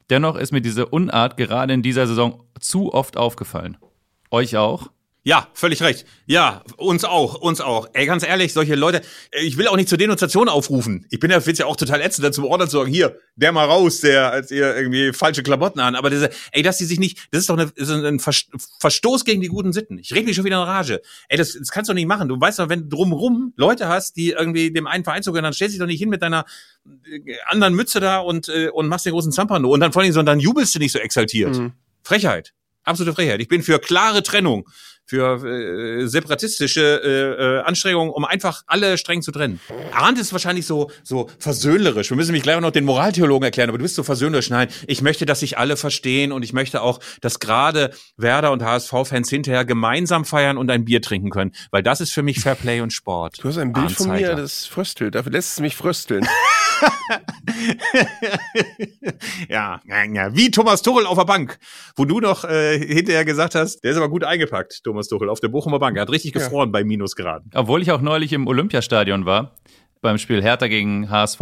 Dennoch 0.09 0.37
ist 0.37 0.53
mir 0.53 0.61
diese 0.61 0.85
Unart 0.85 1.35
gerade 1.35 1.73
in 1.73 1.81
dieser 1.81 2.07
Saison 2.07 2.45
zu 2.57 2.93
oft 2.93 3.17
aufgefallen. 3.17 3.75
Euch 4.31 4.55
auch? 4.55 4.89
Ja, 5.27 5.47
völlig 5.55 5.81
recht. 5.81 6.05
Ja, 6.27 6.61
uns 6.77 7.03
auch, 7.03 7.33
uns 7.33 7.59
auch. 7.59 7.89
Ey, 7.93 8.05
ganz 8.05 8.23
ehrlich, 8.23 8.53
solche 8.53 8.75
Leute, 8.75 9.01
äh, 9.31 9.41
ich 9.43 9.57
will 9.57 9.67
auch 9.67 9.75
nicht 9.75 9.89
zur 9.89 9.97
Denunziation 9.97 10.47
aufrufen. 10.49 11.07
Ich 11.09 11.19
bin 11.19 11.31
ja 11.31 11.39
jetzt 11.39 11.57
ja 11.57 11.65
auch 11.65 11.77
total 11.77 11.99
ätzend 12.01 12.25
dazu 12.25 12.43
beordert 12.43 12.69
zu 12.69 12.77
sagen, 12.77 12.91
hier, 12.91 13.17
der 13.35 13.51
mal 13.51 13.65
raus, 13.65 14.01
der 14.01 14.31
als 14.31 14.51
ihr 14.51 14.75
irgendwie 14.75 15.13
falsche 15.13 15.41
Klamotten 15.41 15.79
an. 15.79 15.95
Aber 15.95 16.11
diese, 16.11 16.29
ey, 16.51 16.61
dass 16.61 16.77
die 16.77 16.85
sich 16.85 16.99
nicht, 16.99 17.27
das 17.31 17.41
ist 17.41 17.49
doch 17.49 17.57
eine, 17.57 17.71
ist 17.73 17.89
ein 17.89 18.19
Vers- 18.19 18.45
Verstoß 18.79 19.25
gegen 19.25 19.41
die 19.41 19.47
guten 19.47 19.73
Sitten. 19.73 19.97
Ich 19.97 20.13
reg 20.13 20.27
mich 20.27 20.35
schon 20.35 20.45
wieder 20.45 20.57
in 20.57 20.67
Rage. 20.67 21.01
Ey, 21.27 21.37
das, 21.39 21.53
das 21.57 21.69
kannst 21.71 21.89
du 21.89 21.95
nicht 21.95 22.07
machen. 22.07 22.29
Du 22.29 22.39
weißt 22.39 22.59
doch, 22.59 22.69
wenn 22.69 22.87
du 22.87 22.95
drumrum 22.95 23.51
Leute 23.55 23.87
hast, 23.87 24.17
die 24.17 24.29
irgendwie 24.29 24.71
dem 24.71 24.85
einen 24.85 25.03
Verein 25.03 25.23
zugehören, 25.23 25.45
dann 25.45 25.53
stellst 25.53 25.73
dich 25.73 25.79
doch 25.79 25.87
nicht 25.87 25.97
hin 25.97 26.09
mit 26.09 26.21
deiner 26.21 26.45
äh, 26.85 27.33
anderen 27.47 27.73
Mütze 27.73 27.99
da 27.99 28.19
und, 28.19 28.47
äh, 28.49 28.69
und 28.69 28.87
machst 28.87 29.07
den 29.07 29.13
großen 29.13 29.31
Zampano. 29.31 29.71
Und 29.71 29.79
dann 29.79 29.91
vor 29.91 30.03
allem, 30.03 30.11
so, 30.11 30.21
dann 30.21 30.39
jubelst 30.39 30.75
du 30.75 30.79
nicht 30.79 30.91
so 30.91 30.99
exaltiert. 30.99 31.59
Frechheit. 32.03 32.53
Absolute 32.83 33.15
Frechheit. 33.15 33.41
Ich 33.41 33.47
bin 33.47 33.63
für 33.63 33.79
klare 33.79 34.21
Trennung, 34.21 34.69
für 35.05 35.45
äh, 35.45 36.07
separatistische 36.07 36.81
äh, 36.81 37.59
äh, 37.59 37.61
Anstrengungen, 37.61 38.11
um 38.11 38.25
einfach 38.25 38.63
alle 38.67 38.97
streng 38.97 39.21
zu 39.21 39.31
trennen. 39.31 39.59
Arndt 39.91 40.19
ist 40.19 40.31
wahrscheinlich 40.31 40.65
so 40.65 40.91
so 41.03 41.29
versöhnlerisch. 41.39 42.09
Wir 42.09 42.17
müssen 42.17 42.31
mich 42.31 42.43
gleich 42.43 42.59
noch 42.59 42.71
den 42.71 42.85
Moraltheologen 42.85 43.43
erklären, 43.43 43.69
aber 43.69 43.77
du 43.77 43.83
bist 43.83 43.95
so 43.95 44.03
versöhnlerisch. 44.03 44.49
Nein, 44.49 44.67
ich 44.87 45.01
möchte, 45.01 45.25
dass 45.25 45.41
sich 45.41 45.57
alle 45.57 45.77
verstehen 45.77 46.31
und 46.31 46.43
ich 46.43 46.53
möchte 46.53 46.81
auch, 46.81 46.99
dass 47.21 47.39
gerade 47.39 47.91
Werder 48.17 48.51
und 48.51 48.63
HSV-Fans 48.63 49.29
hinterher 49.29 49.65
gemeinsam 49.65 50.25
feiern 50.25 50.57
und 50.57 50.69
ein 50.71 50.85
Bier 50.85 51.01
trinken 51.01 51.29
können, 51.29 51.51
weil 51.71 51.83
das 51.83 52.01
ist 52.01 52.11
für 52.11 52.23
mich 52.23 52.39
Fairplay 52.39 52.81
und 52.81 52.91
Sport. 52.93 53.43
Du 53.43 53.49
hast 53.49 53.57
ein 53.57 53.73
Bild 53.73 53.85
Arndt 53.85 53.97
von 53.97 54.11
mir, 54.11 54.35
das 54.35 54.65
fröstelt. 54.65 55.15
Dafür 55.15 55.31
lässt 55.31 55.53
es 55.53 55.59
mich 55.59 55.75
frösteln. 55.75 56.27
ja, 59.49 59.79
ja, 59.85 60.03
ja, 60.03 60.35
wie 60.35 60.51
Thomas 60.51 60.81
Tuchel 60.81 61.05
auf 61.05 61.17
der 61.17 61.25
Bank, 61.25 61.57
wo 61.95 62.05
du 62.05 62.19
noch 62.19 62.43
äh, 62.43 62.79
hinterher 62.79 63.25
gesagt 63.25 63.55
hast, 63.55 63.83
der 63.83 63.91
ist 63.91 63.97
aber 63.97 64.09
gut 64.09 64.23
eingepackt, 64.23 64.83
Thomas 64.83 65.07
Tuchel, 65.07 65.29
auf 65.29 65.39
der 65.39 65.49
Bochumer 65.49 65.79
Bank. 65.79 65.97
Er 65.97 66.01
hat 66.01 66.11
richtig 66.11 66.33
gefroren 66.33 66.71
bei 66.71 66.83
Minusgraden. 66.83 67.51
Obwohl 67.53 67.81
ich 67.81 67.91
auch 67.91 68.01
neulich 68.01 68.33
im 68.33 68.47
Olympiastadion 68.47 69.25
war, 69.25 69.55
beim 70.01 70.17
Spiel 70.17 70.41
Hertha 70.41 70.67
gegen 70.67 71.09
HSV. 71.09 71.41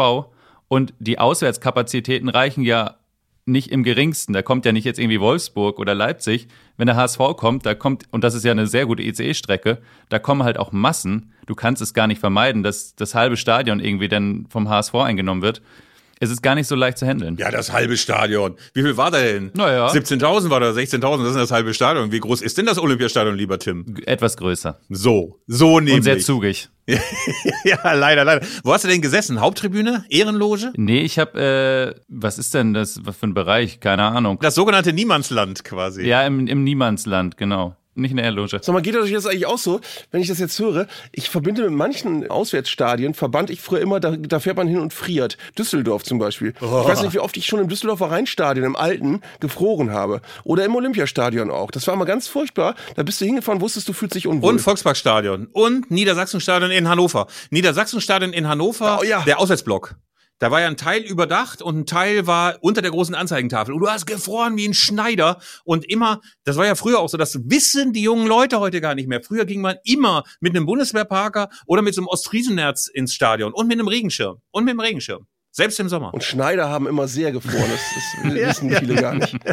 Und 0.68 0.94
die 1.00 1.20
Auswärtskapazitäten 1.20 2.30
reichen 2.30 2.64
ja 2.64 2.98
nicht 3.46 3.72
im 3.72 3.84
geringsten. 3.84 4.34
Da 4.34 4.42
kommt 4.42 4.66
ja 4.66 4.72
nicht 4.72 4.86
jetzt 4.86 5.00
irgendwie 5.00 5.20
Wolfsburg 5.20 5.80
oder 5.80 5.94
Leipzig. 5.94 6.48
Wenn 6.78 6.88
der 6.88 6.96
HSV 6.96 7.20
kommt, 7.38 7.66
da 7.66 7.76
kommt, 7.76 8.06
und 8.12 8.24
das 8.24 8.34
ist 8.34 8.44
ja 8.44 8.52
eine 8.52 8.68
sehr 8.68 8.86
gute 8.86 9.04
ICE-Strecke, 9.04 9.80
da 10.10 10.20
kommen 10.20 10.44
halt 10.44 10.58
auch 10.58 10.72
Massen. 10.72 11.32
Du 11.46 11.54
kannst 11.54 11.82
es 11.82 11.94
gar 11.94 12.08
nicht 12.08 12.20
vermeiden, 12.20 12.64
dass 12.64 12.96
das 12.96 13.14
halbe 13.14 13.38
Stadion 13.38 13.80
irgendwie 13.80 14.08
dann 14.08 14.48
vom 14.50 14.70
HSV 14.70 14.96
eingenommen 14.96 15.42
wird. 15.42 15.62
Es 16.24 16.30
ist 16.30 16.42
gar 16.42 16.56
nicht 16.56 16.68
so 16.68 16.76
leicht 16.76 16.98
zu 16.98 17.06
handeln. 17.06 17.36
Ja, 17.38 17.52
das 17.52 17.74
halbe 17.74 17.98
Stadion. 17.98 18.56
Wie 18.74 18.82
viel 18.82 18.96
war 18.96 19.12
da 19.12 19.20
denn? 19.20 19.52
Naja. 19.56 19.88
17.000 19.88 20.50
war 20.50 20.62
da, 20.62 20.72
16.000, 20.72 21.18
das 21.20 21.32
ist 21.32 21.36
das 21.36 21.52
halbe 21.52 21.74
Stadion. 21.74 22.14
Wie 22.14 22.20
groß 22.22 22.42
ist 22.42 22.58
denn 22.58 22.66
das 22.66 22.80
Olympiastadion, 22.80 23.36
lieber 23.36 23.60
Tim? 23.60 23.98
Etwas 24.06 24.38
größer. 24.38 24.80
So, 24.90 25.42
so 25.48 25.80
nämlich. 25.80 25.96
Und 25.96 26.04
sehr 26.04 26.20
zugig. 26.20 26.70
ja, 27.66 27.94
leider, 27.94 28.24
leider. 28.24 28.46
Wo 28.64 28.74
hast 28.74 28.86
du 28.86 28.88
denn 28.88 29.02
gesessen? 29.02 29.42
Haupttribüne? 29.42 30.06
Ehrenloge? 30.10 30.72
Nee, 30.78 31.02
ich 31.02 31.20
habe, 31.20 31.96
äh, 31.98 32.02
was 32.08 32.38
ist 32.38 32.54
denn 32.54 32.74
das 32.74 33.02
was 33.04 33.18
für 33.18 33.28
ein 33.28 33.34
Bereich? 33.34 33.82
Keine 33.82 34.04
Ahnung. 34.04 34.40
Das 34.42 34.56
sogenannte 34.56 34.94
Niemandsland 34.94 35.66
quasi. 35.66 36.06
Ja, 36.06 36.26
im, 36.26 36.48
im 36.48 36.64
Niemandsland, 36.64 37.36
genau. 37.36 37.76
Nicht 37.96 38.12
in 38.12 38.18
der 38.18 38.32
Loge. 38.32 38.60
Sag 38.62 38.74
mal, 38.74 38.82
geht 38.82 38.96
euch 38.96 39.12
das 39.12 39.26
eigentlich 39.28 39.46
auch 39.46 39.58
so, 39.60 39.80
wenn 40.12 40.22
ich 40.22 40.28
das 40.28 40.40
jetzt 40.40 40.58
höre? 40.60 40.88
Ich 41.12 41.30
verbinde 41.30 41.62
mit 41.64 41.72
manchen 41.72 42.28
Auswärtsstadien, 42.30 43.14
verband 43.14 43.50
ich 43.52 43.62
früher 43.62 43.82
immer, 43.82 44.00
da, 44.00 44.16
da 44.18 44.40
fährt 44.40 44.58
man 44.58 44.68
hin 44.68 44.80
und 44.80 44.94
friert. 44.94 45.38
Düsseldorf 45.58 46.04
zum 46.04 46.18
Beispiel. 46.18 46.54
Ich 46.56 46.62
weiß 46.62 47.04
nicht, 47.04 47.14
wie 47.14 47.20
oft 47.20 47.38
ich 47.38 47.46
schon 47.46 47.60
im 47.60 47.68
Düsseldorfer 47.68 48.10
Rheinstadion, 48.10 48.66
im 48.66 48.76
alten, 48.76 49.22
gefroren 49.40 49.92
habe. 49.92 50.22
Oder 50.44 50.66
im 50.66 50.76
Olympiastadion 50.76 51.52
auch. 51.52 51.70
Das 51.72 51.86
war 51.88 51.94
immer 51.94 52.06
ganz 52.06 52.28
furchtbar. 52.28 52.76
Da 52.96 53.04
bist 53.04 53.22
du 53.22 53.26
hingefahren, 53.26 53.62
wusstest, 53.62 53.88
du 53.88 53.94
fühlst 53.94 54.16
dich 54.16 54.26
unwohl. 54.28 54.50
Und 54.54 54.60
Volksparkstadion. 54.60 55.48
Und 55.52 55.92
Niedersachsenstadion 55.92 56.72
in 56.72 56.88
Hannover. 56.90 57.28
Niedersachsenstadion 57.52 58.34
in 58.34 58.48
Hannover, 58.48 59.00
Oh, 59.02 59.04
ja. 59.04 59.22
der 59.22 59.40
Auswärtsblock. 59.40 59.96
Da 60.40 60.52
war 60.52 60.62
ja 60.62 60.68
ein 60.68 60.78
Teil 60.78 61.04
überdacht 61.04 61.62
und 61.62 61.78
ein 61.78 61.86
Teil 61.86 62.28
war 62.28 62.58
unter 62.62 62.82
der 62.82 62.92
großen 62.92 63.16
Anzeigentafel. 63.16 63.74
Und 63.74 63.82
du 63.82 63.90
hast 63.90 64.06
gefroren 64.06 64.58
wie 64.58 64.68
ein 64.68 64.74
Schneider. 64.74 65.40
Und 65.64 65.90
immer, 65.90 66.22
das 66.44 66.58
war 66.58 66.66
ja 66.66 66.76
früher 66.76 67.00
auch 67.00 67.10
so, 67.10 67.18
das 67.18 67.40
wissen 67.46 67.94
die 67.94 68.02
jungen 68.02 68.28
Leute 68.28 68.60
heute 68.60 68.82
gar 68.82 68.96
nicht 68.96 69.08
mehr. 69.08 69.22
Früher 69.24 69.46
ging 69.46 69.62
man 69.62 69.78
immer 69.84 70.24
mit 70.42 70.56
einem 70.56 70.66
Bundeswehrparker 70.66 71.50
oder 71.66 71.82
mit 71.82 71.96
so 71.96 72.02
einem 72.02 72.08
Ostfriesenerz 72.08 72.88
ins 72.88 73.14
Stadion 73.14 73.54
und 73.54 73.68
mit 73.68 73.80
einem 73.80 73.88
Regenschirm. 73.88 74.42
Und 74.52 74.66
mit 74.66 74.72
einem 74.72 74.82
Regenschirm. 74.82 75.28
Selbst 75.56 75.80
im 75.80 75.88
Sommer. 75.88 76.12
und 76.12 76.24
Schneider 76.24 76.68
haben 76.68 76.88
immer 76.88 77.08
sehr 77.08 77.32
gefroren. 77.32 77.70
Das, 77.70 77.80
das 78.24 78.34
wissen 78.34 78.72
viele 78.72 78.96
gar 78.96 79.14
nicht. 79.14 79.38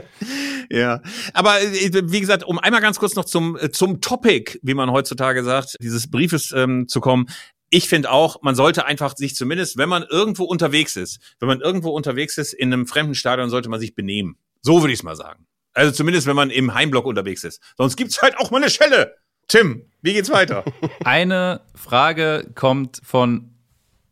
Ja, 0.73 1.03
aber 1.35 1.61
äh, 1.61 1.91
wie 2.13 2.21
gesagt, 2.21 2.45
um 2.45 2.61
einmal 2.61 2.81
ganz 2.81 3.01
kurz 3.01 3.17
noch 3.17 3.25
zum 3.25 3.57
äh, 3.57 3.71
zum 3.71 4.01
Topic, 4.01 4.57
wie 4.63 4.75
man 4.75 4.93
heutzutage 4.93 5.43
sagt, 5.43 5.75
dieses 5.83 6.09
Briefes 6.09 6.53
ähm, 6.53 6.87
zu 6.87 7.01
kommen. 7.01 7.27
Ich 7.71 7.89
finde 7.89 8.11
auch, 8.11 8.43
man 8.43 8.55
sollte 8.55 8.85
einfach 8.85 9.17
sich 9.17 9.35
zumindest, 9.35 9.77
wenn 9.79 9.89
man 9.89 10.03
irgendwo 10.03 10.45
unterwegs 10.45 10.97
ist, 10.97 11.21
wenn 11.39 11.49
man 11.49 11.61
irgendwo 11.61 11.91
unterwegs 11.91 12.37
ist 12.37 12.53
in 12.53 12.73
einem 12.73 12.87
fremden 12.87 13.15
Stadion, 13.15 13.49
sollte 13.49 13.69
man 13.69 13.81
sich 13.81 13.95
benehmen. 13.95 14.37
So 14.61 14.83
würde 14.83 14.93
ich 14.93 14.99
es 14.99 15.03
mal 15.05 15.17
sagen. 15.17 15.47
Also 15.73 15.93
zumindest, 15.93 16.27
wenn 16.27 16.37
man 16.37 16.51
im 16.51 16.75
Heimblock 16.75 17.07
unterwegs 17.07 17.45
ist. 17.45 17.63
Sonst 17.77 17.97
gibt's 17.97 18.21
halt 18.23 18.37
auch 18.39 18.51
mal 18.51 18.59
eine 18.59 18.71
Schelle. 18.71 19.17
Tim, 19.51 19.85
wie 20.03 20.13
geht's 20.13 20.31
weiter? 20.31 20.65
Eine 21.05 21.63
Frage 21.75 22.53
kommt 22.55 23.01
von, 23.03 23.51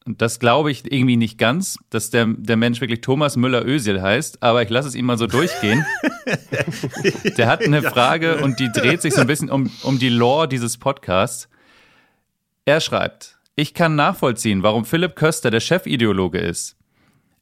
und 0.04 0.20
das 0.20 0.40
glaube 0.40 0.72
ich 0.72 0.90
irgendwie 0.90 1.16
nicht 1.16 1.38
ganz, 1.38 1.78
dass 1.90 2.10
der, 2.10 2.26
der 2.26 2.56
Mensch 2.56 2.80
wirklich 2.80 3.02
Thomas 3.02 3.36
Müller-Ösil 3.36 4.02
heißt, 4.02 4.42
aber 4.42 4.62
ich 4.62 4.68
lasse 4.68 4.88
es 4.88 4.96
ihm 4.96 5.06
mal 5.06 5.16
so 5.16 5.28
durchgehen. 5.28 5.86
der 7.36 7.46
hat 7.46 7.62
eine 7.62 7.82
Frage 7.82 8.38
und 8.38 8.58
die 8.58 8.68
dreht 8.72 9.00
sich 9.00 9.14
so 9.14 9.20
ein 9.20 9.28
bisschen 9.28 9.48
um, 9.48 9.70
um 9.82 10.00
die 10.00 10.08
Lore 10.08 10.48
dieses 10.48 10.76
Podcasts. 10.76 11.48
Er 12.64 12.80
schreibt, 12.80 13.37
ich 13.58 13.74
kann 13.74 13.96
nachvollziehen, 13.96 14.62
warum 14.62 14.84
Philipp 14.84 15.16
Köster 15.16 15.50
der 15.50 15.58
Chefideologe 15.58 16.38
ist. 16.38 16.76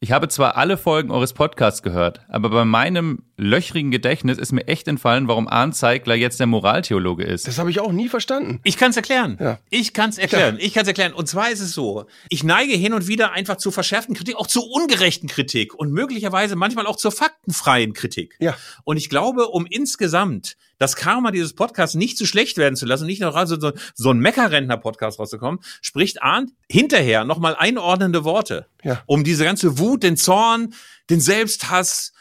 Ich 0.01 0.13
habe 0.13 0.29
zwar 0.29 0.57
alle 0.57 0.79
Folgen 0.79 1.11
eures 1.11 1.35
Podcasts 1.35 1.83
gehört, 1.83 2.25
aber 2.29 2.49
bei 2.49 2.65
meinem 2.65 3.23
löchrigen 3.37 3.91
Gedächtnis 3.91 4.39
ist 4.39 4.53
mir 4.53 4.67
echt 4.67 4.89
entfallen, 4.89 5.29
warum 5.29 5.47
Arndt 5.47 5.77
Zeigler 5.77 6.15
jetzt 6.15 6.41
der 6.41 6.47
Moraltheologe 6.47 7.25
ist. 7.25 7.47
Das 7.47 7.59
habe 7.59 7.71
ich 7.71 7.81
auch 7.81 7.93
nie 7.93 8.09
verstanden. 8.09 8.61
Ich 8.65 8.79
kann 8.79 8.91
es 8.91 8.97
erklären. 8.97 9.37
Ja. 9.41 9.59
Ich 9.69 9.93
kann 9.93 10.11
es 10.11 10.19
erklären. 10.19 10.57
Ich 10.59 10.73
kann 10.73 10.83
es 10.83 10.89
erklären. 10.89 11.13
Und 11.13 11.29
zwar 11.29 11.51
ist 11.51 11.61
es 11.61 11.73
so, 11.73 12.07
ich 12.31 12.45
neige 12.45 12.73
hin 12.75 12.95
und 12.95 13.09
wieder 13.09 13.33
einfach 13.33 13.57
zu 13.57 13.71
verschärften 13.71 14.15
Kritik, 14.15 14.37
auch 14.37 14.47
zu 14.47 14.63
ungerechten 14.63 15.29
Kritik 15.29 15.75
und 15.75 15.93
möglicherweise 15.93 16.57
manchmal 16.57 16.87
auch 16.87 16.97
zur 16.97 17.13
faktenfreien 17.13 17.93
Kritik. 17.93 18.37
Ja. 18.41 18.57
Und 18.85 18.97
ich 18.97 19.09
glaube, 19.11 19.49
um 19.49 19.67
insgesamt 19.67 20.57
das 20.79 20.97
Karma 20.97 21.31
dieses 21.31 21.55
Podcasts 21.55 21.95
nicht 21.95 22.19
zu 22.19 22.27
schlecht 22.27 22.59
werden 22.59 22.77
zu 22.77 22.85
lassen, 22.87 23.07
nicht 23.07 23.21
noch 23.21 23.35
also 23.35 23.59
so, 23.59 23.73
so 23.95 24.11
ein 24.11 24.19
Meckerrentner-Podcast 24.19 25.19
rauszukommen, 25.19 25.61
spricht 25.81 26.23
Arndt 26.23 26.53
hinterher 26.71 27.25
nochmal 27.25 27.57
einordnende 27.59 28.25
Worte, 28.25 28.67
Ja. 28.83 29.03
um 29.07 29.25
diese 29.25 29.45
ganze 29.45 29.79
Wut, 29.79 30.03
den 30.03 30.17
Zorn, 30.17 30.75
den 31.09 31.21
Selbsthass 31.21 32.13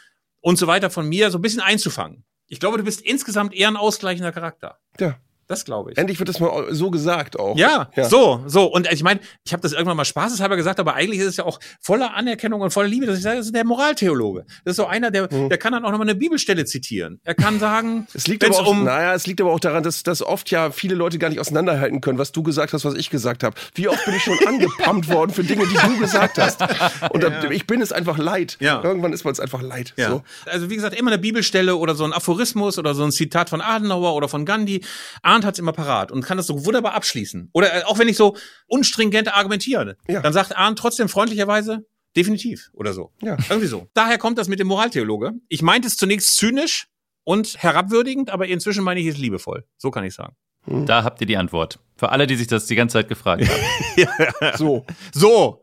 und 0.46 0.58
so 0.58 0.68
weiter 0.68 0.90
von 0.90 1.08
mir 1.08 1.32
so 1.32 1.38
ein 1.38 1.42
bisschen 1.42 1.60
einzufangen. 1.60 2.24
Ich 2.46 2.60
glaube, 2.60 2.78
du 2.78 2.84
bist 2.84 3.00
insgesamt 3.00 3.52
eher 3.52 3.66
ein 3.66 3.76
ausgleichender 3.76 4.30
Charakter. 4.30 4.78
Ja. 5.00 5.16
Das 5.48 5.64
glaube 5.64 5.92
ich. 5.92 5.98
Endlich 5.98 6.18
wird 6.18 6.28
das 6.28 6.40
mal 6.40 6.74
so 6.74 6.90
gesagt 6.90 7.38
auch. 7.38 7.56
Ja, 7.56 7.88
Ja. 7.94 8.08
so, 8.08 8.42
so. 8.46 8.64
Und 8.64 8.90
ich 8.92 9.02
meine, 9.02 9.20
ich 9.44 9.52
habe 9.52 9.62
das 9.62 9.72
irgendwann 9.72 9.96
mal 9.96 10.04
spaßeshalber 10.04 10.56
gesagt, 10.56 10.80
aber 10.80 10.94
eigentlich 10.94 11.20
ist 11.20 11.26
es 11.26 11.36
ja 11.36 11.44
auch 11.44 11.60
voller 11.80 12.14
Anerkennung 12.14 12.60
und 12.62 12.70
voller 12.72 12.88
Liebe, 12.88 13.06
dass 13.06 13.16
ich 13.16 13.22
sage, 13.22 13.36
das 13.38 13.46
ist 13.46 13.54
der 13.54 13.64
Moraltheologe. 13.64 14.44
Das 14.64 14.72
ist 14.72 14.76
so 14.76 14.86
einer, 14.86 15.10
der, 15.10 15.28
der 15.28 15.58
kann 15.58 15.72
dann 15.72 15.84
auch 15.84 15.90
nochmal 15.92 16.08
eine 16.08 16.16
Bibelstelle 16.16 16.64
zitieren. 16.64 17.20
Er 17.24 17.34
kann 17.34 17.58
sagen, 17.60 17.86
Mhm. 17.96 18.06
Es 18.14 18.26
liegt, 18.26 18.44
aber 18.44 18.56
auch, 18.58 18.66
um 18.66 18.84
naja, 18.84 19.14
es 19.14 19.26
liegt 19.26 19.40
aber 19.40 19.52
auch 19.52 19.60
daran, 19.60 19.82
dass, 19.82 20.02
dass 20.02 20.22
oft 20.22 20.50
ja 20.50 20.70
viele 20.70 20.94
Leute 20.94 21.18
gar 21.18 21.28
nicht 21.28 21.38
auseinanderhalten 21.40 22.00
können, 22.00 22.18
was 22.18 22.32
du 22.32 22.42
gesagt 22.42 22.72
hast, 22.72 22.84
was 22.84 22.94
ich 22.94 23.10
gesagt 23.10 23.42
habe. 23.44 23.54
Wie 23.74 23.88
oft 23.88 24.04
bin 24.04 24.14
ich 24.14 24.22
schon 24.22 24.38
angepumpt 24.46 25.08
worden 25.08 25.30
für 25.32 25.44
Dinge, 25.44 25.64
die 25.66 25.74
du 25.76 25.98
gesagt 25.98 26.38
hast. 26.38 26.60
Und 27.10 27.22
da, 27.22 27.50
ich 27.50 27.66
bin 27.66 27.80
es 27.80 27.92
einfach 27.92 28.18
leid. 28.18 28.56
Ja. 28.60 28.82
Irgendwann 28.82 29.12
ist 29.12 29.24
man 29.24 29.32
es 29.32 29.40
einfach 29.40 29.62
leid. 29.62 29.94
Ja. 29.96 30.10
So. 30.10 30.22
Also 30.46 30.70
wie 30.70 30.76
gesagt, 30.76 30.98
immer 30.98 31.10
eine 31.10 31.18
Bibelstelle 31.18 31.76
oder 31.76 31.94
so 31.94 32.04
ein 32.04 32.12
Aphorismus 32.12 32.78
oder 32.78 32.94
so 32.94 33.04
ein 33.04 33.12
Zitat 33.12 33.50
von 33.50 33.60
Adenauer 33.60 34.14
oder 34.14 34.28
von 34.28 34.44
Gandhi. 34.44 34.82
Arndt 35.36 35.44
hat's 35.46 35.58
immer 35.58 35.72
parat 35.72 36.10
und 36.10 36.22
kann 36.24 36.38
das 36.38 36.46
so 36.46 36.64
wunderbar 36.64 36.94
abschließen. 36.94 37.50
Oder 37.52 37.74
äh, 37.74 37.82
auch 37.84 37.98
wenn 37.98 38.08
ich 38.08 38.16
so 38.16 38.36
unstringent 38.66 39.34
argumentiere, 39.36 39.96
Ja. 40.08 40.20
dann 40.20 40.32
sagt 40.32 40.56
Arndt 40.56 40.78
trotzdem 40.78 41.08
freundlicherweise 41.08 41.86
definitiv 42.16 42.70
oder 42.72 42.94
so. 42.94 43.12
Ja. 43.22 43.36
Irgendwie 43.50 43.66
so. 43.68 43.86
Daher 43.92 44.16
kommt 44.16 44.38
das 44.38 44.48
mit 44.48 44.58
dem 44.58 44.66
Moraltheologe. 44.68 45.32
Ich 45.48 45.60
meinte 45.60 45.86
es 45.88 45.96
zunächst 45.98 46.36
zynisch 46.36 46.88
und 47.24 47.62
herabwürdigend, 47.62 48.30
aber 48.30 48.46
inzwischen 48.46 48.82
meine 48.82 49.00
ich 49.00 49.06
es 49.08 49.18
liebevoll. 49.18 49.64
So 49.76 49.90
kann 49.90 50.04
ich 50.04 50.14
sagen. 50.14 50.34
Da 50.86 51.04
habt 51.04 51.20
ihr 51.20 51.26
die 51.26 51.36
Antwort. 51.36 51.78
Für 51.96 52.08
alle, 52.10 52.26
die 52.26 52.36
sich 52.36 52.46
das 52.48 52.66
die 52.66 52.74
ganze 52.74 52.94
Zeit 52.94 53.08
gefragt 53.08 53.44
haben. 53.48 54.08
so. 54.56 54.84
So. 55.12 55.62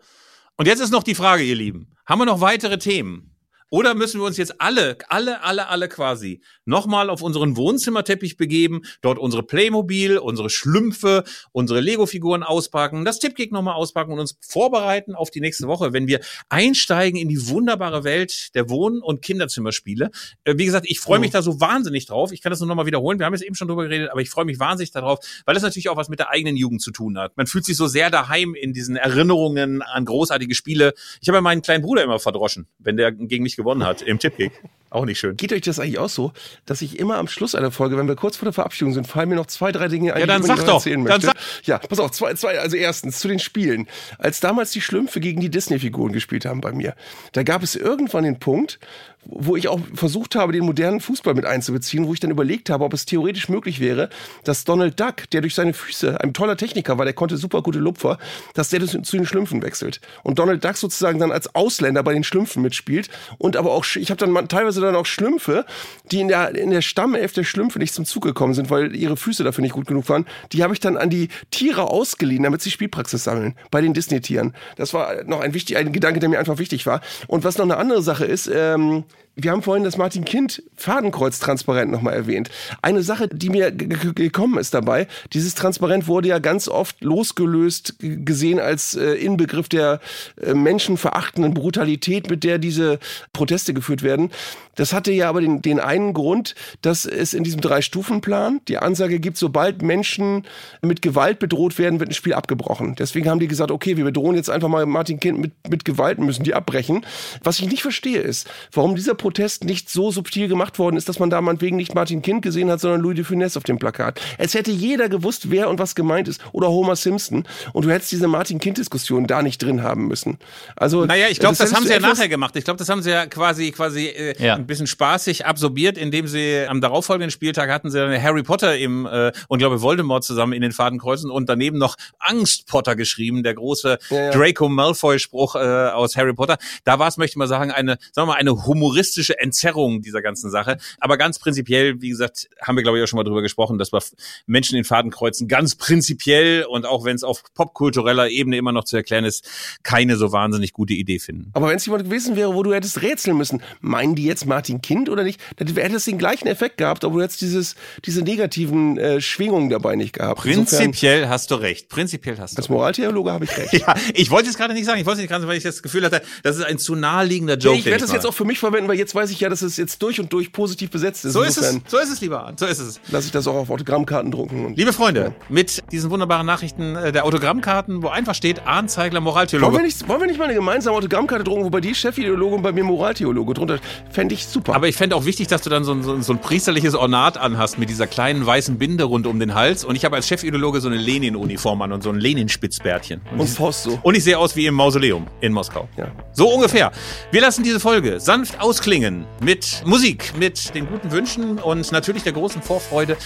Und 0.56 0.68
jetzt 0.68 0.80
ist 0.82 0.92
noch 0.92 1.04
die 1.04 1.16
Frage, 1.16 1.44
ihr 1.44 1.56
Lieben. 1.56 1.96
Haben 2.06 2.20
wir 2.22 2.26
noch 2.26 2.40
weitere 2.42 2.78
Themen? 2.78 3.33
Oder 3.74 3.96
müssen 3.96 4.22
wir 4.22 4.28
uns 4.28 4.38
jetzt 4.38 4.62
alle, 4.62 5.00
alle, 5.08 5.42
alle, 5.42 5.68
alle 5.68 5.90
quasi 5.90 6.42
nochmal 6.64 7.10
auf 7.10 7.24
unseren 7.24 7.58
Wohnzimmerteppich 7.58 8.38
begeben, 8.38 8.84
dort 9.02 9.18
unsere 9.18 9.42
Playmobil, 9.42 10.20
unsere 10.20 10.52
Schlümpfe, 10.52 11.24
unsere 11.54 11.80
Lego-Figuren 11.80 12.44
auspacken, 12.44 13.04
das 13.04 13.18
Tippkick 13.18 13.52
nochmal 13.52 13.74
auspacken 13.74 14.14
und 14.14 14.20
uns 14.20 14.38
vorbereiten 14.48 15.16
auf 15.16 15.32
die 15.32 15.42
nächste 15.42 15.68
Woche, 15.68 15.92
wenn 15.92 16.06
wir 16.06 16.20
einsteigen 16.50 17.20
in 17.20 17.30
die 17.30 17.50
wunderbare 17.50 18.04
Welt 18.04 18.54
der 18.54 18.70
Wohn- 18.70 19.02
und 19.02 19.24
Kinderzimmerspiele. 19.24 20.12
Äh, 20.44 20.54
Wie 20.56 20.66
gesagt, 20.66 20.86
ich 20.88 21.00
freue 21.00 21.18
mich 21.18 21.32
da 21.32 21.42
so 21.42 21.60
wahnsinnig 21.60 22.06
drauf. 22.06 22.32
Ich 22.32 22.44
kann 22.44 22.52
das 22.52 22.60
nur 22.60 22.68
nochmal 22.68 22.86
wiederholen. 22.86 23.18
Wir 23.18 23.26
haben 23.26 23.34
jetzt 23.34 23.44
eben 23.44 23.56
schon 23.56 23.70
drüber 23.70 23.86
geredet, 23.86 24.12
aber 24.12 24.22
ich 24.22 24.30
freue 24.30 24.46
mich 24.46 24.60
wahnsinnig 24.60 24.92
darauf, 24.92 25.18
weil 25.46 25.56
das 25.56 25.64
natürlich 25.64 25.90
auch 25.90 25.98
was 25.98 26.10
mit 26.10 26.20
der 26.20 26.30
eigenen 26.30 26.58
Jugend 26.58 26.84
zu 26.84 26.92
tun 26.92 27.18
hat. 27.18 27.36
Man 27.38 27.48
fühlt 27.48 27.66
sich 27.66 27.76
so 27.76 27.88
sehr 27.88 28.12
daheim 28.12 28.54
in 28.54 28.72
diesen 28.72 28.98
Erinnerungen 28.98 29.82
an 29.82 30.06
großartige 30.06 30.54
Spiele. 30.54 30.94
Ich 31.22 31.28
habe 31.28 31.38
ja 31.38 31.42
meinen 31.42 31.64
kleinen 31.64 31.82
Bruder 31.82 32.04
immer 32.04 32.20
verdroschen, 32.20 32.68
wenn 32.78 32.98
der 32.98 33.12
gegen 33.12 33.42
mich 33.42 33.63
gewonnen 33.64 33.86
hat 33.86 34.02
im 34.02 34.20
Tippkick. 34.20 34.62
Auch 34.94 35.06
nicht 35.06 35.18
schön. 35.20 35.36
Geht 35.38 35.52
euch 35.52 35.62
das 35.62 35.80
eigentlich 35.80 35.98
auch 35.98 36.08
so, 36.10 36.34
dass 36.68 36.82
ich 36.84 37.00
immer 37.00 37.18
am 37.18 37.28
Schluss 37.28 37.56
einer 37.56 37.72
Folge, 37.72 37.98
wenn 37.98 38.08
wir 38.08 38.16
kurz 38.16 38.38
vor 38.38 38.46
der 38.46 38.54
Verabschiedung 38.54 38.94
sind, 38.94 39.08
fallen 39.08 39.28
mir 39.28 39.36
noch 39.36 39.48
zwei, 39.48 39.72
drei 39.72 39.88
Dinge 39.88 40.14
ein, 40.14 40.20
Ja, 40.20 40.28
dann 40.28 40.44
die 40.44 40.52
ich 40.52 40.60
doch. 40.60 40.76
erzählen 40.76 41.04
Dann 41.04 41.14
möchte. 41.22 41.26
sag- 41.28 41.66
Ja, 41.66 41.80
pass 41.80 42.00
auf, 42.00 42.12
zwei, 42.12 42.36
zwei, 42.36 42.60
also 42.60 42.78
erstens 42.78 43.18
zu 43.20 43.28
den 43.28 43.40
Spielen. 43.40 43.88
Als 44.20 44.40
damals 44.40 44.70
die 44.72 44.82
Schlümpfe 44.82 45.20
gegen 45.20 45.42
die 45.42 45.50
Disney-Figuren 45.50 46.12
gespielt 46.14 46.46
haben 46.46 46.62
bei 46.62 46.72
mir, 46.74 46.94
da 47.32 47.42
gab 47.42 47.64
es 47.64 47.76
irgendwann 47.76 48.24
den 48.24 48.38
Punkt, 48.38 48.80
wo 49.26 49.56
ich 49.56 49.70
auch 49.70 49.80
versucht 49.96 50.36
habe, 50.36 50.52
den 50.52 50.66
modernen 50.66 51.00
Fußball 51.00 51.34
mit 51.34 51.46
einzubeziehen, 51.46 52.06
wo 52.06 52.14
ich 52.14 52.20
dann 52.20 52.30
überlegt 52.30 52.70
habe, 52.70 52.84
ob 52.84 52.94
es 52.94 53.06
theoretisch 53.06 53.48
möglich 53.48 53.80
wäre, 53.80 54.10
dass 54.44 54.66
Donald 54.66 55.00
Duck, 55.00 55.30
der 55.32 55.40
durch 55.40 55.56
seine 55.56 55.74
Füße 55.74 56.20
ein 56.20 56.34
toller 56.34 56.58
Techniker 56.58 56.98
war, 56.98 57.06
der 57.06 57.14
konnte 57.14 57.38
super 57.38 57.62
gute 57.62 57.80
Lupfer, 57.80 58.18
dass 58.54 58.68
der 58.70 58.86
zu 58.86 59.02
zu 59.02 59.16
den 59.16 59.26
Schlümpfen 59.26 59.62
wechselt. 59.64 60.02
Und 60.24 60.40
Donald 60.40 60.64
Duck 60.66 60.76
sozusagen 60.76 61.20
dann 61.20 61.32
als 61.32 61.56
Ausländer 61.56 62.04
bei 62.04 62.14
den 62.14 62.26
Schlümpfen 62.26 62.62
mitspielt. 62.62 63.10
Und 63.38 63.56
aber 63.56 63.72
auch, 63.72 63.86
ich 63.96 64.10
habe 64.12 64.18
dann 64.26 64.50
teilweise 64.50 64.82
dann 64.84 64.96
auch 64.96 65.06
Schlümpfe, 65.06 65.66
die 66.12 66.20
in 66.20 66.28
der, 66.28 66.56
in 66.56 66.72
der 66.72 66.82
Stammelf 66.82 67.34
der 67.34 67.44
Schlümpfe 67.44 67.80
nicht 67.80 67.94
zum 67.94 68.06
Zug 68.06 68.24
gekommen 68.24 68.54
sind, 68.54 68.70
weil 68.70 68.96
ihre 68.96 69.18
Füße 69.18 69.44
dafür 69.44 69.62
nicht 69.62 69.74
gut 69.74 69.88
genug 69.88 70.08
waren. 70.10 70.26
Die 70.52 70.64
habe 70.64 70.74
ich 70.74 70.80
dann 70.80 70.98
an 70.98 71.10
die 71.10 71.30
Tiere 71.52 71.90
ausgeliehen, 71.90 72.44
damit 72.44 72.62
sie 72.62 72.72
Spielpraxis 72.72 73.24
sammeln. 73.24 73.56
Bei 73.72 73.82
den 73.82 73.94
Disney-Tieren. 73.94 74.54
Das 74.76 74.94
war 74.94 75.24
noch 75.26 75.42
ein 75.42 75.54
wichtig, 75.54 75.78
ein 75.78 75.92
Gedanke, 75.92 76.20
der 76.20 76.30
mir 76.30 76.40
einfach 76.40 76.58
wichtig 76.58 76.86
war. 76.86 77.02
Und 77.28 77.44
was 77.44 77.58
noch 77.58 77.66
eine 77.66 77.78
andere 77.78 78.02
Sache 78.02 78.26
ist, 78.26 78.50
ähm, 78.54 79.06
wir 79.36 79.52
haben 79.52 79.64
vorhin 79.64 79.84
das 79.84 79.98
Martin 79.98 80.26
Kind 80.26 80.62
Fadenkreuz 80.76 81.40
transparent 81.40 81.92
nochmal 81.92 82.14
erwähnt. 82.14 82.50
Eine 82.82 83.02
Sache, 83.02 83.28
die 83.28 83.50
mir 83.50 83.72
gekommen 83.72 84.60
ist 84.60 84.74
dabei, 84.74 85.08
dieses 85.34 85.56
Transparent 85.56 86.08
wurde 86.08 86.28
ja 86.28 86.40
ganz 86.40 86.68
oft 86.68 87.04
losgelöst 87.04 87.96
gesehen 88.00 88.60
als 88.60 88.94
äh, 88.94 89.14
Inbegriff 89.14 89.70
der 89.70 90.00
äh, 90.42 90.54
menschenverachtenden 90.54 91.54
Brutalität, 91.54 92.30
mit 92.30 92.44
der 92.44 92.60
diese 92.60 93.00
Proteste 93.34 93.74
geführt 93.74 94.04
werden. 94.04 94.32
Das 94.76 94.94
hatte 94.94 95.12
ja 95.12 95.30
aber 95.30 95.42
den, 95.42 95.62
den 95.62 95.80
einen 95.80 96.14
Grund, 96.14 96.56
dass 96.82 97.06
es 97.06 97.34
in 97.34 97.44
diesem 97.44 97.62
Drei-Stufen-Plan 97.62 98.62
die 98.68 98.78
Ansage 98.78 99.20
gibt, 99.20 99.38
sobald 99.38 99.82
Menschen 99.82 100.46
mit 100.82 101.02
Gewalt 101.02 101.40
bedroht 101.40 101.78
werden, 101.78 102.00
wird 102.00 102.10
ein 102.10 102.16
Spiel 102.16 102.34
abgebrochen. 102.34 102.96
Deswegen 102.96 103.30
haben 103.30 103.40
die 103.40 103.48
gesagt, 103.48 103.72
okay, 103.72 103.98
wir 103.98 104.04
bedrohen 104.04 104.36
jetzt 104.36 104.50
einfach 104.50 104.70
mal 104.70 104.86
Martin 104.86 105.20
Kind 105.20 105.40
mit, 105.40 105.52
mit 105.70 105.86
Gewalt, 105.86 106.20
müssen 106.20 106.44
die 106.44 106.56
abbrechen. 106.56 107.06
Was 107.44 107.60
ich 107.60 107.70
nicht 107.70 107.84
verstehe 107.84 108.20
ist, 108.20 108.50
warum 108.72 108.96
dieser 108.96 109.14
Protest 109.24 109.64
nicht 109.64 109.90
so 109.90 110.12
subtil 110.12 110.48
gemacht 110.50 110.78
worden 110.80 110.98
ist, 110.98 111.08
dass 111.10 111.18
man 111.18 111.30
da 111.30 111.40
meinetwegen 111.42 111.78
nicht 111.78 111.96
Martin 111.96 112.22
Kind 112.22 112.42
gesehen 112.42 112.70
hat, 112.70 112.82
sondern 112.82 113.00
Louis 113.02 113.16
de 113.16 113.24
Funès 113.24 113.58
auf 113.58 113.64
dem 113.64 113.80
Plakat. 113.80 114.20
Es 114.38 114.54
hätte 114.54 114.70
jeder 114.70 115.08
gewusst, 115.08 115.50
wer 115.50 115.70
und 115.70 115.80
was 115.80 115.96
gemeint 115.96 116.28
ist. 116.28 116.42
Oder 116.52 116.68
Homer 116.68 116.96
Simpson. 116.98 117.46
Und 117.72 117.86
du 117.86 117.90
hättest 117.90 118.12
diese 118.12 118.28
Martin 118.28 118.60
Kind-Diskussion 118.60 119.26
da 119.26 119.42
nicht 119.42 119.64
drin 119.64 119.82
haben 119.82 120.08
müssen. 120.08 120.40
Also, 120.76 121.06
Naja, 121.06 121.28
ich 121.30 121.40
glaube, 121.40 121.54
das, 121.54 121.62
hättest 121.62 121.76
haben 121.78 121.88
sie 121.88 121.94
ja 121.94 122.00
nachher 122.02 122.28
gemacht. 122.28 122.56
Ich 122.58 122.66
glaube, 122.66 122.78
das 122.78 122.90
haben 122.90 123.02
sie 123.02 123.12
ja 123.12 123.26
quasi, 123.26 123.72
quasi 123.72 124.08
äh, 124.08 124.36
Ja. 124.44 124.56
ein 124.56 124.68
bisschen 124.68 124.88
spaßig 124.88 125.46
absorbiert, 125.46 125.98
indem 125.98 126.28
sie 126.28 126.66
am 126.68 126.82
darauffolgenden 126.82 127.32
Spieltag 127.32 127.70
hatten 127.70 127.90
sie 127.90 127.98
dann 127.98 128.22
Harry 128.22 128.44
Potter 128.44 128.78
im 128.78 129.06
äh, 129.06 129.32
und 129.48 129.60
glaube 129.60 129.82
Voldemort 129.82 130.26
zusammen 130.26 130.52
in 130.52 130.62
den 130.62 130.74
Fadenkreuzen 130.74 131.32
und 131.32 131.48
daneben 131.48 131.78
noch 131.78 131.96
Angst 132.20 132.68
Potter 132.68 132.98
geschrieben, 132.98 133.42
der 133.44 133.54
große 133.54 133.98
Ja, 134.10 134.18
ja. 134.18 134.32
Draco 134.32 134.68
Malfoy 134.68 135.18
Spruch 135.20 135.56
äh, 135.56 135.60
aus 135.60 136.18
Harry 136.18 136.34
Potter. 136.34 136.58
Da 136.84 137.00
war 137.00 137.08
es, 137.08 137.16
möchte 137.18 137.32
ich 137.34 137.38
mal 137.38 137.48
sagen, 137.48 137.72
eine, 137.72 137.98
sagen 138.12 138.28
wir 138.28 138.34
mal, 138.34 138.40
eine 138.40 138.66
humoristische 138.66 139.13
Entzerrung 139.18 140.02
dieser 140.02 140.22
ganzen 140.22 140.50
Sache. 140.50 140.78
Aber 141.00 141.18
ganz 141.18 141.40
prinzipiell, 141.40 142.02
wie 142.02 142.10
gesagt, 142.10 142.50
haben 142.62 142.76
wir 142.76 142.84
glaube 142.84 142.98
ich 142.98 143.04
auch 143.04 143.08
schon 143.08 143.18
mal 143.18 143.24
drüber 143.24 143.42
gesprochen, 143.42 143.78
dass 143.78 143.92
wir 143.92 144.02
Menschen 144.46 144.78
in 144.78 144.84
Fadenkreuzen 144.84 145.48
ganz 145.48 145.76
prinzipiell 145.76 146.66
und 146.66 146.86
auch 146.86 147.06
wenn 147.06 147.16
es 147.16 147.24
auf 147.24 147.44
popkultureller 147.54 148.30
Ebene 148.30 148.58
immer 148.58 148.72
noch 148.72 148.84
zu 148.84 148.98
erklären 148.98 149.26
ist, 149.26 149.48
keine 149.84 150.18
so 150.18 150.32
wahnsinnig 150.32 150.74
gute 150.74 150.94
Idee 150.94 151.20
finden. 151.20 151.52
Aber 151.54 151.70
wenn 151.70 151.78
es 151.78 151.86
jemand 151.86 152.06
gewesen 152.06 152.36
wäre, 152.36 152.54
wo 152.54 152.64
du 152.64 152.74
hättest 152.74 153.02
rätseln 153.02 153.38
müssen, 153.38 153.62
meinen 153.82 154.16
die 154.16 154.26
jetzt 154.26 154.46
Martin 154.46 154.82
Kind 154.82 155.10
oder 155.10 155.24
nicht, 155.24 155.40
dann 155.58 155.68
hätte 155.68 155.96
es 155.96 156.06
den 156.06 156.18
gleichen 156.18 156.48
Effekt 156.48 156.78
gehabt, 156.78 157.06
aber 157.06 157.16
du 157.16 157.22
hättest 157.22 157.42
dieses, 157.42 157.76
diese 158.06 158.22
negativen 158.22 158.98
äh, 158.98 159.22
Schwingungen 159.22 159.70
dabei 159.70 159.96
nicht 159.96 160.14
gehabt. 160.14 160.46
Insofern, 160.46 160.86
Prinzipiell 160.86 161.30
hast 161.30 161.52
du 161.52 161.56
recht. 161.56 161.90
Prinzipiell 161.90 162.38
hast 162.38 162.58
du 162.58 162.62
als. 162.62 162.70
Moraltheologe 162.70 163.32
habe 163.32 163.46
ich 163.46 163.58
recht. 163.58 163.74
Ja, 163.74 163.96
ich 164.14 164.30
wollte 164.30 164.50
es 164.50 164.58
gerade 164.58 164.74
nicht 164.74 164.86
sagen. 164.86 165.00
Ich 165.00 165.06
wollte 165.06 165.18
es 165.18 165.22
nicht 165.22 165.30
gerade, 165.30 165.48
weil 165.48 165.58
ich 165.58 165.64
das 165.64 165.82
Gefühl 165.82 166.04
hatte, 166.04 166.22
das 166.44 166.58
ist 166.58 166.64
ein 166.64 166.78
zu 166.78 166.96
naheliegender 166.96 167.58
Joke. 167.58 167.78
ich 167.78 167.84
den 167.84 167.92
werde 167.92 168.04
das 168.04 168.14
jetzt 168.14 168.26
auch 168.26 168.34
für 168.34 168.46
mich 168.46 168.60
verwenden, 168.60 168.88
weil 168.88 168.96
jetzt 169.04 169.14
weiß 169.16 169.30
ich 169.32 169.40
ja, 169.42 169.50
dass 169.50 169.62
es 169.62 169.78
jetzt 169.78 170.02
durch 170.02 170.20
und 170.20 170.32
durch 170.32 170.52
positiv 170.52 170.90
besetzt 170.92 171.26
ist. 171.26 171.34
So 171.34 171.42
ist 171.42 171.58
es. 171.58 171.80
So 171.88 171.98
ist 172.00 172.10
es, 172.12 172.22
lieber 172.22 172.44
Arndt. 172.46 172.60
So 172.60 172.66
ist 172.66 172.80
es. 172.80 173.00
lasse 173.12 173.26
ich 173.28 173.32
das 173.32 173.48
auch 173.48 173.56
auf 173.56 173.70
Autogrammkarten 173.70 174.32
drucken. 174.32 174.66
Und 174.66 174.78
Liebe 174.78 174.94
Freunde, 174.94 175.34
mit 175.50 175.84
diesen 175.92 176.10
wunderbaren 176.10 176.46
Nachrichten 176.46 176.96
äh, 176.96 177.12
der 177.12 177.26
Autogrammkarten, 177.26 178.02
wo 178.02 178.08
einfach 178.08 178.34
steht 178.36 178.66
Arndt 178.66 178.90
Zeigler, 178.92 179.18
wollen, 179.18 179.26
Moraltheologe. 179.26 179.78
wir 179.78 179.84
nicht, 179.84 180.08
wollen 180.08 180.22
wir 180.22 180.28
nicht 180.28 180.38
mal 180.40 180.46
eine 180.46 180.54
gemeinsame 180.54 180.96
Autogrammkarte 180.98 181.44
drucken, 181.44 181.64
wobei 181.66 181.82
die 181.82 181.94
Chefideologe 181.94 182.56
und 182.56 182.62
bei 182.62 182.72
mir 182.72 182.84
Moraltheologe 182.84 183.54
drunter 183.54 183.80
fände 184.12 184.34
ich 184.36 184.46
super. 184.48 184.74
Aber 184.76 184.88
ich 184.88 184.96
fände 184.96 185.16
auch 185.16 185.26
wichtig, 185.26 185.48
dass 185.48 185.62
du 185.62 185.70
dann 185.70 185.84
so 185.84 185.92
ein, 185.94 186.04
so, 186.04 186.14
ein- 186.14 186.22
so 186.24 186.34
ein 186.34 186.40
priesterliches 186.40 186.96
Ornat 186.96 187.38
anhast 187.38 187.78
mit 187.80 187.90
dieser 187.90 188.08
kleinen 188.08 188.46
weißen 188.46 188.78
Binde 188.78 189.04
rund 189.04 189.28
um 189.28 189.40
den 189.40 189.54
Hals. 189.54 189.84
Und 189.84 189.96
ich 189.96 190.06
habe 190.06 190.16
als 190.16 190.28
Chefideologe 190.28 190.80
so 190.82 190.88
eine 190.88 190.98
Lenin-Uniform 190.98 191.82
an 191.82 191.92
und 191.92 192.04
so 192.04 192.10
ein 192.10 192.20
Lenin-Spitzbärtchen. 192.20 193.22
und 193.38 193.48
Faust 193.50 193.84
so. 193.84 194.00
Und 194.04 194.16
ich 194.16 194.24
sehe 194.24 194.38
aus 194.38 194.56
wie 194.56 194.66
im 194.66 194.76
Mausoleum 194.76 195.28
in 195.42 195.52
Moskau. 195.52 195.88
Ja. 195.98 196.08
So 196.32 196.48
ungefähr. 196.50 196.92
Wir 197.32 197.42
lassen 197.42 197.64
diese 197.64 197.80
Folge 197.80 198.20
sanft 198.20 198.62
ausklingen 198.62 198.93
mit 199.42 199.82
Musik, 199.86 200.34
mit 200.38 200.76
den 200.76 200.88
guten 200.88 201.12
Wünschen 201.12 201.58
und 201.58 201.92
natürlich 201.92 202.24
der 202.24 202.34
großen 202.34 202.62
Vorfreude 202.62 203.18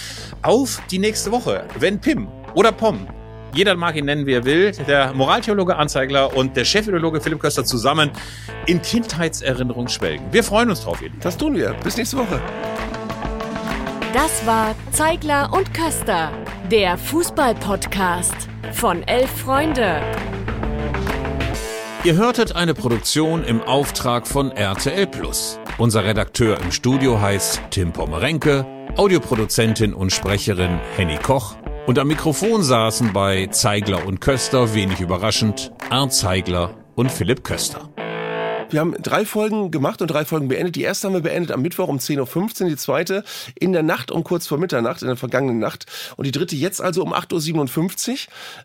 auf 0.42 0.80
die 0.90 0.98
nächste 0.98 1.30
Woche, 1.30 1.64
wenn 1.78 2.00
Pim 2.00 2.26
oder 2.54 2.72
Pom 2.72 3.06
jeder 3.54 3.74
mag 3.76 3.96
ihn 3.96 4.04
nennen, 4.04 4.26
wie 4.26 4.34
er 4.34 4.44
will, 4.44 4.72
der 4.72 5.12
Moraltheologe 5.14 5.76
Anzeigler 5.76 6.36
und 6.36 6.56
der 6.56 6.64
Chefideologe 6.64 7.20
Philipp 7.20 7.40
Köster 7.40 7.64
zusammen 7.64 8.10
in 8.66 8.80
Kindheitserinnerung 8.82 9.88
schwelgen. 9.88 10.26
Wir 10.32 10.44
freuen 10.44 10.70
uns 10.70 10.82
drauf, 10.82 11.00
ihr 11.00 11.08
Lieben. 11.08 11.20
Das 11.22 11.36
tun 11.36 11.56
wir. 11.56 11.74
Bis 11.82 11.96
nächste 11.96 12.18
Woche. 12.18 12.40
Das 14.12 14.46
war 14.46 14.74
Zeigler 14.92 15.50
und 15.52 15.72
Köster, 15.72 16.30
der 16.70 16.98
Fußball-Podcast 16.98 18.34
von 18.72 19.02
Elf 19.06 19.30
Freunde. 19.30 20.02
Ihr 22.04 22.14
hörtet 22.14 22.54
eine 22.54 22.74
Produktion 22.74 23.42
im 23.42 23.60
Auftrag 23.60 24.28
von 24.28 24.52
RTL 24.52 25.08
Plus. 25.08 25.58
Unser 25.78 26.04
Redakteur 26.04 26.60
im 26.60 26.70
Studio 26.70 27.20
heißt 27.20 27.60
Tim 27.70 27.92
Pommerenke, 27.92 28.64
Audioproduzentin 28.96 29.94
und 29.94 30.12
Sprecherin 30.12 30.78
Henny 30.96 31.16
Koch 31.16 31.56
und 31.88 31.98
am 31.98 32.06
Mikrofon 32.06 32.62
saßen 32.62 33.12
bei 33.12 33.48
Zeigler 33.48 34.06
und 34.06 34.20
Köster, 34.20 34.74
wenig 34.74 35.00
überraschend, 35.00 35.72
Arndt 35.90 36.12
Zeigler 36.12 36.74
und 36.94 37.10
Philipp 37.10 37.42
Köster. 37.42 37.88
Wir 38.70 38.80
haben 38.80 38.94
drei 39.00 39.24
Folgen 39.24 39.70
gemacht 39.70 40.02
und 40.02 40.08
drei 40.08 40.26
Folgen 40.26 40.48
beendet. 40.48 40.76
Die 40.76 40.82
erste 40.82 41.06
haben 41.06 41.14
wir 41.14 41.22
beendet 41.22 41.52
am 41.52 41.62
Mittwoch 41.62 41.88
um 41.88 41.96
10.15 41.96 42.62
Uhr, 42.62 42.68
die 42.68 42.76
zweite 42.76 43.24
in 43.58 43.72
der 43.72 43.82
Nacht 43.82 44.10
um 44.10 44.24
kurz 44.24 44.46
vor 44.46 44.58
Mitternacht, 44.58 45.00
in 45.00 45.08
der 45.08 45.16
vergangenen 45.16 45.58
Nacht. 45.58 45.86
Und 46.16 46.26
die 46.26 46.32
dritte 46.32 46.54
jetzt 46.54 46.82
also 46.82 47.02
um 47.02 47.14
8.57 47.14 48.10
Uhr. 48.10 48.16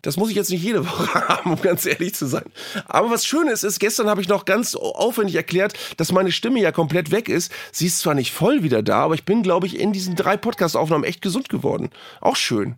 Das 0.02 0.18
muss 0.18 0.30
ich 0.30 0.36
jetzt 0.36 0.50
nicht 0.50 0.62
jede 0.62 0.86
Woche 0.90 1.28
haben, 1.30 1.52
um 1.52 1.62
ganz 1.62 1.86
ehrlich 1.86 2.16
zu 2.16 2.26
sein. 2.26 2.44
Aber 2.86 3.12
was 3.12 3.26
Schönes 3.26 3.64
ist, 3.64 3.80
gestern 3.80 4.10
habe 4.10 4.20
ich 4.20 4.28
noch 4.28 4.44
ganz 4.44 4.76
aufwendig 4.76 5.36
erklärt, 5.36 5.74
dass 5.96 6.12
meine 6.12 6.34
Stimme 6.34 6.60
ja 6.60 6.74
komplett 6.74 7.12
weg 7.12 7.30
ist. 7.30 7.52
Sie 7.72 7.88
ist 7.88 8.00
zwar 8.00 8.14
nicht 8.14 8.34
voll 8.34 8.62
wieder 8.62 8.84
da, 8.84 9.00
aber 9.00 9.16
ich 9.16 9.24
bin, 9.24 9.42
glaube 9.42 9.68
ich, 9.68 9.80
in 9.80 9.94
diesen 9.94 10.16
drei 10.16 10.36
Podcast-Aufnahmen 10.36 11.06
echt 11.06 11.22
gesund 11.22 11.48
geworden. 11.48 11.90
Auch 12.20 12.36
schön. 12.36 12.76